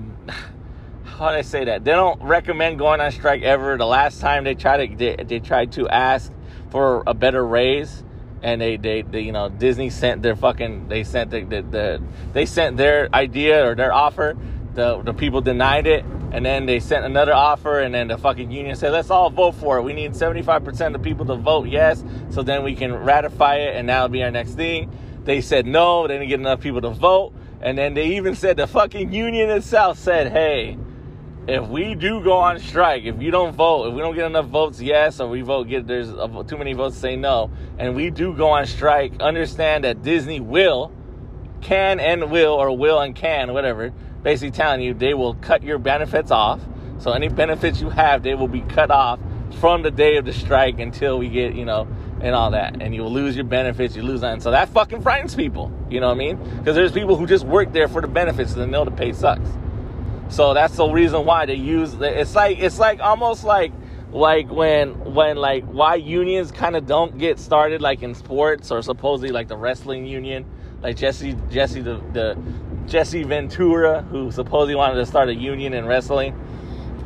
how 1.22 1.30
I 1.30 1.42
say 1.42 1.66
that? 1.66 1.84
They 1.84 1.92
don't 1.92 2.22
recommend 2.22 2.80
going 2.80 3.00
on 3.00 3.12
strike 3.12 3.44
ever. 3.44 3.78
The 3.78 3.86
last 3.86 4.20
time 4.20 4.44
they 4.44 4.56
tried 4.56 4.88
to 4.88 4.96
they, 4.96 5.24
they 5.24 5.40
tried 5.40 5.72
to 5.74 5.88
ask 5.88 6.32
for 6.70 7.04
a 7.06 7.14
better 7.14 7.46
raise, 7.46 8.04
and 8.42 8.60
they, 8.60 8.78
they, 8.78 9.04
they 9.04 9.22
you 9.22 9.32
know 9.32 9.50
Disney 9.50 9.90
sent 9.90 10.24
their 10.24 10.36
fucking 10.36 10.88
they 10.88 11.04
sent 11.04 11.32
the, 11.32 11.42
the, 11.42 11.62
the 11.62 12.02
they 12.34 12.46
sent 12.46 12.78
their 12.78 13.08
idea 13.14 13.68
or 13.68 13.76
their 13.76 13.94
offer. 13.94 14.36
The 14.74 15.02
the 15.02 15.14
people 15.14 15.42
denied 15.42 15.86
it, 15.86 16.04
and 16.32 16.46
then 16.46 16.66
they 16.66 16.80
sent 16.80 17.06
another 17.06 17.34
offer, 17.34 17.80
and 17.80 17.94
then 17.94 18.08
the 18.08 18.18
fucking 18.18 18.52
union 18.52 18.76
said, 18.76 18.92
"Let's 18.92 19.10
all 19.10 19.30
vote 19.30 19.54
for 19.54 19.78
it. 19.78 19.84
We 19.84 19.94
need 19.94 20.16
seventy 20.16 20.42
five 20.42 20.64
percent 20.64 20.96
of 20.96 21.04
the 21.04 21.10
people 21.10 21.26
to 21.28 21.36
vote 21.36 21.68
yes, 21.68 22.04
so 22.32 22.42
then 22.42 22.64
we 22.64 22.76
can 22.76 22.94
ratify 22.94 23.58
it, 23.58 23.76
and 23.76 23.90
that'll 23.90 24.10
be 24.10 24.24
our 24.24 24.32
next 24.32 24.56
thing." 24.56 24.92
they 25.24 25.40
said 25.40 25.66
no, 25.66 26.08
they 26.08 26.16
didn't 26.16 26.30
get 26.30 26.40
enough 26.40 26.62
people 26.62 26.82
to 26.82 26.90
vote. 26.90 27.34
And 27.62 27.78
then 27.78 27.94
they 27.94 28.16
even 28.18 28.36
said 28.36 28.58
the 28.58 28.66
fucking 28.66 29.14
union 29.14 29.52
itself 29.52 30.00
said, 30.00 30.32
hey, 30.32 30.78
if 31.48 31.68
we 31.68 31.96
do 31.96 32.24
go 32.24 32.38
on 32.38 32.60
strike, 32.60 33.04
if 33.04 33.22
you 33.22 33.32
don't 33.32 33.54
vote, 33.56 33.88
if 33.88 33.94
we 33.94 34.02
don't 34.02 34.16
get 34.16 34.26
enough 34.26 34.46
votes 34.46 34.80
yes, 34.80 35.20
or 35.20 35.28
we 35.28 35.42
vote 35.42 35.68
get 35.68 35.88
there's 35.88 36.10
too 36.48 36.58
many 36.58 36.74
votes 36.74 36.98
say 36.98 37.16
no, 37.16 37.52
and 37.80 37.96
we 37.96 38.10
do 38.10 38.34
go 38.36 38.50
on 38.50 38.66
strike, 38.68 39.20
understand 39.20 39.84
that 39.84 40.04
Disney 40.04 40.40
will, 40.40 40.92
can 41.62 42.00
and 42.00 42.32
will, 42.32 42.54
or 42.54 42.76
will 42.78 43.00
and 43.00 43.16
can, 43.16 43.54
whatever, 43.54 43.92
basically 44.22 44.52
telling 44.52 44.82
you 44.82 44.94
they 44.94 45.14
will 45.14 45.34
cut 45.36 45.64
your 45.64 45.80
benefits 45.80 46.30
off. 46.32 46.62
So 47.00 47.12
any 47.12 47.30
benefits 47.30 47.82
you 47.82 47.90
have, 47.90 48.22
they 48.22 48.36
will 48.36 48.48
be 48.48 48.62
cut 48.62 48.92
off 48.92 49.20
from 49.60 49.82
the 49.82 49.92
day 49.92 50.18
of 50.18 50.26
the 50.26 50.34
strike 50.34 50.80
until 50.80 51.18
we 51.18 51.28
get, 51.30 51.56
you 51.56 51.66
know, 51.66 51.88
and 52.22 52.36
all 52.36 52.52
that. 52.52 52.82
And 52.82 52.94
you'll 52.94 53.12
lose 53.12 53.36
your 53.36 53.46
benefits, 53.46 53.96
you 53.96 54.04
lose 54.04 54.22
that. 54.22 54.34
And 54.34 54.44
so 54.44 54.52
that 54.52 54.70
fucking 54.70 55.02
frightens 55.02 55.34
people. 55.34 55.72
You 55.90 56.00
know 56.00 56.08
what 56.08 56.16
I 56.16 56.18
mean? 56.18 56.38
Because 56.60 56.76
there's 56.76 56.92
people 56.92 57.16
who 57.16 57.26
just 57.26 57.46
work 57.46 57.74
there 57.74 57.88
for 57.88 58.02
the 58.02 58.08
benefits 58.08 58.54
and 58.54 58.62
they 58.62 58.68
know 58.68 58.86
the 58.86 58.92
pay 58.92 59.12
sucks. 59.12 59.50
So 60.32 60.54
that's 60.54 60.78
the 60.78 60.88
reason 60.88 61.26
why 61.26 61.46
they 61.46 61.56
use 61.56 61.94
it's 62.00 62.34
like 62.34 62.58
it's 62.58 62.80
like 62.80 63.02
almost 63.02 63.44
like 63.44 63.74
like 64.14 64.50
when 64.50 65.14
when 65.14 65.36
like 65.36 65.66
why 65.66 65.96
unions 65.96 66.52
kind 66.52 66.78
of 66.78 66.88
don't 66.88 67.18
get 67.18 67.38
started 67.38 67.82
like 67.82 68.02
in 68.02 68.16
sports 68.16 68.72
or 68.72 68.82
supposedly 68.82 69.32
like 69.32 69.50
the 69.50 69.58
wrestling 69.58 70.06
union. 70.06 70.46
Like 70.82 70.96
Jesse 70.96 71.36
Jesse 71.50 71.82
the, 71.82 72.02
the 72.14 72.38
Jesse 72.88 73.24
Ventura 73.24 74.04
who 74.04 74.32
supposedly 74.32 74.76
wanted 74.76 74.96
to 74.96 75.06
start 75.06 75.28
a 75.28 75.36
union 75.36 75.74
in 75.74 75.86
wrestling. 75.86 76.34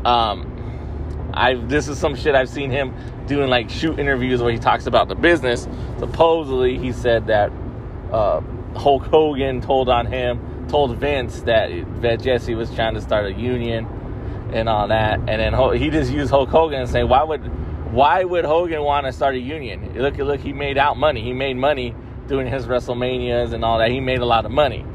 Um 0.05 1.31
I 1.33 1.55
this 1.55 1.87
is 1.87 1.97
some 1.97 2.15
shit 2.15 2.35
I've 2.35 2.49
seen 2.49 2.69
him 2.69 2.93
doing 3.25 3.49
like 3.49 3.71
shoot 3.71 3.97
interviews 3.97 4.43
where 4.43 4.51
he 4.51 4.59
talks 4.59 4.85
about 4.85 5.07
the 5.07 5.15
business. 5.15 5.67
Supposedly 5.97 6.77
he 6.77 6.91
said 6.91 7.25
that 7.25 7.51
uh, 8.11 8.41
Hulk 8.75 9.03
Hogan 9.05 9.61
told 9.61 9.89
on 9.89 10.05
him 10.05 10.54
told 10.67 10.97
Vince 10.97 11.41
that 11.41 11.69
that 12.01 12.21
Jesse 12.21 12.55
was 12.55 12.73
trying 12.73 12.95
to 12.95 13.01
start 13.01 13.25
a 13.25 13.33
union 13.33 13.87
and 14.53 14.69
all 14.69 14.87
that, 14.89 15.19
and 15.27 15.27
then 15.27 15.77
he 15.77 15.89
just 15.89 16.11
used 16.11 16.29
Hulk 16.29 16.49
Hogan 16.49 16.81
and 16.81 16.89
say, 16.89 17.03
why 17.03 17.23
would 17.23 17.41
why 17.91 18.23
would 18.23 18.45
Hogan 18.45 18.81
want 18.83 19.05
to 19.05 19.13
start 19.13 19.35
a 19.35 19.39
union? 19.39 19.93
Look, 19.95 20.17
look, 20.17 20.41
he 20.41 20.53
made 20.53 20.77
out 20.77 20.97
money. 20.97 21.21
He 21.21 21.33
made 21.33 21.55
money 21.55 21.95
doing 22.27 22.47
his 22.47 22.65
WrestleManias 22.65 23.53
and 23.53 23.63
all 23.63 23.79
that. 23.79 23.89
He 23.91 23.99
made 23.99 24.19
a 24.19 24.25
lot 24.25 24.45
of 24.45 24.51
money, 24.51 24.85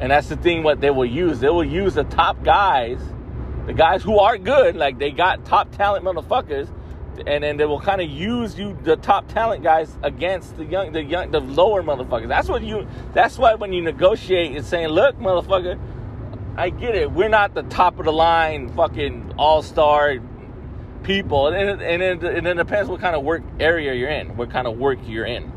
and 0.00 0.10
that's 0.10 0.28
the 0.28 0.36
thing. 0.36 0.62
What 0.62 0.80
they 0.80 0.90
will 0.90 1.06
use, 1.06 1.40
they 1.40 1.50
will 1.50 1.64
use 1.64 1.94
the 1.94 2.04
top 2.04 2.42
guys, 2.44 3.00
the 3.66 3.74
guys 3.74 4.02
who 4.02 4.18
are 4.18 4.38
good, 4.38 4.76
like 4.76 4.98
they 4.98 5.10
got 5.10 5.44
top 5.44 5.70
talent 5.76 6.04
motherfuckers, 6.04 6.68
and 7.26 7.42
then 7.42 7.56
they 7.56 7.64
will 7.64 7.80
kind 7.80 8.00
of 8.00 8.08
use 8.08 8.58
you 8.58 8.76
the 8.82 8.96
top 8.96 9.28
talent 9.28 9.62
guys 9.62 9.96
against 10.02 10.56
the 10.56 10.64
young 10.64 10.92
the 10.92 11.02
young 11.02 11.30
the 11.30 11.40
lower 11.40 11.82
motherfuckers. 11.82 12.28
That's 12.28 12.48
what 12.48 12.62
you 12.62 12.86
that's 13.14 13.38
why 13.38 13.54
when 13.54 13.72
you 13.72 13.82
negotiate 13.82 14.56
it's 14.56 14.68
saying 14.68 14.88
look 14.88 15.18
motherfucker 15.18 15.78
i 16.56 16.70
get 16.70 16.94
it. 16.94 17.10
We're 17.10 17.28
not 17.28 17.54
the 17.54 17.64
top 17.64 17.98
of 17.98 18.06
the 18.06 18.12
line 18.12 18.70
fucking 18.74 19.34
all-star 19.38 20.16
people. 21.02 21.48
And, 21.48 21.80
then, 21.80 21.80
and, 21.80 22.02
it, 22.02 22.24
and 22.24 22.46
it 22.46 22.54
depends 22.54 22.88
what 22.88 23.00
kind 23.00 23.14
of 23.14 23.22
work 23.22 23.42
area 23.60 23.94
you're 23.94 24.08
in 24.10 24.36
what 24.36 24.50
kind 24.50 24.66
of 24.66 24.76
work 24.76 24.98
you're 25.06 25.26
in 25.26 25.52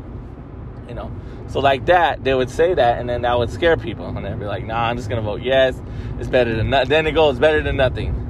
you 0.88 0.94
know? 0.94 1.10
So 1.48 1.60
like 1.60 1.86
that 1.86 2.22
they 2.22 2.34
would 2.34 2.50
say 2.50 2.74
that 2.74 2.98
and 2.98 3.08
then 3.08 3.22
that 3.22 3.38
would 3.38 3.50
scare 3.50 3.76
people 3.76 4.06
and 4.06 4.24
they'd 4.24 4.38
be 4.38 4.44
like 4.44 4.64
nah 4.64 4.88
i'm 4.88 4.96
just 4.96 5.08
gonna 5.08 5.22
vote 5.22 5.42
yes. 5.42 5.80
It's 6.18 6.28
better 6.28 6.54
than 6.54 6.70
nothing 6.70 6.88
then 6.88 7.06
it 7.06 7.12
goes 7.12 7.38
better 7.38 7.62
than 7.62 7.76
nothing 7.76 8.29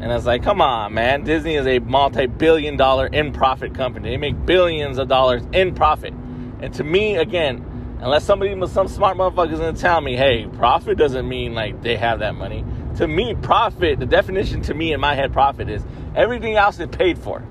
and 0.00 0.10
I 0.10 0.14
was 0.14 0.24
like, 0.24 0.42
come 0.42 0.62
on, 0.62 0.94
man. 0.94 1.24
Disney 1.24 1.56
is 1.56 1.66
a 1.66 1.78
multi 1.78 2.26
billion 2.26 2.78
dollar 2.78 3.06
in 3.06 3.32
profit 3.32 3.74
company. 3.74 4.08
They 4.08 4.16
make 4.16 4.46
billions 4.46 4.96
of 4.96 5.08
dollars 5.08 5.42
in 5.52 5.74
profit. 5.74 6.14
And 6.60 6.72
to 6.74 6.84
me, 6.84 7.16
again, 7.16 7.98
unless 8.00 8.24
somebody, 8.24 8.54
some 8.66 8.88
smart 8.88 9.18
motherfucker's 9.18 9.58
to 9.58 9.74
tell 9.74 10.00
me, 10.00 10.16
hey, 10.16 10.46
profit 10.54 10.96
doesn't 10.96 11.28
mean 11.28 11.52
like 11.52 11.82
they 11.82 11.96
have 11.96 12.20
that 12.20 12.34
money. 12.34 12.64
To 12.96 13.06
me, 13.06 13.34
profit, 13.42 14.00
the 14.00 14.06
definition 14.06 14.62
to 14.62 14.74
me 14.74 14.94
in 14.94 15.00
my 15.00 15.14
head, 15.14 15.34
profit 15.34 15.68
is 15.68 15.84
everything 16.16 16.56
else 16.56 16.80
is 16.80 16.88
paid 16.88 17.18
for. 17.18 17.46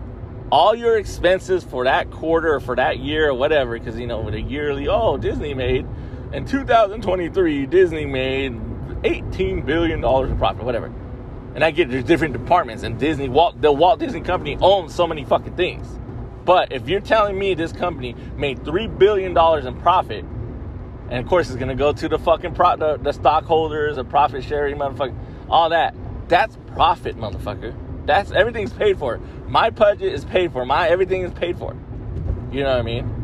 All 0.52 0.74
your 0.74 0.98
expenses 0.98 1.64
for 1.64 1.84
that 1.84 2.10
quarter 2.10 2.56
or 2.56 2.60
for 2.60 2.76
that 2.76 2.98
year 2.98 3.30
or 3.30 3.36
whatever, 3.36 3.78
because, 3.78 4.00
you 4.00 4.08
know, 4.08 4.22
with 4.22 4.34
a 4.34 4.42
yearly, 4.42 4.88
oh, 4.88 5.18
Disney 5.18 5.54
made, 5.54 5.86
in 6.34 6.46
2023, 6.46 7.68
Disney 7.68 8.08
made 8.08 8.54
$18 9.04 9.68
billion 9.68 10.04
in 10.04 10.38
profit, 10.40 10.64
whatever 10.64 10.92
and 11.56 11.64
I 11.64 11.72
get 11.72 11.90
there's 11.90 12.04
different 12.04 12.34
departments, 12.34 12.84
and 12.84 13.00
Disney, 13.00 13.30
Walt, 13.30 13.62
the 13.62 13.72
Walt 13.72 14.00
Disney 14.00 14.22
Company 14.22 14.58
owns 14.62 14.94
so 14.94 15.08
many 15.08 15.26
fucking 15.26 15.56
things. 15.56 15.88
But 16.46 16.72
if 16.72 16.88
you're 16.90 17.02
telling 17.02 17.38
me 17.38 17.54
this 17.54 17.72
company 17.72 18.16
made 18.36 18.64
three 18.64 18.88
billion 18.88 19.34
dollars 19.34 19.66
in 19.66 19.80
profit, 19.82 20.24
and 21.10 21.14
of 21.14 21.28
course 21.28 21.50
it's 21.50 21.60
gonna 21.60 21.76
go 21.76 21.94
to 21.94 22.08
the 22.08 22.20
fucking 22.20 22.54
pro, 22.56 22.76
the, 22.76 22.98
the 22.98 23.12
stockholders, 23.12 23.98
a 23.98 24.04
profit 24.04 24.44
sharing, 24.44 24.78
motherfucker, 24.78 25.16
all 25.50 25.70
that, 25.70 25.96
that's 26.28 26.58
profit, 26.74 27.18
motherfucker. 27.18 27.76
That's 28.06 28.32
everything's 28.32 28.74
paid 28.74 28.98
for. 28.98 29.20
My 29.48 29.70
budget 29.70 30.14
is 30.14 30.26
paid 30.26 30.52
for. 30.52 30.66
My 30.66 30.88
everything 30.88 31.22
is 31.24 31.32
paid 31.32 31.58
for. 31.58 31.76
You 32.52 32.64
know 32.64 32.72
what 32.72 32.80
I 32.80 32.84
mean? 32.84 33.16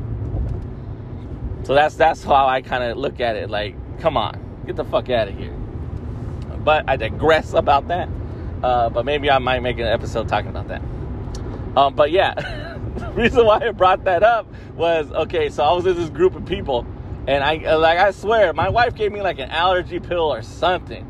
So 1.64 1.74
that's 1.74 1.96
that's 1.96 2.24
how 2.24 2.46
I 2.48 2.62
kind 2.62 2.84
of 2.84 2.98
look 2.98 3.20
at 3.20 3.36
it. 3.36 3.50
Like, 3.50 3.76
come 4.00 4.18
on, 4.18 4.64
get 4.68 4.76
the 4.76 4.86
fuck 4.86 5.10
out 5.10 5.28
of 5.28 5.38
here. 5.38 5.56
But 6.66 6.90
I 6.90 6.98
digress 6.98 7.54
about 7.54 7.88
that. 7.88 8.10
Uh, 8.62 8.90
but 8.90 9.06
maybe 9.06 9.30
I 9.30 9.38
might 9.38 9.62
make 9.62 9.78
an 9.78 9.86
episode 9.86 10.28
talking 10.28 10.50
about 10.50 10.68
that. 10.70 10.82
Um, 11.78 11.94
but 11.94 12.12
yeah, 12.12 12.34
the 12.96 13.12
reason 13.12 13.46
why 13.46 13.60
I 13.62 13.72
brought 13.72 14.06
that 14.06 14.24
up 14.24 14.52
was 14.76 15.12
okay. 15.12 15.50
So 15.50 15.64
I 15.64 15.74
was 15.74 15.86
in 15.86 15.96
this 15.96 16.10
group 16.10 16.36
of 16.36 16.46
people, 16.46 16.86
and 17.28 17.44
I 17.44 17.76
like 17.76 18.00
I 18.00 18.12
swear, 18.12 18.54
my 18.54 18.70
wife 18.70 18.96
gave 18.96 19.12
me 19.12 19.22
like 19.22 19.40
an 19.40 19.52
allergy 19.52 20.00
pill 20.00 20.34
or 20.34 20.42
something, 20.42 21.06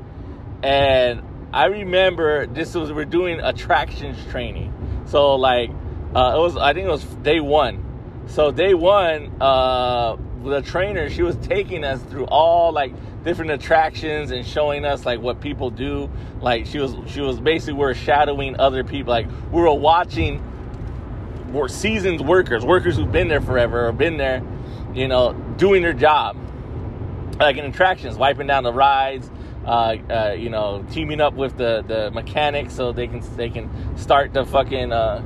and 0.63 1.23
I 1.53 1.67
remember 1.67 2.47
this 2.47 2.75
was 2.75 2.91
we're 2.91 3.05
doing 3.05 3.39
attractions 3.39 4.17
training. 4.31 4.73
So 5.05 5.35
like 5.35 5.69
uh, 6.13 6.33
it 6.35 6.39
was 6.39 6.57
I 6.57 6.73
think 6.73 6.87
it 6.87 6.91
was 6.91 7.03
day 7.03 7.39
one. 7.39 7.83
So 8.27 8.51
day 8.51 8.73
one, 8.73 9.39
uh, 9.39 10.17
the 10.43 10.61
trainer 10.61 11.09
she 11.09 11.21
was 11.21 11.35
taking 11.37 11.83
us 11.83 12.01
through 12.03 12.25
all 12.25 12.73
like 12.73 12.93
different 13.25 13.51
attractions 13.51 14.31
and 14.31 14.45
showing 14.45 14.85
us 14.85 15.05
like 15.05 15.19
what 15.19 15.41
people 15.41 15.69
do. 15.69 16.09
Like 16.39 16.67
she 16.67 16.77
was 16.77 16.95
she 17.07 17.19
was 17.19 17.39
basically 17.39 17.73
we 17.73 17.83
are 17.85 17.93
shadowing 17.95 18.57
other 18.59 18.83
people. 18.83 19.11
Like 19.11 19.27
we 19.51 19.61
were 19.61 19.73
watching 19.73 20.41
were 21.51 21.67
seasoned 21.67 22.21
workers, 22.21 22.63
workers 22.63 22.95
who've 22.95 23.11
been 23.11 23.27
there 23.27 23.41
forever 23.41 23.87
or 23.87 23.91
been 23.91 24.17
there, 24.17 24.43
you 24.93 25.07
know, 25.07 25.33
doing 25.57 25.81
their 25.81 25.93
job. 25.93 26.37
Like 27.39 27.57
in 27.57 27.65
attractions, 27.65 28.15
wiping 28.15 28.47
down 28.47 28.63
the 28.63 28.71
rides, 28.71 29.29
uh, 29.65 29.95
uh, 30.09 30.35
you 30.37 30.49
know, 30.49 30.85
teaming 30.91 31.19
up 31.19 31.33
with 31.33 31.57
the, 31.57 31.83
the 31.87 32.11
mechanics 32.11 32.73
so 32.73 32.91
they 32.93 33.07
can 33.07 33.21
they 33.35 33.49
can 33.49 33.97
start 33.97 34.33
the 34.33 34.45
fucking 34.45 34.93
uh, 34.93 35.23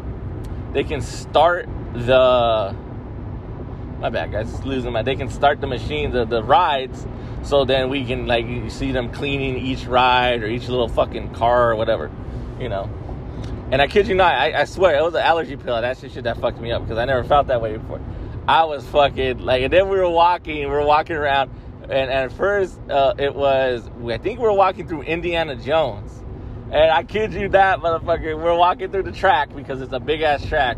they 0.74 0.84
can 0.84 1.02
start 1.02 1.68
the 1.94 2.76
my 4.00 4.10
bad 4.10 4.32
guys 4.32 4.64
losing 4.66 4.92
my 4.92 5.02
they 5.02 5.16
can 5.16 5.30
start 5.30 5.60
the 5.62 5.68
machines 5.68 6.14
the, 6.14 6.26
the 6.26 6.44
rides 6.44 7.06
so 7.44 7.66
then 7.66 7.90
we 7.90 8.06
can 8.06 8.28
like 8.28 8.46
see 8.70 8.92
them 8.92 9.12
cleaning 9.12 9.58
each 9.58 9.86
ride 9.86 10.44
or 10.44 10.48
each 10.48 10.68
little 10.68 10.88
fucking 10.88 11.34
car 11.34 11.72
or 11.72 11.76
whatever, 11.76 12.12
you 12.60 12.70
know. 12.70 12.90
And 13.72 13.82
I 13.82 13.88
kid 13.88 14.08
you 14.08 14.16
not, 14.16 14.34
I, 14.34 14.62
I 14.62 14.66
swear 14.66 14.98
it 14.98 15.04
was 15.04 15.14
an 15.14 15.22
allergy 15.22 15.56
pill. 15.56 15.80
That's 15.80 16.02
the 16.02 16.10
shit 16.10 16.24
that 16.24 16.40
fucked 16.40 16.60
me 16.60 16.72
up 16.72 16.84
because 16.84 16.98
I 16.98 17.06
never 17.06 17.24
felt 17.24 17.48
that 17.48 17.62
way 17.62 17.78
before. 17.78 18.02
I 18.48 18.64
was 18.66 18.86
fucking 18.88 19.40
like, 19.40 19.64
and 19.64 19.72
then 19.72 19.90
we 19.90 19.98
were 19.98 20.10
walking, 20.10 20.58
we 20.58 20.66
were 20.66 20.86
walking 20.86 21.16
around, 21.16 21.52
and, 21.84 21.92
and 21.92 22.12
at 22.12 22.32
first 22.34 22.80
uh, 22.90 23.14
it 23.18 23.34
was, 23.34 23.88
I 24.04 24.18
think 24.18 24.40
we 24.40 24.46
were 24.46 24.54
walking 24.54 24.88
through 24.88 25.04
Indiana 25.04 25.56
Jones. 25.56 26.12
And 26.72 26.92
I 26.92 27.04
kid 27.04 27.34
you 27.34 27.50
that, 27.50 27.80
motherfucker, 27.80 28.38
we're 28.38 28.56
walking 28.56 28.92
through 28.92 29.04
the 29.04 29.12
track 29.12 29.56
because 29.56 29.82
it's 29.82 29.94
a 29.94 30.00
big 30.00 30.22
ass 30.22 30.46
track. 30.46 30.78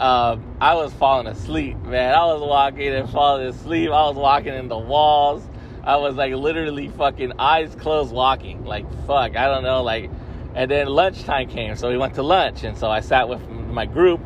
Um, 0.00 0.56
I 0.60 0.74
was 0.74 0.92
falling 0.94 1.26
asleep, 1.26 1.76
man. 1.78 2.14
I 2.14 2.24
was 2.26 2.40
walking 2.40 2.88
and 2.88 3.10
falling 3.10 3.48
asleep. 3.48 3.90
I 3.90 4.06
was 4.06 4.14
walking 4.14 4.54
in 4.54 4.68
the 4.68 4.78
walls. 4.78 5.42
I 5.82 5.96
was 5.96 6.14
like 6.14 6.32
literally 6.34 6.88
fucking 6.88 7.32
eyes 7.40 7.74
closed 7.74 8.14
walking. 8.14 8.64
Like, 8.64 8.88
fuck, 9.06 9.36
I 9.36 9.48
don't 9.48 9.64
know. 9.64 9.82
Like, 9.82 10.08
and 10.54 10.70
then 10.70 10.86
lunchtime 10.86 11.48
came. 11.48 11.74
So 11.74 11.88
we 11.88 11.96
went 11.96 12.14
to 12.14 12.22
lunch. 12.22 12.62
And 12.62 12.78
so 12.78 12.88
I 12.88 13.00
sat 13.00 13.28
with 13.28 13.46
my 13.48 13.86
group 13.86 14.20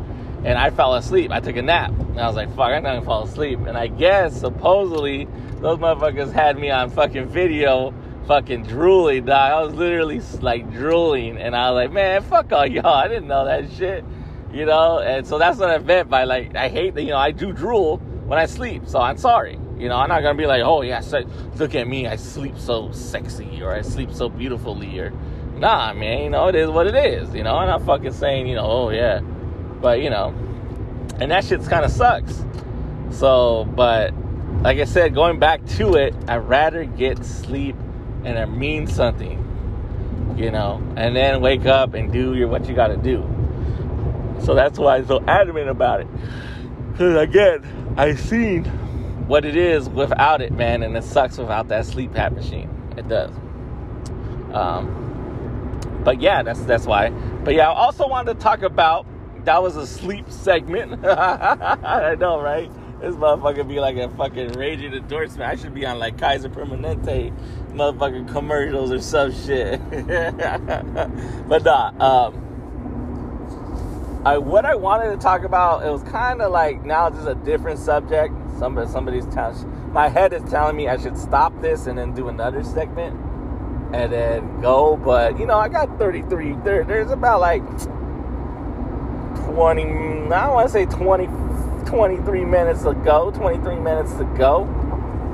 and 0.44 0.58
I 0.58 0.68
fell 0.68 0.94
asleep. 0.94 1.30
I 1.30 1.40
took 1.40 1.56
a 1.56 1.62
nap. 1.62 1.90
And 1.90 2.20
I 2.20 2.26
was 2.26 2.36
like, 2.36 2.48
fuck, 2.50 2.72
I'm 2.72 2.82
not 2.82 2.94
gonna 2.94 3.06
fall 3.06 3.24
asleep. 3.24 3.60
And 3.60 3.78
I 3.78 3.86
guess 3.86 4.38
supposedly 4.38 5.26
those 5.60 5.78
motherfuckers 5.78 6.32
had 6.32 6.58
me 6.58 6.70
on 6.70 6.90
fucking 6.90 7.28
video 7.28 7.94
fucking 8.26 8.64
drooling, 8.64 9.24
dog. 9.24 9.52
I 9.52 9.62
was 9.62 9.74
literally 9.74 10.20
like 10.40 10.70
drooling. 10.70 11.38
And 11.38 11.56
I 11.56 11.70
was 11.70 11.76
like, 11.76 11.92
man, 11.92 12.22
fuck 12.22 12.52
all 12.52 12.66
y'all. 12.66 12.86
I 12.86 13.08
didn't 13.08 13.28
know 13.28 13.44
that 13.46 13.70
shit. 13.72 14.04
You 14.52 14.66
know? 14.66 14.98
And 14.98 15.26
so 15.26 15.38
that's 15.38 15.58
what 15.58 15.70
I 15.70 15.78
meant 15.78 16.08
by 16.08 16.24
like, 16.24 16.54
I 16.56 16.68
hate 16.68 16.94
that, 16.94 17.02
you 17.02 17.10
know, 17.10 17.18
I 17.18 17.30
do 17.30 17.52
drool 17.52 17.98
when 18.26 18.38
I 18.38 18.46
sleep. 18.46 18.86
So 18.86 19.00
I'm 19.00 19.16
sorry. 19.16 19.58
You 19.78 19.88
know, 19.88 19.96
I'm 19.96 20.08
not 20.08 20.22
gonna 20.22 20.38
be 20.38 20.46
like, 20.46 20.62
oh 20.62 20.82
yeah, 20.82 21.00
so, 21.00 21.24
look 21.56 21.74
at 21.74 21.88
me, 21.88 22.06
I 22.06 22.14
sleep 22.14 22.56
so 22.56 22.92
sexy 22.92 23.60
or 23.62 23.72
I 23.72 23.82
sleep 23.82 24.12
so 24.12 24.28
beautifully 24.28 24.96
or 25.00 25.10
nah, 25.56 25.92
man. 25.92 26.22
You 26.22 26.30
know, 26.30 26.46
it 26.48 26.54
is 26.54 26.70
what 26.70 26.86
it 26.86 26.94
is. 26.94 27.34
You 27.34 27.42
know, 27.42 27.56
I'm 27.56 27.66
not 27.66 27.84
fucking 27.84 28.12
saying, 28.12 28.46
you 28.46 28.54
know, 28.54 28.64
oh 28.64 28.90
yeah, 28.90 29.20
but 29.80 30.00
you 30.00 30.08
know, 30.08 30.28
and 31.20 31.30
that 31.32 31.44
shit's 31.44 31.66
kind 31.66 31.84
of 31.84 31.90
sucks. 31.90 32.44
So, 33.10 33.64
but 33.64 34.14
like 34.62 34.78
I 34.78 34.84
said, 34.84 35.14
going 35.14 35.40
back 35.40 35.66
to 35.78 35.94
it, 35.94 36.14
I'd 36.28 36.36
rather 36.36 36.84
get 36.84 37.24
sleep 37.24 37.74
and 38.24 38.38
it 38.38 38.46
means 38.46 38.94
something, 38.94 40.36
you 40.36 40.52
know, 40.52 40.80
and 40.96 41.16
then 41.16 41.40
wake 41.40 41.66
up 41.66 41.94
and 41.94 42.12
do 42.12 42.34
your 42.34 42.46
what 42.46 42.68
you 42.68 42.74
got 42.76 42.88
to 42.88 42.96
do. 42.96 43.22
So 44.44 44.54
that's 44.54 44.78
why 44.78 44.96
I'm 44.96 45.06
so 45.06 45.22
adamant 45.26 45.68
about 45.68 46.00
it. 46.00 46.08
Because 46.92 47.16
again, 47.16 47.94
I 47.96 48.14
seen 48.14 48.64
what 49.26 49.44
it 49.44 49.56
is 49.56 49.88
without 49.88 50.42
it, 50.42 50.52
man, 50.52 50.82
and 50.82 50.96
it 50.96 51.04
sucks 51.04 51.38
without 51.38 51.68
that 51.68 51.84
CPAP 51.84 52.34
machine. 52.34 52.68
It 52.96 53.08
does. 53.08 53.30
Um, 54.52 56.00
but 56.04 56.20
yeah, 56.20 56.42
that's 56.42 56.60
that's 56.62 56.86
why. 56.86 57.10
But 57.10 57.54
yeah, 57.54 57.70
I 57.70 57.74
also 57.74 58.06
wanted 58.06 58.34
to 58.34 58.40
talk 58.40 58.62
about 58.62 59.06
that 59.44 59.62
was 59.62 59.76
a 59.76 59.86
sleep 59.86 60.30
segment. 60.30 61.04
I 61.06 62.16
know, 62.18 62.40
right? 62.40 62.70
This 63.00 63.16
motherfucker 63.16 63.66
be 63.66 63.80
like 63.80 63.96
a 63.96 64.08
fucking 64.10 64.52
raging 64.52 64.92
endorsement. 64.92 65.50
I 65.50 65.56
should 65.56 65.74
be 65.74 65.84
on 65.86 65.98
like 65.98 66.18
Kaiser 66.18 66.48
Permanente 66.48 67.32
motherfucking 67.72 68.30
commercials 68.30 68.92
or 68.92 69.00
some 69.00 69.32
shit. 69.32 69.80
but 71.48 71.64
nah, 71.64 72.26
um, 72.28 72.51
I 74.24 74.38
what 74.38 74.64
I 74.64 74.76
wanted 74.76 75.10
to 75.10 75.16
talk 75.16 75.42
about, 75.42 75.84
it 75.84 75.90
was 75.90 76.04
kind 76.04 76.40
of 76.42 76.52
like 76.52 76.84
now 76.84 77.10
just 77.10 77.26
a 77.26 77.34
different 77.34 77.80
subject. 77.80 78.32
Somebody 78.56 78.88
somebody's 78.88 79.26
telling 79.26 79.92
my 79.92 80.08
head 80.08 80.32
is 80.32 80.48
telling 80.48 80.76
me 80.76 80.86
I 80.88 80.96
should 80.96 81.18
stop 81.18 81.60
this 81.60 81.86
and 81.86 81.98
then 81.98 82.14
do 82.14 82.28
another 82.28 82.62
segment 82.62 83.18
and 83.92 84.12
then 84.12 84.60
go. 84.60 84.96
But 84.96 85.40
you 85.40 85.46
know, 85.46 85.58
I 85.58 85.68
got 85.68 85.98
33. 85.98 86.54
There, 86.62 86.84
there's 86.84 87.10
about 87.10 87.40
like 87.40 87.62
20. 89.46 89.82
I 89.82 90.46
don't 90.46 90.54
want 90.54 90.68
to 90.68 90.72
say 90.72 90.86
20, 90.86 91.26
23 91.84 92.44
minutes 92.44 92.84
to 92.84 92.94
go. 92.94 93.32
23 93.32 93.74
minutes 93.80 94.12
to 94.14 94.24
go 94.38 94.66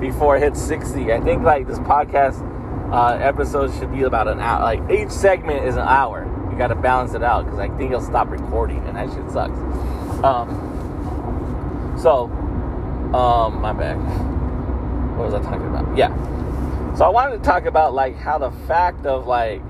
before 0.01 0.39
it 0.39 0.43
hits 0.43 0.63
60. 0.63 1.13
I 1.13 1.21
think 1.21 1.43
like 1.43 1.67
this 1.67 1.79
podcast 1.81 2.41
uh, 2.91 3.19
episode 3.21 3.71
should 3.79 3.93
be 3.93 4.05
about 4.05 4.29
an 4.29 4.41
hour. 4.41 4.63
Like 4.63 4.91
each 4.91 5.11
segment 5.11 5.67
is 5.67 5.77
an 5.77 5.87
hour 5.87 6.25
got 6.59 6.69
to 6.69 6.75
balance 6.75 7.15
it 7.15 7.23
out 7.23 7.45
because 7.45 7.59
I 7.59 7.69
think 7.77 7.91
he'll 7.91 8.03
stop 8.03 8.31
recording 8.31 8.85
and 8.87 8.97
that 8.97 9.09
shit 9.09 9.31
sucks. 9.31 9.59
Um, 10.25 11.97
so, 12.01 12.25
um, 13.15 13.61
my 13.63 13.73
bad. 13.73 13.97
What 15.17 15.31
was 15.31 15.35
I 15.35 15.43
talking 15.43 15.67
about? 15.67 15.97
Yeah. 15.97 16.15
So 16.97 17.05
I 17.05 17.09
wanted 17.09 17.39
to 17.39 17.43
talk 17.45 17.65
about 17.65 17.95
like 17.95 18.17
how 18.17 18.39
the 18.39 18.51
fact 18.67 19.07
of 19.07 19.27
like 19.27 19.63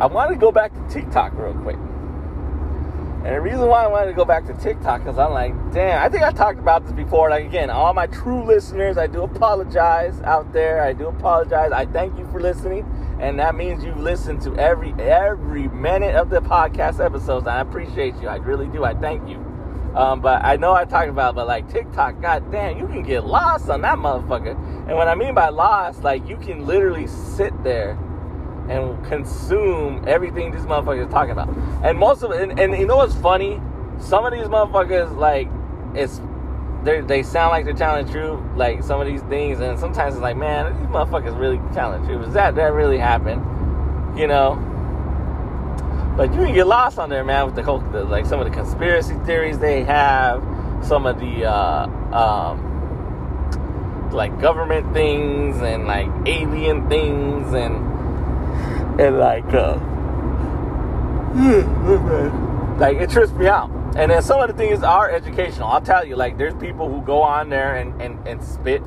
I 0.00 0.06
wanted 0.06 0.34
to 0.34 0.40
go 0.40 0.52
back 0.52 0.72
to 0.72 0.94
TikTok 0.94 1.32
real 1.36 1.54
quick. 1.54 1.76
And 1.76 3.34
the 3.34 3.40
reason 3.40 3.66
why 3.66 3.82
I 3.82 3.88
wanted 3.88 4.06
to 4.06 4.12
go 4.12 4.24
back 4.24 4.46
to 4.46 4.54
TikTok 4.54 5.04
is 5.08 5.18
I'm 5.18 5.32
like, 5.32 5.52
damn, 5.72 6.00
I 6.00 6.08
think 6.08 6.22
I 6.22 6.30
talked 6.30 6.60
about 6.60 6.84
this 6.84 6.92
before. 6.92 7.28
Like, 7.28 7.44
again, 7.44 7.70
all 7.70 7.92
my 7.92 8.06
true 8.06 8.44
listeners, 8.44 8.98
I 8.98 9.08
do 9.08 9.22
apologize 9.22 10.20
out 10.20 10.52
there. 10.52 10.80
I 10.82 10.92
do 10.92 11.08
apologize. 11.08 11.72
I 11.72 11.86
thank 11.86 12.16
you 12.18 12.28
for 12.30 12.40
listening 12.40 12.84
and 13.18 13.38
that 13.38 13.54
means 13.54 13.82
you've 13.84 13.98
listened 13.98 14.42
to 14.42 14.56
every 14.56 14.92
every 14.98 15.68
minute 15.68 16.14
of 16.14 16.30
the 16.30 16.40
podcast 16.40 17.04
episodes. 17.04 17.46
I 17.46 17.60
appreciate 17.60 18.14
you. 18.16 18.28
I 18.28 18.36
really 18.36 18.68
do. 18.68 18.84
I 18.84 18.94
thank 18.94 19.28
you. 19.28 19.36
Um, 19.94 20.20
but 20.20 20.44
I 20.44 20.56
know 20.56 20.74
I 20.74 20.84
talked 20.84 21.08
about, 21.08 21.34
but 21.34 21.46
like 21.46 21.70
TikTok, 21.70 22.20
god 22.20 22.52
damn, 22.52 22.78
you 22.78 22.86
can 22.86 23.02
get 23.02 23.24
lost 23.24 23.70
on 23.70 23.80
that 23.80 23.96
motherfucker. 23.96 24.54
And 24.86 24.94
what 24.94 25.08
I 25.08 25.14
mean 25.14 25.34
by 25.34 25.48
lost, 25.48 26.02
like 26.02 26.28
you 26.28 26.36
can 26.36 26.66
literally 26.66 27.06
sit 27.06 27.52
there 27.64 27.98
and 28.68 29.02
consume 29.06 30.04
everything 30.06 30.50
these 30.50 30.62
motherfuckers 30.62 31.10
talking 31.10 31.30
about. 31.30 31.48
And 31.82 31.98
most 31.98 32.22
of 32.22 32.32
it, 32.32 32.42
and, 32.42 32.60
and 32.60 32.76
you 32.76 32.86
know 32.86 32.96
what's 32.96 33.14
funny? 33.14 33.60
Some 33.98 34.26
of 34.26 34.32
these 34.32 34.46
motherfuckers, 34.48 35.16
like, 35.16 35.48
it's 35.94 36.20
they 36.86 37.22
sound 37.22 37.50
like 37.50 37.64
they're 37.64 37.74
telling 37.74 38.06
the 38.06 38.12
truth, 38.12 38.40
like 38.56 38.82
some 38.82 39.00
of 39.00 39.06
these 39.06 39.22
things, 39.22 39.60
and 39.60 39.78
sometimes 39.78 40.14
it's 40.14 40.22
like, 40.22 40.36
man, 40.36 40.72
these 40.78 40.88
motherfuckers 40.88 41.38
really 41.38 41.60
telling 41.74 42.00
the 42.00 42.08
truth. 42.08 42.28
Is 42.28 42.34
that 42.34 42.54
that 42.54 42.72
really 42.72 42.98
happened? 42.98 43.42
You 44.18 44.26
know? 44.26 44.54
But 46.16 46.32
you 46.32 46.40
can 46.40 46.54
get 46.54 46.66
lost 46.66 46.98
on 46.98 47.10
there, 47.10 47.24
man, 47.24 47.46
with 47.46 47.56
the 47.56 47.62
whole, 47.62 47.80
the, 47.80 48.04
like 48.04 48.24
some 48.24 48.40
of 48.40 48.48
the 48.48 48.54
conspiracy 48.54 49.16
theories 49.26 49.58
they 49.58 49.84
have, 49.84 50.42
some 50.82 51.04
of 51.06 51.20
the, 51.20 51.44
uh, 51.44 51.86
um, 52.16 52.62
like 54.12 54.40
government 54.40 54.94
things 54.94 55.58
and 55.58 55.86
like 55.86 56.08
alien 56.26 56.88
things 56.88 57.52
and, 57.52 57.74
and 59.00 59.18
like, 59.18 59.52
uh, 59.52 59.78
like 62.78 62.98
it 62.98 63.10
trips 63.10 63.32
me 63.32 63.46
out 63.46 63.70
and 63.96 64.10
then 64.10 64.22
some 64.22 64.42
of 64.42 64.48
the 64.48 64.54
things 64.54 64.82
are 64.82 65.10
educational. 65.10 65.68
I'll 65.68 65.80
tell 65.80 66.04
you, 66.04 66.16
like 66.16 66.36
there's 66.36 66.54
people 66.54 66.86
who 66.90 67.00
go 67.00 67.22
on 67.22 67.48
there 67.48 67.76
and, 67.76 68.00
and, 68.02 68.28
and 68.28 68.44
spit 68.44 68.82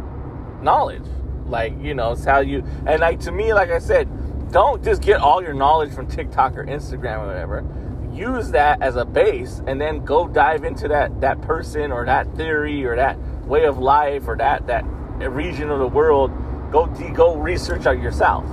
knowledge. 0.62 1.06
Like, 1.48 1.74
you 1.82 1.96
know, 1.96 2.12
it's 2.12 2.24
how 2.24 2.42
you 2.42 2.64
and 2.86 3.00
like 3.00 3.20
to 3.22 3.32
me, 3.32 3.52
like 3.52 3.72
I 3.72 3.80
said, 3.80 4.08
don't 4.52 4.84
just 4.84 5.02
get 5.02 5.20
all 5.20 5.42
your 5.42 5.56
knowledge 5.56 5.92
from 5.94 6.06
TikTok 6.06 6.56
or 6.58 6.66
Instagram 6.66 7.24
or 7.24 7.28
whatever. 7.28 7.66
Use 8.14 8.52
that 8.52 8.84
as 8.84 8.98
a 8.98 9.06
base 9.06 9.64
and 9.66 9.82
then 9.82 10.06
go 10.06 10.28
dive 10.28 10.64
into 10.64 10.88
that 10.90 11.22
that 11.22 11.42
person 11.42 11.92
or 11.92 12.06
that 12.06 12.32
theory 12.36 12.86
or 12.86 12.96
that 12.96 13.18
way 13.48 13.66
of 13.66 13.80
life 13.80 14.28
or 14.28 14.38
that 14.38 14.68
that 14.68 14.84
region 15.32 15.72
of 15.72 15.80
the 15.80 15.88
world. 15.88 16.32
Go 16.72 16.86
go 17.16 17.36
research 17.36 17.88
out 17.88 18.00
yourself. 18.00 18.46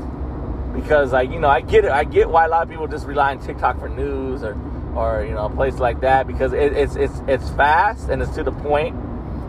Because 0.75 1.13
like, 1.13 1.31
you 1.31 1.39
know, 1.39 1.51
I 1.51 1.61
get 1.61 1.85
it. 1.85 1.91
I 1.91 2.05
get 2.05 2.31
why 2.31 2.47
a 2.47 2.49
lot 2.49 2.63
of 2.63 2.71
people 2.71 2.89
just 2.89 3.07
rely 3.07 3.33
on 3.33 3.41
TikTok 3.41 3.79
for 3.79 3.91
news 3.91 4.43
or 4.43 4.55
or 4.97 5.25
you 5.25 5.33
know 5.33 5.47
a 5.47 5.51
place 5.51 5.79
like 5.79 6.01
that 6.01 6.27
because 6.27 6.53
it, 6.53 6.73
it's 6.73 6.97
it's 6.97 7.21
it's 7.29 7.51
fast 7.51 8.09
and 8.09 8.23
it's 8.23 8.35
to 8.35 8.43
the 8.43 8.53
point. 8.53 8.97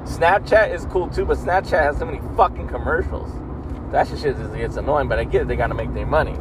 Snapchat 0.05 0.73
is 0.73 0.85
cool 0.85 1.09
too, 1.09 1.25
but 1.25 1.37
Snapchat 1.37 1.81
has 1.81 1.97
so 1.97 2.05
many 2.05 2.21
fucking 2.35 2.67
commercials. 2.67 3.31
That 3.91 4.07
shit 4.07 4.19
just 4.19 4.53
gets 4.53 4.77
annoying, 4.77 5.07
but 5.07 5.19
I 5.19 5.23
get 5.23 5.43
it. 5.43 5.47
They 5.47 5.55
gotta 5.55 5.73
make 5.73 5.93
their 5.93 6.05
money. 6.05 6.35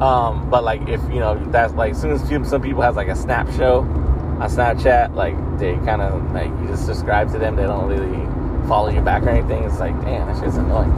Um, 0.00 0.48
but 0.50 0.64
like 0.64 0.82
if 0.88 1.00
you 1.04 1.20
know 1.20 1.38
that's 1.50 1.74
like 1.74 1.92
as 1.92 2.00
soon 2.00 2.12
as 2.12 2.48
some 2.48 2.62
people 2.62 2.82
has 2.82 2.96
like 2.96 3.08
a 3.08 3.16
snap 3.16 3.50
show 3.52 3.80
on 3.80 4.50
Snapchat, 4.50 5.14
like 5.14 5.34
they 5.58 5.74
kind 5.84 6.02
of 6.02 6.32
like 6.32 6.48
you 6.60 6.68
just 6.68 6.86
subscribe 6.86 7.30
to 7.32 7.38
them. 7.38 7.56
They 7.56 7.64
don't 7.64 7.86
really 7.86 8.68
follow 8.68 8.88
you 8.88 9.00
back 9.00 9.24
or 9.24 9.30
anything. 9.30 9.64
It's 9.64 9.80
like 9.80 9.94
damn, 10.02 10.26
that 10.28 10.42
shit's 10.42 10.56
annoying. 10.56 10.92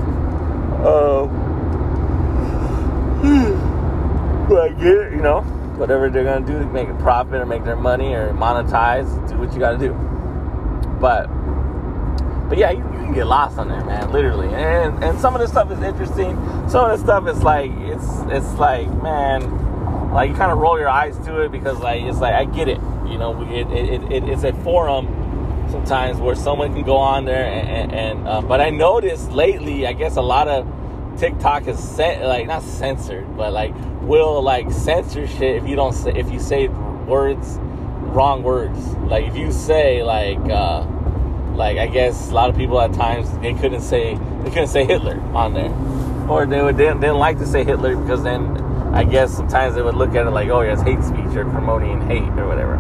Oh, 0.86 1.30
uh, 3.24 4.48
but 4.48 4.60
I 4.60 4.68
get 4.74 4.86
it, 4.86 5.12
you 5.12 5.22
know 5.22 5.63
whatever 5.76 6.10
they're 6.10 6.24
gonna 6.24 6.46
do 6.46 6.58
to 6.58 6.66
make 6.66 6.88
a 6.88 6.94
profit 6.94 7.40
or 7.40 7.46
make 7.46 7.64
their 7.64 7.76
money 7.76 8.14
or 8.14 8.32
monetize, 8.32 9.06
do 9.28 9.36
what 9.38 9.52
you 9.52 9.58
gotta 9.58 9.78
do. 9.78 9.92
But 11.00 11.26
but 12.48 12.58
yeah, 12.58 12.70
you, 12.70 12.78
you, 12.78 13.04
can 13.04 13.14
get 13.14 13.26
lost 13.26 13.58
on 13.58 13.68
there, 13.68 13.84
man, 13.84 14.12
literally. 14.12 14.48
And 14.54 15.02
and 15.02 15.18
some 15.18 15.34
of 15.34 15.40
the 15.40 15.48
stuff 15.48 15.70
is 15.70 15.80
interesting. 15.80 16.36
Some 16.68 16.90
of 16.90 16.98
the 16.98 16.98
stuff 16.98 17.26
is 17.28 17.42
like 17.42 17.70
it's 17.72 18.06
it's 18.28 18.54
like 18.54 18.86
man, 19.02 20.12
like 20.12 20.30
you 20.30 20.36
kind 20.36 20.52
of 20.52 20.58
roll 20.58 20.78
your 20.78 20.88
eyes 20.88 21.18
to 21.26 21.40
it 21.42 21.52
because 21.52 21.78
like 21.80 22.02
it's 22.02 22.18
like 22.18 22.34
I 22.34 22.44
get 22.44 22.68
it, 22.68 22.80
you 23.06 23.18
know. 23.18 23.42
It, 23.42 23.66
it, 23.70 24.12
it 24.12 24.24
it's 24.24 24.44
a 24.44 24.52
forum 24.62 25.06
sometimes 25.70 26.18
where 26.18 26.34
someone 26.34 26.72
can 26.74 26.84
go 26.84 26.96
on 26.96 27.24
there 27.24 27.44
and, 27.44 27.68
and, 27.68 27.92
and 27.92 28.28
uh, 28.28 28.40
but 28.42 28.60
I 28.60 28.70
noticed 28.70 29.32
lately, 29.32 29.86
I 29.86 29.92
guess 29.92 30.16
a 30.16 30.22
lot 30.22 30.46
of 30.46 30.66
TikTok 31.18 31.66
is 31.66 31.78
set, 31.78 32.24
like 32.26 32.46
not 32.46 32.62
censored, 32.62 33.36
but 33.36 33.52
like 33.52 33.74
will 34.02 34.42
like 34.42 34.70
censor 34.70 35.26
shit 35.26 35.56
if 35.56 35.68
you 35.68 35.76
don't 35.76 35.92
say 35.92 36.12
if 36.14 36.30
you 36.30 36.38
say 36.38 36.68
words 36.68 37.58
wrong 38.14 38.42
words. 38.42 38.78
Like 39.08 39.26
if 39.26 39.36
you 39.36 39.52
say 39.52 40.02
like 40.02 40.38
uh 40.50 40.86
like 41.54 41.78
I 41.78 41.86
guess 41.86 42.30
a 42.30 42.34
lot 42.34 42.50
of 42.50 42.56
people 42.56 42.80
at 42.80 42.92
times 42.92 43.36
they 43.38 43.54
couldn't 43.54 43.82
say 43.82 44.14
they 44.42 44.50
couldn't 44.50 44.68
say 44.68 44.84
Hitler 44.84 45.20
on 45.34 45.54
there, 45.54 45.72
or 46.28 46.46
they 46.46 46.62
would 46.62 46.76
didn't, 46.76 47.00
didn't 47.00 47.18
like 47.18 47.38
to 47.38 47.46
say 47.46 47.64
Hitler 47.64 47.96
because 47.96 48.22
then 48.22 48.56
I 48.94 49.04
guess 49.04 49.36
sometimes 49.36 49.74
they 49.74 49.82
would 49.82 49.96
look 49.96 50.14
at 50.14 50.26
it 50.26 50.30
like 50.30 50.48
oh 50.48 50.62
yeah 50.62 50.72
it's 50.72 50.82
hate 50.82 51.02
speech 51.02 51.36
or 51.36 51.44
promoting 51.44 52.00
hate 52.08 52.22
or 52.38 52.46
whatever, 52.46 52.76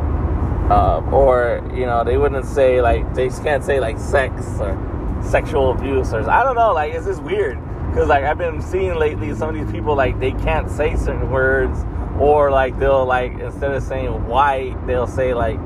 uh, 0.70 1.00
or 1.10 1.62
you 1.74 1.86
know 1.86 2.04
they 2.04 2.16
wouldn't 2.16 2.46
say 2.46 2.80
like 2.80 3.14
they 3.14 3.28
can't 3.28 3.64
say 3.64 3.80
like 3.80 3.98
sex 3.98 4.44
or 4.60 4.78
sexual 5.22 5.72
abuse 5.72 6.12
or 6.12 6.28
I 6.28 6.44
don't 6.44 6.56
know 6.56 6.72
like 6.72 6.92
it's 6.94 7.06
just 7.06 7.22
weird 7.22 7.58
because 7.94 8.08
like 8.08 8.24
I've 8.24 8.38
been 8.38 8.60
seeing 8.60 8.96
lately, 8.96 9.32
some 9.36 9.50
of 9.50 9.54
these 9.54 9.70
people 9.72 9.94
like 9.94 10.18
they 10.18 10.32
can't 10.32 10.68
say 10.68 10.96
certain 10.96 11.30
words, 11.30 11.78
or 12.18 12.50
like 12.50 12.76
they'll 12.80 13.06
like 13.06 13.38
instead 13.38 13.70
of 13.70 13.84
saying 13.84 14.26
white, 14.26 14.74
they'll 14.84 15.06
say 15.06 15.32
like 15.32 15.60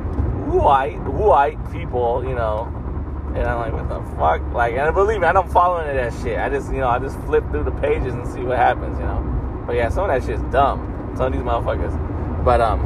white, 0.46 1.00
white 1.04 1.72
people, 1.72 2.22
you 2.22 2.34
know. 2.34 2.70
And 3.34 3.46
I'm 3.46 3.58
like, 3.58 3.72
what 3.72 3.88
the 3.88 4.16
fuck? 4.16 4.42
Like, 4.52 4.74
and 4.74 4.94
believe 4.94 5.20
me, 5.20 5.26
I 5.26 5.32
don't 5.32 5.50
follow 5.50 5.78
any 5.78 5.98
of 5.98 6.12
that 6.12 6.22
shit. 6.22 6.38
I 6.38 6.50
just, 6.50 6.70
you 6.70 6.80
know, 6.80 6.88
I 6.88 6.98
just 6.98 7.18
flip 7.20 7.48
through 7.50 7.64
the 7.64 7.70
pages 7.70 8.12
and 8.12 8.26
see 8.26 8.40
what 8.40 8.58
happens, 8.58 8.98
you 8.98 9.04
know. 9.06 9.64
But 9.66 9.76
yeah, 9.76 9.88
some 9.88 10.10
of 10.10 10.10
that 10.10 10.26
shit's 10.26 10.42
dumb. 10.52 11.14
Some 11.16 11.26
of 11.26 11.32
these 11.32 11.42
motherfuckers. 11.42 12.44
But 12.44 12.60
um, 12.60 12.80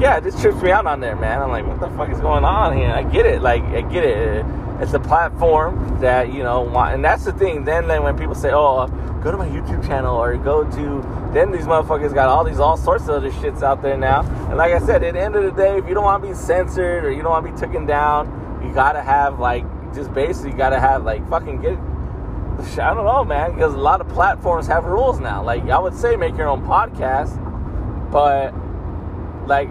yeah, 0.00 0.16
it 0.16 0.24
just 0.24 0.40
trips 0.40 0.62
me 0.62 0.70
out 0.70 0.86
on 0.86 1.00
there, 1.00 1.16
man. 1.16 1.42
I'm 1.42 1.50
like, 1.50 1.66
what 1.66 1.80
the 1.80 1.90
fuck 1.90 2.08
is 2.08 2.20
going 2.20 2.44
on 2.44 2.74
here? 2.74 2.90
I 2.90 3.02
get 3.02 3.26
it, 3.26 3.42
like, 3.42 3.62
I 3.64 3.82
get 3.82 4.02
it 4.02 4.46
it's 4.80 4.92
a 4.94 5.00
platform 5.00 5.98
that 6.00 6.32
you 6.32 6.42
know 6.42 6.62
want, 6.62 6.94
and 6.94 7.04
that's 7.04 7.24
the 7.24 7.32
thing 7.32 7.64
then 7.64 7.88
then 7.88 8.02
when 8.02 8.16
people 8.16 8.34
say 8.34 8.50
oh 8.52 8.86
go 9.22 9.30
to 9.30 9.36
my 9.36 9.48
youtube 9.48 9.84
channel 9.86 10.14
or 10.16 10.36
go 10.36 10.64
to 10.70 11.02
then 11.32 11.50
these 11.50 11.64
motherfuckers 11.64 12.14
got 12.14 12.28
all 12.28 12.44
these 12.44 12.60
all 12.60 12.76
sorts 12.76 13.04
of 13.04 13.10
other 13.10 13.30
shits 13.30 13.62
out 13.62 13.82
there 13.82 13.96
now 13.96 14.20
and 14.48 14.56
like 14.56 14.72
i 14.72 14.78
said 14.78 15.02
at 15.02 15.14
the 15.14 15.20
end 15.20 15.34
of 15.34 15.44
the 15.44 15.50
day 15.50 15.78
if 15.78 15.86
you 15.86 15.94
don't 15.94 16.04
want 16.04 16.22
to 16.22 16.28
be 16.28 16.34
censored 16.34 17.04
or 17.04 17.10
you 17.10 17.22
don't 17.22 17.32
want 17.32 17.46
to 17.46 17.52
be 17.52 17.58
taken 17.58 17.86
down 17.86 18.60
you 18.64 18.72
gotta 18.72 19.02
have 19.02 19.38
like 19.38 19.64
just 19.96 20.12
basically 20.12 20.52
gotta 20.52 20.78
have 20.78 21.04
like 21.04 21.28
fucking 21.28 21.60
get. 21.62 21.78
I 22.78 22.94
don't 22.94 23.04
know, 23.04 23.24
man, 23.24 23.52
because 23.54 23.74
a 23.74 23.78
lot 23.78 24.00
of 24.00 24.08
platforms 24.08 24.66
have 24.68 24.84
rules 24.84 25.20
now. 25.20 25.42
Like 25.42 25.68
I 25.68 25.78
would 25.78 25.94
say, 25.94 26.16
make 26.16 26.36
your 26.36 26.48
own 26.48 26.62
podcast, 26.64 27.34
but 28.10 28.54
like 29.46 29.68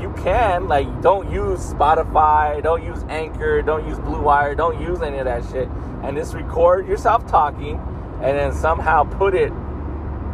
you 0.00 0.12
can 0.22 0.68
like 0.68 1.02
don't 1.02 1.30
use 1.30 1.60
Spotify, 1.60 2.62
don't 2.62 2.84
use 2.84 3.02
Anchor, 3.08 3.62
don't 3.62 3.86
use 3.86 3.98
Blue 3.98 4.20
Wire, 4.20 4.54
don't 4.54 4.80
use 4.80 5.02
any 5.02 5.18
of 5.18 5.24
that 5.24 5.44
shit, 5.50 5.68
and 6.02 6.16
just 6.16 6.34
record 6.34 6.86
yourself 6.86 7.26
talking, 7.26 7.76
and 8.22 8.38
then 8.38 8.52
somehow 8.52 9.04
put 9.04 9.34
it 9.34 9.52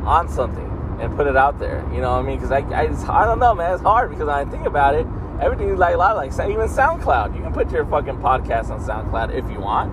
on 0.04 0.28
something 0.28 0.70
and 1.00 1.14
put 1.16 1.26
it 1.26 1.36
out 1.36 1.58
there. 1.58 1.84
You 1.92 2.00
know 2.00 2.12
what 2.12 2.20
I 2.20 2.22
mean? 2.22 2.36
Because 2.36 2.52
I, 2.52 2.58
I, 2.58 3.22
I 3.22 3.24
don't 3.24 3.38
know, 3.38 3.54
man. 3.54 3.74
It's 3.74 3.82
hard 3.82 4.10
because 4.10 4.28
I 4.28 4.44
think 4.44 4.66
about 4.66 4.94
it, 4.94 5.06
everything 5.40 5.68
is 5.68 5.78
like 5.78 5.94
a 5.94 5.98
lot 5.98 6.16
like 6.16 6.32
even 6.32 6.68
SoundCloud. 6.68 7.36
You 7.36 7.42
can 7.42 7.52
put 7.52 7.70
your 7.70 7.84
fucking 7.86 8.18
podcast 8.18 8.70
on 8.70 8.80
SoundCloud 8.80 9.34
if 9.34 9.50
you 9.50 9.60
want. 9.60 9.92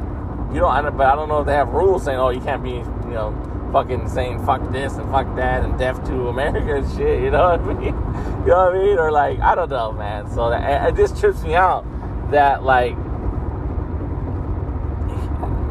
You 0.53 0.59
know, 0.59 0.67
I 0.67 0.81
don't, 0.81 0.97
but 0.97 1.07
I 1.07 1.15
don't 1.15 1.29
know 1.29 1.39
if 1.39 1.45
they 1.45 1.53
have 1.53 1.69
rules 1.69 2.03
saying, 2.03 2.19
oh, 2.19 2.29
you 2.29 2.41
can't 2.41 2.61
be, 2.61 2.71
you 2.71 3.13
know, 3.13 3.31
fucking 3.71 4.09
saying 4.09 4.45
fuck 4.45 4.71
this 4.71 4.93
and 4.93 5.09
fuck 5.11 5.35
that 5.35 5.63
and 5.63 5.77
deaf 5.77 6.03
to 6.05 6.27
America 6.27 6.75
and 6.75 6.97
shit. 6.97 7.21
You 7.23 7.31
know 7.31 7.57
what 7.57 7.61
I 7.61 7.73
mean? 7.73 7.83
you 7.85 8.47
know 8.47 8.65
what 8.65 8.75
I 8.75 8.79
mean? 8.79 8.97
Or 8.97 9.11
like, 9.11 9.39
I 9.39 9.55
don't 9.55 9.69
know, 9.69 9.91
man. 9.91 10.29
So 10.31 10.49
that, 10.49 10.89
it 10.89 10.95
just 10.95 11.19
trips 11.19 11.43
me 11.43 11.55
out 11.55 11.85
that 12.31 12.63
like, 12.63 12.95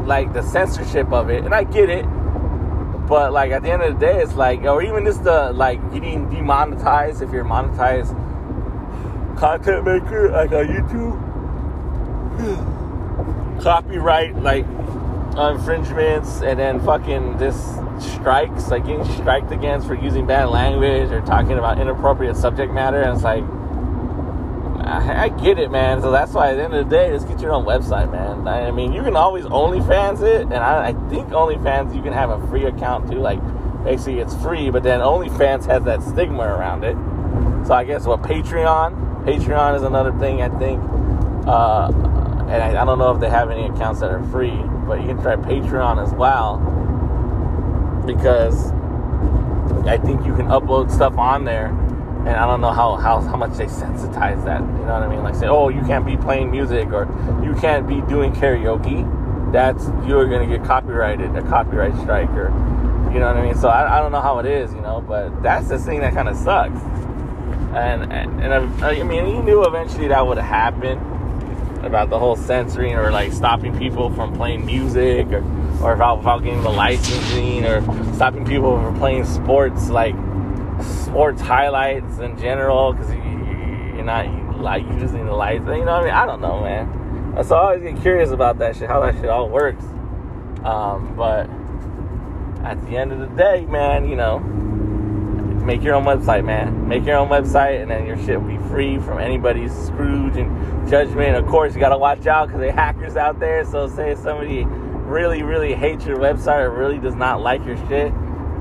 like 0.07 0.33
the 0.33 0.43
censorship 0.43 1.13
of 1.13 1.31
it, 1.31 1.45
and 1.45 1.55
I 1.55 1.65
get 1.65 1.89
it 1.91 2.05
but 3.11 3.33
like 3.33 3.51
at 3.51 3.63
the 3.63 3.73
end 3.73 3.83
of 3.83 3.99
the 3.99 4.07
day, 4.07 4.23
it's 4.23 4.35
like, 4.35 4.63
or 4.63 4.85
even 4.85 5.05
just 5.05 5.25
the 5.25 5.53
like 5.53 5.93
getting 5.93 6.31
demonetized 6.31 7.21
if 7.23 7.33
you're 7.33 7.45
monetized 7.45 8.15
content 9.37 9.85
maker 9.85 10.31
like 10.31 10.53
on 10.53 10.67
YouTube. 10.69 11.19
Copyright 13.63 14.37
like 14.37 14.65
infringements 15.37 16.43
and 16.43 16.59
then 16.59 16.81
fucking 16.81 17.39
this 17.39 17.57
strikes, 17.99 18.69
like 18.69 18.87
getting 18.87 19.05
striked 19.17 19.53
against 19.53 19.87
for 19.87 19.95
using 19.95 20.27
bad 20.27 20.49
language 20.49 21.11
or 21.11 21.21
talking 21.23 21.59
about 21.59 21.81
inappropriate 21.81 22.37
subject 22.37 22.73
matter, 22.73 23.03
and 23.03 23.15
it's 23.15 23.25
like 23.25 23.45
I, 24.91 25.25
I, 25.25 25.29
get 25.29 25.59
it, 25.59 25.71
man. 25.71 26.01
So 26.01 26.11
that's 26.11 26.33
why 26.33 26.51
at 26.51 26.57
the 26.57 26.65
end 26.65 26.75
of 26.75 26.89
the 26.89 26.97
day, 26.97 27.11
just 27.11 27.29
get 27.29 27.41
your 27.41 27.53
own 27.53 27.65
website, 27.65 28.11
man. 28.11 28.49
I, 28.49 28.71
mean, 28.71 28.93
you 28.93 29.03
can 29.03 29.15
always 29.15 29.45
OnlyFans 29.45 30.23
it, 30.23 30.43
and 30.43 30.55
I, 30.55 30.89
I, 30.89 30.93
think 31.11 31.29
OnlyFans 31.29 31.95
you 31.95 32.03
can 32.03 32.13
have 32.13 32.31
a 32.31 32.45
free 32.49 32.65
account 32.65 33.11
too. 33.11 33.19
Like, 33.19 33.41
basically, 33.85 34.21
it's 34.21 34.35
free, 34.37 34.71
but 34.71 34.83
then 34.83 35.01
OnlyFans 35.01 35.67
has 35.67 35.85
that 35.85 36.03
stigma 36.03 36.43
around 36.43 36.85
it. 36.85 36.97
So 37.67 37.75
I 37.75 37.85
guess 37.85 38.07
what 38.07 38.23
Patreon? 38.23 39.25
Patreon 39.25 39.77
is 39.77 39.83
another 39.83 40.13
thing 40.19 40.43
I 40.43 40.49
think, 40.59 40.83
uh, 41.47 41.89
and 42.51 42.61
I, 42.61 42.83
I 42.83 42.85
don't 42.85 42.99
know 42.99 43.13
if 43.13 43.21
they 43.21 43.31
have 43.31 43.49
any 43.51 43.67
accounts 43.67 44.01
that 44.01 44.11
are 44.11 44.23
free, 44.25 44.61
but 44.87 45.01
you 45.01 45.07
can 45.07 45.23
try 45.23 45.37
Patreon 45.37 46.05
as 46.05 46.13
well 46.13 46.59
because 48.05 48.73
I 49.87 49.99
think 49.99 50.27
you 50.27 50.35
can 50.35 50.47
upload 50.47 50.91
stuff 50.91 51.17
on 51.17 51.45
there 51.45 51.69
and 51.69 52.31
I 52.31 52.47
don't 52.47 52.61
know 52.61 52.73
how, 52.73 52.97
how, 52.97 53.21
how 53.21 53.37
much 53.37 53.57
they 53.57 53.67
sensitize 53.67 54.45
that. 54.45 54.61
You 54.61 54.85
know 54.85 54.95
what 54.95 55.05
I 55.05 55.09
mean? 55.09 55.23
Like 55.23 55.37
say, 55.37 55.47
oh, 55.47 55.69
you 55.69 55.81
can't 55.83 56.05
be 56.05 56.17
playing 56.17 56.51
music 56.51 56.89
or 56.89 57.05
you 57.45 57.55
can't 57.55 57.87
be 57.87 58.01
doing 58.03 58.33
karaoke. 58.33 59.53
That's 59.53 59.85
you're 60.05 60.29
gonna 60.29 60.47
get 60.47 60.65
copyrighted, 60.65 61.37
a 61.37 61.43
copyright 61.43 61.95
strike, 62.01 62.31
or 62.31 62.49
you 63.13 63.21
know 63.21 63.27
what 63.27 63.37
I 63.37 63.43
mean. 63.43 63.55
So 63.55 63.69
I, 63.69 63.99
I 63.99 64.01
don't 64.01 64.11
know 64.11 64.21
how 64.21 64.41
it 64.41 64.47
is, 64.47 64.73
you 64.75 64.81
know, 64.81 65.01
but 65.01 65.43
that's 65.43 65.69
the 65.69 65.79
thing 65.79 66.01
that 66.01 66.15
kind 66.15 66.29
of 66.29 66.37
sucks. 66.37 66.81
And 67.75 68.13
and, 68.13 68.43
and 68.43 68.85
I, 68.85 69.01
I 69.01 69.03
mean, 69.05 69.29
you 69.29 69.43
knew 69.43 69.65
eventually 69.65 70.09
that 70.09 70.27
would 70.27 70.39
happen 70.39 70.99
about 71.83 72.11
the 72.11 72.19
whole 72.19 72.37
censoring 72.37 72.95
or 72.95 73.11
like 73.11 73.33
stopping 73.33 73.77
people 73.79 74.11
from 74.11 74.35
playing 74.35 74.67
music 74.67 75.27
or 75.29 75.43
or 75.83 75.95
about, 75.95 76.21
about 76.21 76.43
getting 76.43 76.63
the 76.63 76.71
licensing 76.71 77.65
or 77.65 77.83
stopping 78.15 78.45
people 78.45 78.77
from 78.83 78.99
playing 78.99 79.25
sports 79.25 79.89
like 79.89 80.15
sports 80.83 81.41
highlights 81.41 82.19
in 82.19 82.39
general 82.39 82.93
because 82.93 83.11
you, 83.13 83.21
are 84.01 84.05
not 84.05 84.61
like 84.61 84.85
using 85.01 85.25
the 85.27 85.33
lights. 85.33 85.65
You 85.67 85.85
know 85.85 85.85
what 85.85 85.89
I 85.89 86.05
mean? 86.05 86.13
I 86.13 86.27
don't 86.27 86.41
know, 86.41 86.61
man. 86.61 87.45
So 87.45 87.57
I 87.57 87.61
always 87.61 87.83
get 87.83 88.01
curious 88.03 88.31
about 88.31 88.59
that 88.59 88.77
shit, 88.77 88.89
how 88.89 89.01
that 89.01 89.15
shit 89.15 89.27
all 89.27 89.49
works. 89.49 89.85
Um, 90.65 91.15
but 91.17 91.49
at 92.65 92.81
the 92.87 92.97
end 92.97 93.13
of 93.13 93.21
the 93.21 93.27
day, 93.37 93.65
man, 93.67 94.09
you 94.09 94.17
know, 94.17 94.39
make 95.71 95.85
your 95.85 95.95
own 95.95 96.05
website, 96.05 96.45
man. 96.45 96.89
Make 96.89 97.05
your 97.07 97.17
own 97.17 97.29
website, 97.29 97.81
and 97.81 97.89
then 97.89 98.05
your 98.05 98.17
shit 98.19 98.41
will 98.41 98.49
be 98.49 98.59
free 98.69 98.99
from 98.99 99.21
anybody's 99.21 99.73
scrooge 99.73 100.37
and 100.37 100.91
judgment. 100.91 101.37
Of 101.37 101.47
course, 101.47 101.75
you 101.75 101.81
gotta 101.81 101.97
watch 101.97 102.27
out 102.27 102.49
because 102.49 102.61
there 102.61 102.73
hackers 102.73 103.17
out 103.17 103.39
there. 103.39 103.65
So, 103.65 103.87
say 103.87 104.17
somebody 104.17 104.65
really, 104.65 105.45
really 105.45 105.73
hates 105.75 106.05
your 106.05 106.19
website 106.19 106.65
or 106.65 106.71
really 106.71 106.99
does 106.99 107.15
not 107.15 107.41
like 107.41 107.65
your 107.65 107.77
shit, 107.89 108.13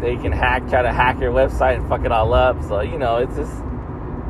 they 0.02 0.18
can 0.18 0.31
hack, 0.31 0.69
try 0.69 0.84
to 0.84 0.94
hack 0.94 1.19
your 1.19 1.31
website 1.31 1.77
and 1.77 1.90
fuck 1.90 2.06
it 2.06 2.11
all 2.11 2.31
up. 2.31 2.61
So 2.64 2.81
you 2.81 2.99
know, 2.99 3.18
it's 3.18 3.36
just, 3.36 3.64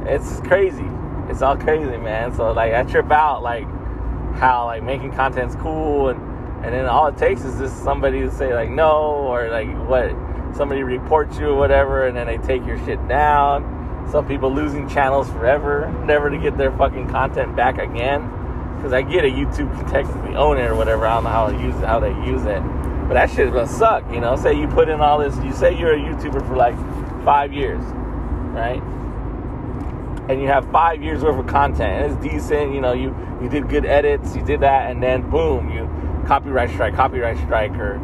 it's 0.05 0.39
crazy. 0.47 0.87
It's 1.27 1.41
all 1.41 1.57
crazy, 1.57 1.97
man. 1.97 2.33
So 2.33 2.53
like, 2.53 2.73
I 2.73 2.83
trip 2.83 3.11
out 3.11 3.43
like 3.43 3.65
how 4.35 4.67
like 4.67 4.83
making 4.83 5.11
content's 5.11 5.55
cool, 5.55 6.09
and 6.09 6.28
and 6.63 6.73
then 6.73 6.85
all 6.85 7.07
it 7.07 7.17
takes 7.17 7.41
is 7.43 7.57
just 7.59 7.83
somebody 7.83 8.21
to 8.21 8.31
say 8.31 8.53
like 8.53 8.69
no, 8.69 8.91
or 8.91 9.49
like 9.49 9.69
what 9.87 10.09
somebody 10.55 10.83
reports 10.83 11.37
you 11.37 11.47
or 11.47 11.55
whatever, 11.55 12.07
and 12.07 12.15
then 12.15 12.27
they 12.27 12.37
take 12.37 12.65
your 12.65 12.77
shit 12.85 13.05
down. 13.07 14.07
Some 14.11 14.27
people 14.27 14.53
losing 14.53 14.89
channels 14.89 15.29
forever, 15.29 15.91
never 16.05 16.29
to 16.29 16.37
get 16.37 16.57
their 16.57 16.71
fucking 16.71 17.09
content 17.09 17.55
back 17.55 17.77
again. 17.77 18.29
Because 18.75 18.93
I 18.93 19.01
get 19.01 19.25
it, 19.25 19.33
YouTube 19.33 19.71
can 19.77 19.89
technically 19.89 20.35
own 20.35 20.57
it 20.57 20.65
or 20.65 20.75
whatever. 20.75 21.05
I 21.05 21.15
don't 21.15 21.25
know 21.25 21.29
how, 21.29 21.49
use, 21.49 21.75
it, 21.75 21.85
how 21.85 21.99
they 21.99 22.13
use 22.25 22.45
it 22.45 22.63
but 23.09 23.15
that 23.15 23.31
shit's 23.31 23.51
gonna 23.51 23.67
suck, 23.67 24.03
you 24.13 24.21
know. 24.21 24.35
Say 24.35 24.53
you 24.53 24.67
put 24.67 24.87
in 24.87 25.01
all 25.01 25.17
this, 25.17 25.35
you 25.37 25.51
say 25.51 25.75
you're 25.75 25.93
a 25.93 25.97
YouTuber 25.97 26.47
for 26.47 26.55
like 26.55 26.75
five 27.25 27.51
years, 27.51 27.83
right? 28.53 28.79
And 30.29 30.39
you 30.39 30.47
have 30.47 30.69
five 30.71 31.01
years 31.01 31.23
worth 31.23 31.39
of 31.39 31.47
content, 31.47 31.81
and 31.81 32.13
it's 32.13 32.21
decent. 32.21 32.71
You 32.71 32.81
know, 32.81 32.93
you 32.93 33.15
you 33.41 33.49
did 33.49 33.67
good 33.67 33.83
edits, 33.83 34.35
you 34.35 34.45
did 34.45 34.59
that, 34.59 34.91
and 34.91 35.01
then 35.01 35.27
boom, 35.27 35.71
you 35.71 35.89
copyright 36.29 36.69
strike, 36.69 36.95
copyright 36.95 37.37
strike, 37.39 37.73
or 37.73 37.99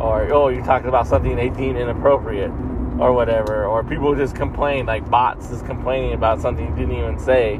or 0.00 0.30
oh, 0.32 0.48
you're 0.48 0.64
talking 0.64 0.88
about 0.88 1.06
something 1.06 1.34
they 1.34 1.48
deem 1.48 1.76
inappropriate, 1.76 2.50
or 2.98 3.14
whatever, 3.14 3.64
or 3.64 3.82
people 3.82 4.14
just 4.14 4.34
complain 4.36 4.84
like 4.84 5.08
bots 5.08 5.50
is 5.50 5.62
complaining 5.62 6.12
about 6.12 6.40
something 6.42 6.66
you 6.66 6.74
didn't 6.74 6.98
even 6.98 7.18
say, 7.18 7.54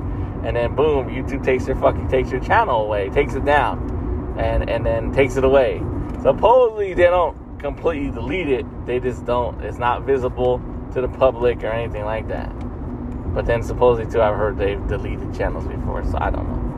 and 0.44 0.56
then 0.56 0.74
boom, 0.74 1.08
YouTube 1.08 1.42
takes 1.42 1.66
your 1.66 1.76
fucking 1.76 2.08
takes 2.08 2.30
your 2.30 2.40
channel 2.40 2.82
away, 2.82 3.08
takes 3.08 3.32
it 3.34 3.46
down, 3.46 4.36
and 4.38 4.68
and 4.68 4.84
then 4.84 5.12
takes 5.12 5.36
it 5.36 5.44
away 5.44 5.80
supposedly 6.22 6.94
they 6.94 7.04
don't 7.04 7.36
completely 7.58 8.10
delete 8.10 8.48
it. 8.48 8.66
They 8.86 9.00
just 9.00 9.24
don't. 9.24 9.62
It's 9.62 9.78
not 9.78 10.02
visible 10.02 10.60
to 10.94 11.00
the 11.00 11.08
public 11.08 11.62
or 11.62 11.68
anything 11.68 12.04
like 12.04 12.28
that. 12.28 12.50
But 13.34 13.46
then 13.46 13.62
supposedly 13.62 14.10
too, 14.10 14.20
I've 14.20 14.36
heard 14.36 14.58
they've 14.58 14.84
deleted 14.88 15.34
channels 15.34 15.66
before, 15.66 16.04
so 16.04 16.18
I 16.20 16.30
don't 16.30 16.48
know. 16.48 16.77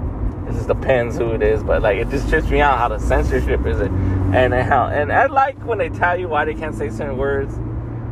It 0.51 0.55
just 0.55 0.69
depends 0.69 1.17
who 1.17 1.31
it 1.31 1.43
is, 1.43 1.63
but 1.63 1.81
like 1.81 1.99
it 1.99 2.09
just 2.11 2.29
trips 2.29 2.49
me 2.49 2.61
out 2.61 2.77
how 2.77 2.89
the 2.89 2.99
censorship 2.99 3.65
is 3.67 3.81
it, 3.81 3.91
and 3.91 4.53
how 4.53 4.89
and 4.89 5.13
I 5.13 5.27
like 5.27 5.57
when 5.65 5.79
they 5.79 5.89
tell 5.89 6.19
you 6.19 6.29
why 6.29 6.45
they 6.45 6.55
can't 6.55 6.75
say 6.75 6.91
certain 6.91 7.17
words. 7.17 7.55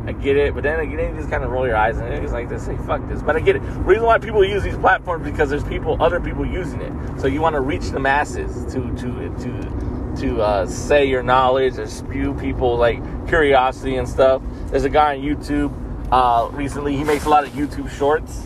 I 0.05 0.13
get 0.13 0.37
it, 0.37 0.55
but 0.55 0.63
then 0.63 0.79
again, 0.79 1.11
you 1.11 1.17
just 1.17 1.29
kind 1.29 1.43
of 1.43 1.51
roll 1.51 1.67
your 1.67 1.75
eyes 1.75 1.97
and 1.97 2.11
it's 2.11 2.31
like 2.31 2.49
they 2.49 2.57
say 2.57 2.77
fuck 2.87 3.07
this. 3.09 3.21
But 3.21 3.35
I 3.35 3.41
get 3.41 3.57
it. 3.57 3.59
Reason 3.59 4.05
why 4.05 4.17
people 4.17 4.43
use 4.43 4.63
these 4.63 4.77
platforms 4.77 5.29
because 5.29 5.49
there's 5.49 5.65
people, 5.65 6.01
other 6.01 6.19
people 6.19 6.45
using 6.45 6.81
it. 6.81 7.19
So 7.19 7.27
you 7.27 7.41
want 7.41 7.55
to 7.55 7.59
reach 7.59 7.89
the 7.89 7.99
masses 7.99 8.73
to 8.73 8.79
to 8.95 9.35
to 9.43 10.15
to 10.21 10.41
uh, 10.41 10.65
say 10.65 11.05
your 11.05 11.21
knowledge 11.21 11.77
or 11.77 11.87
spew 11.87 12.33
people 12.35 12.77
like 12.77 13.01
curiosity 13.27 13.97
and 13.97 14.07
stuff. 14.07 14.41
There's 14.67 14.85
a 14.85 14.89
guy 14.89 15.17
on 15.17 15.21
YouTube 15.21 15.73
uh, 16.11 16.49
recently. 16.53 16.95
He 16.95 17.03
makes 17.03 17.25
a 17.25 17.29
lot 17.29 17.43
of 17.43 17.51
YouTube 17.51 17.89
shorts. 17.89 18.45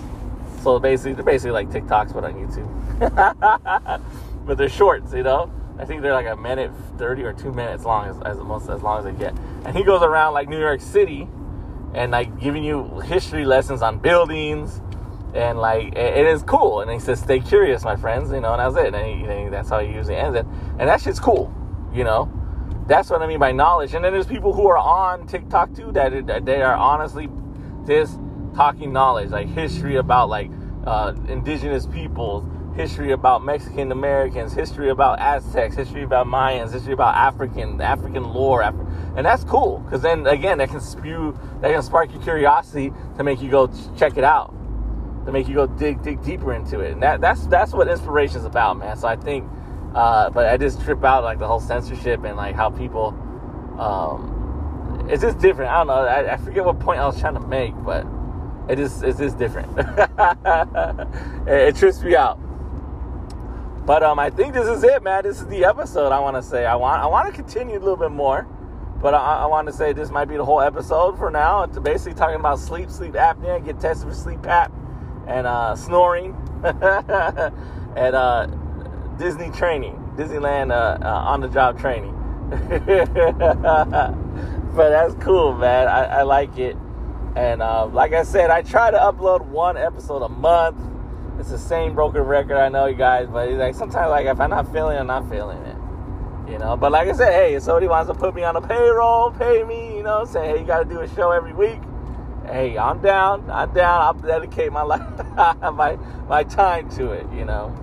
So 0.64 0.80
basically, 0.80 1.14
they're 1.14 1.24
basically 1.24 1.52
like 1.52 1.70
TikToks 1.70 2.14
but 2.14 2.24
on 2.24 2.34
YouTube. 2.34 2.83
but 4.46 4.58
they're 4.58 4.70
shorts, 4.70 5.14
you 5.14 5.24
know. 5.24 5.52
I 5.78 5.86
think 5.86 6.02
they're 6.02 6.14
like 6.14 6.28
a 6.28 6.36
minute 6.36 6.72
thirty 6.98 7.24
or 7.24 7.34
two 7.34 7.52
minutes 7.52 7.84
long, 7.84 8.08
as, 8.08 8.22
as 8.22 8.38
most 8.38 8.70
as 8.70 8.82
long 8.84 9.00
as 9.00 9.06
they 9.06 9.20
get. 9.20 9.34
And 9.66 9.76
he 9.76 9.84
goes 9.84 10.02
around 10.02 10.34
like 10.34 10.48
New 10.48 10.60
York 10.60 10.82
City 10.82 11.28
and 11.94 12.12
like 12.12 12.40
giving 12.40 12.64
you 12.64 13.00
history 13.02 13.46
lessons 13.46 13.82
on 13.82 14.00
buildings 14.00 14.82
and 15.34 15.60
like 15.60 15.96
it 15.96 16.26
is 16.26 16.44
cool. 16.44 16.82
And 16.82 16.92
he 16.92 17.00
says, 17.00 17.20
"Stay 17.20 17.40
curious, 17.40 17.84
my 17.84 17.96
friends," 17.96 18.32
you 18.32 18.40
know, 18.40 18.54
and 18.54 18.60
that's 18.76 18.88
it. 18.88 18.94
And, 18.94 19.06
he, 19.06 19.26
and 19.26 19.54
that's 19.54 19.70
how 19.70 19.80
he 19.80 19.94
usually 19.94 20.16
ends 20.16 20.38
it. 20.38 20.46
And 20.80 20.88
that 20.90 21.02
shit's 21.02 21.20
cool. 21.20 21.54
You 21.94 22.04
know, 22.04 22.32
that's 22.88 23.10
what 23.10 23.22
I 23.22 23.28
mean 23.28 23.40
by 23.40 23.52
knowledge. 23.52 23.94
And 23.94 24.04
then 24.04 24.14
there's 24.14 24.28
people 24.28 24.54
who 24.54 24.68
are 24.68 24.78
on 24.78 25.28
TikTok 25.28 25.76
too 25.76 25.92
that 25.94 26.46
they 26.46 26.62
are 26.62 26.76
honestly 26.76 27.30
just 27.86 28.20
talking 28.56 28.94
knowledge, 28.94 29.30
like 29.30 29.48
history 29.48 29.96
about 29.96 30.30
like 30.30 30.52
uh, 30.86 31.14
indigenous 31.28 31.86
peoples, 31.88 32.46
history 32.76 33.12
about 33.12 33.44
Mexican 33.46 33.92
Americans, 33.92 34.54
history 34.54 34.90
about 34.90 35.20
Aztecs, 35.20 35.76
history 35.76 36.04
about 36.04 36.28
Mayans, 36.28 36.74
history 36.74 36.94
about 36.94 37.16
African 37.16 37.82
African 37.82 38.24
lore, 38.34 38.62
Af- 38.62 38.76
and 39.18 39.26
that's 39.26 39.44
cool 39.46 39.80
because 39.80 40.02
then 40.02 40.28
again 40.28 40.60
that 40.60 40.70
can 40.70 40.82
spew, 40.82 41.38
that 41.62 41.72
can 41.74 41.84
spark 41.84 42.14
your 42.14 42.22
curiosity 42.24 42.92
to 43.18 43.24
make 43.24 43.42
you 43.42 43.50
go 43.52 43.72
check 43.98 44.18
it 44.18 44.24
out, 44.26 44.54
to 45.26 45.32
make 45.32 45.48
you 45.48 45.56
go 45.56 45.68
dig 45.68 46.02
dig 46.04 46.24
deeper 46.24 46.54
into 46.54 46.80
it, 46.82 46.94
and 46.94 47.04
that 47.04 47.22
that's 47.22 47.48
that's 47.48 47.74
what 47.74 47.88
inspiration 47.90 48.38
is 48.40 48.46
about, 48.46 48.78
man. 48.78 48.98
So 48.98 49.08
I 49.08 49.16
think 49.18 49.46
Uh, 49.96 50.30
but 50.32 50.48
I 50.48 50.58
just 50.58 50.82
trip 50.82 51.04
out 51.04 51.24
like 51.24 51.40
the 51.40 51.48
whole 51.48 51.60
censorship 51.62 52.24
and 52.26 52.38
like 52.38 52.56
how 52.56 52.70
people. 52.72 53.16
Um, 53.80 54.42
it's 55.10 55.24
just 55.24 55.40
different. 55.40 55.72
I 55.72 55.78
don't 55.80 55.88
know. 55.88 55.94
I, 55.96 56.34
I 56.34 56.38
forget 56.38 56.66
what 56.66 56.80
point 56.80 57.00
I 57.00 57.06
was 57.08 57.20
trying 57.20 57.36
to 57.36 57.42
make, 57.48 57.74
but 57.86 58.06
it 58.70 58.80
is 58.80 59.04
it's 59.04 59.20
just 59.20 59.38
different. 59.40 59.78
it, 59.78 61.08
it 61.48 61.76
trips 61.78 62.02
me 62.04 62.16
out. 62.16 62.40
But 63.86 64.02
um, 64.02 64.18
I 64.18 64.30
think 64.30 64.54
this 64.54 64.68
is 64.68 64.84
it, 64.84 65.04
man. 65.04 65.24
This 65.24 65.42
is 65.42 65.48
the 65.48 65.66
episode. 65.66 66.14
I 66.14 66.20
want 66.20 66.38
to 66.38 66.44
say 66.44 66.66
I 66.66 66.76
want 66.76 67.02
I 67.02 67.08
want 67.08 67.28
to 67.28 67.34
continue 67.34 67.78
a 67.78 67.80
little 67.80 67.98
bit 67.98 68.12
more, 68.12 68.48
but 69.02 69.14
I, 69.14 69.44
I 69.44 69.46
want 69.48 69.68
to 69.68 69.74
say 69.74 69.92
this 69.92 70.10
might 70.10 70.26
be 70.26 70.38
the 70.38 70.46
whole 70.46 70.62
episode 70.62 71.18
for 71.18 71.30
now. 71.30 71.64
It's 71.64 71.78
basically 71.80 72.14
talking 72.14 72.38
about 72.40 72.60
sleep, 72.60 72.90
sleep 72.90 73.14
apnea, 73.14 73.64
get 73.64 73.82
tested 73.82 74.08
for 74.08 74.16
sleep 74.16 74.46
ap, 74.48 74.72
and 75.28 75.46
uh, 75.46 75.76
snoring, 75.76 76.34
and 76.64 78.16
uh, 78.16 78.48
Disney 79.18 79.52
training, 79.52 79.96
Disneyland 80.16 80.72
uh, 80.72 81.06
uh 81.06 81.08
on 81.08 81.42
the 81.42 81.50
job 81.50 81.78
training. 81.78 82.12
but 84.76 84.90
that's 84.90 85.14
cool, 85.16 85.56
man. 85.56 85.90
I, 85.90 86.06
I 86.06 86.22
like 86.22 86.58
it, 86.58 86.78
and 87.36 87.62
uh, 87.62 87.88
like 87.88 88.14
I 88.14 88.24
said, 88.24 88.50
I 88.50 88.62
try 88.62 88.92
to 88.92 88.98
upload 88.98 89.42
one 89.42 89.76
episode 89.76 90.22
a 90.22 90.30
month 90.30 90.93
it's 91.44 91.52
the 91.52 91.58
same 91.58 91.94
broken 91.94 92.22
record. 92.22 92.56
I 92.56 92.70
know 92.70 92.86
you 92.86 92.96
guys, 92.96 93.28
but 93.30 93.50
it's 93.50 93.60
like 93.60 93.76
sometimes 93.76 94.12
like 94.12 94.28
if 94.28 94.40
I'm 94.40 94.50
not 94.50 94.72
feeling 94.72 94.98
I'm 94.98 95.08
not 95.08 95.30
feeling 95.30 95.58
it. 95.58 95.76
You 96.50 96.58
know, 96.58 96.78
but 96.78 96.94
like 96.94 97.10
I 97.10 97.12
said, 97.12 97.34
hey, 97.34 97.56
if 97.56 97.64
somebody 97.64 97.88
wants 97.88 98.10
to 98.10 98.18
put 98.18 98.34
me 98.34 98.44
on 98.44 98.56
a 98.56 98.62
payroll, 98.62 99.32
pay 99.32 99.64
me, 99.64 99.98
you 99.98 100.04
know, 100.04 100.24
say, 100.24 100.48
hey, 100.48 100.60
you 100.60 100.66
got 100.66 100.80
to 100.80 100.86
do 100.86 101.02
a 101.02 101.16
show 101.16 101.32
every 101.32 101.52
week. 101.54 101.80
Hey, 102.46 102.78
I'm 102.78 103.02
down. 103.02 103.50
I'm 103.50 103.74
down. 103.74 104.02
I'll 104.02 104.14
dedicate 104.14 104.72
my 104.72 104.84
life, 104.84 105.02
my 105.36 105.98
my 106.30 106.44
time 106.46 106.90
to 106.92 107.12
it. 107.12 107.28
You 107.34 107.44
know, 107.44 107.76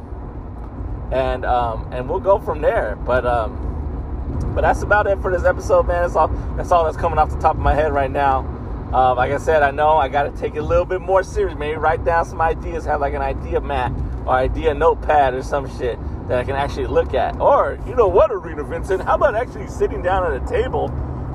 and 1.13 1.45
um, 1.45 1.93
and 1.93 2.09
we'll 2.09 2.21
go 2.21 2.39
from 2.39 2.63
there. 2.63 2.97
But 3.05 3.27
um, 3.27 4.53
but 4.55 4.63
that's 4.63 4.81
about 4.81 5.07
it 5.07 5.21
for 5.21 5.31
this 5.31 5.45
episode, 5.45 5.87
man. 5.87 6.01
That's 6.03 6.17
all. 6.17 6.29
That's 6.57 6.71
all 6.71 6.85
that's 6.85 6.97
coming 6.97 7.19
off 7.19 7.29
the 7.29 7.39
top 7.39 7.57
of 7.57 7.63
my 7.63 7.75
head 7.75 7.93
right 7.93 8.11
now. 8.11 8.60
Uh, 8.93 9.15
like 9.15 9.31
I 9.31 9.39
said, 9.39 9.63
I 9.63 9.71
know 9.71 9.91
I 9.91 10.09
got 10.09 10.25
to 10.25 10.41
take 10.41 10.57
it 10.57 10.59
a 10.59 10.65
little 10.65 10.85
bit 10.85 11.01
more 11.01 11.23
serious. 11.23 11.57
Maybe 11.57 11.77
write 11.77 12.05
down 12.05 12.25
some 12.25 12.41
ideas, 12.41 12.85
have 12.87 13.01
like 13.01 13.15
an 13.15 13.23
idea 13.23 13.61
map 13.61 13.93
or 14.27 14.31
idea 14.33 14.75
notepad 14.75 15.35
or 15.35 15.43
some 15.43 15.69
shit 15.79 15.97
that 16.27 16.39
I 16.39 16.45
can 16.45 16.57
actually 16.57 16.87
look 16.87 17.15
at. 17.15 17.41
Or, 17.41 17.79
you 17.87 17.95
know 17.95 18.09
what, 18.09 18.33
Arena 18.33 18.65
Vincent? 18.65 19.03
How 19.03 19.15
about 19.15 19.37
actually 19.37 19.69
sitting 19.69 20.03
down 20.03 20.33
at 20.33 20.43
a 20.43 20.47
table 20.47 20.91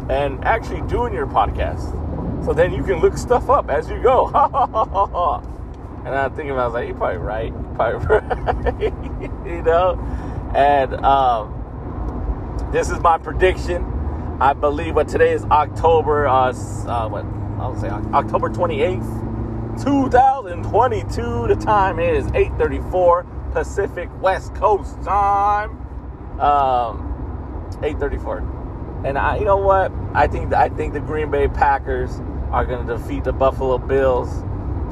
and 0.10 0.44
actually 0.44 0.82
doing 0.82 1.14
your 1.14 1.28
podcast? 1.28 2.04
So 2.46 2.54
then 2.54 2.74
you 2.74 2.84
can 2.84 3.00
look 3.00 3.18
stuff 3.18 3.50
up 3.50 3.70
as 3.70 3.90
you 3.90 4.02
go. 4.04 4.28
and 6.06 6.14
I'm 6.14 6.36
thinking, 6.36 6.52
I 6.52 6.66
was 6.66 6.74
like, 6.74 6.90
you're 6.90 6.98
probably 6.98 7.18
right. 7.18 7.54
You're 7.54 7.74
probably 7.76 8.88
right. 8.90 9.46
you 9.46 9.62
know? 9.62 9.98
And 10.54 10.94
um, 11.06 12.70
this 12.74 12.90
is 12.90 13.00
my 13.00 13.18
prediction. 13.18 13.94
I 14.42 14.52
believe 14.52 14.96
what 14.96 15.08
today 15.08 15.32
is 15.32 15.46
October, 15.46 16.28
uh, 16.28 16.52
uh 16.52 17.08
what 17.08 17.26
I 17.66 17.70
would 17.70 17.80
say 17.80 17.90
October 17.90 18.50
28th, 18.50 19.84
2022. 19.84 21.48
The 21.48 21.56
time 21.56 22.00
is 22.00 22.28
8:34 22.28 23.26
Pacific 23.54 24.10
West 24.22 24.54
Coast 24.54 25.02
time. 25.02 25.72
Um, 26.40 27.72
8:34. 27.82 28.44
And 29.04 29.18
I, 29.18 29.38
you 29.38 29.46
know 29.46 29.58
what? 29.58 29.92
I 30.14 30.28
think 30.28 30.54
I 30.54 30.70
think 30.70 30.94
the 30.94 31.00
Green 31.00 31.32
Bay 31.32 31.48
Packers 31.48 32.22
are 32.52 32.66
going 32.66 32.86
to 32.86 32.98
defeat 32.98 33.24
the 33.24 33.34
Buffalo 33.34 33.80
Bills, 33.80 34.30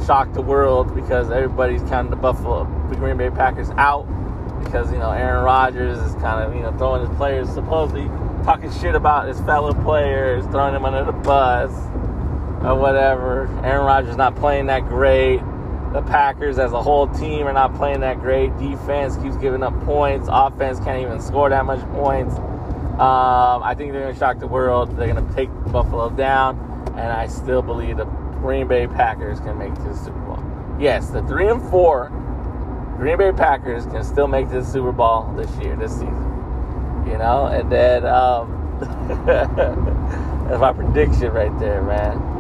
shock 0.08 0.34
the 0.34 0.42
world 0.42 0.96
because 0.96 1.30
everybody's 1.30 1.84
counting 1.84 2.10
the 2.10 2.16
Buffalo, 2.16 2.64
the 2.90 2.96
Green 2.96 3.18
Bay 3.18 3.30
Packers 3.30 3.70
out 3.78 4.08
because 4.64 4.92
you 4.92 4.98
know 4.98 5.12
Aaron 5.12 5.44
Rodgers 5.44 6.00
is 6.00 6.16
kind 6.16 6.44
of 6.44 6.56
you 6.56 6.62
know 6.62 6.72
throwing 6.80 7.08
his 7.08 7.16
players 7.18 7.50
supposedly 7.50 8.10
talking 8.44 8.72
shit 8.72 8.96
about 8.96 9.28
his 9.28 9.40
fellow 9.42 9.74
players, 9.84 10.44
throwing 10.48 10.74
them 10.74 10.86
under 10.86 11.06
the 11.06 11.18
bus 11.20 11.72
or 12.64 12.76
whatever. 12.76 13.48
Aaron 13.64 13.86
Rodgers 13.86 14.16
not 14.16 14.36
playing 14.36 14.68
that 14.68 14.88
great. 14.88 15.40
The 15.92 16.02
Packers 16.02 16.58
as 16.58 16.72
a 16.72 16.82
whole 16.82 17.08
team 17.08 17.46
are 17.46 17.54
not 17.54 17.76
playing 17.76 18.00
that 18.00 18.20
great. 18.20 18.58
Defense 18.58 19.16
keeps 19.18 19.38
giving 19.38 19.62
up 19.62 19.80
points. 19.84 20.28
Offense 20.32 20.80
can't 20.80 21.02
even 21.02 21.22
score 21.22 21.50
that 21.50 21.66
much 21.66 21.82
points. 21.92 22.36
Um, 22.36 23.62
I 23.62 23.76
think 23.78 23.92
they're 23.92 24.02
going 24.02 24.14
to 24.14 24.20
shock 24.20 24.40
the 24.40 24.48
world. 24.48 24.96
They're 24.98 25.12
going 25.12 25.28
to 25.28 25.34
take 25.36 25.50
Buffalo 25.72 26.10
down, 26.10 26.58
and 26.96 27.12
I 27.12 27.28
still 27.28 27.62
believe 27.62 27.98
the 27.98 28.06
Green 28.06 28.68
Bay 28.68 28.88
Packers 28.88 29.40
can 29.40 29.58
make 29.58 29.76
the 29.76 29.94
Super 29.96 30.20
Bowl. 30.20 30.44
Yes, 30.80 31.10
the 31.10 31.22
three 31.24 31.48
and 31.48 31.62
four 31.70 32.10
Green 32.98 33.18
Bay 33.18 33.32
Packers 33.32 33.86
can 33.86 34.04
still 34.04 34.28
make 34.28 34.50
this 34.50 34.72
Super 34.72 34.92
Bowl 34.92 35.32
this 35.36 35.52
year, 35.58 35.76
this 35.76 35.92
season. 35.92 37.04
You 37.06 37.18
know, 37.18 37.48
and 37.48 37.72
then 37.72 38.06
um, 38.06 38.78
that's 39.26 40.60
my 40.60 40.74
prediction 40.74 41.32
right 41.32 41.58
there, 41.60 41.82
man 41.84 42.33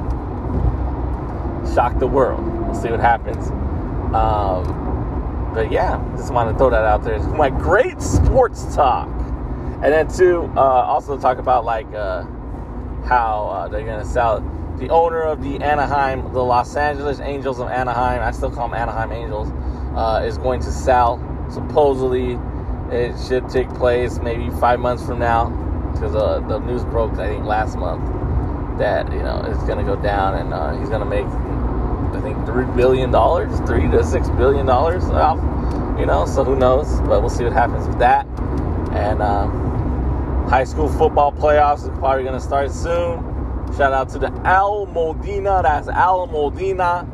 shock 1.74 2.00
the 2.00 2.08
world. 2.08 2.44
We'll 2.44 2.76
see 2.76 2.90
what 2.90 3.00
happens. 3.00 3.50
Um, 4.14 5.52
but 5.54 5.72
yeah, 5.72 6.04
just 6.18 6.34
want 6.34 6.52
to 6.52 6.58
throw 6.58 6.70
that 6.70 6.86
out 6.86 7.04
there. 7.04 7.20
My 7.20 7.50
great 7.50 8.02
sports 8.02 8.74
talk, 8.76 9.08
and 9.08 9.86
then 9.86 10.08
to 10.18 10.42
uh, 10.58 10.60
also 10.60 11.18
talk 11.18 11.38
about 11.38 11.66
like 11.66 11.92
uh, 11.94 12.24
how 13.06 13.50
uh, 13.50 13.68
they're 13.68 13.86
gonna 13.86 14.06
sell. 14.06 14.42
The 14.78 14.90
owner 14.90 15.22
of 15.22 15.44
the 15.44 15.64
Anaheim, 15.64 16.34
the 16.34 16.44
Los 16.44 16.76
Angeles 16.76 17.20
Angels 17.20 17.60
of 17.60 17.70
Anaheim, 17.70 18.22
I 18.24 18.32
still 18.32 18.50
call 18.50 18.70
them 18.70 18.76
Anaheim 18.76 19.12
Angels, 19.12 19.52
uh, 19.96 20.24
is 20.26 20.40
going 20.40 20.62
to 20.62 20.72
sell. 20.72 21.22
Supposedly, 21.52 22.40
it 22.92 23.16
should 23.28 23.48
take 23.50 23.70
place 23.76 24.20
maybe 24.20 24.50
five 24.60 24.80
months 24.80 25.06
from 25.06 25.20
now, 25.20 25.50
because 25.94 26.16
uh, 26.16 26.40
the 26.48 26.58
news 26.60 26.84
broke 26.86 27.14
I 27.14 27.28
think 27.28 27.46
last 27.46 27.78
month 27.78 28.04
that 28.80 29.12
you 29.12 29.20
know 29.20 29.44
it's 29.48 29.64
to 29.78 29.84
go 29.84 29.96
down, 29.96 30.36
and 30.36 30.54
uh, 30.54 30.78
he's 30.80 30.90
to 31.02 31.06
make 31.06 31.28
I 32.14 32.22
think 32.22 32.46
three 32.46 32.66
billion 32.76 33.12
dollars, 33.12 33.60
three 33.62 33.90
to 33.90 34.04
six 34.04 34.30
billion 34.32 34.66
dollars 34.66 35.04
off. 35.06 35.38
You 36.00 36.06
know, 36.06 36.26
so 36.26 36.44
who 36.44 36.56
knows? 36.56 37.00
But 37.02 37.22
we'll 37.22 37.30
see 37.30 37.44
what 37.44 37.54
happens 37.54 37.88
with 37.88 38.00
that. 38.00 38.26
And 38.94 39.22
um, 39.22 40.48
high 40.48 40.64
school 40.64 40.90
football 40.90 41.32
playoffs 41.32 41.84
is 41.84 41.98
probably 42.00 42.24
going 42.24 42.40
to 42.40 42.42
start 42.42 42.72
soon. 42.72 43.32
Shout 43.78 43.94
out 43.94 44.10
to 44.10 44.20
the 44.20 44.32
El 44.46 44.86
Modena. 44.88 45.62
That's 45.64 45.88
El 45.88 46.28
Modena 46.28 47.08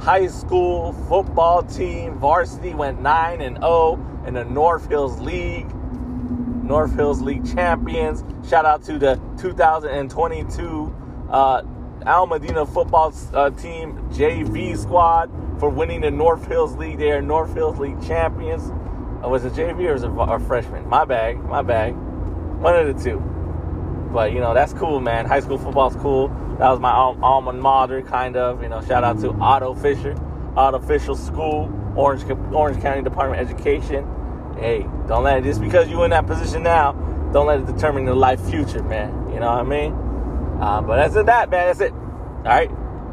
high 0.00 0.26
school 0.28 0.94
football 1.08 1.62
team. 1.62 2.14
Varsity 2.14 2.74
went 2.74 3.00
nine 3.02 3.42
and 3.42 3.56
zero 3.58 3.98
in 4.26 4.34
the 4.34 4.44
North 4.44 4.88
Hills 4.88 5.20
League. 5.20 5.66
North 6.64 6.94
Hills 6.94 7.20
League 7.20 7.44
champions. 7.54 8.24
Shout 8.48 8.64
out 8.64 8.82
to 8.84 8.98
the 8.98 9.20
2022 9.38 10.94
uh, 11.28 11.62
El 12.06 12.26
Modena 12.26 12.66
football 12.66 13.12
uh, 13.34 13.50
team 13.50 13.94
JV 14.10 14.76
squad 14.76 15.30
for 15.58 15.68
winning 15.68 16.00
the 16.00 16.10
North 16.10 16.46
Hills 16.46 16.74
League. 16.76 16.98
They 16.98 17.10
are 17.10 17.20
North 17.20 17.54
Hills 17.54 17.78
League 17.78 18.02
champions. 18.06 18.70
Uh, 19.22 19.28
was 19.28 19.44
it 19.44 19.52
JV 19.52 19.88
or 19.88 19.92
was 19.92 20.02
it 20.02 20.10
a 20.10 20.38
freshman? 20.46 20.88
My 20.88 21.04
bag, 21.04 21.42
my 21.44 21.62
bag. 21.62 21.94
One 21.94 22.74
of 22.74 22.96
the 22.96 23.02
two. 23.02 23.18
But 24.12 24.32
you 24.32 24.40
know 24.40 24.54
that's 24.54 24.72
cool, 24.72 25.00
man. 25.00 25.26
High 25.26 25.40
school 25.40 25.58
football's 25.58 25.96
cool. 25.96 26.28
That 26.58 26.70
was 26.70 26.80
my 26.80 26.92
alma 26.92 27.52
mater, 27.52 28.02
kind 28.02 28.36
of. 28.36 28.62
You 28.62 28.68
know, 28.68 28.80
shout 28.82 29.04
out 29.04 29.20
to 29.20 29.32
Otto 29.32 29.74
Fisher, 29.74 30.14
Otto 30.56 30.80
Fisher 30.80 31.14
School, 31.14 31.72
Orange 31.96 32.24
Orange 32.52 32.82
County 32.82 33.02
Department 33.02 33.42
of 33.42 33.50
Education. 33.50 34.06
Hey, 34.58 34.86
don't 35.06 35.22
let 35.22 35.38
it 35.38 35.44
just 35.44 35.60
because 35.60 35.88
you're 35.88 36.04
in 36.04 36.10
that 36.10 36.26
position 36.26 36.62
now, 36.62 36.92
don't 37.32 37.46
let 37.46 37.60
it 37.60 37.66
determine 37.66 38.04
your 38.04 38.16
life 38.16 38.40
future, 38.40 38.82
man. 38.82 39.30
You 39.32 39.40
know 39.40 39.46
what 39.46 39.60
I 39.60 39.62
mean? 39.62 40.09
Uh, 40.60 40.82
but 40.82 40.96
that's 40.96 41.16
it, 41.16 41.26
that, 41.26 41.50
man. 41.50 41.66
That's 41.68 41.80
it. 41.80 41.92
All 41.92 42.42
right. 42.42 42.70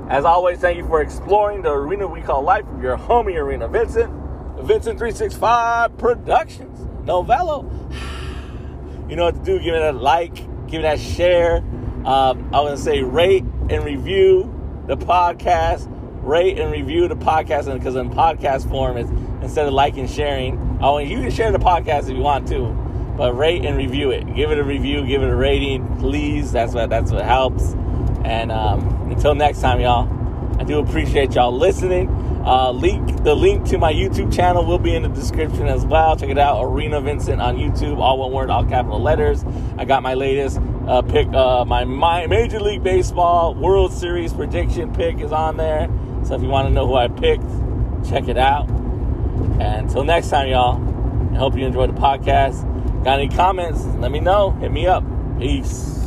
As 0.10 0.26
always, 0.26 0.60
thank 0.60 0.78
you 0.78 0.86
for 0.86 1.02
exploring 1.02 1.62
the 1.62 1.72
arena 1.72 2.08
we 2.08 2.22
call 2.22 2.42
life. 2.42 2.66
Your 2.82 2.98
homie, 2.98 3.36
Arena 3.36 3.68
Vincent. 3.68 4.12
Vincent 4.60 4.98
365 4.98 5.98
Productions. 5.98 6.88
Novello. 7.06 7.70
You 9.08 9.16
know 9.16 9.24
what 9.24 9.36
to 9.36 9.42
do. 9.42 9.58
Give 9.58 9.74
it 9.74 9.82
a 9.82 9.94
like. 9.94 10.36
Give 10.68 10.84
it 10.84 10.86
a 10.86 10.98
share. 10.98 11.60
Um, 12.06 12.50
I 12.54 12.60
want 12.60 12.76
to 12.76 12.84
say 12.84 13.04
rate 13.04 13.46
and 13.70 13.86
review 13.86 14.54
the 14.86 14.98
podcast. 14.98 15.88
Rate 16.22 16.60
and 16.60 16.74
review 16.74 17.08
the 17.08 17.16
podcast 17.16 17.74
because 17.74 17.96
in 17.96 18.10
podcast 18.10 18.70
form, 18.70 18.98
is 18.98 19.10
instead 19.42 19.66
of 19.66 19.74
liking 19.74 20.02
and 20.02 20.10
sharing. 20.10 20.78
want 20.80 21.08
you 21.08 21.22
to 21.22 21.32
share 21.32 21.54
the 21.54 21.58
podcast 21.58 22.10
if 22.10 22.18
you 22.18 22.22
want 22.22 22.50
to 22.50 22.87
but 23.18 23.36
rate 23.36 23.66
and 23.66 23.76
review 23.78 24.12
it. 24.12 24.36
Give 24.36 24.52
it 24.52 24.60
a 24.60 24.64
review, 24.64 25.06
give 25.06 25.24
it 25.24 25.30
a 25.30 25.36
rating, 25.36 25.98
please. 25.98 26.52
That's 26.52 26.74
what 26.74 26.90
that's 26.90 27.12
what 27.12 27.26
helps. 27.26 27.74
And 28.24 28.52
um, 28.52 29.12
until 29.12 29.36
next 29.36 29.62
time, 29.62 29.82
y'all. 29.82 30.14
I 30.60 30.64
do 30.64 30.80
appreciate 30.80 31.34
y'all 31.36 31.56
listening. 31.56 32.10
Uh, 32.44 32.72
link 32.72 33.24
the 33.24 33.36
link 33.36 33.68
to 33.68 33.78
my 33.78 33.94
YouTube 33.94 34.34
channel 34.34 34.66
will 34.66 34.80
be 34.80 34.96
in 34.96 35.04
the 35.04 35.10
description 35.10 35.68
as 35.68 35.86
well. 35.86 36.16
Check 36.16 36.30
it 36.30 36.38
out, 36.38 36.64
Arena 36.64 37.00
Vincent 37.02 37.42
on 37.42 37.58
YouTube, 37.58 37.98
all 38.00 38.18
one 38.18 38.32
word, 38.32 38.50
all 38.50 38.66
capital 38.66 39.02
letters. 39.02 39.44
I 39.78 39.86
got 39.86 40.02
my 40.02 40.14
latest 40.14 40.60
uh, 40.88 41.02
pick, 41.02 41.28
uh, 41.28 41.66
my, 41.66 41.84
my 41.84 42.26
Major 42.26 42.60
League 42.60 42.84
Baseball 42.84 43.54
World 43.54 43.94
Series 43.94 44.34
prediction 44.34 44.94
pick 44.94 45.20
is 45.20 45.32
on 45.32 45.58
there. 45.58 45.90
So 46.24 46.36
if 46.36 46.42
you 46.42 46.48
want 46.48 46.70
to 46.70 46.74
know 46.74 46.88
who 46.88 46.96
I 46.96 47.10
picked, 47.10 47.44
check 48.10 48.30
it 48.30 48.38
out. 48.38 48.70
And 48.70 49.88
until 49.88 50.04
next 50.06 50.30
time, 50.30 50.48
y'all 50.48 50.82
I 51.34 51.40
hope 51.40 51.56
you 51.56 51.66
enjoyed 51.66 51.96
the 51.96 52.02
podcast. 52.02 52.77
Got 53.04 53.20
any 53.20 53.30
comments? 53.30 53.84
Let 54.00 54.12
me 54.12 54.20
know. 54.20 54.52
Hit 54.52 54.72
me 54.72 54.88
up. 54.88 55.04
Peace. 55.40 56.07